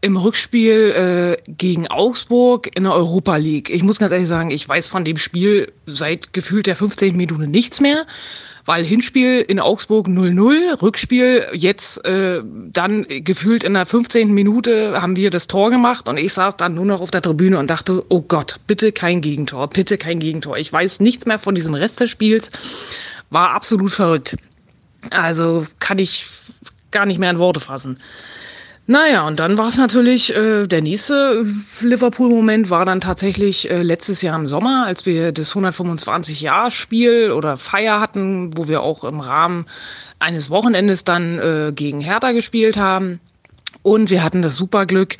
im 0.00 0.16
Rückspiel 0.16 1.36
äh, 1.46 1.52
gegen 1.52 1.88
Augsburg 1.88 2.74
in 2.76 2.84
der 2.84 2.94
Europa 2.94 3.36
League. 3.36 3.70
Ich 3.70 3.82
muss 3.82 3.98
ganz 3.98 4.12
ehrlich 4.12 4.28
sagen, 4.28 4.50
ich 4.50 4.68
weiß 4.68 4.88
von 4.88 5.04
dem 5.04 5.16
Spiel 5.16 5.72
seit 5.86 6.32
gefühlt 6.32 6.66
der 6.66 6.76
15 6.76 7.16
Minuten 7.16 7.50
nichts 7.50 7.80
mehr 7.80 8.06
weil 8.64 8.84
Hinspiel 8.84 9.40
in 9.40 9.60
Augsburg 9.60 10.06
0-0, 10.06 10.82
Rückspiel 10.82 11.46
jetzt 11.52 12.04
äh, 12.04 12.42
dann 12.44 13.06
gefühlt 13.08 13.64
in 13.64 13.74
der 13.74 13.86
15. 13.86 14.32
Minute 14.32 15.00
haben 15.00 15.16
wir 15.16 15.30
das 15.30 15.46
Tor 15.46 15.70
gemacht 15.70 16.08
und 16.08 16.16
ich 16.16 16.32
saß 16.32 16.56
dann 16.56 16.74
nur 16.74 16.84
noch 16.84 17.00
auf 17.00 17.10
der 17.10 17.22
Tribüne 17.22 17.58
und 17.58 17.68
dachte, 17.68 18.04
oh 18.08 18.22
Gott, 18.22 18.60
bitte 18.66 18.92
kein 18.92 19.20
Gegentor, 19.20 19.68
bitte 19.68 19.98
kein 19.98 20.18
Gegentor. 20.18 20.56
Ich 20.58 20.72
weiß 20.72 21.00
nichts 21.00 21.26
mehr 21.26 21.38
von 21.38 21.54
diesem 21.54 21.74
Rest 21.74 22.00
des 22.00 22.10
Spiels, 22.10 22.50
war 23.30 23.50
absolut 23.50 23.92
verrückt. 23.92 24.36
Also 25.10 25.66
kann 25.80 25.98
ich 25.98 26.26
gar 26.92 27.06
nicht 27.06 27.18
mehr 27.18 27.30
in 27.30 27.38
Worte 27.38 27.60
fassen. 27.60 27.98
Naja, 28.88 29.26
und 29.28 29.38
dann 29.38 29.58
war 29.58 29.68
es 29.68 29.76
natürlich, 29.76 30.34
äh, 30.34 30.66
der 30.66 30.82
nächste 30.82 31.46
Liverpool-Moment 31.82 32.68
war 32.68 32.84
dann 32.84 33.00
tatsächlich 33.00 33.70
äh, 33.70 33.80
letztes 33.80 34.22
Jahr 34.22 34.36
im 34.36 34.48
Sommer, 34.48 34.86
als 34.86 35.06
wir 35.06 35.30
das 35.30 35.54
125-Jahr-Spiel 35.54 37.30
oder 37.30 37.56
Feier 37.56 38.00
hatten, 38.00 38.50
wo 38.56 38.66
wir 38.66 38.82
auch 38.82 39.04
im 39.04 39.20
Rahmen 39.20 39.66
eines 40.18 40.50
Wochenendes 40.50 41.04
dann 41.04 41.38
äh, 41.38 41.72
gegen 41.72 42.00
Hertha 42.00 42.32
gespielt 42.32 42.76
haben. 42.76 43.20
Und 43.82 44.10
wir 44.10 44.24
hatten 44.24 44.42
das 44.42 44.56
Superglück, 44.56 45.16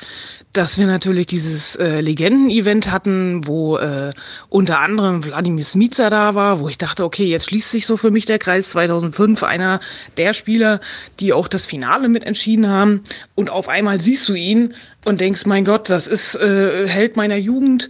dass 0.53 0.77
wir 0.77 0.85
natürlich 0.85 1.25
dieses 1.25 1.75
äh, 1.75 1.99
Legenden-Event 1.99 2.91
hatten, 2.91 3.47
wo 3.47 3.77
äh, 3.77 4.11
unter 4.49 4.79
anderem 4.79 5.23
Wladimir 5.23 5.63
Smica 5.63 6.11
da 6.11 6.35
war, 6.35 6.59
wo 6.59 6.69
ich 6.69 6.77
dachte, 6.77 7.03
okay, 7.03 7.25
jetzt 7.25 7.49
schließt 7.49 7.71
sich 7.71 7.87
so 7.87 7.97
für 7.97 8.11
mich 8.11 8.25
der 8.25 8.37
Kreis 8.37 8.69
2005, 8.69 9.41
einer 9.41 9.79
der 10.17 10.33
Spieler, 10.33 10.79
die 11.19 11.33
auch 11.33 11.47
das 11.47 11.65
Finale 11.65 12.07
mitentschieden 12.07 12.69
haben. 12.69 13.01
Und 13.33 13.49
auf 13.49 13.67
einmal 13.67 13.99
siehst 13.99 14.29
du 14.29 14.35
ihn 14.35 14.75
und 15.05 15.19
denkst, 15.19 15.47
mein 15.47 15.65
Gott, 15.65 15.89
das 15.89 16.07
ist 16.07 16.35
äh, 16.35 16.87
Held 16.87 17.17
meiner 17.17 17.37
Jugend. 17.37 17.89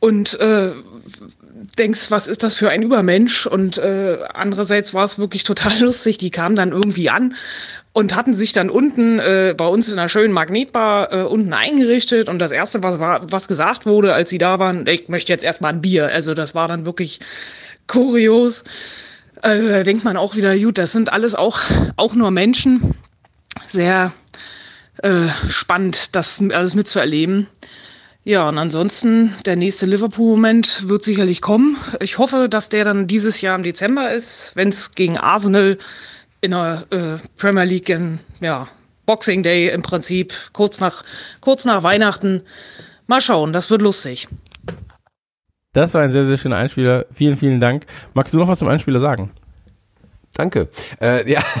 Und 0.00 0.38
äh, 0.40 0.72
denkst, 1.78 2.10
was 2.10 2.26
ist 2.26 2.42
das 2.42 2.56
für 2.56 2.70
ein 2.70 2.82
Übermensch? 2.82 3.46
Und 3.46 3.78
äh, 3.78 4.18
andererseits 4.34 4.94
war 4.94 5.04
es 5.04 5.18
wirklich 5.18 5.44
total 5.44 5.78
lustig. 5.80 6.18
Die 6.18 6.30
kamen 6.30 6.56
dann 6.56 6.72
irgendwie 6.72 7.10
an 7.10 7.34
und 7.92 8.14
hatten 8.14 8.34
sich 8.34 8.52
dann 8.52 8.70
unten 8.70 9.18
äh, 9.18 9.54
bei 9.56 9.66
uns 9.66 9.88
in 9.88 9.98
einer 9.98 10.08
schönen 10.08 10.32
Magnetbar 10.32 11.12
äh, 11.12 11.22
unten 11.22 11.52
eingerichtet 11.52 12.28
und 12.28 12.38
das 12.38 12.50
erste 12.52 12.82
was 12.82 13.00
war 13.00 13.30
was 13.30 13.48
gesagt 13.48 13.86
wurde, 13.86 14.14
als 14.14 14.30
sie 14.30 14.38
da 14.38 14.58
waren, 14.58 14.86
ich 14.86 15.08
möchte 15.08 15.32
jetzt 15.32 15.44
erstmal 15.44 15.72
ein 15.72 15.80
Bier. 15.80 16.06
Also 16.06 16.34
das 16.34 16.54
war 16.54 16.68
dann 16.68 16.86
wirklich 16.86 17.20
kurios. 17.86 18.64
Also 19.42 19.68
da 19.68 19.82
denkt 19.82 20.04
man 20.04 20.16
auch 20.16 20.36
wieder, 20.36 20.56
gut, 20.56 20.78
das 20.78 20.92
sind 20.92 21.12
alles 21.12 21.34
auch 21.34 21.60
auch 21.96 22.14
nur 22.14 22.30
Menschen. 22.30 22.94
Sehr 23.68 24.12
äh, 25.02 25.28
spannend, 25.48 26.14
das 26.14 26.40
alles 26.52 26.74
mitzuerleben. 26.74 27.48
Ja, 28.22 28.48
und 28.48 28.58
ansonsten, 28.58 29.34
der 29.46 29.56
nächste 29.56 29.86
Liverpool-Moment 29.86 30.88
wird 30.88 31.02
sicherlich 31.02 31.40
kommen. 31.40 31.78
Ich 32.00 32.18
hoffe, 32.18 32.50
dass 32.50 32.68
der 32.68 32.84
dann 32.84 33.06
dieses 33.06 33.40
Jahr 33.40 33.56
im 33.56 33.62
Dezember 33.62 34.12
ist, 34.12 34.52
wenn 34.56 34.68
es 34.68 34.92
gegen 34.92 35.16
Arsenal 35.16 35.78
in 36.40 36.52
der 36.52 36.86
äh, 36.90 37.16
Premier 37.36 37.64
League 37.64 37.88
in, 37.88 38.20
ja, 38.40 38.68
Boxing 39.06 39.42
Day 39.42 39.70
im 39.70 39.82
Prinzip, 39.82 40.32
kurz 40.52 40.80
nach, 40.80 41.02
kurz 41.40 41.64
nach 41.64 41.82
Weihnachten. 41.82 42.42
Mal 43.06 43.20
schauen, 43.20 43.52
das 43.52 43.70
wird 43.70 43.82
lustig. 43.82 44.28
Das 45.72 45.94
war 45.94 46.02
ein 46.02 46.12
sehr, 46.12 46.26
sehr 46.26 46.36
schöner 46.36 46.56
Einspieler. 46.56 47.06
Vielen, 47.14 47.36
vielen 47.36 47.60
Dank. 47.60 47.86
Magst 48.14 48.34
du 48.34 48.38
noch 48.38 48.48
was 48.48 48.58
zum 48.58 48.68
Einspieler 48.68 49.00
sagen? 49.00 49.30
Danke. 50.34 50.68
Äh, 51.00 51.30
ja. 51.30 51.42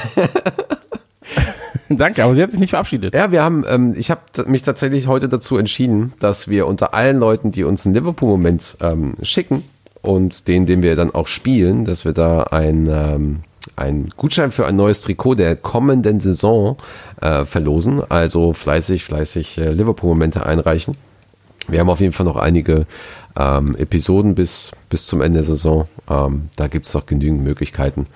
Danke, 1.88 2.22
aber 2.22 2.36
sie 2.36 2.42
hat 2.42 2.52
sich 2.52 2.60
nicht 2.60 2.70
verabschiedet. 2.70 3.14
Ja, 3.14 3.32
wir 3.32 3.42
haben, 3.42 3.64
ähm, 3.68 3.94
ich 3.96 4.12
habe 4.12 4.20
mich 4.46 4.62
tatsächlich 4.62 5.08
heute 5.08 5.28
dazu 5.28 5.56
entschieden, 5.56 6.12
dass 6.20 6.48
wir 6.48 6.68
unter 6.68 6.94
allen 6.94 7.18
Leuten, 7.18 7.50
die 7.50 7.64
uns 7.64 7.84
einen 7.84 7.96
Liverpool-Moment 7.96 8.76
ähm, 8.80 9.16
schicken 9.22 9.64
und 10.02 10.46
den, 10.46 10.66
den 10.66 10.82
wir 10.82 10.94
dann 10.94 11.10
auch 11.10 11.26
spielen, 11.26 11.84
dass 11.84 12.04
wir 12.04 12.12
da 12.12 12.44
ein 12.44 12.86
ähm, 12.88 13.40
ein 13.76 14.10
Gutschein 14.16 14.52
für 14.52 14.66
ein 14.66 14.76
neues 14.76 15.02
Trikot 15.02 15.34
der 15.34 15.56
kommenden 15.56 16.20
Saison 16.20 16.76
äh, 17.20 17.44
verlosen. 17.44 18.02
Also 18.08 18.52
fleißig, 18.52 19.04
fleißig 19.04 19.58
äh, 19.58 19.70
Liverpool-Momente 19.70 20.44
einreichen. 20.46 20.96
Wir 21.68 21.80
haben 21.80 21.90
auf 21.90 22.00
jeden 22.00 22.12
Fall 22.12 22.26
noch 22.26 22.36
einige 22.36 22.86
ähm, 23.36 23.76
Episoden 23.76 24.34
bis, 24.34 24.72
bis 24.88 25.06
zum 25.06 25.20
Ende 25.20 25.38
der 25.38 25.44
Saison. 25.44 25.88
Ähm, 26.08 26.48
da 26.56 26.66
gibt 26.68 26.86
es 26.86 26.94
noch 26.94 27.06
genügend 27.06 27.42
Möglichkeiten 27.42 28.06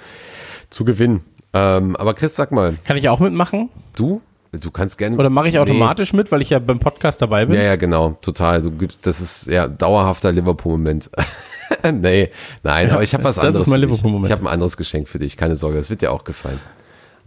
zu 0.70 0.84
gewinnen. 0.84 1.20
Ähm, 1.52 1.94
aber 1.96 2.14
Chris, 2.14 2.34
sag 2.34 2.50
mal. 2.50 2.76
Kann 2.84 2.96
ich 2.96 3.08
auch 3.08 3.20
mitmachen? 3.20 3.70
Du? 3.94 4.20
Du 4.52 4.70
kannst 4.70 4.98
gerne. 4.98 5.16
Oder 5.16 5.30
mache 5.30 5.48
ich 5.48 5.58
automatisch 5.58 6.12
nee. 6.12 6.18
mit, 6.18 6.32
weil 6.32 6.42
ich 6.42 6.50
ja 6.50 6.58
beim 6.58 6.78
Podcast 6.78 7.20
dabei 7.20 7.46
bin? 7.46 7.56
Ja, 7.56 7.62
ja, 7.62 7.76
genau, 7.76 8.16
total. 8.22 8.62
Du, 8.62 8.70
das 9.02 9.20
ist 9.20 9.48
ja 9.48 9.66
dauerhafter 9.66 10.32
Liverpool-Moment. 10.32 11.10
nee, 11.92 12.30
nein, 12.62 12.90
aber 12.90 13.02
ich 13.02 13.14
habe 13.14 13.24
was 13.24 13.36
das 13.36 13.44
anderes. 13.44 13.66
Ist 13.66 13.70
mein 13.70 13.80
Liverpool-Moment. 13.80 14.26
Ich 14.26 14.32
habe 14.32 14.42
ein 14.42 14.52
anderes 14.52 14.76
Geschenk 14.76 15.08
für 15.08 15.18
dich, 15.18 15.36
keine 15.36 15.56
Sorge, 15.56 15.76
das 15.76 15.90
wird 15.90 16.02
dir 16.02 16.12
auch 16.12 16.24
gefallen. 16.24 16.60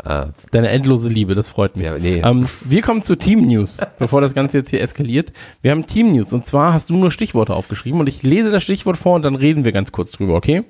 Ah. 0.04 0.28
Deine 0.52 0.70
endlose 0.70 1.10
Liebe, 1.10 1.34
das 1.34 1.50
freut 1.50 1.76
mich. 1.76 1.86
Ja, 1.86 1.98
nee. 1.98 2.22
ähm, 2.24 2.48
wir 2.64 2.82
kommen 2.82 3.02
zu 3.02 3.16
Team 3.16 3.48
News, 3.48 3.80
bevor 4.00 4.22
das 4.22 4.34
Ganze 4.36 4.58
jetzt 4.58 4.70
hier 4.70 4.82
eskaliert. 4.82 5.34
Wir 5.62 5.72
haben 5.72 5.88
Team 5.88 6.12
News 6.12 6.34
und 6.34 6.46
zwar 6.46 6.74
hast 6.74 6.90
du 6.90 6.98
nur 6.98 7.12
Stichworte 7.12 7.56
aufgeschrieben 7.56 8.00
und 8.00 8.08
ich 8.08 8.22
lese 8.24 8.52
das 8.52 8.64
Stichwort 8.64 8.98
vor 8.98 9.16
und 9.16 9.24
dann 9.24 9.36
reden 9.36 9.66
wir 9.66 9.72
ganz 9.72 9.92
kurz 9.92 10.12
drüber, 10.12 10.36
okay? 10.36 10.64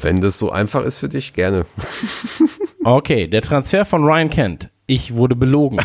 Wenn 0.00 0.20
das 0.20 0.38
so 0.38 0.50
einfach 0.50 0.82
ist 0.82 0.98
für 0.98 1.08
dich, 1.08 1.34
gerne. 1.34 1.66
okay, 2.84 3.28
der 3.28 3.42
Transfer 3.42 3.84
von 3.84 4.04
Ryan 4.04 4.30
Kent. 4.30 4.70
Ich 4.86 5.14
wurde 5.14 5.36
belogen. 5.36 5.80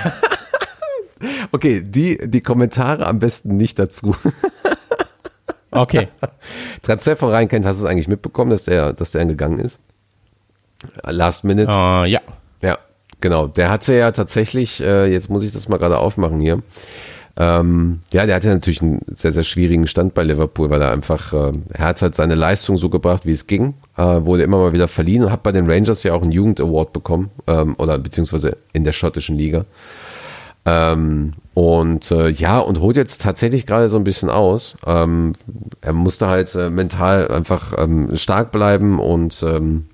okay, 1.51 1.82
die, 1.82 2.18
die 2.24 2.41
Kommentare 2.41 3.06
am 3.06 3.20
besten 3.20 3.58
nicht 3.58 3.78
dazu. 3.78 4.16
Okay. 5.74 6.07
Transfer 6.82 7.15
von 7.15 7.30
Ryan 7.30 7.47
Kent, 7.47 7.65
hast 7.65 7.80
du 7.80 7.86
es 7.86 7.89
eigentlich 7.91 8.07
mitbekommen, 8.07 8.51
dass 8.51 8.65
der, 8.65 8.93
dass 8.93 9.11
der 9.11 9.26
gegangen 9.26 9.59
ist? 9.59 9.80
Last 11.03 11.43
Minute? 11.43 11.71
Uh, 11.71 12.05
ja. 12.05 12.21
Ja, 12.61 12.78
genau. 13.21 13.47
Der 13.47 13.70
hatte 13.70 13.93
ja 13.93 14.12
tatsächlich, 14.12 14.82
äh, 14.82 15.05
jetzt 15.05 15.29
muss 15.29 15.43
ich 15.43 15.51
das 15.51 15.67
mal 15.70 15.78
gerade 15.78 15.97
aufmachen 15.97 16.39
hier. 16.39 16.62
Ähm, 17.36 18.01
ja, 18.12 18.28
der 18.28 18.36
hatte 18.36 18.50
natürlich 18.50 18.83
einen 18.83 19.01
sehr, 19.08 19.32
sehr 19.32 19.43
schwierigen 19.43 19.87
Stand 19.87 20.13
bei 20.13 20.24
Liverpool, 20.24 20.70
weil 20.70 20.82
er 20.82 20.91
einfach, 20.91 21.33
äh, 21.33 21.51
er 21.74 21.86
hat 21.86 22.01
halt 22.01 22.13
seine 22.13 22.36
Leistung 22.36 22.78
so 22.78 22.89
gebracht, 22.89 23.25
wie 23.25 23.32
es 23.32 23.47
ging, 23.47 23.74
äh, 23.97 24.04
wurde 24.04 24.43
immer 24.43 24.58
mal 24.58 24.74
wieder 24.74 24.87
verliehen 24.87 25.24
und 25.24 25.32
hat 25.32 25.41
bei 25.41 25.51
den 25.51 25.70
Rangers 25.70 26.04
ja 26.04 26.13
auch 26.13 26.21
einen 26.21 26.32
Jugend-Award 26.32 26.93
bekommen, 26.93 27.32
ähm, 27.47 27.75
oder 27.79 27.97
beziehungsweise 27.97 28.58
in 28.71 28.83
der 28.83 28.91
schottischen 28.91 29.36
Liga. 29.36 29.66
Ähm, 30.65 31.33
und 31.53 32.09
äh, 32.11 32.29
ja, 32.29 32.59
und 32.59 32.79
holt 32.79 32.95
jetzt 32.95 33.21
tatsächlich 33.21 33.65
gerade 33.65 33.89
so 33.89 33.97
ein 33.97 34.03
bisschen 34.03 34.29
aus. 34.29 34.75
Ähm, 34.85 35.33
er 35.81 35.93
musste 35.93 36.27
halt 36.27 36.55
äh, 36.55 36.69
mental 36.69 37.27
einfach 37.27 37.73
ähm, 37.77 38.15
stark 38.15 38.51
bleiben 38.51 38.99
und 38.99 39.43
ähm, 39.43 39.85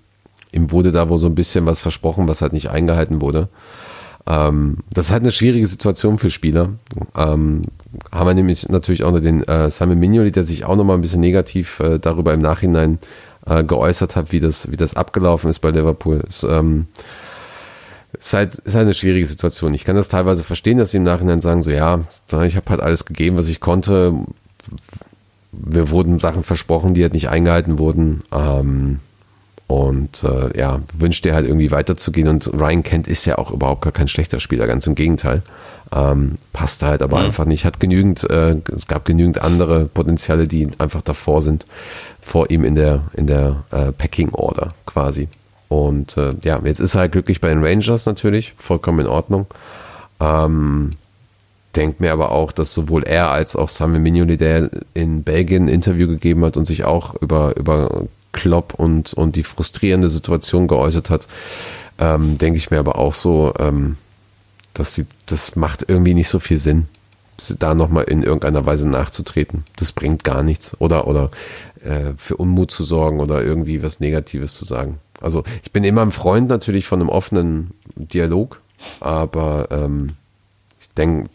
ihm 0.52 0.72
wurde 0.72 0.92
da 0.92 1.10
wohl 1.10 1.18
so 1.18 1.28
ein 1.28 1.36
bisschen 1.36 1.66
was 1.66 1.82
versprochen, 1.82 2.28
was 2.28 2.42
halt 2.42 2.54
nicht 2.54 2.70
eingehalten 2.70 3.22
wurde. 3.22 3.50
Ähm, 4.28 4.78
das 4.94 5.08
ist 5.08 5.12
halt 5.12 5.24
eine 5.24 5.32
schwierige 5.32 5.68
Situation 5.68 6.20
für 6.20 6.30
Spieler. 6.30 6.70
Ähm, 7.16 7.64
haben 8.12 8.28
wir 8.28 8.34
nämlich 8.36 8.70
natürlich 8.70 9.04
auch 9.04 9.12
noch 9.12 9.20
den 9.20 9.44
äh, 9.48 9.70
Simon 9.70 10.00
Mignoli, 10.00 10.32
der 10.32 10.44
sich 10.44 10.66
auch 10.66 10.76
nochmal 10.76 10.98
ein 10.98 11.02
bisschen 11.02 11.22
negativ 11.22 11.80
äh, 11.80 11.98
darüber 12.00 12.34
im 12.34 12.42
Nachhinein 12.42 13.00
äh, 13.48 13.64
geäußert 13.64 14.16
hat, 14.16 14.32
wie 14.32 14.40
das, 14.40 14.72
wie 14.72 14.78
das 14.78 14.96
abgelaufen 14.96 15.50
ist 15.50 15.60
bei 15.60 15.72
Liverpool. 15.72 16.24
Ähm, 16.44 16.88
ist 18.20 18.34
halt, 18.34 18.56
ist 18.56 18.76
halt 18.76 18.84
eine 18.84 18.94
schwierige 18.94 19.26
Situation. 19.26 19.74
Ich 19.74 19.86
kann 19.86 19.96
das 19.96 20.10
teilweise 20.10 20.44
verstehen, 20.44 20.78
dass 20.78 20.92
sie 20.92 20.98
im 20.98 21.04
Nachhinein 21.04 21.40
sagen, 21.40 21.62
so 21.62 21.72
ja, 21.72 22.02
ich 22.46 22.56
habe 22.58 22.70
halt 22.70 22.82
alles 22.82 23.06
gegeben, 23.06 23.38
was 23.38 23.48
ich 23.48 23.60
konnte. 23.62 24.14
Wir 25.52 25.90
wurden 25.90 26.20
Sachen 26.20 26.44
versprochen, 26.44 26.94
die 26.94 27.02
halt 27.02 27.14
nicht 27.14 27.30
eingehalten 27.30 27.80
wurden. 27.80 28.22
Ähm, 28.32 29.00
Und 29.68 30.24
äh, 30.24 30.58
ja, 30.58 30.82
wünscht 30.98 31.26
dir 31.26 31.36
halt 31.36 31.46
irgendwie 31.46 31.70
weiterzugehen. 31.72 32.28
Und 32.28 32.52
Ryan 32.54 32.82
Kent 32.82 33.08
ist 33.08 33.26
ja 33.26 33.38
auch 33.38 33.52
überhaupt 33.52 33.84
gar 33.84 33.94
kein 33.94 34.08
schlechter 34.08 34.40
Spieler, 34.40 34.66
ganz 34.66 34.88
im 34.88 34.96
Gegenteil. 34.96 35.44
Ähm, 35.92 36.36
passt 36.54 36.82
halt 36.84 37.02
aber 37.04 37.20
Mhm. 37.20 37.26
einfach 37.26 37.46
nicht. 37.46 37.66
Hat 37.66 37.80
genügend, 37.80 38.28
äh, 38.30 38.56
es 38.76 38.88
gab 38.88 39.06
genügend 39.06 39.42
andere 39.42 39.86
Potenziale, 39.86 40.48
die 40.48 40.70
einfach 40.80 41.02
davor 41.04 41.42
sind, 41.44 41.66
vor 42.20 42.50
ihm 42.50 42.64
in 42.64 42.74
der, 42.76 43.04
in 43.14 43.28
der 43.28 43.64
äh, 43.72 43.92
Packing 43.92 44.30
Order 44.34 44.74
quasi. 44.88 45.28
Und 45.70 46.18
äh, 46.18 46.32
ja, 46.44 46.60
jetzt 46.66 46.80
ist 46.80 46.96
er 46.96 47.02
halt 47.02 47.12
glücklich 47.14 47.40
bei 47.40 47.50
den 47.50 47.64
Rangers 47.64 48.06
natürlich, 48.06 48.54
vollkommen 48.58 49.02
in 49.02 49.08
Ordnung. 49.08 49.46
Ähm, 50.20 50.90
denkt 51.76 52.02
mir 52.02 52.12
aber 52.12 52.32
auch, 52.32 52.52
dass 52.52 52.74
sowohl 52.74 53.04
er 53.04 53.30
als 53.30 53.56
auch 53.56 53.70
Samuel 53.70 54.02
Mignolet, 54.02 54.42
der 54.42 54.70
in 54.96 55.24
Belgien 55.24 55.66
ein 55.66 55.70
Interview 55.70 56.08
gegeben 56.08 56.44
hat 56.44 56.58
und 56.58 56.66
sich 56.66 56.84
auch 56.84 57.16
über, 57.22 57.56
über 57.56 58.08
Klopp 58.32 58.74
und, 58.74 59.14
und 59.14 59.36
die 59.36 59.44
frustrierende 59.44 60.10
Situation 60.10 60.68
geäußert 60.68 61.12
hat, 61.12 61.28
ähm, 62.00 62.38
denke 62.38 62.58
ich 62.58 62.72
mir 62.72 62.80
aber 62.80 62.98
auch 62.98 63.14
so, 63.14 63.54
ähm, 63.60 63.98
dass 64.74 64.96
sie, 64.96 65.06
das 65.28 65.56
macht 65.56 65.86
irgendwie 65.88 66.16
nicht 66.16 66.30
so 66.30 66.40
viel 66.40 66.58
Sinn, 66.58 66.88
da 67.60 67.76
nochmal 67.76 68.06
in 68.06 68.24
irgendeiner 68.24 68.66
Weise 68.66 68.90
nachzutreten. 68.90 69.64
Das 69.76 69.92
bringt 69.92 70.24
gar 70.24 70.44
nichts. 70.44 70.76
Oder, 70.80 71.08
oder 71.08 71.32
äh, 71.84 72.14
für 72.18 72.38
Unmut 72.38 72.72
zu 72.72 72.84
sorgen 72.84 73.20
oder 73.20 73.44
irgendwie 73.44 73.84
was 73.84 74.00
Negatives 74.00 74.58
zu 74.58 74.66
sagen. 74.66 75.00
Also 75.22 75.44
ich 75.64 75.72
bin 75.72 75.84
immer 75.84 76.02
ein 76.02 76.12
Freund 76.12 76.50
natürlich 76.50 76.88
von 76.88 77.00
einem 77.02 77.10
offenen 77.10 77.72
Dialog, 77.96 78.62
aber 79.00 79.68
ähm, 79.72 80.12
ich 80.80 80.90
denke, 80.92 81.30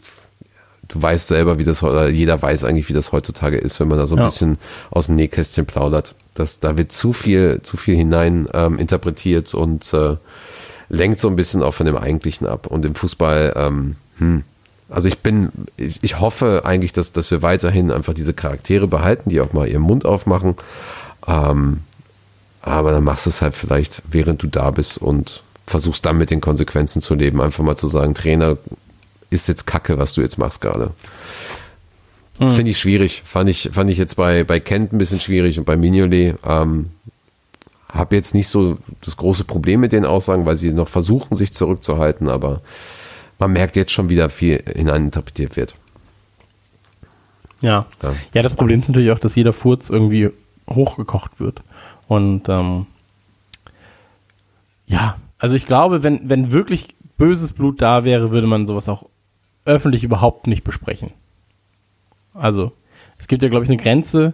du 0.87 1.01
weißt 1.01 1.27
selber, 1.27 1.59
wie 1.59 1.63
das, 1.63 1.83
oder 1.83 2.09
jeder 2.09 2.41
weiß 2.41 2.63
eigentlich, 2.63 2.89
wie 2.89 2.93
das 2.93 3.11
heutzutage 3.11 3.57
ist, 3.57 3.79
wenn 3.79 3.87
man 3.87 3.97
da 3.97 4.07
so 4.07 4.15
ein 4.15 4.19
Ja. 4.19 4.25
bisschen 4.25 4.57
aus 4.91 5.07
dem 5.07 5.15
Nähkästchen 5.15 5.65
plaudert. 5.65 6.15
Das, 6.33 6.59
da 6.59 6.77
wird 6.77 6.91
zu 6.91 7.13
viel, 7.13 7.61
zu 7.61 7.77
viel 7.77 7.95
hinein 7.95 8.47
ähm, 8.53 8.77
interpretiert 8.79 9.53
und 9.53 9.93
äh, 9.93 10.17
lenkt 10.89 11.19
so 11.19 11.27
ein 11.29 11.35
bisschen 11.35 11.63
auch 11.63 11.73
von 11.73 11.85
dem 11.85 11.97
Eigentlichen 11.97 12.45
ab. 12.47 12.67
Und 12.67 12.85
im 12.85 12.95
Fußball, 12.95 13.53
ähm, 13.55 13.95
hm, 14.17 14.43
also 14.89 15.07
ich 15.07 15.19
bin, 15.19 15.49
ich, 15.77 16.03
ich 16.03 16.19
hoffe 16.19 16.61
eigentlich, 16.65 16.93
dass, 16.93 17.11
dass 17.11 17.31
wir 17.31 17.41
weiterhin 17.41 17.89
einfach 17.91 18.13
diese 18.13 18.33
Charaktere 18.33 18.87
behalten, 18.87 19.29
die 19.29 19.41
auch 19.41 19.53
mal 19.53 19.67
ihren 19.67 19.81
Mund 19.81 20.05
aufmachen. 20.05 20.55
Ähm, 21.27 21.79
aber 22.65 22.91
dann 22.91 23.03
machst 23.03 23.25
du 23.25 23.29
es 23.29 23.41
halt 23.41 23.53
vielleicht, 23.53 24.01
während 24.09 24.41
du 24.41 24.47
da 24.47 24.71
bist 24.71 24.97
und 24.97 25.43
versuchst 25.67 26.05
dann 26.05 26.17
mit 26.17 26.31
den 26.31 26.41
Konsequenzen 26.41 27.01
zu 27.01 27.15
leben. 27.15 27.39
Einfach 27.39 27.63
mal 27.63 27.75
zu 27.75 27.87
sagen, 27.87 28.13
Trainer, 28.15 28.57
ist 29.29 29.47
jetzt 29.47 29.65
Kacke, 29.65 29.97
was 29.97 30.13
du 30.13 30.21
jetzt 30.21 30.37
machst 30.37 30.61
gerade. 30.61 30.91
Finde 32.37 32.71
ich 32.71 32.79
schwierig. 32.79 33.23
Fand 33.25 33.49
ich, 33.49 33.69
fand 33.71 33.89
ich 33.89 33.97
jetzt 33.97 34.15
bei, 34.17 34.43
bei 34.43 34.59
Kent 34.59 34.91
ein 34.91 34.97
bisschen 34.97 35.21
schwierig 35.21 35.57
und 35.57 35.65
bei 35.65 35.77
Mignolet. 35.77 36.35
Ähm, 36.43 36.89
habe 37.93 38.15
jetzt 38.15 38.33
nicht 38.33 38.49
so 38.49 38.77
das 39.03 39.15
große 39.15 39.45
Problem 39.45 39.79
mit 39.79 39.93
den 39.93 40.05
Aussagen, 40.05 40.45
weil 40.45 40.57
sie 40.57 40.71
noch 40.71 40.89
versuchen, 40.89 41.37
sich 41.37 41.53
zurückzuhalten, 41.53 42.27
aber 42.27 42.61
man 43.39 43.53
merkt 43.53 43.77
jetzt 43.77 43.93
schon 43.93 44.09
wieder 44.09 44.29
viel 44.29 44.61
hineininterpretiert 44.75 45.55
wird. 45.55 45.75
Ja. 47.61 47.85
Ja. 48.03 48.15
ja. 48.33 48.41
das 48.41 48.53
Problem 48.53 48.81
ist 48.81 48.89
natürlich 48.89 49.11
auch, 49.11 49.19
dass 49.19 49.35
jeder 49.35 49.53
Furz 49.53 49.89
irgendwie 49.89 50.29
hochgekocht 50.69 51.39
wird. 51.39 51.61
Und 52.07 52.47
ähm, 52.49 52.85
ja, 54.87 55.17
also 55.39 55.55
ich 55.55 55.65
glaube, 55.65 56.03
wenn, 56.03 56.29
wenn 56.29 56.51
wirklich 56.51 56.95
böses 57.17 57.53
Blut 57.53 57.81
da 57.81 58.03
wäre, 58.03 58.31
würde 58.31 58.47
man 58.47 58.65
sowas 58.65 58.89
auch 58.89 59.05
öffentlich 59.65 60.03
überhaupt 60.03 60.47
nicht 60.47 60.63
besprechen. 60.63 61.11
Also, 62.33 62.71
es 63.17 63.27
gibt 63.27 63.41
ja, 63.41 63.49
glaube 63.49 63.63
ich, 63.63 63.69
eine 63.69 63.81
Grenze, 63.81 64.33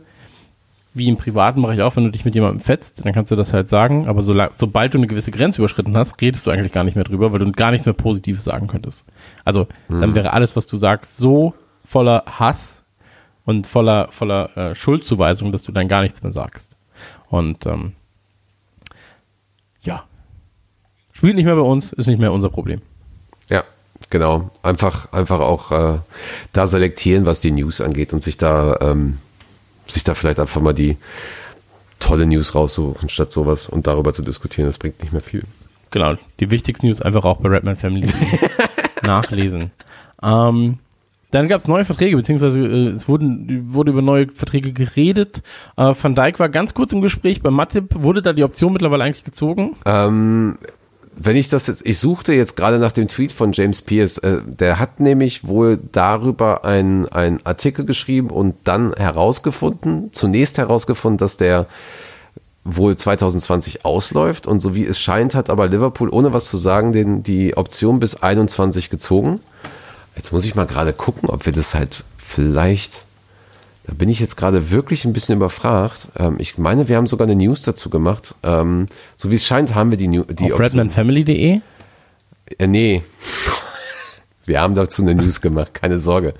wie 0.93 1.07
im 1.07 1.15
Privaten 1.15 1.61
mache 1.61 1.73
ich 1.73 1.81
auch, 1.81 1.95
wenn 1.95 2.03
du 2.03 2.11
dich 2.11 2.25
mit 2.25 2.35
jemandem 2.35 2.59
fetzt, 2.59 3.05
dann 3.05 3.13
kannst 3.13 3.31
du 3.31 3.37
das 3.37 3.53
halt 3.53 3.69
sagen, 3.69 4.07
aber 4.07 4.21
so, 4.21 4.35
sobald 4.55 4.93
du 4.93 4.97
eine 4.97 5.07
gewisse 5.07 5.31
Grenze 5.31 5.61
überschritten 5.61 5.95
hast, 5.95 6.19
redest 6.21 6.45
du 6.45 6.51
eigentlich 6.51 6.73
gar 6.73 6.83
nicht 6.83 6.95
mehr 6.95 7.05
drüber, 7.05 7.31
weil 7.31 7.39
du 7.39 7.51
gar 7.51 7.71
nichts 7.71 7.85
mehr 7.85 7.93
Positives 7.93 8.43
sagen 8.43 8.67
könntest. 8.67 9.05
Also, 9.45 9.67
dann 9.87 10.15
wäre 10.15 10.33
alles, 10.33 10.55
was 10.55 10.67
du 10.67 10.75
sagst, 10.75 11.17
so 11.17 11.53
voller 11.85 12.23
Hass 12.27 12.83
und 13.45 13.67
voller, 13.67 14.09
voller 14.11 14.57
äh, 14.57 14.75
Schuldzuweisung, 14.75 15.51
dass 15.51 15.63
du 15.63 15.71
dann 15.71 15.87
gar 15.87 16.01
nichts 16.01 16.21
mehr 16.23 16.31
sagst. 16.31 16.75
Und 17.31 17.65
ähm, 17.65 17.93
ja, 19.83 20.03
spielt 21.13 21.35
nicht 21.35 21.45
mehr 21.45 21.55
bei 21.55 21.61
uns, 21.61 21.93
ist 21.93 22.07
nicht 22.07 22.19
mehr 22.19 22.33
unser 22.33 22.49
Problem. 22.49 22.81
Ja, 23.49 23.63
genau. 24.09 24.51
Einfach, 24.61 25.13
einfach 25.13 25.39
auch 25.39 25.71
äh, 25.71 25.99
da 26.51 26.67
selektieren, 26.67 27.25
was 27.25 27.39
die 27.39 27.51
News 27.51 27.79
angeht 27.79 28.11
und 28.11 28.21
sich 28.21 28.37
da, 28.37 28.77
ähm, 28.81 29.17
sich 29.85 30.03
da 30.03 30.13
vielleicht 30.13 30.41
einfach 30.41 30.59
mal 30.59 30.73
die 30.73 30.97
tolle 31.99 32.25
News 32.25 32.53
raussuchen, 32.53 33.07
statt 33.07 33.31
sowas 33.31 33.69
und 33.69 33.87
darüber 33.87 34.11
zu 34.11 34.23
diskutieren. 34.23 34.67
Das 34.67 34.77
bringt 34.77 35.01
nicht 35.01 35.13
mehr 35.13 35.21
viel. 35.21 35.43
Genau, 35.89 36.15
die 36.41 36.51
wichtigsten 36.51 36.87
News 36.87 37.01
einfach 37.01 37.23
auch 37.23 37.37
bei 37.37 37.47
Redman 37.47 37.77
Family 37.77 38.09
nachlesen. 39.03 39.71
Ähm, 40.21 40.79
dann 41.31 41.47
gab 41.47 41.59
es 41.59 41.67
neue 41.67 41.85
Verträge, 41.85 42.15
beziehungsweise 42.15 42.59
äh, 42.59 42.87
es 42.89 43.07
wurden, 43.07 43.73
wurde 43.73 43.91
über 43.91 44.01
neue 44.01 44.27
Verträge 44.31 44.73
geredet. 44.73 45.41
Äh, 45.77 45.93
Van 45.99 46.15
Dijk 46.15 46.39
war 46.39 46.49
ganz 46.49 46.73
kurz 46.73 46.91
im 46.93 47.01
Gespräch 47.01 47.41
bei 47.41 47.49
Matip. 47.49 47.95
Wurde 47.95 48.21
da 48.21 48.33
die 48.33 48.43
Option 48.43 48.73
mittlerweile 48.73 49.05
eigentlich 49.05 49.23
gezogen? 49.23 49.75
Ähm, 49.85 50.57
wenn 51.15 51.35
ich 51.35 51.49
das 51.49 51.67
jetzt, 51.67 51.85
ich 51.85 51.99
suchte 51.99 52.33
jetzt 52.33 52.55
gerade 52.55 52.79
nach 52.79 52.91
dem 52.91 53.07
Tweet 53.07 53.31
von 53.31 53.53
James 53.53 53.81
Pierce, 53.81 54.17
äh, 54.19 54.41
der 54.45 54.79
hat 54.79 54.99
nämlich 54.99 55.47
wohl 55.47 55.79
darüber 55.91 56.65
einen 56.65 57.07
Artikel 57.11 57.85
geschrieben 57.85 58.29
und 58.29 58.55
dann 58.65 58.93
herausgefunden, 58.93 60.11
zunächst 60.11 60.57
herausgefunden, 60.57 61.17
dass 61.17 61.37
der 61.37 61.67
wohl 62.63 62.95
2020 62.95 63.85
ausläuft 63.85 64.47
und 64.47 64.59
so 64.59 64.75
wie 64.75 64.85
es 64.85 64.99
scheint, 64.99 65.33
hat 65.33 65.49
aber 65.49 65.67
Liverpool, 65.67 66.09
ohne 66.09 66.31
was 66.31 66.49
zu 66.49 66.57
sagen, 66.57 66.91
den, 66.91 67.23
die 67.23 67.57
Option 67.57 67.99
bis 67.99 68.21
21 68.21 68.89
gezogen. 68.89 69.39
Jetzt 70.15 70.31
muss 70.31 70.45
ich 70.45 70.55
mal 70.55 70.65
gerade 70.67 70.93
gucken, 70.93 71.29
ob 71.29 71.45
wir 71.45 71.53
das 71.53 71.73
halt 71.73 72.03
vielleicht, 72.17 73.05
da 73.85 73.93
bin 73.93 74.09
ich 74.09 74.19
jetzt 74.19 74.35
gerade 74.37 74.69
wirklich 74.71 75.05
ein 75.05 75.13
bisschen 75.13 75.35
überfragt. 75.35 76.09
Ähm, 76.17 76.35
ich 76.39 76.57
meine, 76.57 76.87
wir 76.87 76.97
haben 76.97 77.07
sogar 77.07 77.27
eine 77.27 77.35
News 77.35 77.61
dazu 77.61 77.89
gemacht. 77.89 78.35
Ähm, 78.43 78.87
so 79.17 79.31
wie 79.31 79.35
es 79.35 79.45
scheint, 79.45 79.73
haben 79.75 79.89
wir 79.91 79.97
die, 79.97 80.07
New- 80.07 80.25
die 80.25 80.51
Auf 80.53 80.59
redmanfamily.de? 80.59 81.61
Äh, 82.57 82.67
nee. 82.67 83.01
Wir 84.43 84.59
haben 84.59 84.73
dazu 84.73 85.03
eine 85.03 85.13
News 85.13 85.39
gemacht, 85.39 85.75
keine 85.75 85.99
Sorge. 85.99 86.33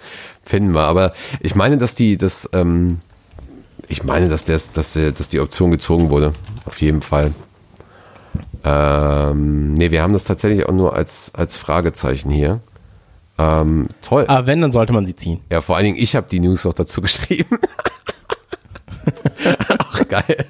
Finden 0.44 0.74
wir. 0.74 0.82
Aber 0.82 1.14
ich 1.40 1.54
meine, 1.54 1.78
dass 1.78 1.94
die, 1.94 2.18
das, 2.18 2.50
ähm, 2.52 3.00
ich 3.88 4.04
meine, 4.04 4.28
dass, 4.28 4.44
der, 4.44 4.60
dass, 4.74 4.94
der, 4.94 5.12
dass 5.12 5.30
die 5.30 5.40
Option 5.40 5.70
gezogen 5.70 6.10
wurde. 6.10 6.34
Auf 6.66 6.82
jeden 6.82 7.04
Fall. 7.04 7.32
Ähm, 8.64 9.76
nee, 9.76 9.92
wir 9.92 10.02
haben 10.02 10.14
das 10.14 10.24
tatsächlich 10.26 10.66
auch 10.68 10.74
nur 10.74 10.96
als, 10.96 11.32
als 11.36 11.58
Fragezeichen 11.58 12.32
hier. 12.32 12.60
Ähm, 13.38 13.88
toll. 14.02 14.26
Aber 14.28 14.48
wenn, 14.48 14.62
dann 14.62 14.72
sollte 14.72 14.94
man 14.94 15.06
sie 15.06 15.16
ziehen. 15.16 15.40
Ja, 15.50 15.62
vor 15.62 15.76
allen 15.76 15.86
Dingen, 15.86 15.98
ich 15.98 16.16
habe 16.16 16.28
die 16.30 16.40
News 16.40 16.66
noch 16.66 16.74
dazu 16.74 17.02
geschrieben. 17.02 17.58
Ach, 19.80 20.08
geil. 20.08 20.46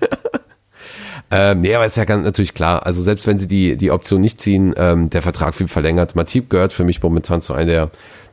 Ähm, 1.34 1.62
nee, 1.62 1.74
aber 1.74 1.86
ist 1.86 1.96
ja 1.96 2.04
ganz 2.04 2.26
natürlich 2.26 2.54
klar. 2.54 2.86
Also 2.86 3.02
selbst 3.02 3.26
wenn 3.26 3.40
sie 3.40 3.48
die, 3.48 3.78
die 3.78 3.92
Option 3.92 4.20
nicht 4.20 4.42
ziehen, 4.42 4.74
ähm, 4.76 5.10
der 5.10 5.22
Vertrag 5.22 5.58
wird 5.60 5.70
verlängert. 5.70 6.16
Matip 6.16 6.50
gehört 6.50 6.74
für 6.74 6.84
mich 6.84 7.02
momentan 7.02 7.42
zu 7.42 7.54
einer 7.54 7.66
der, 7.66 7.90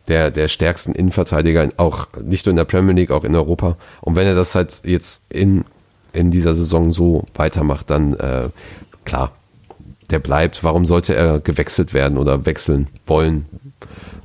der, 0.09 0.31
der 0.33 0.49
stärksten 0.49 0.95
Innenverteidiger, 0.95 1.69
auch 1.77 2.09
nicht 2.21 2.45
nur 2.47 2.51
in 2.51 2.57
der 2.57 2.65
Premier 2.65 2.95
League, 2.95 3.13
auch 3.13 3.23
in 3.23 3.37
Europa. 3.37 3.77
Und 4.01 4.17
wenn 4.17 4.27
er 4.27 4.35
das 4.35 4.57
halt 4.57 4.83
jetzt 4.85 5.33
in, 5.33 5.65
in 6.13 6.33
dieser 6.33 6.55
Saison 6.55 6.91
so 6.91 7.25
weitermacht, 7.35 7.89
dann 7.91 8.15
äh, 8.15 8.49
klar, 9.05 9.31
der 10.11 10.19
bleibt. 10.19 10.65
Warum 10.65 10.85
sollte 10.85 11.15
er 11.15 11.39
gewechselt 11.39 11.95
werden 11.95 12.19
oder 12.19 12.47
wechseln 12.47 12.89
wollen? 13.07 13.47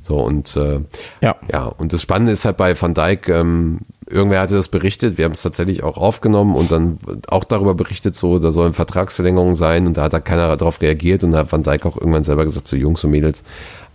So 0.04 0.16
und 0.16 0.54
äh, 0.56 0.80
Ja. 1.22 1.36
ja, 1.50 1.64
und 1.64 1.94
das 1.94 2.02
Spannende 2.02 2.32
ist 2.32 2.44
halt 2.44 2.58
bei 2.58 2.78
Van 2.80 2.92
Dijk, 2.92 3.30
ähm, 3.30 3.78
irgendwer 4.06 4.40
hatte 4.42 4.54
das 4.54 4.68
berichtet, 4.68 5.16
wir 5.16 5.24
haben 5.24 5.32
es 5.32 5.40
tatsächlich 5.40 5.82
auch 5.82 5.96
aufgenommen 5.96 6.54
und 6.54 6.70
dann 6.70 6.98
auch 7.26 7.44
darüber 7.44 7.74
berichtet, 7.74 8.14
so, 8.14 8.38
da 8.38 8.52
sollen 8.52 8.74
Vertragsverlängerungen 8.74 9.54
sein 9.54 9.86
und 9.86 9.96
da 9.96 10.02
hat 10.02 10.12
da 10.12 10.20
keiner 10.20 10.54
darauf 10.58 10.82
reagiert 10.82 11.24
und 11.24 11.32
da 11.32 11.38
hat 11.38 11.52
Van 11.52 11.62
Dijk 11.62 11.86
auch 11.86 11.96
irgendwann 11.96 12.22
selber 12.22 12.44
gesagt, 12.44 12.68
so 12.68 12.76
Jungs 12.76 13.02
und 13.02 13.12
Mädels, 13.12 13.44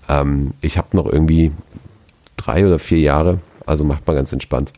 ähm, 0.07 0.55
ich 0.61 0.79
habe 0.79 0.97
noch 0.97 1.05
irgendwie 1.05 1.51
drei 2.37 2.65
oder 2.65 2.79
vier 2.79 2.99
Jahre, 2.99 3.37
also 3.67 3.83
macht 3.83 4.07
mal 4.07 4.15
ganz 4.15 4.33
entspannt. 4.33 4.73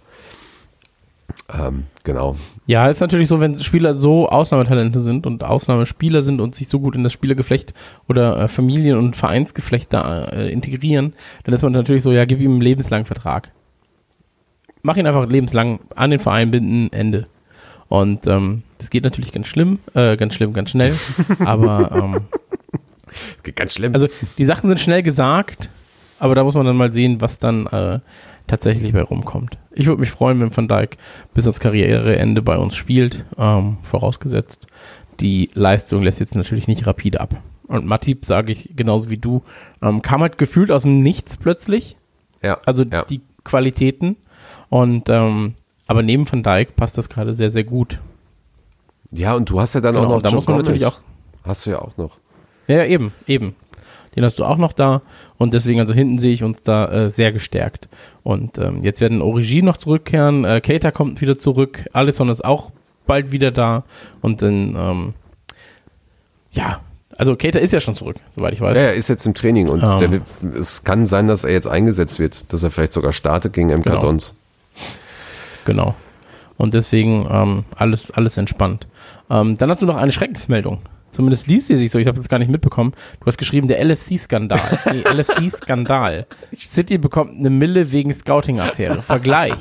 Ähm, 1.58 1.86
genau. 2.04 2.36
Ja, 2.66 2.88
ist 2.90 3.02
natürlich 3.02 3.28
so, 3.28 3.40
wenn 3.42 3.60
Spieler 3.60 3.94
so 3.94 4.30
Ausnahmetalente 4.30 5.00
sind 5.00 5.26
und 5.26 5.44
Ausnahmespieler 5.44 6.22
sind 6.22 6.40
und 6.40 6.56
sich 6.56 6.68
so 6.68 6.80
gut 6.80 6.96
in 6.96 7.04
das 7.04 7.14
Spielergeflecht 7.14 7.74
oder 8.08 8.38
äh, 8.40 8.48
Familien- 8.48 8.98
und 8.98 9.16
Vereinsgeflecht 9.16 9.92
da 9.94 10.26
äh, 10.26 10.52
integrieren, 10.52 11.14
dann 11.44 11.54
ist 11.54 11.62
man 11.64 11.74
natürlich 11.74 12.04
so, 12.04 12.12
ja, 12.12 12.26
gib 12.26 12.40
ihm 12.40 12.52
einen 12.52 12.62
lebenslangen 12.62 13.06
Vertrag. 13.06 13.52
Mach 14.84 14.98
ihn 14.98 15.06
einfach 15.08 15.28
lebenslang 15.30 15.80
an 15.96 16.12
den 16.12 16.20
Verein 16.20 16.52
binden, 16.52 16.92
Ende. 16.92 17.28
Und 17.88 18.26
ähm, 18.26 18.64
das 18.78 18.90
geht 18.90 19.04
natürlich 19.04 19.32
ganz 19.32 19.48
schlimm, 19.48 19.80
äh, 19.94 20.16
ganz 20.18 20.34
schlimm, 20.34 20.54
ganz 20.54 20.72
schnell. 20.72 20.96
aber 21.46 21.92
ähm, 21.94 22.22
Ganz 23.56 23.74
schlimm. 23.74 23.94
also 23.94 24.08
die 24.38 24.46
Sachen 24.46 24.70
sind 24.70 24.80
schnell 24.80 25.04
gesagt, 25.04 25.70
aber 26.20 26.36
da 26.36 26.44
muss 26.44 26.56
man 26.56 26.66
dann 26.66 26.78
mal 26.78 26.94
sehen, 26.94 27.20
was 27.20 27.40
dann 27.40 27.68
äh, 27.68 28.00
tatsächlich 28.48 28.94
bei 28.94 29.02
rumkommt. 29.02 29.58
Ich 29.74 29.88
würde 29.88 30.02
mich 30.02 30.12
freuen, 30.12 30.42
wenn 30.42 30.56
Van 30.56 30.68
Dijk 30.68 30.98
bis 31.34 31.46
ans 31.46 31.60
Karriereende 31.60 32.42
bei 32.42 32.58
uns 32.58 32.76
spielt, 32.76 33.26
ähm, 33.38 33.78
vorausgesetzt 33.84 34.68
die 35.22 35.50
Leistung 35.54 36.02
lässt 36.04 36.20
jetzt 36.20 36.36
natürlich 36.36 36.68
nicht 36.68 36.86
rapide 36.88 37.22
ab. 37.22 37.36
Und 37.68 37.86
Matip, 37.86 38.26
sage 38.26 38.52
ich 38.52 38.72
genauso 38.76 39.10
wie 39.10 39.18
du, 39.18 39.44
ähm, 39.82 40.02
kam 40.02 40.22
halt 40.22 40.38
gefühlt 40.38 40.72
aus 40.72 40.82
dem 40.82 41.02
Nichts 41.02 41.38
plötzlich. 41.38 41.96
Ja. 42.42 42.60
Also 42.66 42.84
ja. 42.84 43.06
die 43.06 43.22
Qualitäten. 43.44 44.18
Und 44.70 45.10
ähm, 45.10 45.56
aber 45.88 46.04
neben 46.04 46.30
Van 46.30 46.44
Dijk 46.44 46.76
passt 46.76 46.98
das 46.98 47.08
gerade 47.08 47.34
sehr, 47.34 47.50
sehr 47.50 47.64
gut. 47.64 48.00
Ja, 49.12 49.36
und 49.36 49.50
du 49.50 49.60
hast 49.60 49.76
ja 49.76 49.82
dann 49.82 49.94
Genau, 49.94 50.06
auch 50.06 50.10
noch 50.10 50.22
da 50.22 50.32
muss 50.32 50.48
man 50.48 50.58
Gomez. 50.58 50.68
natürlich 50.68 50.86
auch 50.86 51.00
Hast 51.44 51.66
du 51.66 51.72
ja 51.72 51.80
auch 51.80 51.98
noch. 51.98 52.18
Ja, 52.68 52.86
eben, 52.86 53.14
eben. 53.28 53.56
Den 54.16 54.24
hast 54.24 54.40
du 54.40 54.46
auch 54.46 54.58
noch 54.58 54.74
da 54.74 55.02
und 55.42 55.54
deswegen, 55.54 55.80
also 55.80 55.94
hinten 55.94 56.18
sehe 56.20 56.34
ich 56.34 56.44
uns 56.44 56.62
da 56.62 56.86
äh, 56.92 57.10
sehr 57.10 57.32
gestärkt. 57.32 57.90
Und 58.24 58.58
ähm, 58.60 58.84
jetzt 58.84 59.02
werden 59.02 59.22
Origi 59.22 59.62
noch 59.64 59.78
zurückkehren, 59.78 60.46
äh, 60.46 60.62
Keita 60.62 60.92
kommt 60.92 61.20
wieder 61.22 61.38
zurück, 61.38 61.86
Alisson 61.94 62.30
ist 62.30 62.46
auch 62.46 62.72
bald 63.08 63.32
wieder 63.32 63.52
da 63.52 63.84
und 64.22 64.42
dann, 64.42 64.76
ähm, 64.78 65.14
ja, 66.52 66.80
also 67.18 67.36
Keita 67.36 67.60
ist 67.60 67.74
ja 67.74 67.80
schon 67.80 67.96
zurück, 67.96 68.18
soweit 68.36 68.54
ich 68.54 68.62
weiß. 68.62 68.78
Ja, 68.78 68.84
er 68.84 68.94
ist 68.94 69.10
jetzt 69.10 69.26
im 69.26 69.34
Training 69.34 69.68
und 69.70 69.84
Ähm. 69.84 70.00
der, 70.00 70.12
wird- 70.12 70.24
es 70.58 70.84
kann 70.84 71.06
sein, 71.06 71.28
dass 71.28 71.44
er 71.44 71.52
jetzt 71.52 71.68
eingesetzt 71.68 72.20
wird, 72.20 72.52
dass 72.54 72.64
er 72.64 72.72
vielleicht 72.72 72.94
sogar 72.94 73.14
startet 73.14 73.54
gegen 73.54 73.70
MK 73.70 73.84
Genau. 73.84 74.00
Dons. 74.00 74.36
Genau. 75.66 75.96
Und 76.58 76.74
deswegen 76.74 77.28
ähm, 77.30 77.66
alles, 77.76 78.12
alles 78.12 78.38
entspannt. 78.38 78.88
Ähm, 79.30 79.58
dann 79.58 79.70
hast 79.70 79.82
du 79.82 79.86
noch 79.88 79.98
eine 79.98 80.12
Schreckensmeldung. 80.12 80.80
Zumindest 81.12 81.48
liest 81.48 81.68
sie 81.68 81.76
sich 81.76 81.92
so, 81.92 82.00
ich 82.00 82.08
habe 82.08 82.18
das 82.18 82.30
gar 82.30 82.40
nicht 82.40 82.52
mitbekommen. 82.52 82.94
Du 83.20 83.26
hast 83.26 83.38
geschrieben, 83.38 83.68
der 83.68 83.84
LFC-Skandal. 83.84 84.62
Nee, 84.92 85.04
LFC-Skandal. 85.10 86.26
City 86.56 86.98
bekommt 86.98 87.38
eine 87.38 87.50
Mille 87.50 87.92
wegen 87.92 88.14
Scouting-Affäre. 88.14 89.02
Vergleich. 89.02 89.54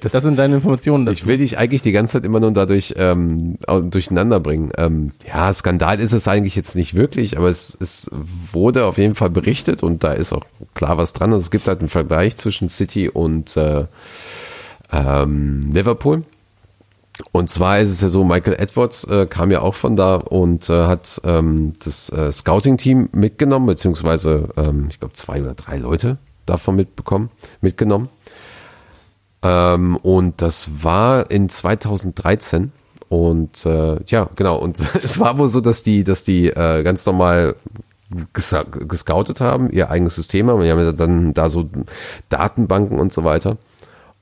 Das, 0.00 0.12
sind 0.12 0.38
deine 0.38 0.56
Informationen 0.56 1.04
dazu. 1.04 1.16
Ich 1.16 1.26
will 1.26 1.38
dich 1.38 1.58
eigentlich 1.58 1.82
die 1.82 1.92
ganze 1.92 2.14
Zeit 2.14 2.24
immer 2.24 2.40
nur 2.40 2.52
dadurch 2.52 2.94
ähm, 2.96 3.58
durcheinander 3.66 4.38
bringen. 4.38 4.70
Ähm, 4.76 5.10
ja, 5.26 5.52
Skandal 5.52 6.00
ist 6.00 6.12
es 6.12 6.28
eigentlich 6.28 6.54
jetzt 6.54 6.76
nicht 6.76 6.94
wirklich, 6.94 7.36
aber 7.36 7.48
es, 7.48 7.76
es 7.80 8.08
wurde 8.12 8.86
auf 8.86 8.98
jeden 8.98 9.14
Fall 9.14 9.30
berichtet 9.30 9.82
und 9.82 10.04
da 10.04 10.12
ist 10.12 10.32
auch 10.32 10.44
klar 10.74 10.96
was 10.96 11.12
dran. 11.12 11.32
Also 11.32 11.42
es 11.42 11.50
gibt 11.50 11.66
halt 11.66 11.80
einen 11.80 11.88
Vergleich 11.88 12.36
zwischen 12.36 12.68
City 12.68 13.08
und 13.08 13.56
äh, 13.56 13.86
ähm, 14.92 15.70
Liverpool. 15.72 16.22
Und 17.30 17.48
zwar 17.48 17.78
ist 17.78 17.90
es 17.90 18.00
ja 18.00 18.08
so, 18.08 18.24
Michael 18.24 18.54
Edwards 18.54 19.04
äh, 19.04 19.26
kam 19.26 19.50
ja 19.50 19.60
auch 19.60 19.74
von 19.74 19.94
da 19.94 20.16
und 20.16 20.68
äh, 20.68 20.86
hat 20.86 21.20
ähm, 21.24 21.74
das 21.84 22.10
äh, 22.10 22.32
Scouting-Team 22.32 23.10
mitgenommen, 23.12 23.66
beziehungsweise 23.66 24.48
ähm, 24.56 24.88
ich 24.90 24.98
glaube 24.98 25.14
zwei 25.14 25.40
oder 25.40 25.54
drei 25.54 25.78
Leute 25.78 26.18
davon 26.44 26.74
mitbekommen, 26.74 27.30
mitgenommen. 27.60 28.08
Ähm, 29.42 29.96
und 29.96 30.42
das 30.42 30.82
war 30.82 31.30
in 31.30 31.48
2013. 31.48 32.72
Und 33.08 33.64
äh, 33.66 34.02
ja, 34.06 34.28
genau. 34.34 34.58
Und 34.58 34.80
es 35.02 35.20
war 35.20 35.38
wohl 35.38 35.48
so, 35.48 35.60
dass 35.60 35.82
die, 35.82 36.02
dass 36.02 36.24
die 36.24 36.48
äh, 36.48 36.82
ganz 36.82 37.06
normal 37.06 37.54
ges 38.32 38.54
gescoutet 38.88 39.40
haben, 39.40 39.70
ihr 39.70 39.90
eigenes 39.90 40.16
System 40.16 40.50
haben. 40.50 40.62
Wir 40.62 40.72
haben 40.72 40.80
ja 40.80 40.92
dann 40.92 41.34
da 41.34 41.48
so 41.48 41.68
Datenbanken 42.28 42.98
und 42.98 43.12
so 43.12 43.22
weiter. 43.22 43.56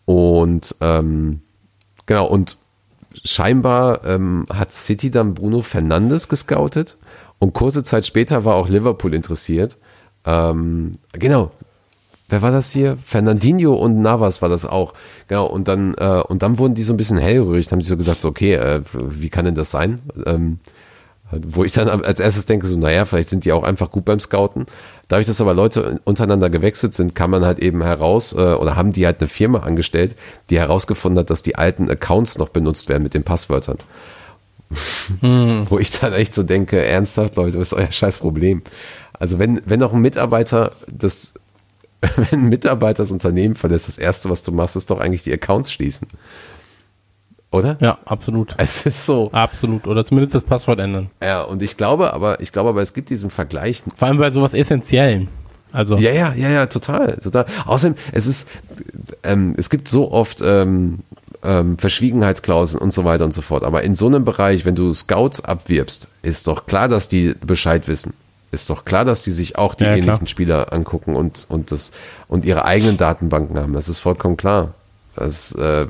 Und 0.04 0.74
ähm, 0.80 1.40
genau, 2.06 2.26
und 2.26 2.56
scheinbar 3.24 4.04
ähm, 4.04 4.46
hat 4.52 4.72
City 4.72 5.10
dann 5.10 5.34
Bruno 5.34 5.62
Fernandes 5.62 6.28
gescoutet 6.28 6.96
und 7.38 7.52
kurze 7.52 7.82
Zeit 7.82 8.06
später 8.06 8.44
war 8.44 8.54
auch 8.54 8.68
Liverpool 8.68 9.14
interessiert. 9.14 9.76
Ähm, 10.24 10.92
genau. 11.12 11.50
Wer 12.28 12.40
war 12.40 12.50
das 12.50 12.70
hier? 12.70 12.96
Fernandinho 13.04 13.74
und 13.74 14.00
Navas 14.00 14.40
war 14.40 14.48
das 14.48 14.64
auch. 14.64 14.94
Genau. 15.28 15.46
Und 15.46 15.68
dann, 15.68 15.94
äh, 15.94 16.22
und 16.26 16.42
dann 16.42 16.58
wurden 16.58 16.74
die 16.74 16.82
so 16.82 16.94
ein 16.94 16.96
bisschen 16.96 17.18
hellrührig, 17.18 17.70
haben 17.70 17.80
sie 17.80 17.88
so 17.88 17.96
gesagt, 17.96 18.22
so, 18.22 18.28
okay, 18.28 18.54
äh, 18.54 18.80
wie 18.92 19.28
kann 19.28 19.44
denn 19.44 19.54
das 19.54 19.70
sein? 19.70 20.00
Ähm, 20.24 20.58
wo 21.32 21.64
ich 21.64 21.72
dann 21.72 21.88
als 21.88 22.20
erstes 22.20 22.46
denke, 22.46 22.66
so, 22.66 22.78
naja, 22.78 23.04
vielleicht 23.04 23.28
sind 23.28 23.44
die 23.44 23.52
auch 23.52 23.64
einfach 23.64 23.90
gut 23.90 24.04
beim 24.04 24.20
Scouten. 24.20 24.66
Dadurch, 25.12 25.26
dass 25.26 25.42
aber 25.42 25.52
Leute 25.52 26.00
untereinander 26.04 26.48
gewechselt 26.48 26.94
sind, 26.94 27.14
kann 27.14 27.28
man 27.28 27.44
halt 27.44 27.58
eben 27.58 27.82
heraus, 27.82 28.32
äh, 28.32 28.54
oder 28.54 28.76
haben 28.76 28.94
die 28.94 29.04
halt 29.04 29.20
eine 29.20 29.28
Firma 29.28 29.58
angestellt, 29.58 30.16
die 30.48 30.58
herausgefunden 30.58 31.18
hat, 31.18 31.28
dass 31.28 31.42
die 31.42 31.54
alten 31.54 31.90
Accounts 31.90 32.38
noch 32.38 32.48
benutzt 32.48 32.88
werden 32.88 33.02
mit 33.02 33.12
den 33.12 33.22
Passwörtern. 33.22 33.76
Wo 35.20 35.78
ich 35.78 35.90
dann 35.90 36.14
echt 36.14 36.32
so 36.32 36.42
denke, 36.42 36.82
ernsthaft, 36.82 37.36
Leute, 37.36 37.58
was 37.58 37.72
ist 37.72 37.74
euer 37.74 37.92
scheiß 37.92 38.20
Problem? 38.20 38.62
Also 39.12 39.38
wenn, 39.38 39.60
wenn 39.66 39.80
noch 39.80 39.92
ein 39.92 40.00
Mitarbeiter 40.00 40.72
das, 40.90 41.34
wenn 42.00 42.44
ein 42.44 42.48
Mitarbeiter 42.48 43.02
das 43.02 43.10
Unternehmen 43.10 43.54
verlässt, 43.54 43.88
das 43.88 43.98
erste, 43.98 44.30
was 44.30 44.42
du 44.44 44.50
machst, 44.50 44.76
ist 44.76 44.90
doch 44.90 44.98
eigentlich 44.98 45.24
die 45.24 45.32
Accounts 45.34 45.72
schließen. 45.72 46.08
Oder? 47.52 47.76
Ja, 47.80 47.98
absolut. 48.06 48.54
Es 48.56 48.84
ist 48.86 49.06
so. 49.06 49.30
Absolut. 49.30 49.86
Oder 49.86 50.04
zumindest 50.04 50.34
das 50.34 50.42
Passwort 50.42 50.80
ändern. 50.80 51.10
Ja, 51.22 51.42
und 51.42 51.62
ich 51.62 51.76
glaube 51.76 52.12
aber, 52.14 52.40
ich 52.40 52.50
glaube 52.50 52.70
aber, 52.70 52.82
es 52.82 52.94
gibt 52.94 53.10
diesen 53.10 53.30
Vergleich. 53.30 53.82
Vor 53.96 54.08
allem 54.08 54.18
bei 54.18 54.30
sowas 54.30 54.54
Essentiellen. 54.54 55.28
Also, 55.70 55.96
Ja, 55.96 56.10
ja, 56.10 56.34
ja, 56.34 56.50
ja, 56.50 56.66
total, 56.66 57.16
total. 57.18 57.46
Außerdem, 57.66 57.96
es 58.12 58.26
ist, 58.26 58.48
ähm, 59.22 59.54
es 59.56 59.70
gibt 59.70 59.88
so 59.88 60.10
oft 60.12 60.42
ähm, 60.44 60.98
ähm, 61.42 61.78
Verschwiegenheitsklauseln 61.78 62.80
und 62.82 62.92
so 62.92 63.04
weiter 63.04 63.24
und 63.24 63.32
so 63.32 63.42
fort. 63.42 63.64
Aber 63.64 63.82
in 63.82 63.94
so 63.94 64.06
einem 64.06 64.24
Bereich, 64.24 64.64
wenn 64.64 64.74
du 64.74 64.92
Scouts 64.92 65.44
abwirbst, 65.44 66.08
ist 66.22 66.46
doch 66.46 66.66
klar, 66.66 66.88
dass 66.88 67.08
die 67.08 67.34
Bescheid 67.40 67.86
wissen. 67.88 68.14
Ist 68.50 68.68
doch 68.68 68.84
klar, 68.84 69.04
dass 69.06 69.22
die 69.22 69.30
sich 69.30 69.56
auch 69.56 69.74
die 69.74 69.84
Ja, 69.84 69.90
ähnlichen 69.92 70.16
klar. 70.16 70.26
Spieler 70.26 70.72
angucken 70.74 71.16
und, 71.16 71.46
und 71.48 71.70
das 71.72 71.92
und 72.28 72.44
ihre 72.44 72.66
eigenen 72.66 72.98
Datenbanken 72.98 73.58
haben. 73.58 73.72
Das 73.72 73.88
ist 73.88 73.98
vollkommen 73.98 74.36
klar. 74.36 74.74
Das 75.16 75.52
äh, 75.54 75.86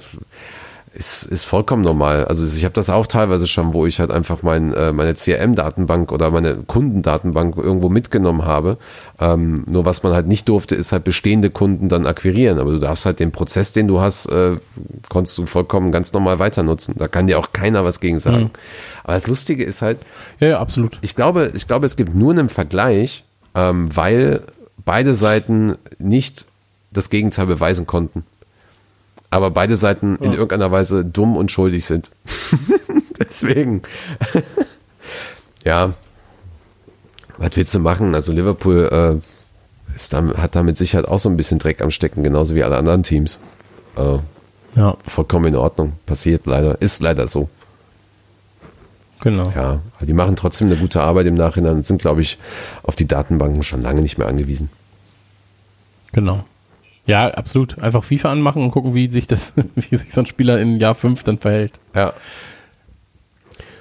ist, 0.94 1.24
ist 1.24 1.44
vollkommen 1.44 1.82
normal. 1.82 2.26
Also 2.26 2.44
ich 2.44 2.64
habe 2.64 2.74
das 2.74 2.90
auch 2.90 3.06
teilweise 3.06 3.46
schon, 3.46 3.72
wo 3.72 3.86
ich 3.86 3.98
halt 3.98 4.10
einfach 4.10 4.42
mein, 4.42 4.74
äh, 4.74 4.92
meine 4.92 5.14
CRM-Datenbank 5.14 6.12
oder 6.12 6.30
meine 6.30 6.56
Kundendatenbank 6.56 7.56
irgendwo 7.56 7.88
mitgenommen 7.88 8.44
habe. 8.44 8.76
Ähm, 9.18 9.64
nur 9.66 9.86
was 9.86 10.02
man 10.02 10.12
halt 10.12 10.26
nicht 10.26 10.48
durfte, 10.48 10.74
ist 10.74 10.92
halt 10.92 11.04
bestehende 11.04 11.48
Kunden 11.48 11.88
dann 11.88 12.06
akquirieren. 12.06 12.58
Aber 12.58 12.72
du 12.72 12.78
darfst 12.78 13.06
halt 13.06 13.20
den 13.20 13.32
Prozess, 13.32 13.72
den 13.72 13.88
du 13.88 14.00
hast, 14.00 14.26
äh, 14.26 14.58
konntest 15.08 15.38
du 15.38 15.46
vollkommen 15.46 15.92
ganz 15.92 16.12
normal 16.12 16.38
weiter 16.38 16.62
nutzen. 16.62 16.94
Da 16.98 17.08
kann 17.08 17.26
dir 17.26 17.38
auch 17.38 17.52
keiner 17.52 17.84
was 17.84 18.00
gegen 18.00 18.18
sagen. 18.18 18.50
Aber 19.02 19.14
das 19.14 19.26
Lustige 19.26 19.64
ist 19.64 19.80
halt, 19.80 19.98
ja, 20.40 20.48
ja, 20.48 20.60
absolut. 20.60 20.98
ich 21.00 21.16
glaube, 21.16 21.52
ich 21.54 21.66
glaube, 21.66 21.86
es 21.86 21.96
gibt 21.96 22.14
nur 22.14 22.32
einen 22.32 22.50
Vergleich, 22.50 23.24
ähm, 23.54 23.88
weil 23.94 24.42
beide 24.84 25.14
Seiten 25.14 25.76
nicht 25.98 26.46
das 26.92 27.08
Gegenteil 27.08 27.46
beweisen 27.46 27.86
konnten. 27.86 28.24
Aber 29.32 29.50
beide 29.50 29.76
Seiten 29.76 30.16
in 30.16 30.32
irgendeiner 30.32 30.70
Weise 30.70 31.06
dumm 31.06 31.38
und 31.38 31.50
schuldig 31.50 31.86
sind. 31.86 32.10
Deswegen. 33.18 33.80
ja. 35.64 35.94
Was 37.38 37.56
willst 37.56 37.74
du 37.74 37.78
machen? 37.78 38.14
Also 38.14 38.30
Liverpool 38.30 39.20
äh, 39.90 39.96
ist 39.96 40.12
da, 40.12 40.22
hat 40.36 40.54
da 40.54 40.62
mit 40.62 40.76
Sicherheit 40.76 41.08
auch 41.08 41.18
so 41.18 41.30
ein 41.30 41.38
bisschen 41.38 41.58
Dreck 41.58 41.80
am 41.80 41.90
Stecken, 41.90 42.22
genauso 42.22 42.54
wie 42.54 42.62
alle 42.62 42.76
anderen 42.76 43.02
Teams. 43.04 43.38
Äh, 43.96 44.18
Ja, 44.74 44.98
vollkommen 45.06 45.46
in 45.46 45.56
Ordnung. 45.56 45.94
Passiert 46.04 46.44
leider. 46.44 46.80
Ist 46.82 47.00
leider 47.02 47.26
so. 47.26 47.48
genau. 49.20 49.50
Ja, 49.56 49.80
die 50.02 50.12
machen 50.12 50.36
trotzdem 50.36 50.66
eine 50.66 50.76
gute 50.76 51.00
Arbeit 51.00 51.26
im 51.26 51.36
Nachhinein 51.36 51.76
und 51.76 51.86
sind, 51.86 52.02
glaube 52.02 52.20
ich, 52.20 52.36
auf 52.82 52.96
die 52.96 53.08
Datenbanken 53.08 53.62
schon 53.62 53.80
lange 53.80 54.02
nicht 54.02 54.18
mehr 54.18 54.28
angewiesen. 54.28 54.68
Genau. 56.12 56.44
Ja, 57.06 57.28
absolut. 57.28 57.78
Einfach 57.78 58.04
FIFA 58.04 58.30
anmachen 58.32 58.62
und 58.62 58.70
gucken, 58.70 58.94
wie 58.94 59.10
sich 59.10 59.26
das, 59.26 59.54
wie 59.74 59.96
sich 59.96 60.12
so 60.12 60.20
ein 60.20 60.26
Spieler 60.26 60.60
in 60.60 60.78
Jahr 60.78 60.94
5 60.94 61.22
dann 61.22 61.38
verhält. 61.38 61.78
Ja. 61.94 62.12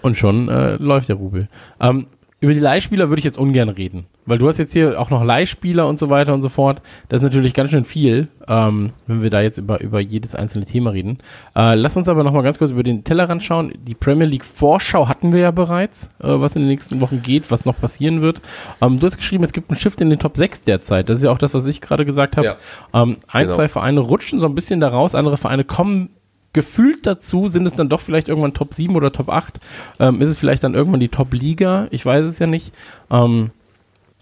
Und 0.01 0.17
schon 0.17 0.49
äh, 0.49 0.77
läuft 0.77 1.09
der 1.09 1.17
Rubel. 1.17 1.47
Ähm, 1.79 2.07
über 2.39 2.53
die 2.53 2.59
Leihspieler 2.59 3.09
würde 3.09 3.19
ich 3.19 3.25
jetzt 3.25 3.37
ungern 3.37 3.69
reden, 3.69 4.05
weil 4.25 4.37
du 4.37 4.47
hast 4.47 4.57
jetzt 4.57 4.73
hier 4.73 4.99
auch 4.99 5.09
noch 5.09 5.23
Leihspieler 5.23 5.87
und 5.87 5.99
so 5.99 6.09
weiter 6.09 6.33
und 6.33 6.41
so 6.41 6.49
fort. 6.49 6.81
Das 7.09 7.19
ist 7.19 7.23
natürlich 7.23 7.53
ganz 7.53 7.71
schön 7.71 7.85
viel, 7.85 8.27
ähm, 8.47 8.91
wenn 9.07 9.23
wir 9.23 9.29
da 9.29 9.41
jetzt 9.41 9.57
über, 9.57 9.81
über 9.81 9.99
jedes 9.99 10.35
einzelne 10.35 10.65
Thema 10.65 10.91
reden. 10.91 11.17
Äh, 11.55 11.75
lass 11.75 11.97
uns 11.97 12.07
aber 12.07 12.23
noch 12.23 12.31
mal 12.31 12.43
ganz 12.43 12.59
kurz 12.59 12.71
über 12.71 12.83
den 12.83 13.03
Tellerrand 13.03 13.43
schauen. 13.43 13.73
Die 13.87 13.95
Premier 13.95 14.27
League 14.27 14.45
Vorschau 14.45 15.07
hatten 15.07 15.33
wir 15.33 15.39
ja 15.39 15.51
bereits, 15.51 16.09
äh, 16.19 16.27
was 16.27 16.55
in 16.55 16.61
den 16.61 16.69
nächsten 16.69 17.01
Wochen 17.01 17.21
geht, 17.21 17.51
was 17.51 17.65
noch 17.65 17.79
passieren 17.79 18.21
wird. 18.21 18.41
Ähm, 18.81 18.99
du 18.99 19.05
hast 19.07 19.17
geschrieben, 19.17 19.43
es 19.43 19.53
gibt 19.53 19.69
einen 19.71 19.79
Shift 19.79 19.99
in 20.01 20.09
den 20.09 20.19
Top 20.19 20.37
6 20.37 20.63
derzeit. 20.63 21.09
Das 21.09 21.17
ist 21.17 21.23
ja 21.23 21.31
auch 21.31 21.37
das, 21.39 21.53
was 21.53 21.65
ich 21.65 21.81
gerade 21.81 22.05
gesagt 22.05 22.37
habe. 22.37 22.47
Ja. 22.47 22.55
Ähm, 22.93 23.17
ein, 23.27 23.45
Genau. 23.45 23.55
zwei 23.55 23.67
Vereine 23.67 23.99
rutschen 24.01 24.39
so 24.39 24.47
ein 24.47 24.55
bisschen 24.55 24.79
da 24.79 24.89
raus, 24.89 25.15
andere 25.15 25.37
Vereine 25.37 25.63
kommen 25.63 26.09
gefühlt 26.53 27.07
dazu, 27.07 27.47
sind 27.47 27.65
es 27.65 27.73
dann 27.73 27.89
doch 27.89 28.01
vielleicht 28.01 28.27
irgendwann 28.29 28.53
Top 28.53 28.73
7 28.73 28.95
oder 28.95 29.11
Top 29.11 29.29
8? 29.29 29.59
Ähm, 29.99 30.21
ist 30.21 30.29
es 30.29 30.37
vielleicht 30.37 30.63
dann 30.63 30.73
irgendwann 30.73 30.99
die 30.99 31.07
Top-Liga? 31.09 31.87
Ich 31.91 32.05
weiß 32.05 32.25
es 32.25 32.39
ja 32.39 32.47
nicht. 32.47 32.73
Ähm, 33.09 33.51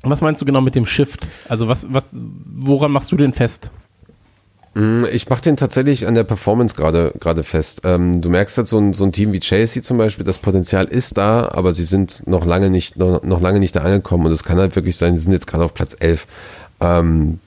was 0.04 0.22
meinst 0.22 0.42
du 0.42 0.46
genau 0.46 0.62
mit 0.62 0.76
dem 0.76 0.86
Shift? 0.86 1.28
Also 1.48 1.68
was, 1.68 1.88
was, 1.92 2.06
woran 2.14 2.92
machst 2.92 3.12
du 3.12 3.18
den 3.18 3.34
fest? 3.34 3.72
Ich 5.12 5.28
mache 5.30 5.42
den 5.42 5.58
tatsächlich 5.58 6.08
an 6.08 6.14
der 6.14 6.24
Performance 6.24 6.76
gerade 6.76 7.12
gerade 7.20 7.44
fest. 7.44 7.82
Ähm, 7.84 8.22
du 8.22 8.30
merkst 8.30 8.58
halt 8.58 8.68
so 8.68 8.78
ein, 8.78 8.94
so 8.94 9.04
ein 9.04 9.12
Team 9.12 9.34
wie 9.34 9.40
Chelsea 9.40 9.82
zum 9.82 9.98
Beispiel, 9.98 10.24
das 10.24 10.38
Potenzial 10.38 10.86
ist 10.86 11.18
da, 11.18 11.50
aber 11.52 11.74
sie 11.74 11.84
sind 11.84 12.28
noch 12.28 12.46
lange 12.46 12.70
nicht 12.70 12.96
noch, 12.96 13.24
noch 13.24 13.42
lange 13.42 13.60
nicht 13.60 13.76
da 13.76 13.82
angekommen 13.82 14.28
und 14.28 14.32
es 14.32 14.44
kann 14.44 14.58
halt 14.58 14.76
wirklich 14.76 14.96
sein, 14.96 15.18
sie 15.18 15.24
sind 15.24 15.34
jetzt 15.34 15.48
gerade 15.48 15.66
auf 15.66 15.74
Platz 15.74 15.98
11 16.00 16.28
ähm, 16.82 17.40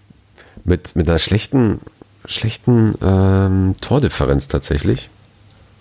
mit 0.64 0.96
mit 0.96 1.08
einer 1.08 1.20
schlechten 1.20 1.80
schlechten 2.26 2.96
ähm, 3.00 3.76
Tordifferenz 3.80 4.48
tatsächlich. 4.48 5.08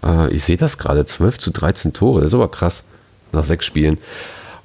Äh, 0.05 0.31
ich 0.33 0.43
sehe 0.43 0.57
das 0.57 0.77
gerade 0.77 1.05
12 1.05 1.39
zu 1.39 1.51
13 1.51 1.91
Tore, 1.91 2.21
das 2.21 2.29
ist 2.29 2.35
aber 2.35 2.51
krass. 2.51 2.83
nach 3.31 3.43
sechs 3.43 3.65
Spielen. 3.65 3.97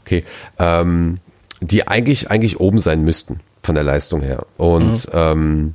Okay. 0.05 0.25
Ähm, 0.59 1.19
die 1.61 1.87
eigentlich, 1.89 2.31
eigentlich 2.31 2.61
oben 2.61 2.81
sein 2.81 3.03
müssten 3.03 3.41
von 3.63 3.75
der 3.75 3.85
Leistung 3.85 4.21
her. 4.21 4.47
Und, 4.57 5.09
ähm, 5.13 5.75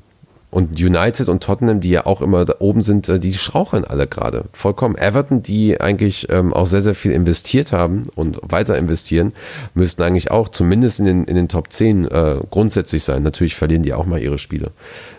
und 0.50 0.82
United 0.82 1.30
und 1.30 1.42
Tottenham, 1.42 1.80
die 1.80 1.92
ja 1.92 2.06
auch 2.06 2.22
immer 2.22 2.44
da 2.44 2.56
oben 2.60 2.82
sind, 2.82 3.08
äh, 3.08 3.20
die 3.20 3.34
straucheln 3.34 3.86
alle 3.86 4.08
gerade. 4.08 4.46
Vollkommen. 4.54 4.98
Everton, 4.98 5.42
die 5.42 5.80
eigentlich 5.80 6.30
ähm, 6.30 6.54
auch 6.54 6.68
sehr, 6.68 6.82
sehr 6.82 6.96
viel 6.96 7.12
investiert 7.12 7.72
haben 7.72 8.04
und 8.16 8.40
weiter 8.44 8.78
investieren, 8.78 9.34
müssten 9.74 10.04
eigentlich 10.04 10.30
auch 10.30 10.50
zumindest 10.50 11.00
in 11.00 11.06
den, 11.06 11.24
in 11.24 11.36
den 11.36 11.48
Top 11.48 11.72
10 11.72 12.06
äh, 12.06 12.36
grundsätzlich 12.50 13.04
sein. 13.04 13.24
Natürlich 13.24 13.56
verlieren 13.56 13.84
die 13.84 13.94
auch 13.94 14.06
mal 14.06 14.22
ihre 14.22 14.38
Spiele. 14.38 14.72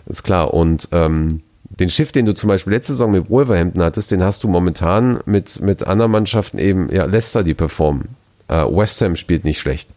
Ist 0.05 0.23
klar. 0.23 0.53
Und 0.53 0.87
ähm, 0.91 1.41
den 1.79 1.89
Schiff, 1.89 2.11
den 2.11 2.25
du 2.27 2.35
zum 2.35 2.49
Beispiel 2.49 2.73
letzte 2.73 2.93
Saison 2.93 3.11
mit 3.11 3.29
Wolverhampton 3.29 3.81
hattest, 3.81 4.11
den 4.11 4.23
hast 4.23 4.43
du 4.43 4.47
momentan 4.47 5.19
mit, 5.25 5.61
mit 5.61 5.87
anderen 5.87 6.11
Mannschaften 6.11 6.59
eben, 6.59 6.93
ja, 6.93 7.05
Leicester, 7.05 7.43
die 7.43 7.55
performen. 7.55 8.09
Äh, 8.47 8.63
West 8.65 9.01
Ham 9.01 9.15
spielt 9.15 9.45
nicht 9.45 9.59
schlecht. 9.59 9.89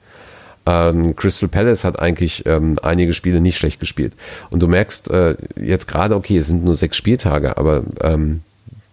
Ähm, 0.66 1.14
Crystal 1.14 1.48
Palace 1.48 1.84
hat 1.84 1.98
eigentlich 1.98 2.44
ähm, 2.46 2.76
einige 2.82 3.12
Spiele 3.12 3.40
nicht 3.40 3.56
schlecht 3.56 3.80
gespielt. 3.80 4.12
Und 4.50 4.60
du 4.60 4.68
merkst 4.68 5.10
äh, 5.10 5.36
jetzt 5.60 5.86
gerade, 5.86 6.16
okay, 6.16 6.38
es 6.38 6.48
sind 6.48 6.64
nur 6.64 6.74
sechs 6.74 6.96
Spieltage, 6.96 7.56
aber 7.56 7.84
ähm, 8.02 8.42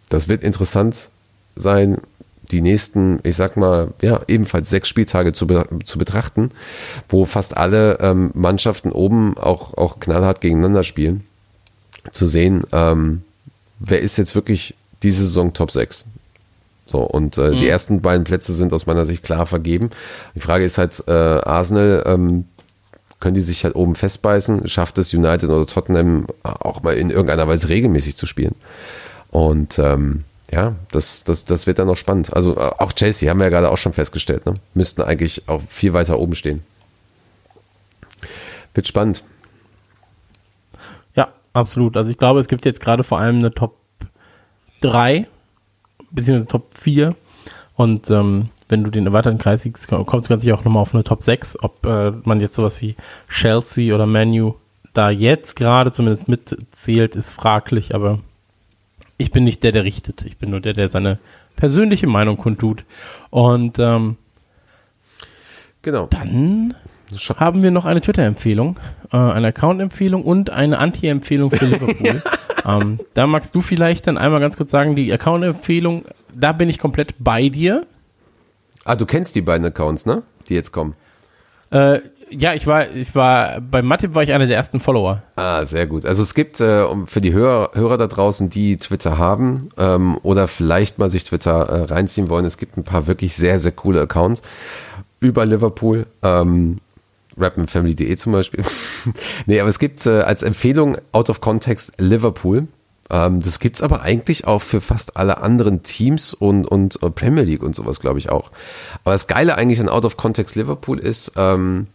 das 0.10 0.28
wird 0.28 0.44
interessant 0.44 1.10
sein, 1.56 1.98
die 2.52 2.62
nächsten, 2.62 3.20
ich 3.24 3.36
sag 3.36 3.58
mal, 3.58 3.94
ja, 4.02 4.22
ebenfalls 4.28 4.70
sechs 4.70 4.88
Spieltage 4.88 5.34
zu, 5.34 5.48
be 5.48 5.68
zu 5.86 5.98
betrachten, 5.98 6.52
wo 7.10 7.26
fast 7.26 7.58
alle 7.58 8.00
ähm, 8.00 8.32
Mannschaften 8.34 8.92
oben 8.92 9.38
auch, 9.38 9.76
auch 9.76 10.00
knallhart 10.00 10.42
gegeneinander 10.42 10.84
spielen. 10.84 11.26
Zu 12.12 12.28
sehen, 12.28 12.64
ähm, 12.72 13.24
wer 13.80 14.02
ist 14.02 14.18
jetzt 14.18 14.36
wirklich 14.36 14.76
diese 15.02 15.24
Saison 15.24 15.54
Top 15.54 15.72
6? 15.72 16.06
So, 16.86 17.00
und 17.00 17.38
äh, 17.38 17.52
die 17.52 17.68
ersten 17.68 18.02
beiden 18.02 18.26
Plätze 18.26 18.54
sind 18.54 18.74
aus 18.74 18.86
meiner 18.86 19.06
Sicht 19.06 19.24
klar 19.24 19.46
vergeben. 19.46 19.90
Die 20.36 20.42
Frage 20.42 20.66
ist 20.66 20.78
halt, 20.78 21.04
äh, 21.08 21.12
Arsenal, 21.12 22.04
ähm, 22.06 22.46
können 23.20 23.36
die 23.36 23.42
sich 23.42 23.64
halt 23.64 23.76
oben 23.76 23.96
festbeißen? 23.96 24.68
Schafft 24.68 24.98
es 24.98 25.14
United 25.14 25.50
oder 25.50 25.66
Tottenham 25.66 26.28
auch 26.44 26.84
mal 26.84 26.96
in 26.96 27.10
irgendeiner 27.10 27.48
Weise 27.48 27.70
regelmäßig 27.70 28.18
zu 28.18 28.26
spielen? 28.26 28.56
Und 29.30 29.80
ähm, 29.80 30.26
ja, 30.52 30.76
das, 30.92 31.24
das, 31.24 31.46
das 31.46 31.66
wird 31.66 31.80
dann 31.80 31.88
noch 31.88 31.96
spannend. 31.96 32.34
Also 32.34 32.56
äh, 32.58 32.72
auch 32.78 32.92
Chelsea 32.92 33.30
haben 33.30 33.40
wir 33.40 33.46
ja 33.46 33.50
gerade 33.50 33.72
auch 33.72 33.78
schon 33.78 33.94
festgestellt, 33.94 34.46
ne? 34.46 34.54
müssten 34.74 35.02
eigentlich 35.02 35.48
auch 35.48 35.62
viel 35.68 35.94
weiter 35.94 36.20
oben 36.20 36.36
stehen. 36.36 36.64
Wird 38.74 38.88
spannend. 38.88 39.24
Ja, 41.16 41.30
absolut. 41.54 41.96
Also 41.96 42.12
ich 42.12 42.18
glaube, 42.18 42.42
es 42.42 42.48
gibt 42.48 42.66
jetzt 42.66 42.82
gerade 42.82 43.04
vor 43.04 43.20
allem 43.20 43.38
eine 43.38 43.54
Top 43.54 43.78
3, 44.82 45.28
beziehungsweise 46.14 46.48
Top 46.48 46.78
4. 46.78 47.16
Und 47.76 48.10
ähm, 48.10 48.50
wenn 48.70 48.84
du 48.84 48.90
den 48.92 49.06
erweiterten 49.06 49.38
Kreis 49.40 49.64
siehst, 49.64 49.88
kommst 49.88 50.30
du 50.30 50.34
ganz 50.34 50.44
sicher 50.44 50.56
auch 50.56 50.64
nochmal 50.64 50.82
auf 50.82 50.94
eine 50.94 51.04
Top 51.04 51.22
6. 51.22 51.62
Ob 51.62 51.86
äh, 51.86 52.12
man 52.24 52.40
jetzt 52.40 52.56
sowas 52.56 52.82
wie 52.82 52.96
Chelsea 53.30 53.94
oder 53.94 54.06
Manu 54.06 54.56
da 54.94 55.10
jetzt 55.10 55.56
gerade 55.56 55.92
zumindest 55.92 56.28
mitzählt, 56.28 57.16
ist 57.16 57.32
fraglich, 57.32 57.96
aber 57.96 58.20
ich 59.18 59.32
bin 59.32 59.44
nicht 59.44 59.64
der, 59.64 59.72
der 59.72 59.84
richtet. 59.84 60.24
Ich 60.24 60.38
bin 60.38 60.52
nur 60.52 60.62
der, 60.62 60.74
der 60.74 60.88
seine 60.90 61.18
persönliche 61.56 62.08
Meinung 62.08 62.38
kundtut. 62.38 62.84
Und 63.30 63.80
ähm, 63.80 64.18
Genau. 65.82 66.08
dann 66.08 66.76
haben 67.38 67.64
wir 67.64 67.72
noch 67.72 67.86
eine 67.86 68.02
Twitter-Empfehlung, 68.02 68.80
äh, 69.12 69.18
eine 69.18 69.48
Account-Empfehlung 69.48 70.24
und 70.24 70.50
eine 70.50 70.80
Anti-Empfehlung 70.80 71.52
für 71.52 71.66
Liverpool. 71.66 72.22
ähm, 72.66 73.00
da 73.14 73.28
magst 73.28 73.56
du 73.56 73.62
vielleicht 73.62 74.08
dann 74.08 74.18
einmal 74.18 74.40
ganz 74.40 74.58
kurz 74.58 74.72
sagen, 74.72 74.96
die 74.96 75.12
Account-Empfehlung, 75.12 76.06
da 76.34 76.52
bin 76.52 76.70
ich 76.70 76.80
komplett 76.80 77.16
bei 77.20 77.50
dir. 77.50 77.86
Ah, 78.86 78.96
du 78.96 79.06
kennst 79.06 79.36
die 79.36 79.42
beiden 79.42 79.66
Accounts, 79.66 80.06
ne? 80.06 80.24
Die 80.50 80.56
jetzt 80.56 80.72
kommen. 80.72 80.96
Äh, 81.72 82.00
ja, 82.30 82.54
ich 82.54 82.68
war, 82.68 82.90
ich 82.90 83.14
war, 83.16 83.62
bei 83.62 83.82
Matip 83.82 84.16
war 84.16 84.24
ich 84.24 84.34
einer 84.34 84.48
der 84.48 84.58
ersten 84.58 84.80
Follower. 84.80 85.22
Ah, 85.36 85.64
sehr 85.66 85.88
gut. 85.88 86.06
Also 86.06 86.24
es 86.24 86.34
gibt 86.34 86.60
äh, 86.60 86.86
für 87.06 87.22
die 87.22 87.34
Hörer, 87.34 87.72
Hörer 87.74 87.98
da 87.98 88.08
draußen, 88.08 88.50
die 88.50 88.78
Twitter 88.78 89.18
haben 89.18 89.70
ähm, 89.78 90.18
oder 90.24 90.48
vielleicht 90.48 91.00
mal 91.00 91.10
sich 91.10 91.24
Twitter 91.24 91.70
äh, 91.70 91.84
reinziehen 91.86 92.30
wollen, 92.30 92.46
es 92.46 92.58
gibt 92.58 92.78
ein 92.78 92.84
paar 92.84 93.08
wirklich 93.08 93.36
sehr, 93.36 93.60
sehr 93.60 93.72
coole 93.72 94.02
Accounts 94.02 94.42
über 95.20 95.46
Liverpool. 95.46 96.06
Ähm, 96.22 96.78
rapandfamily.de 97.38 98.16
zum 98.16 98.32
Beispiel. 98.32 98.64
nee, 99.46 99.60
aber 99.60 99.70
es 99.70 99.80
gibt 99.80 100.06
äh, 100.06 100.22
als 100.22 100.44
Empfehlung 100.44 100.98
Out 101.12 101.30
of 101.30 101.42
Context 101.42 101.94
Liverpool. 101.98 102.68
Ähm, 103.10 103.42
das 103.42 103.60
gibt's 103.60 103.82
aber 103.82 104.02
eigentlich 104.02 104.48
auch 104.48 104.62
für 104.62 104.82
fast 104.82 105.18
alle 105.18 105.40
anderen 105.40 105.84
Teams 105.84 106.34
und, 106.34 106.66
und 106.66 107.02
äh, 107.04 107.10
Premier 107.10 107.44
League 107.44 107.64
und 107.64 107.76
sowas, 107.76 108.00
glaube 108.00 108.20
ich 108.20 108.30
auch. 108.30 108.52
Aber 109.04 109.14
das 109.14 109.28
Geile 109.28 109.58
eigentlich 109.58 109.80
an 109.80 109.90
Out 109.90 110.06
of 110.06 110.18
Context 110.18 110.56
Liverpool 110.56 111.00
ist, 111.00 111.34
ähm, 111.36 111.88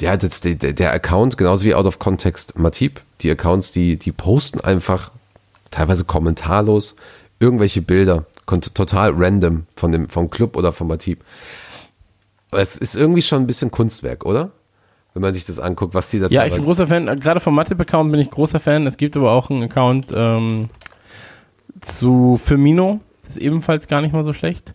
ja, 0.00 0.16
das, 0.16 0.40
der, 0.40 0.54
der 0.54 0.72
der 0.72 0.92
Account, 0.92 1.36
genauso 1.36 1.64
wie 1.64 1.74
Out 1.74 1.86
of 1.86 1.98
Context 1.98 2.58
Matip, 2.58 3.00
die 3.20 3.30
Accounts, 3.30 3.72
die, 3.72 3.96
die 3.96 4.12
posten 4.12 4.60
einfach 4.60 5.10
teilweise 5.70 6.04
kommentarlos 6.04 6.96
irgendwelche 7.40 7.82
Bilder, 7.82 8.26
total 8.46 9.12
random 9.14 9.66
von 9.76 9.92
dem, 9.92 10.08
vom 10.08 10.30
Club 10.30 10.56
oder 10.56 10.72
vom 10.72 10.88
Matip. 10.88 11.20
Aber 12.50 12.62
es 12.62 12.76
ist 12.76 12.96
irgendwie 12.96 13.22
schon 13.22 13.42
ein 13.42 13.46
bisschen 13.46 13.70
Kunstwerk, 13.70 14.24
oder? 14.24 14.50
Wenn 15.18 15.22
man 15.22 15.34
sich 15.34 15.46
das 15.46 15.58
anguckt, 15.58 15.94
was 15.94 16.10
die 16.10 16.20
da 16.20 16.28
Ja, 16.28 16.46
ich 16.46 16.54
bin 16.54 16.62
großer 16.62 16.86
Fan, 16.86 17.08
äh, 17.08 17.16
gerade 17.16 17.40
vom 17.40 17.52
Matip-Account 17.56 18.12
bin 18.12 18.20
ich 18.20 18.30
großer 18.30 18.60
Fan. 18.60 18.86
Es 18.86 18.96
gibt 18.96 19.16
aber 19.16 19.32
auch 19.32 19.50
einen 19.50 19.64
Account 19.64 20.12
ähm, 20.14 20.70
zu 21.80 22.40
Firmino, 22.40 23.00
das 23.24 23.30
ist 23.36 23.42
ebenfalls 23.42 23.88
gar 23.88 24.00
nicht 24.00 24.12
mal 24.12 24.22
so 24.22 24.32
schlecht. 24.32 24.74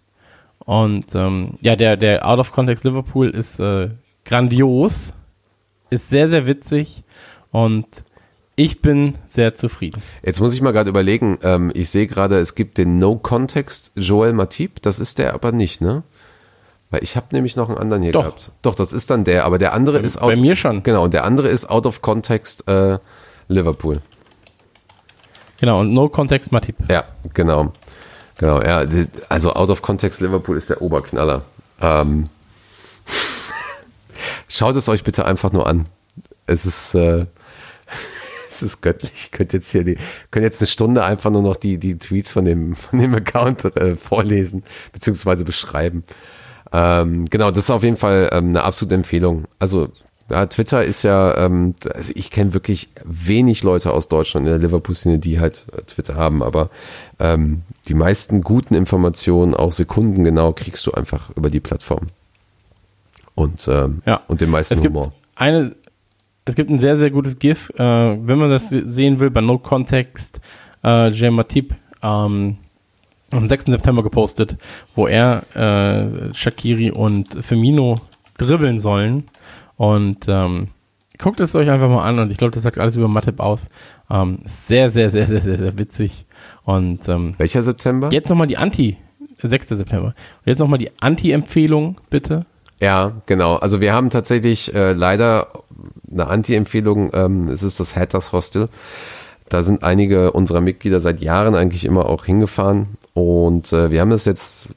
Und 0.60 1.16
ähm, 1.16 1.58
ja, 1.62 1.78
der, 1.78 1.96
der 1.96 2.28
Out 2.28 2.40
of 2.40 2.52
Context 2.52 2.84
Liverpool 2.84 3.30
ist 3.30 3.62
äh, 3.62 3.92
grandios, 4.26 5.14
ist 5.90 6.10
sehr, 6.10 6.28
sehr 6.28 6.46
witzig 6.46 7.06
und 7.52 7.86
ich 8.58 8.82
bin 8.82 9.16
sehr 9.30 9.56
zufrieden. 9.56 10.04
Jetzt 10.24 10.42
muss 10.42 10.54
ich 10.54 10.62
mal 10.62 10.74
gerade 10.74 10.90
überlegen, 10.90 11.40
ähm, 11.42 11.72
ich 11.74 11.90
sehe 11.90 12.06
gerade, 12.06 12.38
es 12.40 12.54
gibt 12.54 12.78
den 12.78 12.98
No 12.98 13.16
Context 13.16 13.94
Joel 13.96 14.34
Matip, 14.34 14.82
das 14.82 15.00
ist 15.00 15.20
der 15.20 15.36
aber 15.36 15.54
nicht, 15.54 15.80
ne? 15.80 16.04
Weil 16.94 17.02
ich 17.02 17.16
habe 17.16 17.26
nämlich 17.32 17.56
noch 17.56 17.70
einen 17.70 17.80
anderen 17.80 18.04
hier 18.04 18.12
Doch. 18.12 18.22
gehabt. 18.22 18.52
Doch, 18.62 18.76
das 18.76 18.94
ist 18.94 19.10
dann 19.10 19.24
der, 19.24 19.46
aber 19.46 19.58
der 19.58 19.74
andere 19.74 19.98
ist 19.98 20.20
bei 20.20 20.36
mir 20.36 20.56
schon. 20.56 20.84
Genau, 20.84 21.04
und 21.04 21.12
der 21.12 21.24
andere 21.24 21.48
ist 21.48 21.68
Out 21.68 21.88
of 21.88 22.04
Context 22.04 22.68
äh, 22.68 23.00
Liverpool. 23.48 24.00
Genau, 25.60 25.80
und 25.80 25.92
No 25.92 26.08
Context 26.08 26.52
Matip. 26.52 26.76
Ja, 26.92 27.06
genau. 27.34 27.74
Genau, 28.38 28.62
ja, 28.62 28.86
also 29.28 29.54
Out 29.54 29.72
of 29.72 29.82
Context 29.82 30.22
Liverpool 30.22 30.56
ist 30.56 30.70
der 30.70 30.84
Oberknaller. 30.84 31.42
Ähm, 31.82 32.30
schaut 34.48 34.76
es 34.76 34.88
euch 34.88 35.04
bitte 35.04 35.26
einfach 35.26 35.52
nur 35.52 35.66
an. 35.66 35.88
Es 36.46 36.68
ist, 36.68 36.94
äh, 36.94 37.26
es 38.52 38.62
ist 38.62 38.82
göttlich. 38.84 39.14
Ich 39.16 39.32
könnte 39.32 39.58
jetzt 39.58 39.72
hier 39.72 39.84
die, 39.84 39.98
könnt 40.30 40.44
jetzt 40.44 40.62
eine 40.62 40.68
Stunde 40.68 41.04
einfach 41.04 41.32
nur 41.32 41.42
noch 41.42 41.56
die, 41.56 41.80
die 41.80 41.98
Tweets 41.98 42.32
von 42.32 42.46
dem, 42.46 42.76
von 42.76 43.00
dem 43.00 43.16
Account 43.16 43.66
äh, 43.78 43.96
vorlesen, 43.96 44.64
beziehungsweise 44.92 45.44
beschreiben. 45.44 46.04
Ähm, 46.74 47.26
genau, 47.30 47.52
das 47.52 47.66
ist 47.66 47.70
auf 47.70 47.84
jeden 47.84 47.98
Fall 47.98 48.30
ähm, 48.34 48.50
eine 48.50 48.64
absolute 48.64 48.96
Empfehlung. 48.96 49.46
Also 49.60 49.90
ja, 50.30 50.46
Twitter 50.48 50.84
ist 50.84 51.04
ja, 51.04 51.38
ähm, 51.38 51.76
also 51.94 52.14
ich 52.16 52.32
kenne 52.32 52.54
wirklich 52.54 52.90
wenig 53.06 53.62
Leute 53.64 53.92
aus 53.92 54.08
Deutschland 54.08 54.48
in 54.48 54.52
der 54.54 54.60
Liverpool-Szene, 54.60 55.20
die 55.20 55.40
halt 55.40 55.66
äh, 55.78 55.82
Twitter 55.84 56.16
haben, 56.16 56.42
aber 56.42 56.70
ähm, 57.20 57.62
die 57.88 57.94
meisten 57.94 58.42
guten 58.42 58.74
Informationen, 58.74 59.54
auch 59.54 59.72
sekundengenau, 59.72 60.54
kriegst 60.54 60.88
du 60.88 60.92
einfach 60.94 61.30
über 61.36 61.50
die 61.50 61.60
Plattform. 61.60 62.08
Und, 63.36 63.68
ähm, 63.68 64.02
Ja. 64.06 64.22
und 64.28 64.42
den 64.42 64.50
meisten 64.50 64.76
Es 64.76 64.82
gibt 64.82 64.96
Humor. 64.96 65.12
eine, 65.36 65.76
es 66.46 66.56
gibt 66.56 66.70
ein 66.70 66.80
sehr, 66.80 66.98
sehr 66.98 67.12
gutes 67.12 67.38
GIF, 67.40 67.70
äh, 67.76 67.80
wenn 67.80 68.38
man 68.38 68.50
das 68.50 68.70
sehen 68.70 69.20
will, 69.20 69.30
bei 69.30 69.42
No 69.42 69.58
Context, 69.58 70.40
äh, 70.84 71.10
Jay 71.10 71.30
Matip, 71.32 71.76
ähm, 72.02 72.58
am 73.38 73.48
6. 73.48 73.66
September 73.66 74.04
gepostet, 74.04 74.58
wo 74.96 75.08
er 75.08 75.44
äh, 75.56 76.34
Shakiri 76.34 76.92
und 76.92 77.44
Firmino 77.44 78.00
dribbeln 78.38 78.80
sollen. 78.80 79.30
Und 79.78 80.26
ähm, 80.28 80.70
guckt 81.18 81.40
es 81.40 81.56
euch 81.56 81.70
einfach 81.70 81.90
mal 81.90 82.04
an 82.04 82.20
und 82.20 82.32
ich 82.32 82.38
glaube, 82.38 82.52
das 82.52 82.64
sagt 82.64 82.78
alles 82.78 82.96
über 82.96 83.08
Matip 83.08 83.40
aus. 83.40 83.70
Ähm, 84.10 84.40
sehr, 84.46 84.90
sehr, 84.90 85.10
sehr, 85.10 85.28
sehr, 85.28 85.42
sehr, 85.42 85.58
sehr 85.58 85.78
witzig. 85.78 86.26
Und 86.64 87.08
ähm, 87.10 87.36
Welcher 87.38 87.64
September? 87.64 88.10
jetzt 88.12 88.30
nochmal 88.30 88.48
die 88.48 88.58
Anti, 88.58 88.98
6. 89.42 89.70
September. 89.70 90.08
Und 90.08 90.46
jetzt 90.46 90.60
nochmal 90.60 90.80
die 90.80 90.92
Anti-Empfehlung, 91.00 92.00
bitte. 92.10 92.46
Ja, 92.80 93.14
genau. 93.26 93.56
Also 93.56 93.82
wir 93.82 93.94
haben 93.94 94.10
tatsächlich 94.10 94.74
äh, 94.74 94.94
leider 94.94 95.48
eine 96.12 96.28
Anti-Empfehlung. 96.28 97.12
Ähm, 97.14 97.48
es 97.48 97.64
ist 97.64 97.80
das 97.80 97.96
Hatters 97.96 98.32
Hostel. 98.32 98.70
Da 99.50 99.64
sind 99.64 99.84
einige 99.84 100.32
unserer 100.32 100.62
Mitglieder 100.62 101.00
seit 101.00 101.22
Jahren 101.22 101.56
eigentlich 101.56 101.86
immer 101.86 102.08
auch 102.08 102.26
hingefahren. 102.26 102.88
Und 103.14 103.72
äh, 103.72 103.92
wir 103.92 104.02
haben 104.02 104.10
das 104.10 104.26
jetzt 104.26 104.70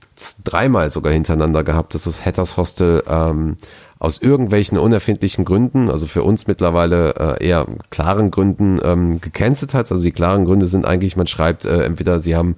dreimal 0.44 0.90
sogar 0.90 1.12
hintereinander 1.12 1.64
gehabt, 1.64 1.94
dass 1.94 2.04
das 2.04 2.24
Hatters 2.24 2.56
Hostel 2.56 3.02
ähm, 3.08 3.56
aus 3.98 4.20
irgendwelchen 4.20 4.77
unerfindlichen 4.77 5.44
Gründen, 5.44 5.90
also 5.90 6.06
für 6.06 6.23
uns 6.23 6.47
mittlerweile 6.47 7.14
äh, 7.40 7.47
eher 7.47 7.66
klaren 7.90 8.31
Gründen 8.31 8.78
ähm, 8.82 9.20
gecancelt 9.20 9.73
hat. 9.73 9.90
Also 9.90 10.02
die 10.02 10.12
klaren 10.12 10.44
Gründe 10.44 10.66
sind 10.66 10.85
eigentlich, 10.85 11.16
man 11.16 11.27
schreibt 11.27 11.64
äh, 11.64 11.82
entweder 11.82 12.20
sie 12.20 12.36
haben 12.36 12.56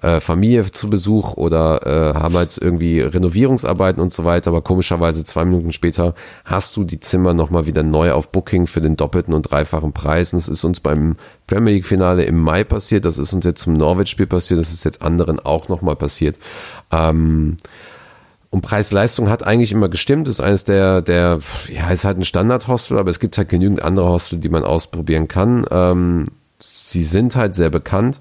äh, 0.00 0.20
Familie 0.20 0.64
zu 0.70 0.88
Besuch 0.88 1.36
oder 1.36 1.86
äh, 1.86 2.14
haben 2.18 2.34
halt 2.34 2.56
irgendwie 2.58 3.00
Renovierungsarbeiten 3.00 4.00
und 4.02 4.14
so 4.14 4.24
weiter, 4.24 4.50
aber 4.50 4.62
komischerweise 4.62 5.24
zwei 5.24 5.44
Minuten 5.44 5.72
später 5.72 6.14
hast 6.46 6.76
du 6.76 6.84
die 6.84 7.00
Zimmer 7.00 7.34
nochmal 7.34 7.66
wieder 7.66 7.82
neu 7.82 8.12
auf 8.12 8.32
Booking 8.32 8.66
für 8.66 8.80
den 8.80 8.96
doppelten 8.96 9.34
und 9.34 9.50
dreifachen 9.50 9.92
Preis. 9.92 10.32
Und 10.32 10.38
das 10.38 10.48
ist 10.48 10.64
uns 10.64 10.80
beim 10.80 11.16
Premier 11.46 11.74
League 11.74 11.86
Finale 11.86 12.24
im 12.24 12.38
Mai 12.38 12.64
passiert, 12.64 13.04
das 13.04 13.18
ist 13.18 13.34
uns 13.34 13.44
jetzt 13.44 13.62
zum 13.62 13.74
Norwich-Spiel 13.74 14.26
passiert, 14.26 14.58
das 14.58 14.72
ist 14.72 14.84
jetzt 14.84 15.02
anderen 15.02 15.38
auch 15.38 15.68
nochmal 15.68 15.96
passiert. 15.96 16.38
Ähm, 16.90 17.58
und 18.50 18.62
Preis-Leistung 18.62 19.28
hat 19.28 19.46
eigentlich 19.46 19.72
immer 19.72 19.88
gestimmt, 19.88 20.26
ist 20.26 20.40
eines 20.40 20.64
der, 20.64 21.02
der, 21.02 21.40
ja, 21.72 21.90
ist 21.90 22.04
halt 22.04 22.18
ein 22.18 22.24
Standard-Hostel, 22.24 22.98
aber 22.98 23.10
es 23.10 23.20
gibt 23.20 23.36
halt 23.36 23.50
genügend 23.50 23.82
andere 23.82 24.08
Hostel, 24.08 24.38
die 24.38 24.48
man 24.48 24.64
ausprobieren 24.64 25.28
kann. 25.28 25.66
Ähm, 25.70 26.24
sie 26.58 27.02
sind 27.02 27.36
halt 27.36 27.54
sehr 27.54 27.68
bekannt. 27.68 28.20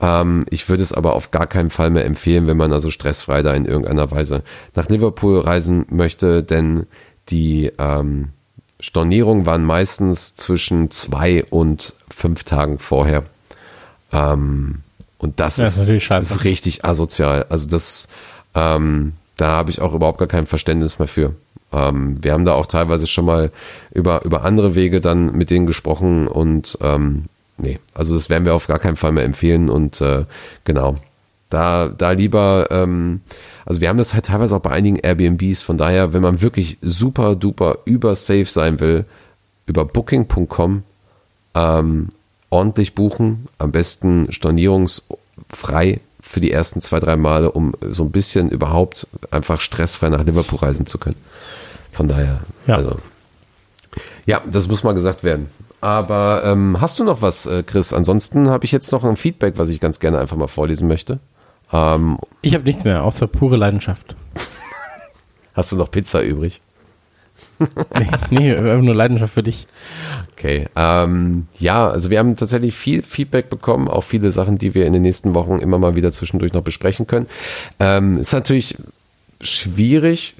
Ähm, 0.00 0.44
ich 0.48 0.68
würde 0.68 0.82
es 0.82 0.92
aber 0.92 1.14
auf 1.14 1.32
gar 1.32 1.48
keinen 1.48 1.70
Fall 1.70 1.90
mehr 1.90 2.04
empfehlen, 2.04 2.46
wenn 2.46 2.56
man 2.56 2.72
also 2.72 2.90
stressfrei 2.90 3.42
da 3.42 3.52
in 3.52 3.64
irgendeiner 3.64 4.10
Weise 4.10 4.42
nach 4.74 4.88
Liverpool 4.88 5.40
reisen 5.40 5.86
möchte, 5.90 6.44
denn 6.44 6.86
die 7.28 7.72
ähm, 7.78 8.28
Stornierungen 8.80 9.46
waren 9.46 9.64
meistens 9.64 10.36
zwischen 10.36 10.90
zwei 10.90 11.44
und 11.50 11.94
fünf 12.10 12.44
Tagen 12.44 12.78
vorher. 12.78 13.24
Ähm, 14.12 14.82
und 15.18 15.40
das, 15.40 15.56
Ja, 15.56 15.64
ist, 15.64 15.88
ist 15.88 16.10
ist 16.10 16.44
richtig 16.44 16.84
asozial. 16.84 17.46
Also 17.48 17.68
das, 17.68 18.08
ähm, 18.54 19.14
da 19.36 19.48
habe 19.48 19.70
ich 19.70 19.80
auch 19.80 19.94
überhaupt 19.94 20.18
gar 20.18 20.28
kein 20.28 20.46
Verständnis 20.46 20.98
mehr 20.98 21.08
für. 21.08 21.34
Ähm, 21.72 22.22
wir 22.22 22.32
haben 22.32 22.44
da 22.44 22.54
auch 22.54 22.66
teilweise 22.66 23.06
schon 23.06 23.24
mal 23.24 23.50
über, 23.92 24.24
über 24.24 24.42
andere 24.44 24.74
Wege 24.74 25.00
dann 25.00 25.36
mit 25.36 25.50
denen 25.50 25.66
gesprochen 25.66 26.28
und 26.28 26.78
ähm, 26.80 27.24
nee, 27.56 27.78
also 27.94 28.14
das 28.14 28.30
werden 28.30 28.44
wir 28.44 28.54
auf 28.54 28.66
gar 28.66 28.78
keinen 28.78 28.96
Fall 28.96 29.12
mehr 29.12 29.24
empfehlen 29.24 29.68
und 29.68 30.00
äh, 30.00 30.24
genau. 30.64 30.96
Da, 31.50 31.88
da 31.88 32.10
lieber, 32.12 32.68
ähm, 32.70 33.20
also 33.64 33.80
wir 33.80 33.88
haben 33.88 33.98
das 33.98 34.14
halt 34.14 34.26
teilweise 34.26 34.56
auch 34.56 34.60
bei 34.60 34.70
einigen 34.70 34.96
Airbnbs, 34.96 35.62
von 35.62 35.78
daher, 35.78 36.12
wenn 36.12 36.22
man 36.22 36.42
wirklich 36.42 36.78
super 36.80 37.36
duper 37.36 37.78
über 37.84 38.16
safe 38.16 38.46
sein 38.46 38.80
will, 38.80 39.04
über 39.66 39.84
booking.com 39.84 40.82
ähm, 41.54 42.08
ordentlich 42.50 42.94
buchen, 42.94 43.46
am 43.58 43.72
besten 43.72 44.32
stornierungsfrei 44.32 46.00
für 46.26 46.40
die 46.40 46.50
ersten 46.50 46.80
zwei, 46.80 46.98
drei 47.00 47.16
Male, 47.16 47.52
um 47.52 47.74
so 47.90 48.02
ein 48.02 48.10
bisschen 48.10 48.48
überhaupt 48.48 49.06
einfach 49.30 49.60
stressfrei 49.60 50.08
nach 50.08 50.24
Liverpool 50.24 50.58
reisen 50.58 50.86
zu 50.86 50.98
können. 50.98 51.16
Von 51.92 52.08
daher, 52.08 52.40
Ja. 52.66 52.76
also. 52.76 52.96
Ja, 54.26 54.40
das 54.50 54.66
muss 54.66 54.82
mal 54.82 54.94
gesagt 54.94 55.22
werden. 55.22 55.48
Aber 55.80 56.42
ähm, 56.44 56.80
hast 56.80 56.98
du 56.98 57.04
noch 57.04 57.20
was, 57.22 57.44
äh, 57.46 57.62
Chris? 57.62 57.92
Ansonsten 57.92 58.48
habe 58.48 58.64
ich 58.64 58.72
jetzt 58.72 58.90
noch 58.90 59.04
ein 59.04 59.16
Feedback, 59.16 59.54
was 59.58 59.68
ich 59.68 59.80
ganz 59.80 60.00
gerne 60.00 60.18
einfach 60.18 60.36
mal 60.36 60.46
vorlesen 60.48 60.88
möchte. 60.88 61.18
Ähm, 61.72 62.18
Ich 62.40 62.54
habe 62.54 62.64
nichts 62.64 62.84
mehr, 62.84 63.04
außer 63.04 63.26
pure 63.26 63.56
Leidenschaft. 63.56 64.16
hast 65.54 65.72
du 65.72 65.76
noch 65.76 65.90
Pizza 65.90 66.22
übrig? 66.22 66.62
Nee, 68.30 68.54
einfach 68.54 68.82
nur 68.82 68.94
Leidenschaft 68.94 69.34
für 69.34 69.42
dich. 69.42 69.66
Okay. 70.32 70.66
Ähm, 70.76 71.46
ja, 71.58 71.88
also 71.88 72.10
wir 72.10 72.18
haben 72.18 72.36
tatsächlich 72.36 72.74
viel 72.74 73.02
Feedback 73.02 73.50
bekommen, 73.50 73.88
auch 73.88 74.02
viele 74.02 74.32
Sachen, 74.32 74.58
die 74.58 74.74
wir 74.74 74.86
in 74.86 74.92
den 74.92 75.02
nächsten 75.02 75.34
Wochen 75.34 75.58
immer 75.58 75.78
mal 75.78 75.94
wieder 75.94 76.12
zwischendurch 76.12 76.52
noch 76.52 76.62
besprechen 76.62 77.06
können. 77.06 77.26
Ähm, 77.78 78.18
ist 78.18 78.32
natürlich 78.32 78.76
schwierig, 79.40 80.36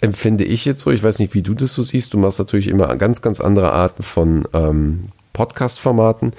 empfinde 0.00 0.44
ich 0.44 0.64
jetzt 0.64 0.80
so. 0.80 0.90
Ich 0.90 1.02
weiß 1.02 1.18
nicht, 1.18 1.34
wie 1.34 1.42
du 1.42 1.54
das 1.54 1.74
so 1.74 1.82
siehst. 1.82 2.14
Du 2.14 2.18
machst 2.18 2.38
natürlich 2.38 2.68
immer 2.68 2.94
ganz, 2.96 3.20
ganz 3.20 3.40
andere 3.40 3.72
Arten 3.72 4.02
von 4.02 4.46
ähm, 4.52 5.02
Podcast-Formaten. 5.32 6.32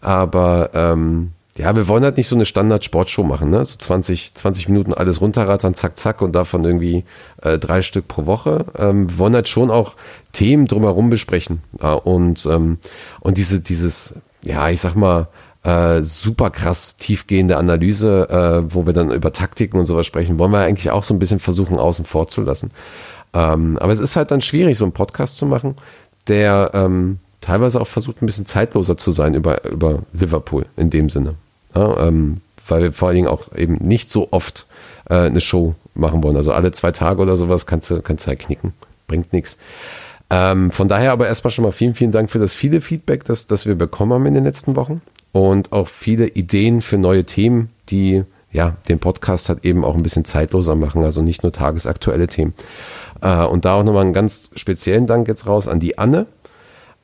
Aber 0.00 0.70
ähm, 0.74 1.32
ja, 1.60 1.76
wir 1.76 1.88
wollen 1.88 2.04
halt 2.04 2.16
nicht 2.16 2.28
so 2.28 2.34
eine 2.34 2.46
Standard-Sportshow 2.46 3.22
machen, 3.22 3.50
ne? 3.50 3.62
So 3.64 3.76
20, 3.76 4.34
20 4.34 4.68
Minuten 4.68 4.94
alles 4.94 5.20
runterrattern, 5.20 5.74
zack, 5.74 5.98
zack 5.98 6.22
und 6.22 6.32
davon 6.32 6.64
irgendwie 6.64 7.04
äh, 7.42 7.58
drei 7.58 7.82
Stück 7.82 8.08
pro 8.08 8.24
Woche. 8.24 8.64
Ähm, 8.78 9.10
wir 9.10 9.18
wollen 9.18 9.34
halt 9.34 9.48
schon 9.48 9.70
auch 9.70 9.94
Themen 10.32 10.66
drumherum 10.66 11.10
besprechen. 11.10 11.62
Ja, 11.82 11.92
und, 11.92 12.46
ähm, 12.46 12.78
und 13.20 13.36
diese, 13.36 13.60
dieses, 13.60 14.14
ja, 14.42 14.70
ich 14.70 14.80
sag 14.80 14.94
mal, 14.94 15.28
äh, 15.62 16.02
super 16.02 16.48
krass 16.50 16.96
tiefgehende 16.96 17.58
Analyse, 17.58 18.28
äh, 18.30 18.74
wo 18.74 18.86
wir 18.86 18.94
dann 18.94 19.10
über 19.10 19.30
Taktiken 19.30 19.78
und 19.78 19.84
sowas 19.84 20.06
sprechen, 20.06 20.38
wollen 20.38 20.52
wir 20.52 20.60
eigentlich 20.60 20.90
auch 20.90 21.04
so 21.04 21.12
ein 21.12 21.18
bisschen 21.18 21.40
versuchen, 21.40 21.78
außen 21.78 22.06
vor 22.06 22.28
zu 22.28 22.40
lassen. 22.40 22.70
Ähm, 23.34 23.76
aber 23.78 23.92
es 23.92 24.00
ist 24.00 24.16
halt 24.16 24.30
dann 24.30 24.40
schwierig, 24.40 24.78
so 24.78 24.86
einen 24.86 24.92
Podcast 24.92 25.36
zu 25.36 25.44
machen, 25.44 25.76
der 26.26 26.70
ähm, 26.72 27.18
teilweise 27.42 27.80
auch 27.80 27.86
versucht, 27.86 28.22
ein 28.22 28.26
bisschen 28.26 28.46
zeitloser 28.46 28.96
zu 28.96 29.10
sein 29.10 29.34
über, 29.34 29.64
über 29.66 30.00
Liverpool 30.12 30.64
in 30.76 30.88
dem 30.88 31.10
Sinne. 31.10 31.34
Ja, 31.74 32.06
ähm, 32.06 32.40
weil 32.68 32.82
wir 32.82 32.92
vor 32.92 33.08
allen 33.08 33.16
Dingen 33.16 33.28
auch 33.28 33.54
eben 33.54 33.74
nicht 33.76 34.10
so 34.10 34.28
oft 34.30 34.66
äh, 35.08 35.14
eine 35.14 35.40
Show 35.40 35.74
machen 35.94 36.22
wollen. 36.22 36.36
Also 36.36 36.52
alle 36.52 36.72
zwei 36.72 36.92
Tage 36.92 37.20
oder 37.20 37.36
sowas 37.36 37.66
kannst 37.66 37.90
du, 37.90 38.00
kannst 38.02 38.26
du 38.26 38.28
halt 38.28 38.40
knicken. 38.40 38.72
Bringt 39.06 39.32
nichts. 39.32 39.56
Ähm, 40.30 40.70
von 40.70 40.88
daher 40.88 41.12
aber 41.12 41.26
erstmal 41.26 41.50
schon 41.50 41.64
mal 41.64 41.72
vielen, 41.72 41.94
vielen 41.94 42.12
Dank 42.12 42.30
für 42.30 42.38
das 42.38 42.54
viele 42.54 42.80
Feedback, 42.80 43.24
das, 43.24 43.48
das 43.48 43.66
wir 43.66 43.74
bekommen 43.74 44.12
haben 44.12 44.26
in 44.26 44.34
den 44.34 44.44
letzten 44.44 44.76
Wochen. 44.76 45.02
Und 45.32 45.72
auch 45.72 45.88
viele 45.88 46.28
Ideen 46.28 46.80
für 46.80 46.98
neue 46.98 47.24
Themen, 47.24 47.70
die 47.88 48.24
ja 48.52 48.76
den 48.88 48.98
Podcast 48.98 49.48
halt 49.48 49.64
eben 49.64 49.84
auch 49.84 49.94
ein 49.94 50.02
bisschen 50.02 50.24
zeitloser 50.24 50.74
machen, 50.74 51.04
also 51.04 51.22
nicht 51.22 51.42
nur 51.42 51.52
tagesaktuelle 51.52 52.28
Themen. 52.28 52.54
Äh, 53.20 53.44
und 53.44 53.64
da 53.64 53.74
auch 53.74 53.84
nochmal 53.84 54.04
einen 54.04 54.12
ganz 54.12 54.50
speziellen 54.54 55.06
Dank 55.06 55.28
jetzt 55.28 55.46
raus 55.46 55.68
an 55.68 55.80
die 55.80 55.98
Anne. 55.98 56.26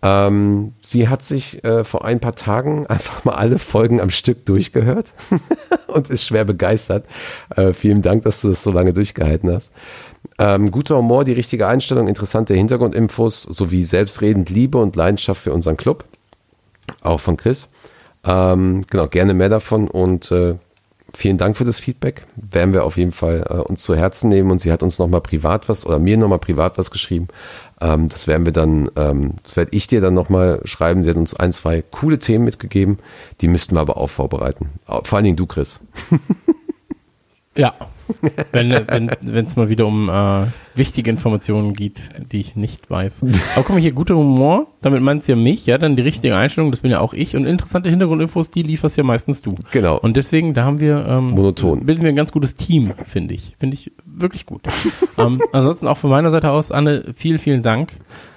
Ähm, 0.02 0.73
sie 0.82 1.09
hat 1.09 1.23
sich 1.24 1.64
äh, 1.64 1.82
vor 1.85 2.05
ein 2.05 2.20
paar 2.20 2.35
Tagen 2.35 2.86
einfach 2.89 3.24
mal 3.24 3.35
alle 3.35 3.59
Folgen 3.59 4.01
am 4.01 4.10
Stück 4.10 4.44
durchgehört 4.47 5.14
und 5.89 6.10
ist 6.10 6.27
schwer 6.27 6.44
begeistert. 6.44 7.06
Äh, 7.56 7.73
vielen 7.73 8.02
Dank, 8.02 8.24
dass 8.24 8.40
du 8.40 8.48
das 8.48 8.62
so 8.62 8.70
lange 8.70 8.93
durchgehalten 8.93 9.51
hast. 9.52 9.73
Ähm, 10.39 10.70
guter 10.70 10.97
Humor, 10.98 11.24
die 11.24 11.32
richtige 11.32 11.66
Einstellung, 11.66 12.09
interessante 12.09 12.55
Hintergrundinfos 12.55 13.43
sowie 13.43 13.82
selbstredend 13.82 14.51
Liebe 14.51 14.78
und 14.78 14.97
Leidenschaft 14.97 15.43
für 15.43 15.52
unseren 15.52 15.77
Club. 15.77 16.05
Auch 17.02 17.20
von 17.20 17.36
Chris. 17.36 17.68
Ähm, 18.24 18.85
genau, 18.90 19.06
gerne 19.06 19.35
mehr 19.35 19.48
davon 19.48 19.89
und 19.89 20.31
äh, 20.32 20.56
vielen 21.14 21.39
Dank 21.39 21.56
für 21.56 21.64
das 21.64 21.81
Feedback. 21.81 22.27
Werden 22.36 22.74
wir 22.74 22.85
auf 22.85 22.97
jeden 22.97 23.12
Fall 23.12 23.47
äh, 23.48 23.55
uns 23.55 23.82
zu 23.82 23.94
Herzen 23.94 24.28
nehmen 24.28 24.51
und 24.51 24.60
sie 24.60 24.73
hat 24.73 24.82
uns 24.82 24.98
nochmal 24.98 25.20
privat 25.20 25.68
was 25.68 25.86
oder 25.86 25.98
mir 25.98 26.16
nochmal 26.16 26.40
privat 26.40 26.77
was 26.77 26.90
geschrieben. 26.90 27.28
Ähm, 27.80 28.08
das 28.08 28.26
werden 28.26 28.46
wir 28.46 28.52
dann, 28.52 28.90
ähm, 28.96 29.34
das 29.42 29.56
werde 29.56 29.76
ich 29.76 29.86
dir 29.86 30.00
dann 30.00 30.14
nochmal 30.14 30.60
schreiben. 30.64 31.02
Sie 31.02 31.10
hat 31.10 31.16
uns 31.16 31.34
ein, 31.34 31.52
zwei 31.52 31.82
coole 31.82 32.18
Themen 32.18 32.44
mitgegeben. 32.44 32.98
Die 33.40 33.48
müssten 33.48 33.76
wir 33.76 33.80
aber 33.80 33.96
auch 33.96 34.10
vorbereiten. 34.10 34.70
Vor 34.86 35.16
allen 35.16 35.24
Dingen 35.24 35.36
du, 35.36 35.46
Chris. 35.46 35.80
Ja. 37.56 37.74
Wenn 38.52 39.46
es 39.46 39.56
mal 39.56 39.68
wieder 39.68 39.86
um 39.86 40.08
äh, 40.08 40.46
wichtige 40.74 41.10
Informationen 41.10 41.74
geht, 41.74 42.02
die 42.32 42.40
ich 42.40 42.56
nicht 42.56 42.90
weiß. 42.90 43.22
Aber 43.22 43.64
guck 43.64 43.70
mal 43.70 43.80
hier, 43.80 43.92
guter 43.92 44.16
Humor, 44.16 44.66
damit 44.82 45.02
meinst 45.02 45.28
du 45.28 45.32
ja 45.32 45.36
mich, 45.36 45.66
ja, 45.66 45.78
dann 45.78 45.96
die 45.96 46.02
richtige 46.02 46.36
Einstellung, 46.36 46.70
das 46.70 46.80
bin 46.80 46.90
ja 46.90 47.00
auch 47.00 47.12
ich. 47.12 47.36
Und 47.36 47.46
interessante 47.46 47.90
Hintergrundinfos, 47.90 48.50
die 48.50 48.62
lieferst 48.62 48.96
ja 48.96 49.04
meistens 49.04 49.42
du. 49.42 49.50
Genau. 49.70 49.98
Und 49.98 50.16
deswegen, 50.16 50.54
da 50.54 50.64
haben 50.64 50.80
wir, 50.80 51.06
ähm, 51.06 51.30
Monoton. 51.30 51.84
bilden 51.86 52.02
wir 52.02 52.10
ein 52.10 52.16
ganz 52.16 52.32
gutes 52.32 52.54
Team, 52.54 52.92
finde 53.08 53.34
ich. 53.34 53.56
Finde 53.58 53.74
ich 53.74 53.92
wirklich 54.04 54.46
gut. 54.46 54.62
ähm, 55.18 55.40
ansonsten 55.52 55.88
auch 55.88 55.98
von 55.98 56.10
meiner 56.10 56.30
Seite 56.30 56.50
aus, 56.50 56.70
Anne, 56.70 57.04
vielen, 57.14 57.38
vielen 57.38 57.62
Dank. 57.62 57.92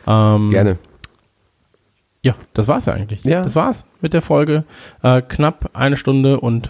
Ähm, 0.08 0.52
Gerne. 0.52 0.78
Ja, 2.22 2.36
das 2.54 2.68
war's 2.68 2.86
ja 2.86 2.94
eigentlich. 2.94 3.24
Ja. 3.24 3.44
Das 3.44 3.56
war's 3.56 3.88
mit 4.02 4.14
der 4.14 4.22
Folge. 4.22 4.66
Äh, 5.04 5.22
knapp 5.22 5.70
eine 5.74 5.96
Stunde 5.96 6.40
und 6.40 6.70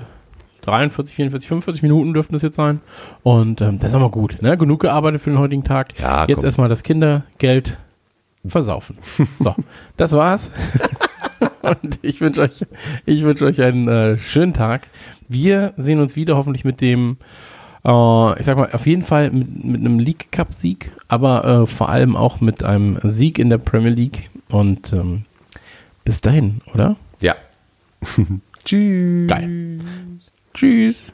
43, 0.62 1.16
44, 1.16 1.48
45 1.48 1.84
Minuten 1.84 2.14
dürften 2.14 2.34
das 2.34 2.42
jetzt 2.42 2.56
sein. 2.56 2.82
Und 3.24 3.62
ähm, 3.62 3.80
das 3.80 3.92
ist 3.92 3.96
aber 3.96 4.10
gut. 4.10 4.42
Ne? 4.42 4.58
Genug 4.58 4.82
gearbeitet 4.82 5.22
für 5.22 5.30
den 5.30 5.40
heutigen 5.40 5.64
Tag. 5.64 6.00
Ja, 6.00 6.26
jetzt 6.28 6.38
komm. 6.38 6.46
erstmal 6.46 6.70
das 6.70 6.84
Kindergeld 6.84 7.78
versaufen. 8.46 8.98
So, 9.40 9.56
das 9.98 10.14
war's. 10.14 10.52
und 11.62 12.00
ich 12.02 12.22
wünsche 12.22 12.42
euch, 12.42 12.66
ich 13.06 13.24
wünsche 13.24 13.46
euch 13.46 13.62
einen 13.62 13.88
äh, 13.88 14.18
schönen 14.18 14.54
Tag. 14.54 14.88
Wir 15.28 15.74
sehen 15.78 16.00
uns 16.00 16.16
wieder 16.16 16.36
hoffentlich 16.36 16.66
mit 16.66 16.82
dem 16.82 17.18
äh, 17.86 18.40
ich 18.40 18.46
sag 18.46 18.58
mal, 18.58 18.70
auf 18.72 18.86
jeden 18.86 19.02
Fall 19.02 19.32
mit, 19.32 19.64
mit 19.64 19.80
einem 19.82 20.00
League 20.00 20.32
Cup 20.32 20.54
Sieg, 20.54 20.92
aber 21.08 21.46
äh, 21.46 21.66
vor 21.66 21.90
allem 21.90 22.16
auch 22.16 22.42
mit 22.42 22.64
einem 22.64 23.00
Sieg 23.04 23.40
in 23.40 23.50
der 23.50 23.58
Premier 23.58 23.92
League. 23.92 24.30
Und 24.50 24.94
ähm, 24.94 25.26
bis 26.04 26.22
dahin, 26.22 26.62
oder? 26.74 26.96
Ja. 27.22 27.36
Tschüss. 28.66 29.28
Geil. 29.28 29.80
Tschüss. 30.60 31.14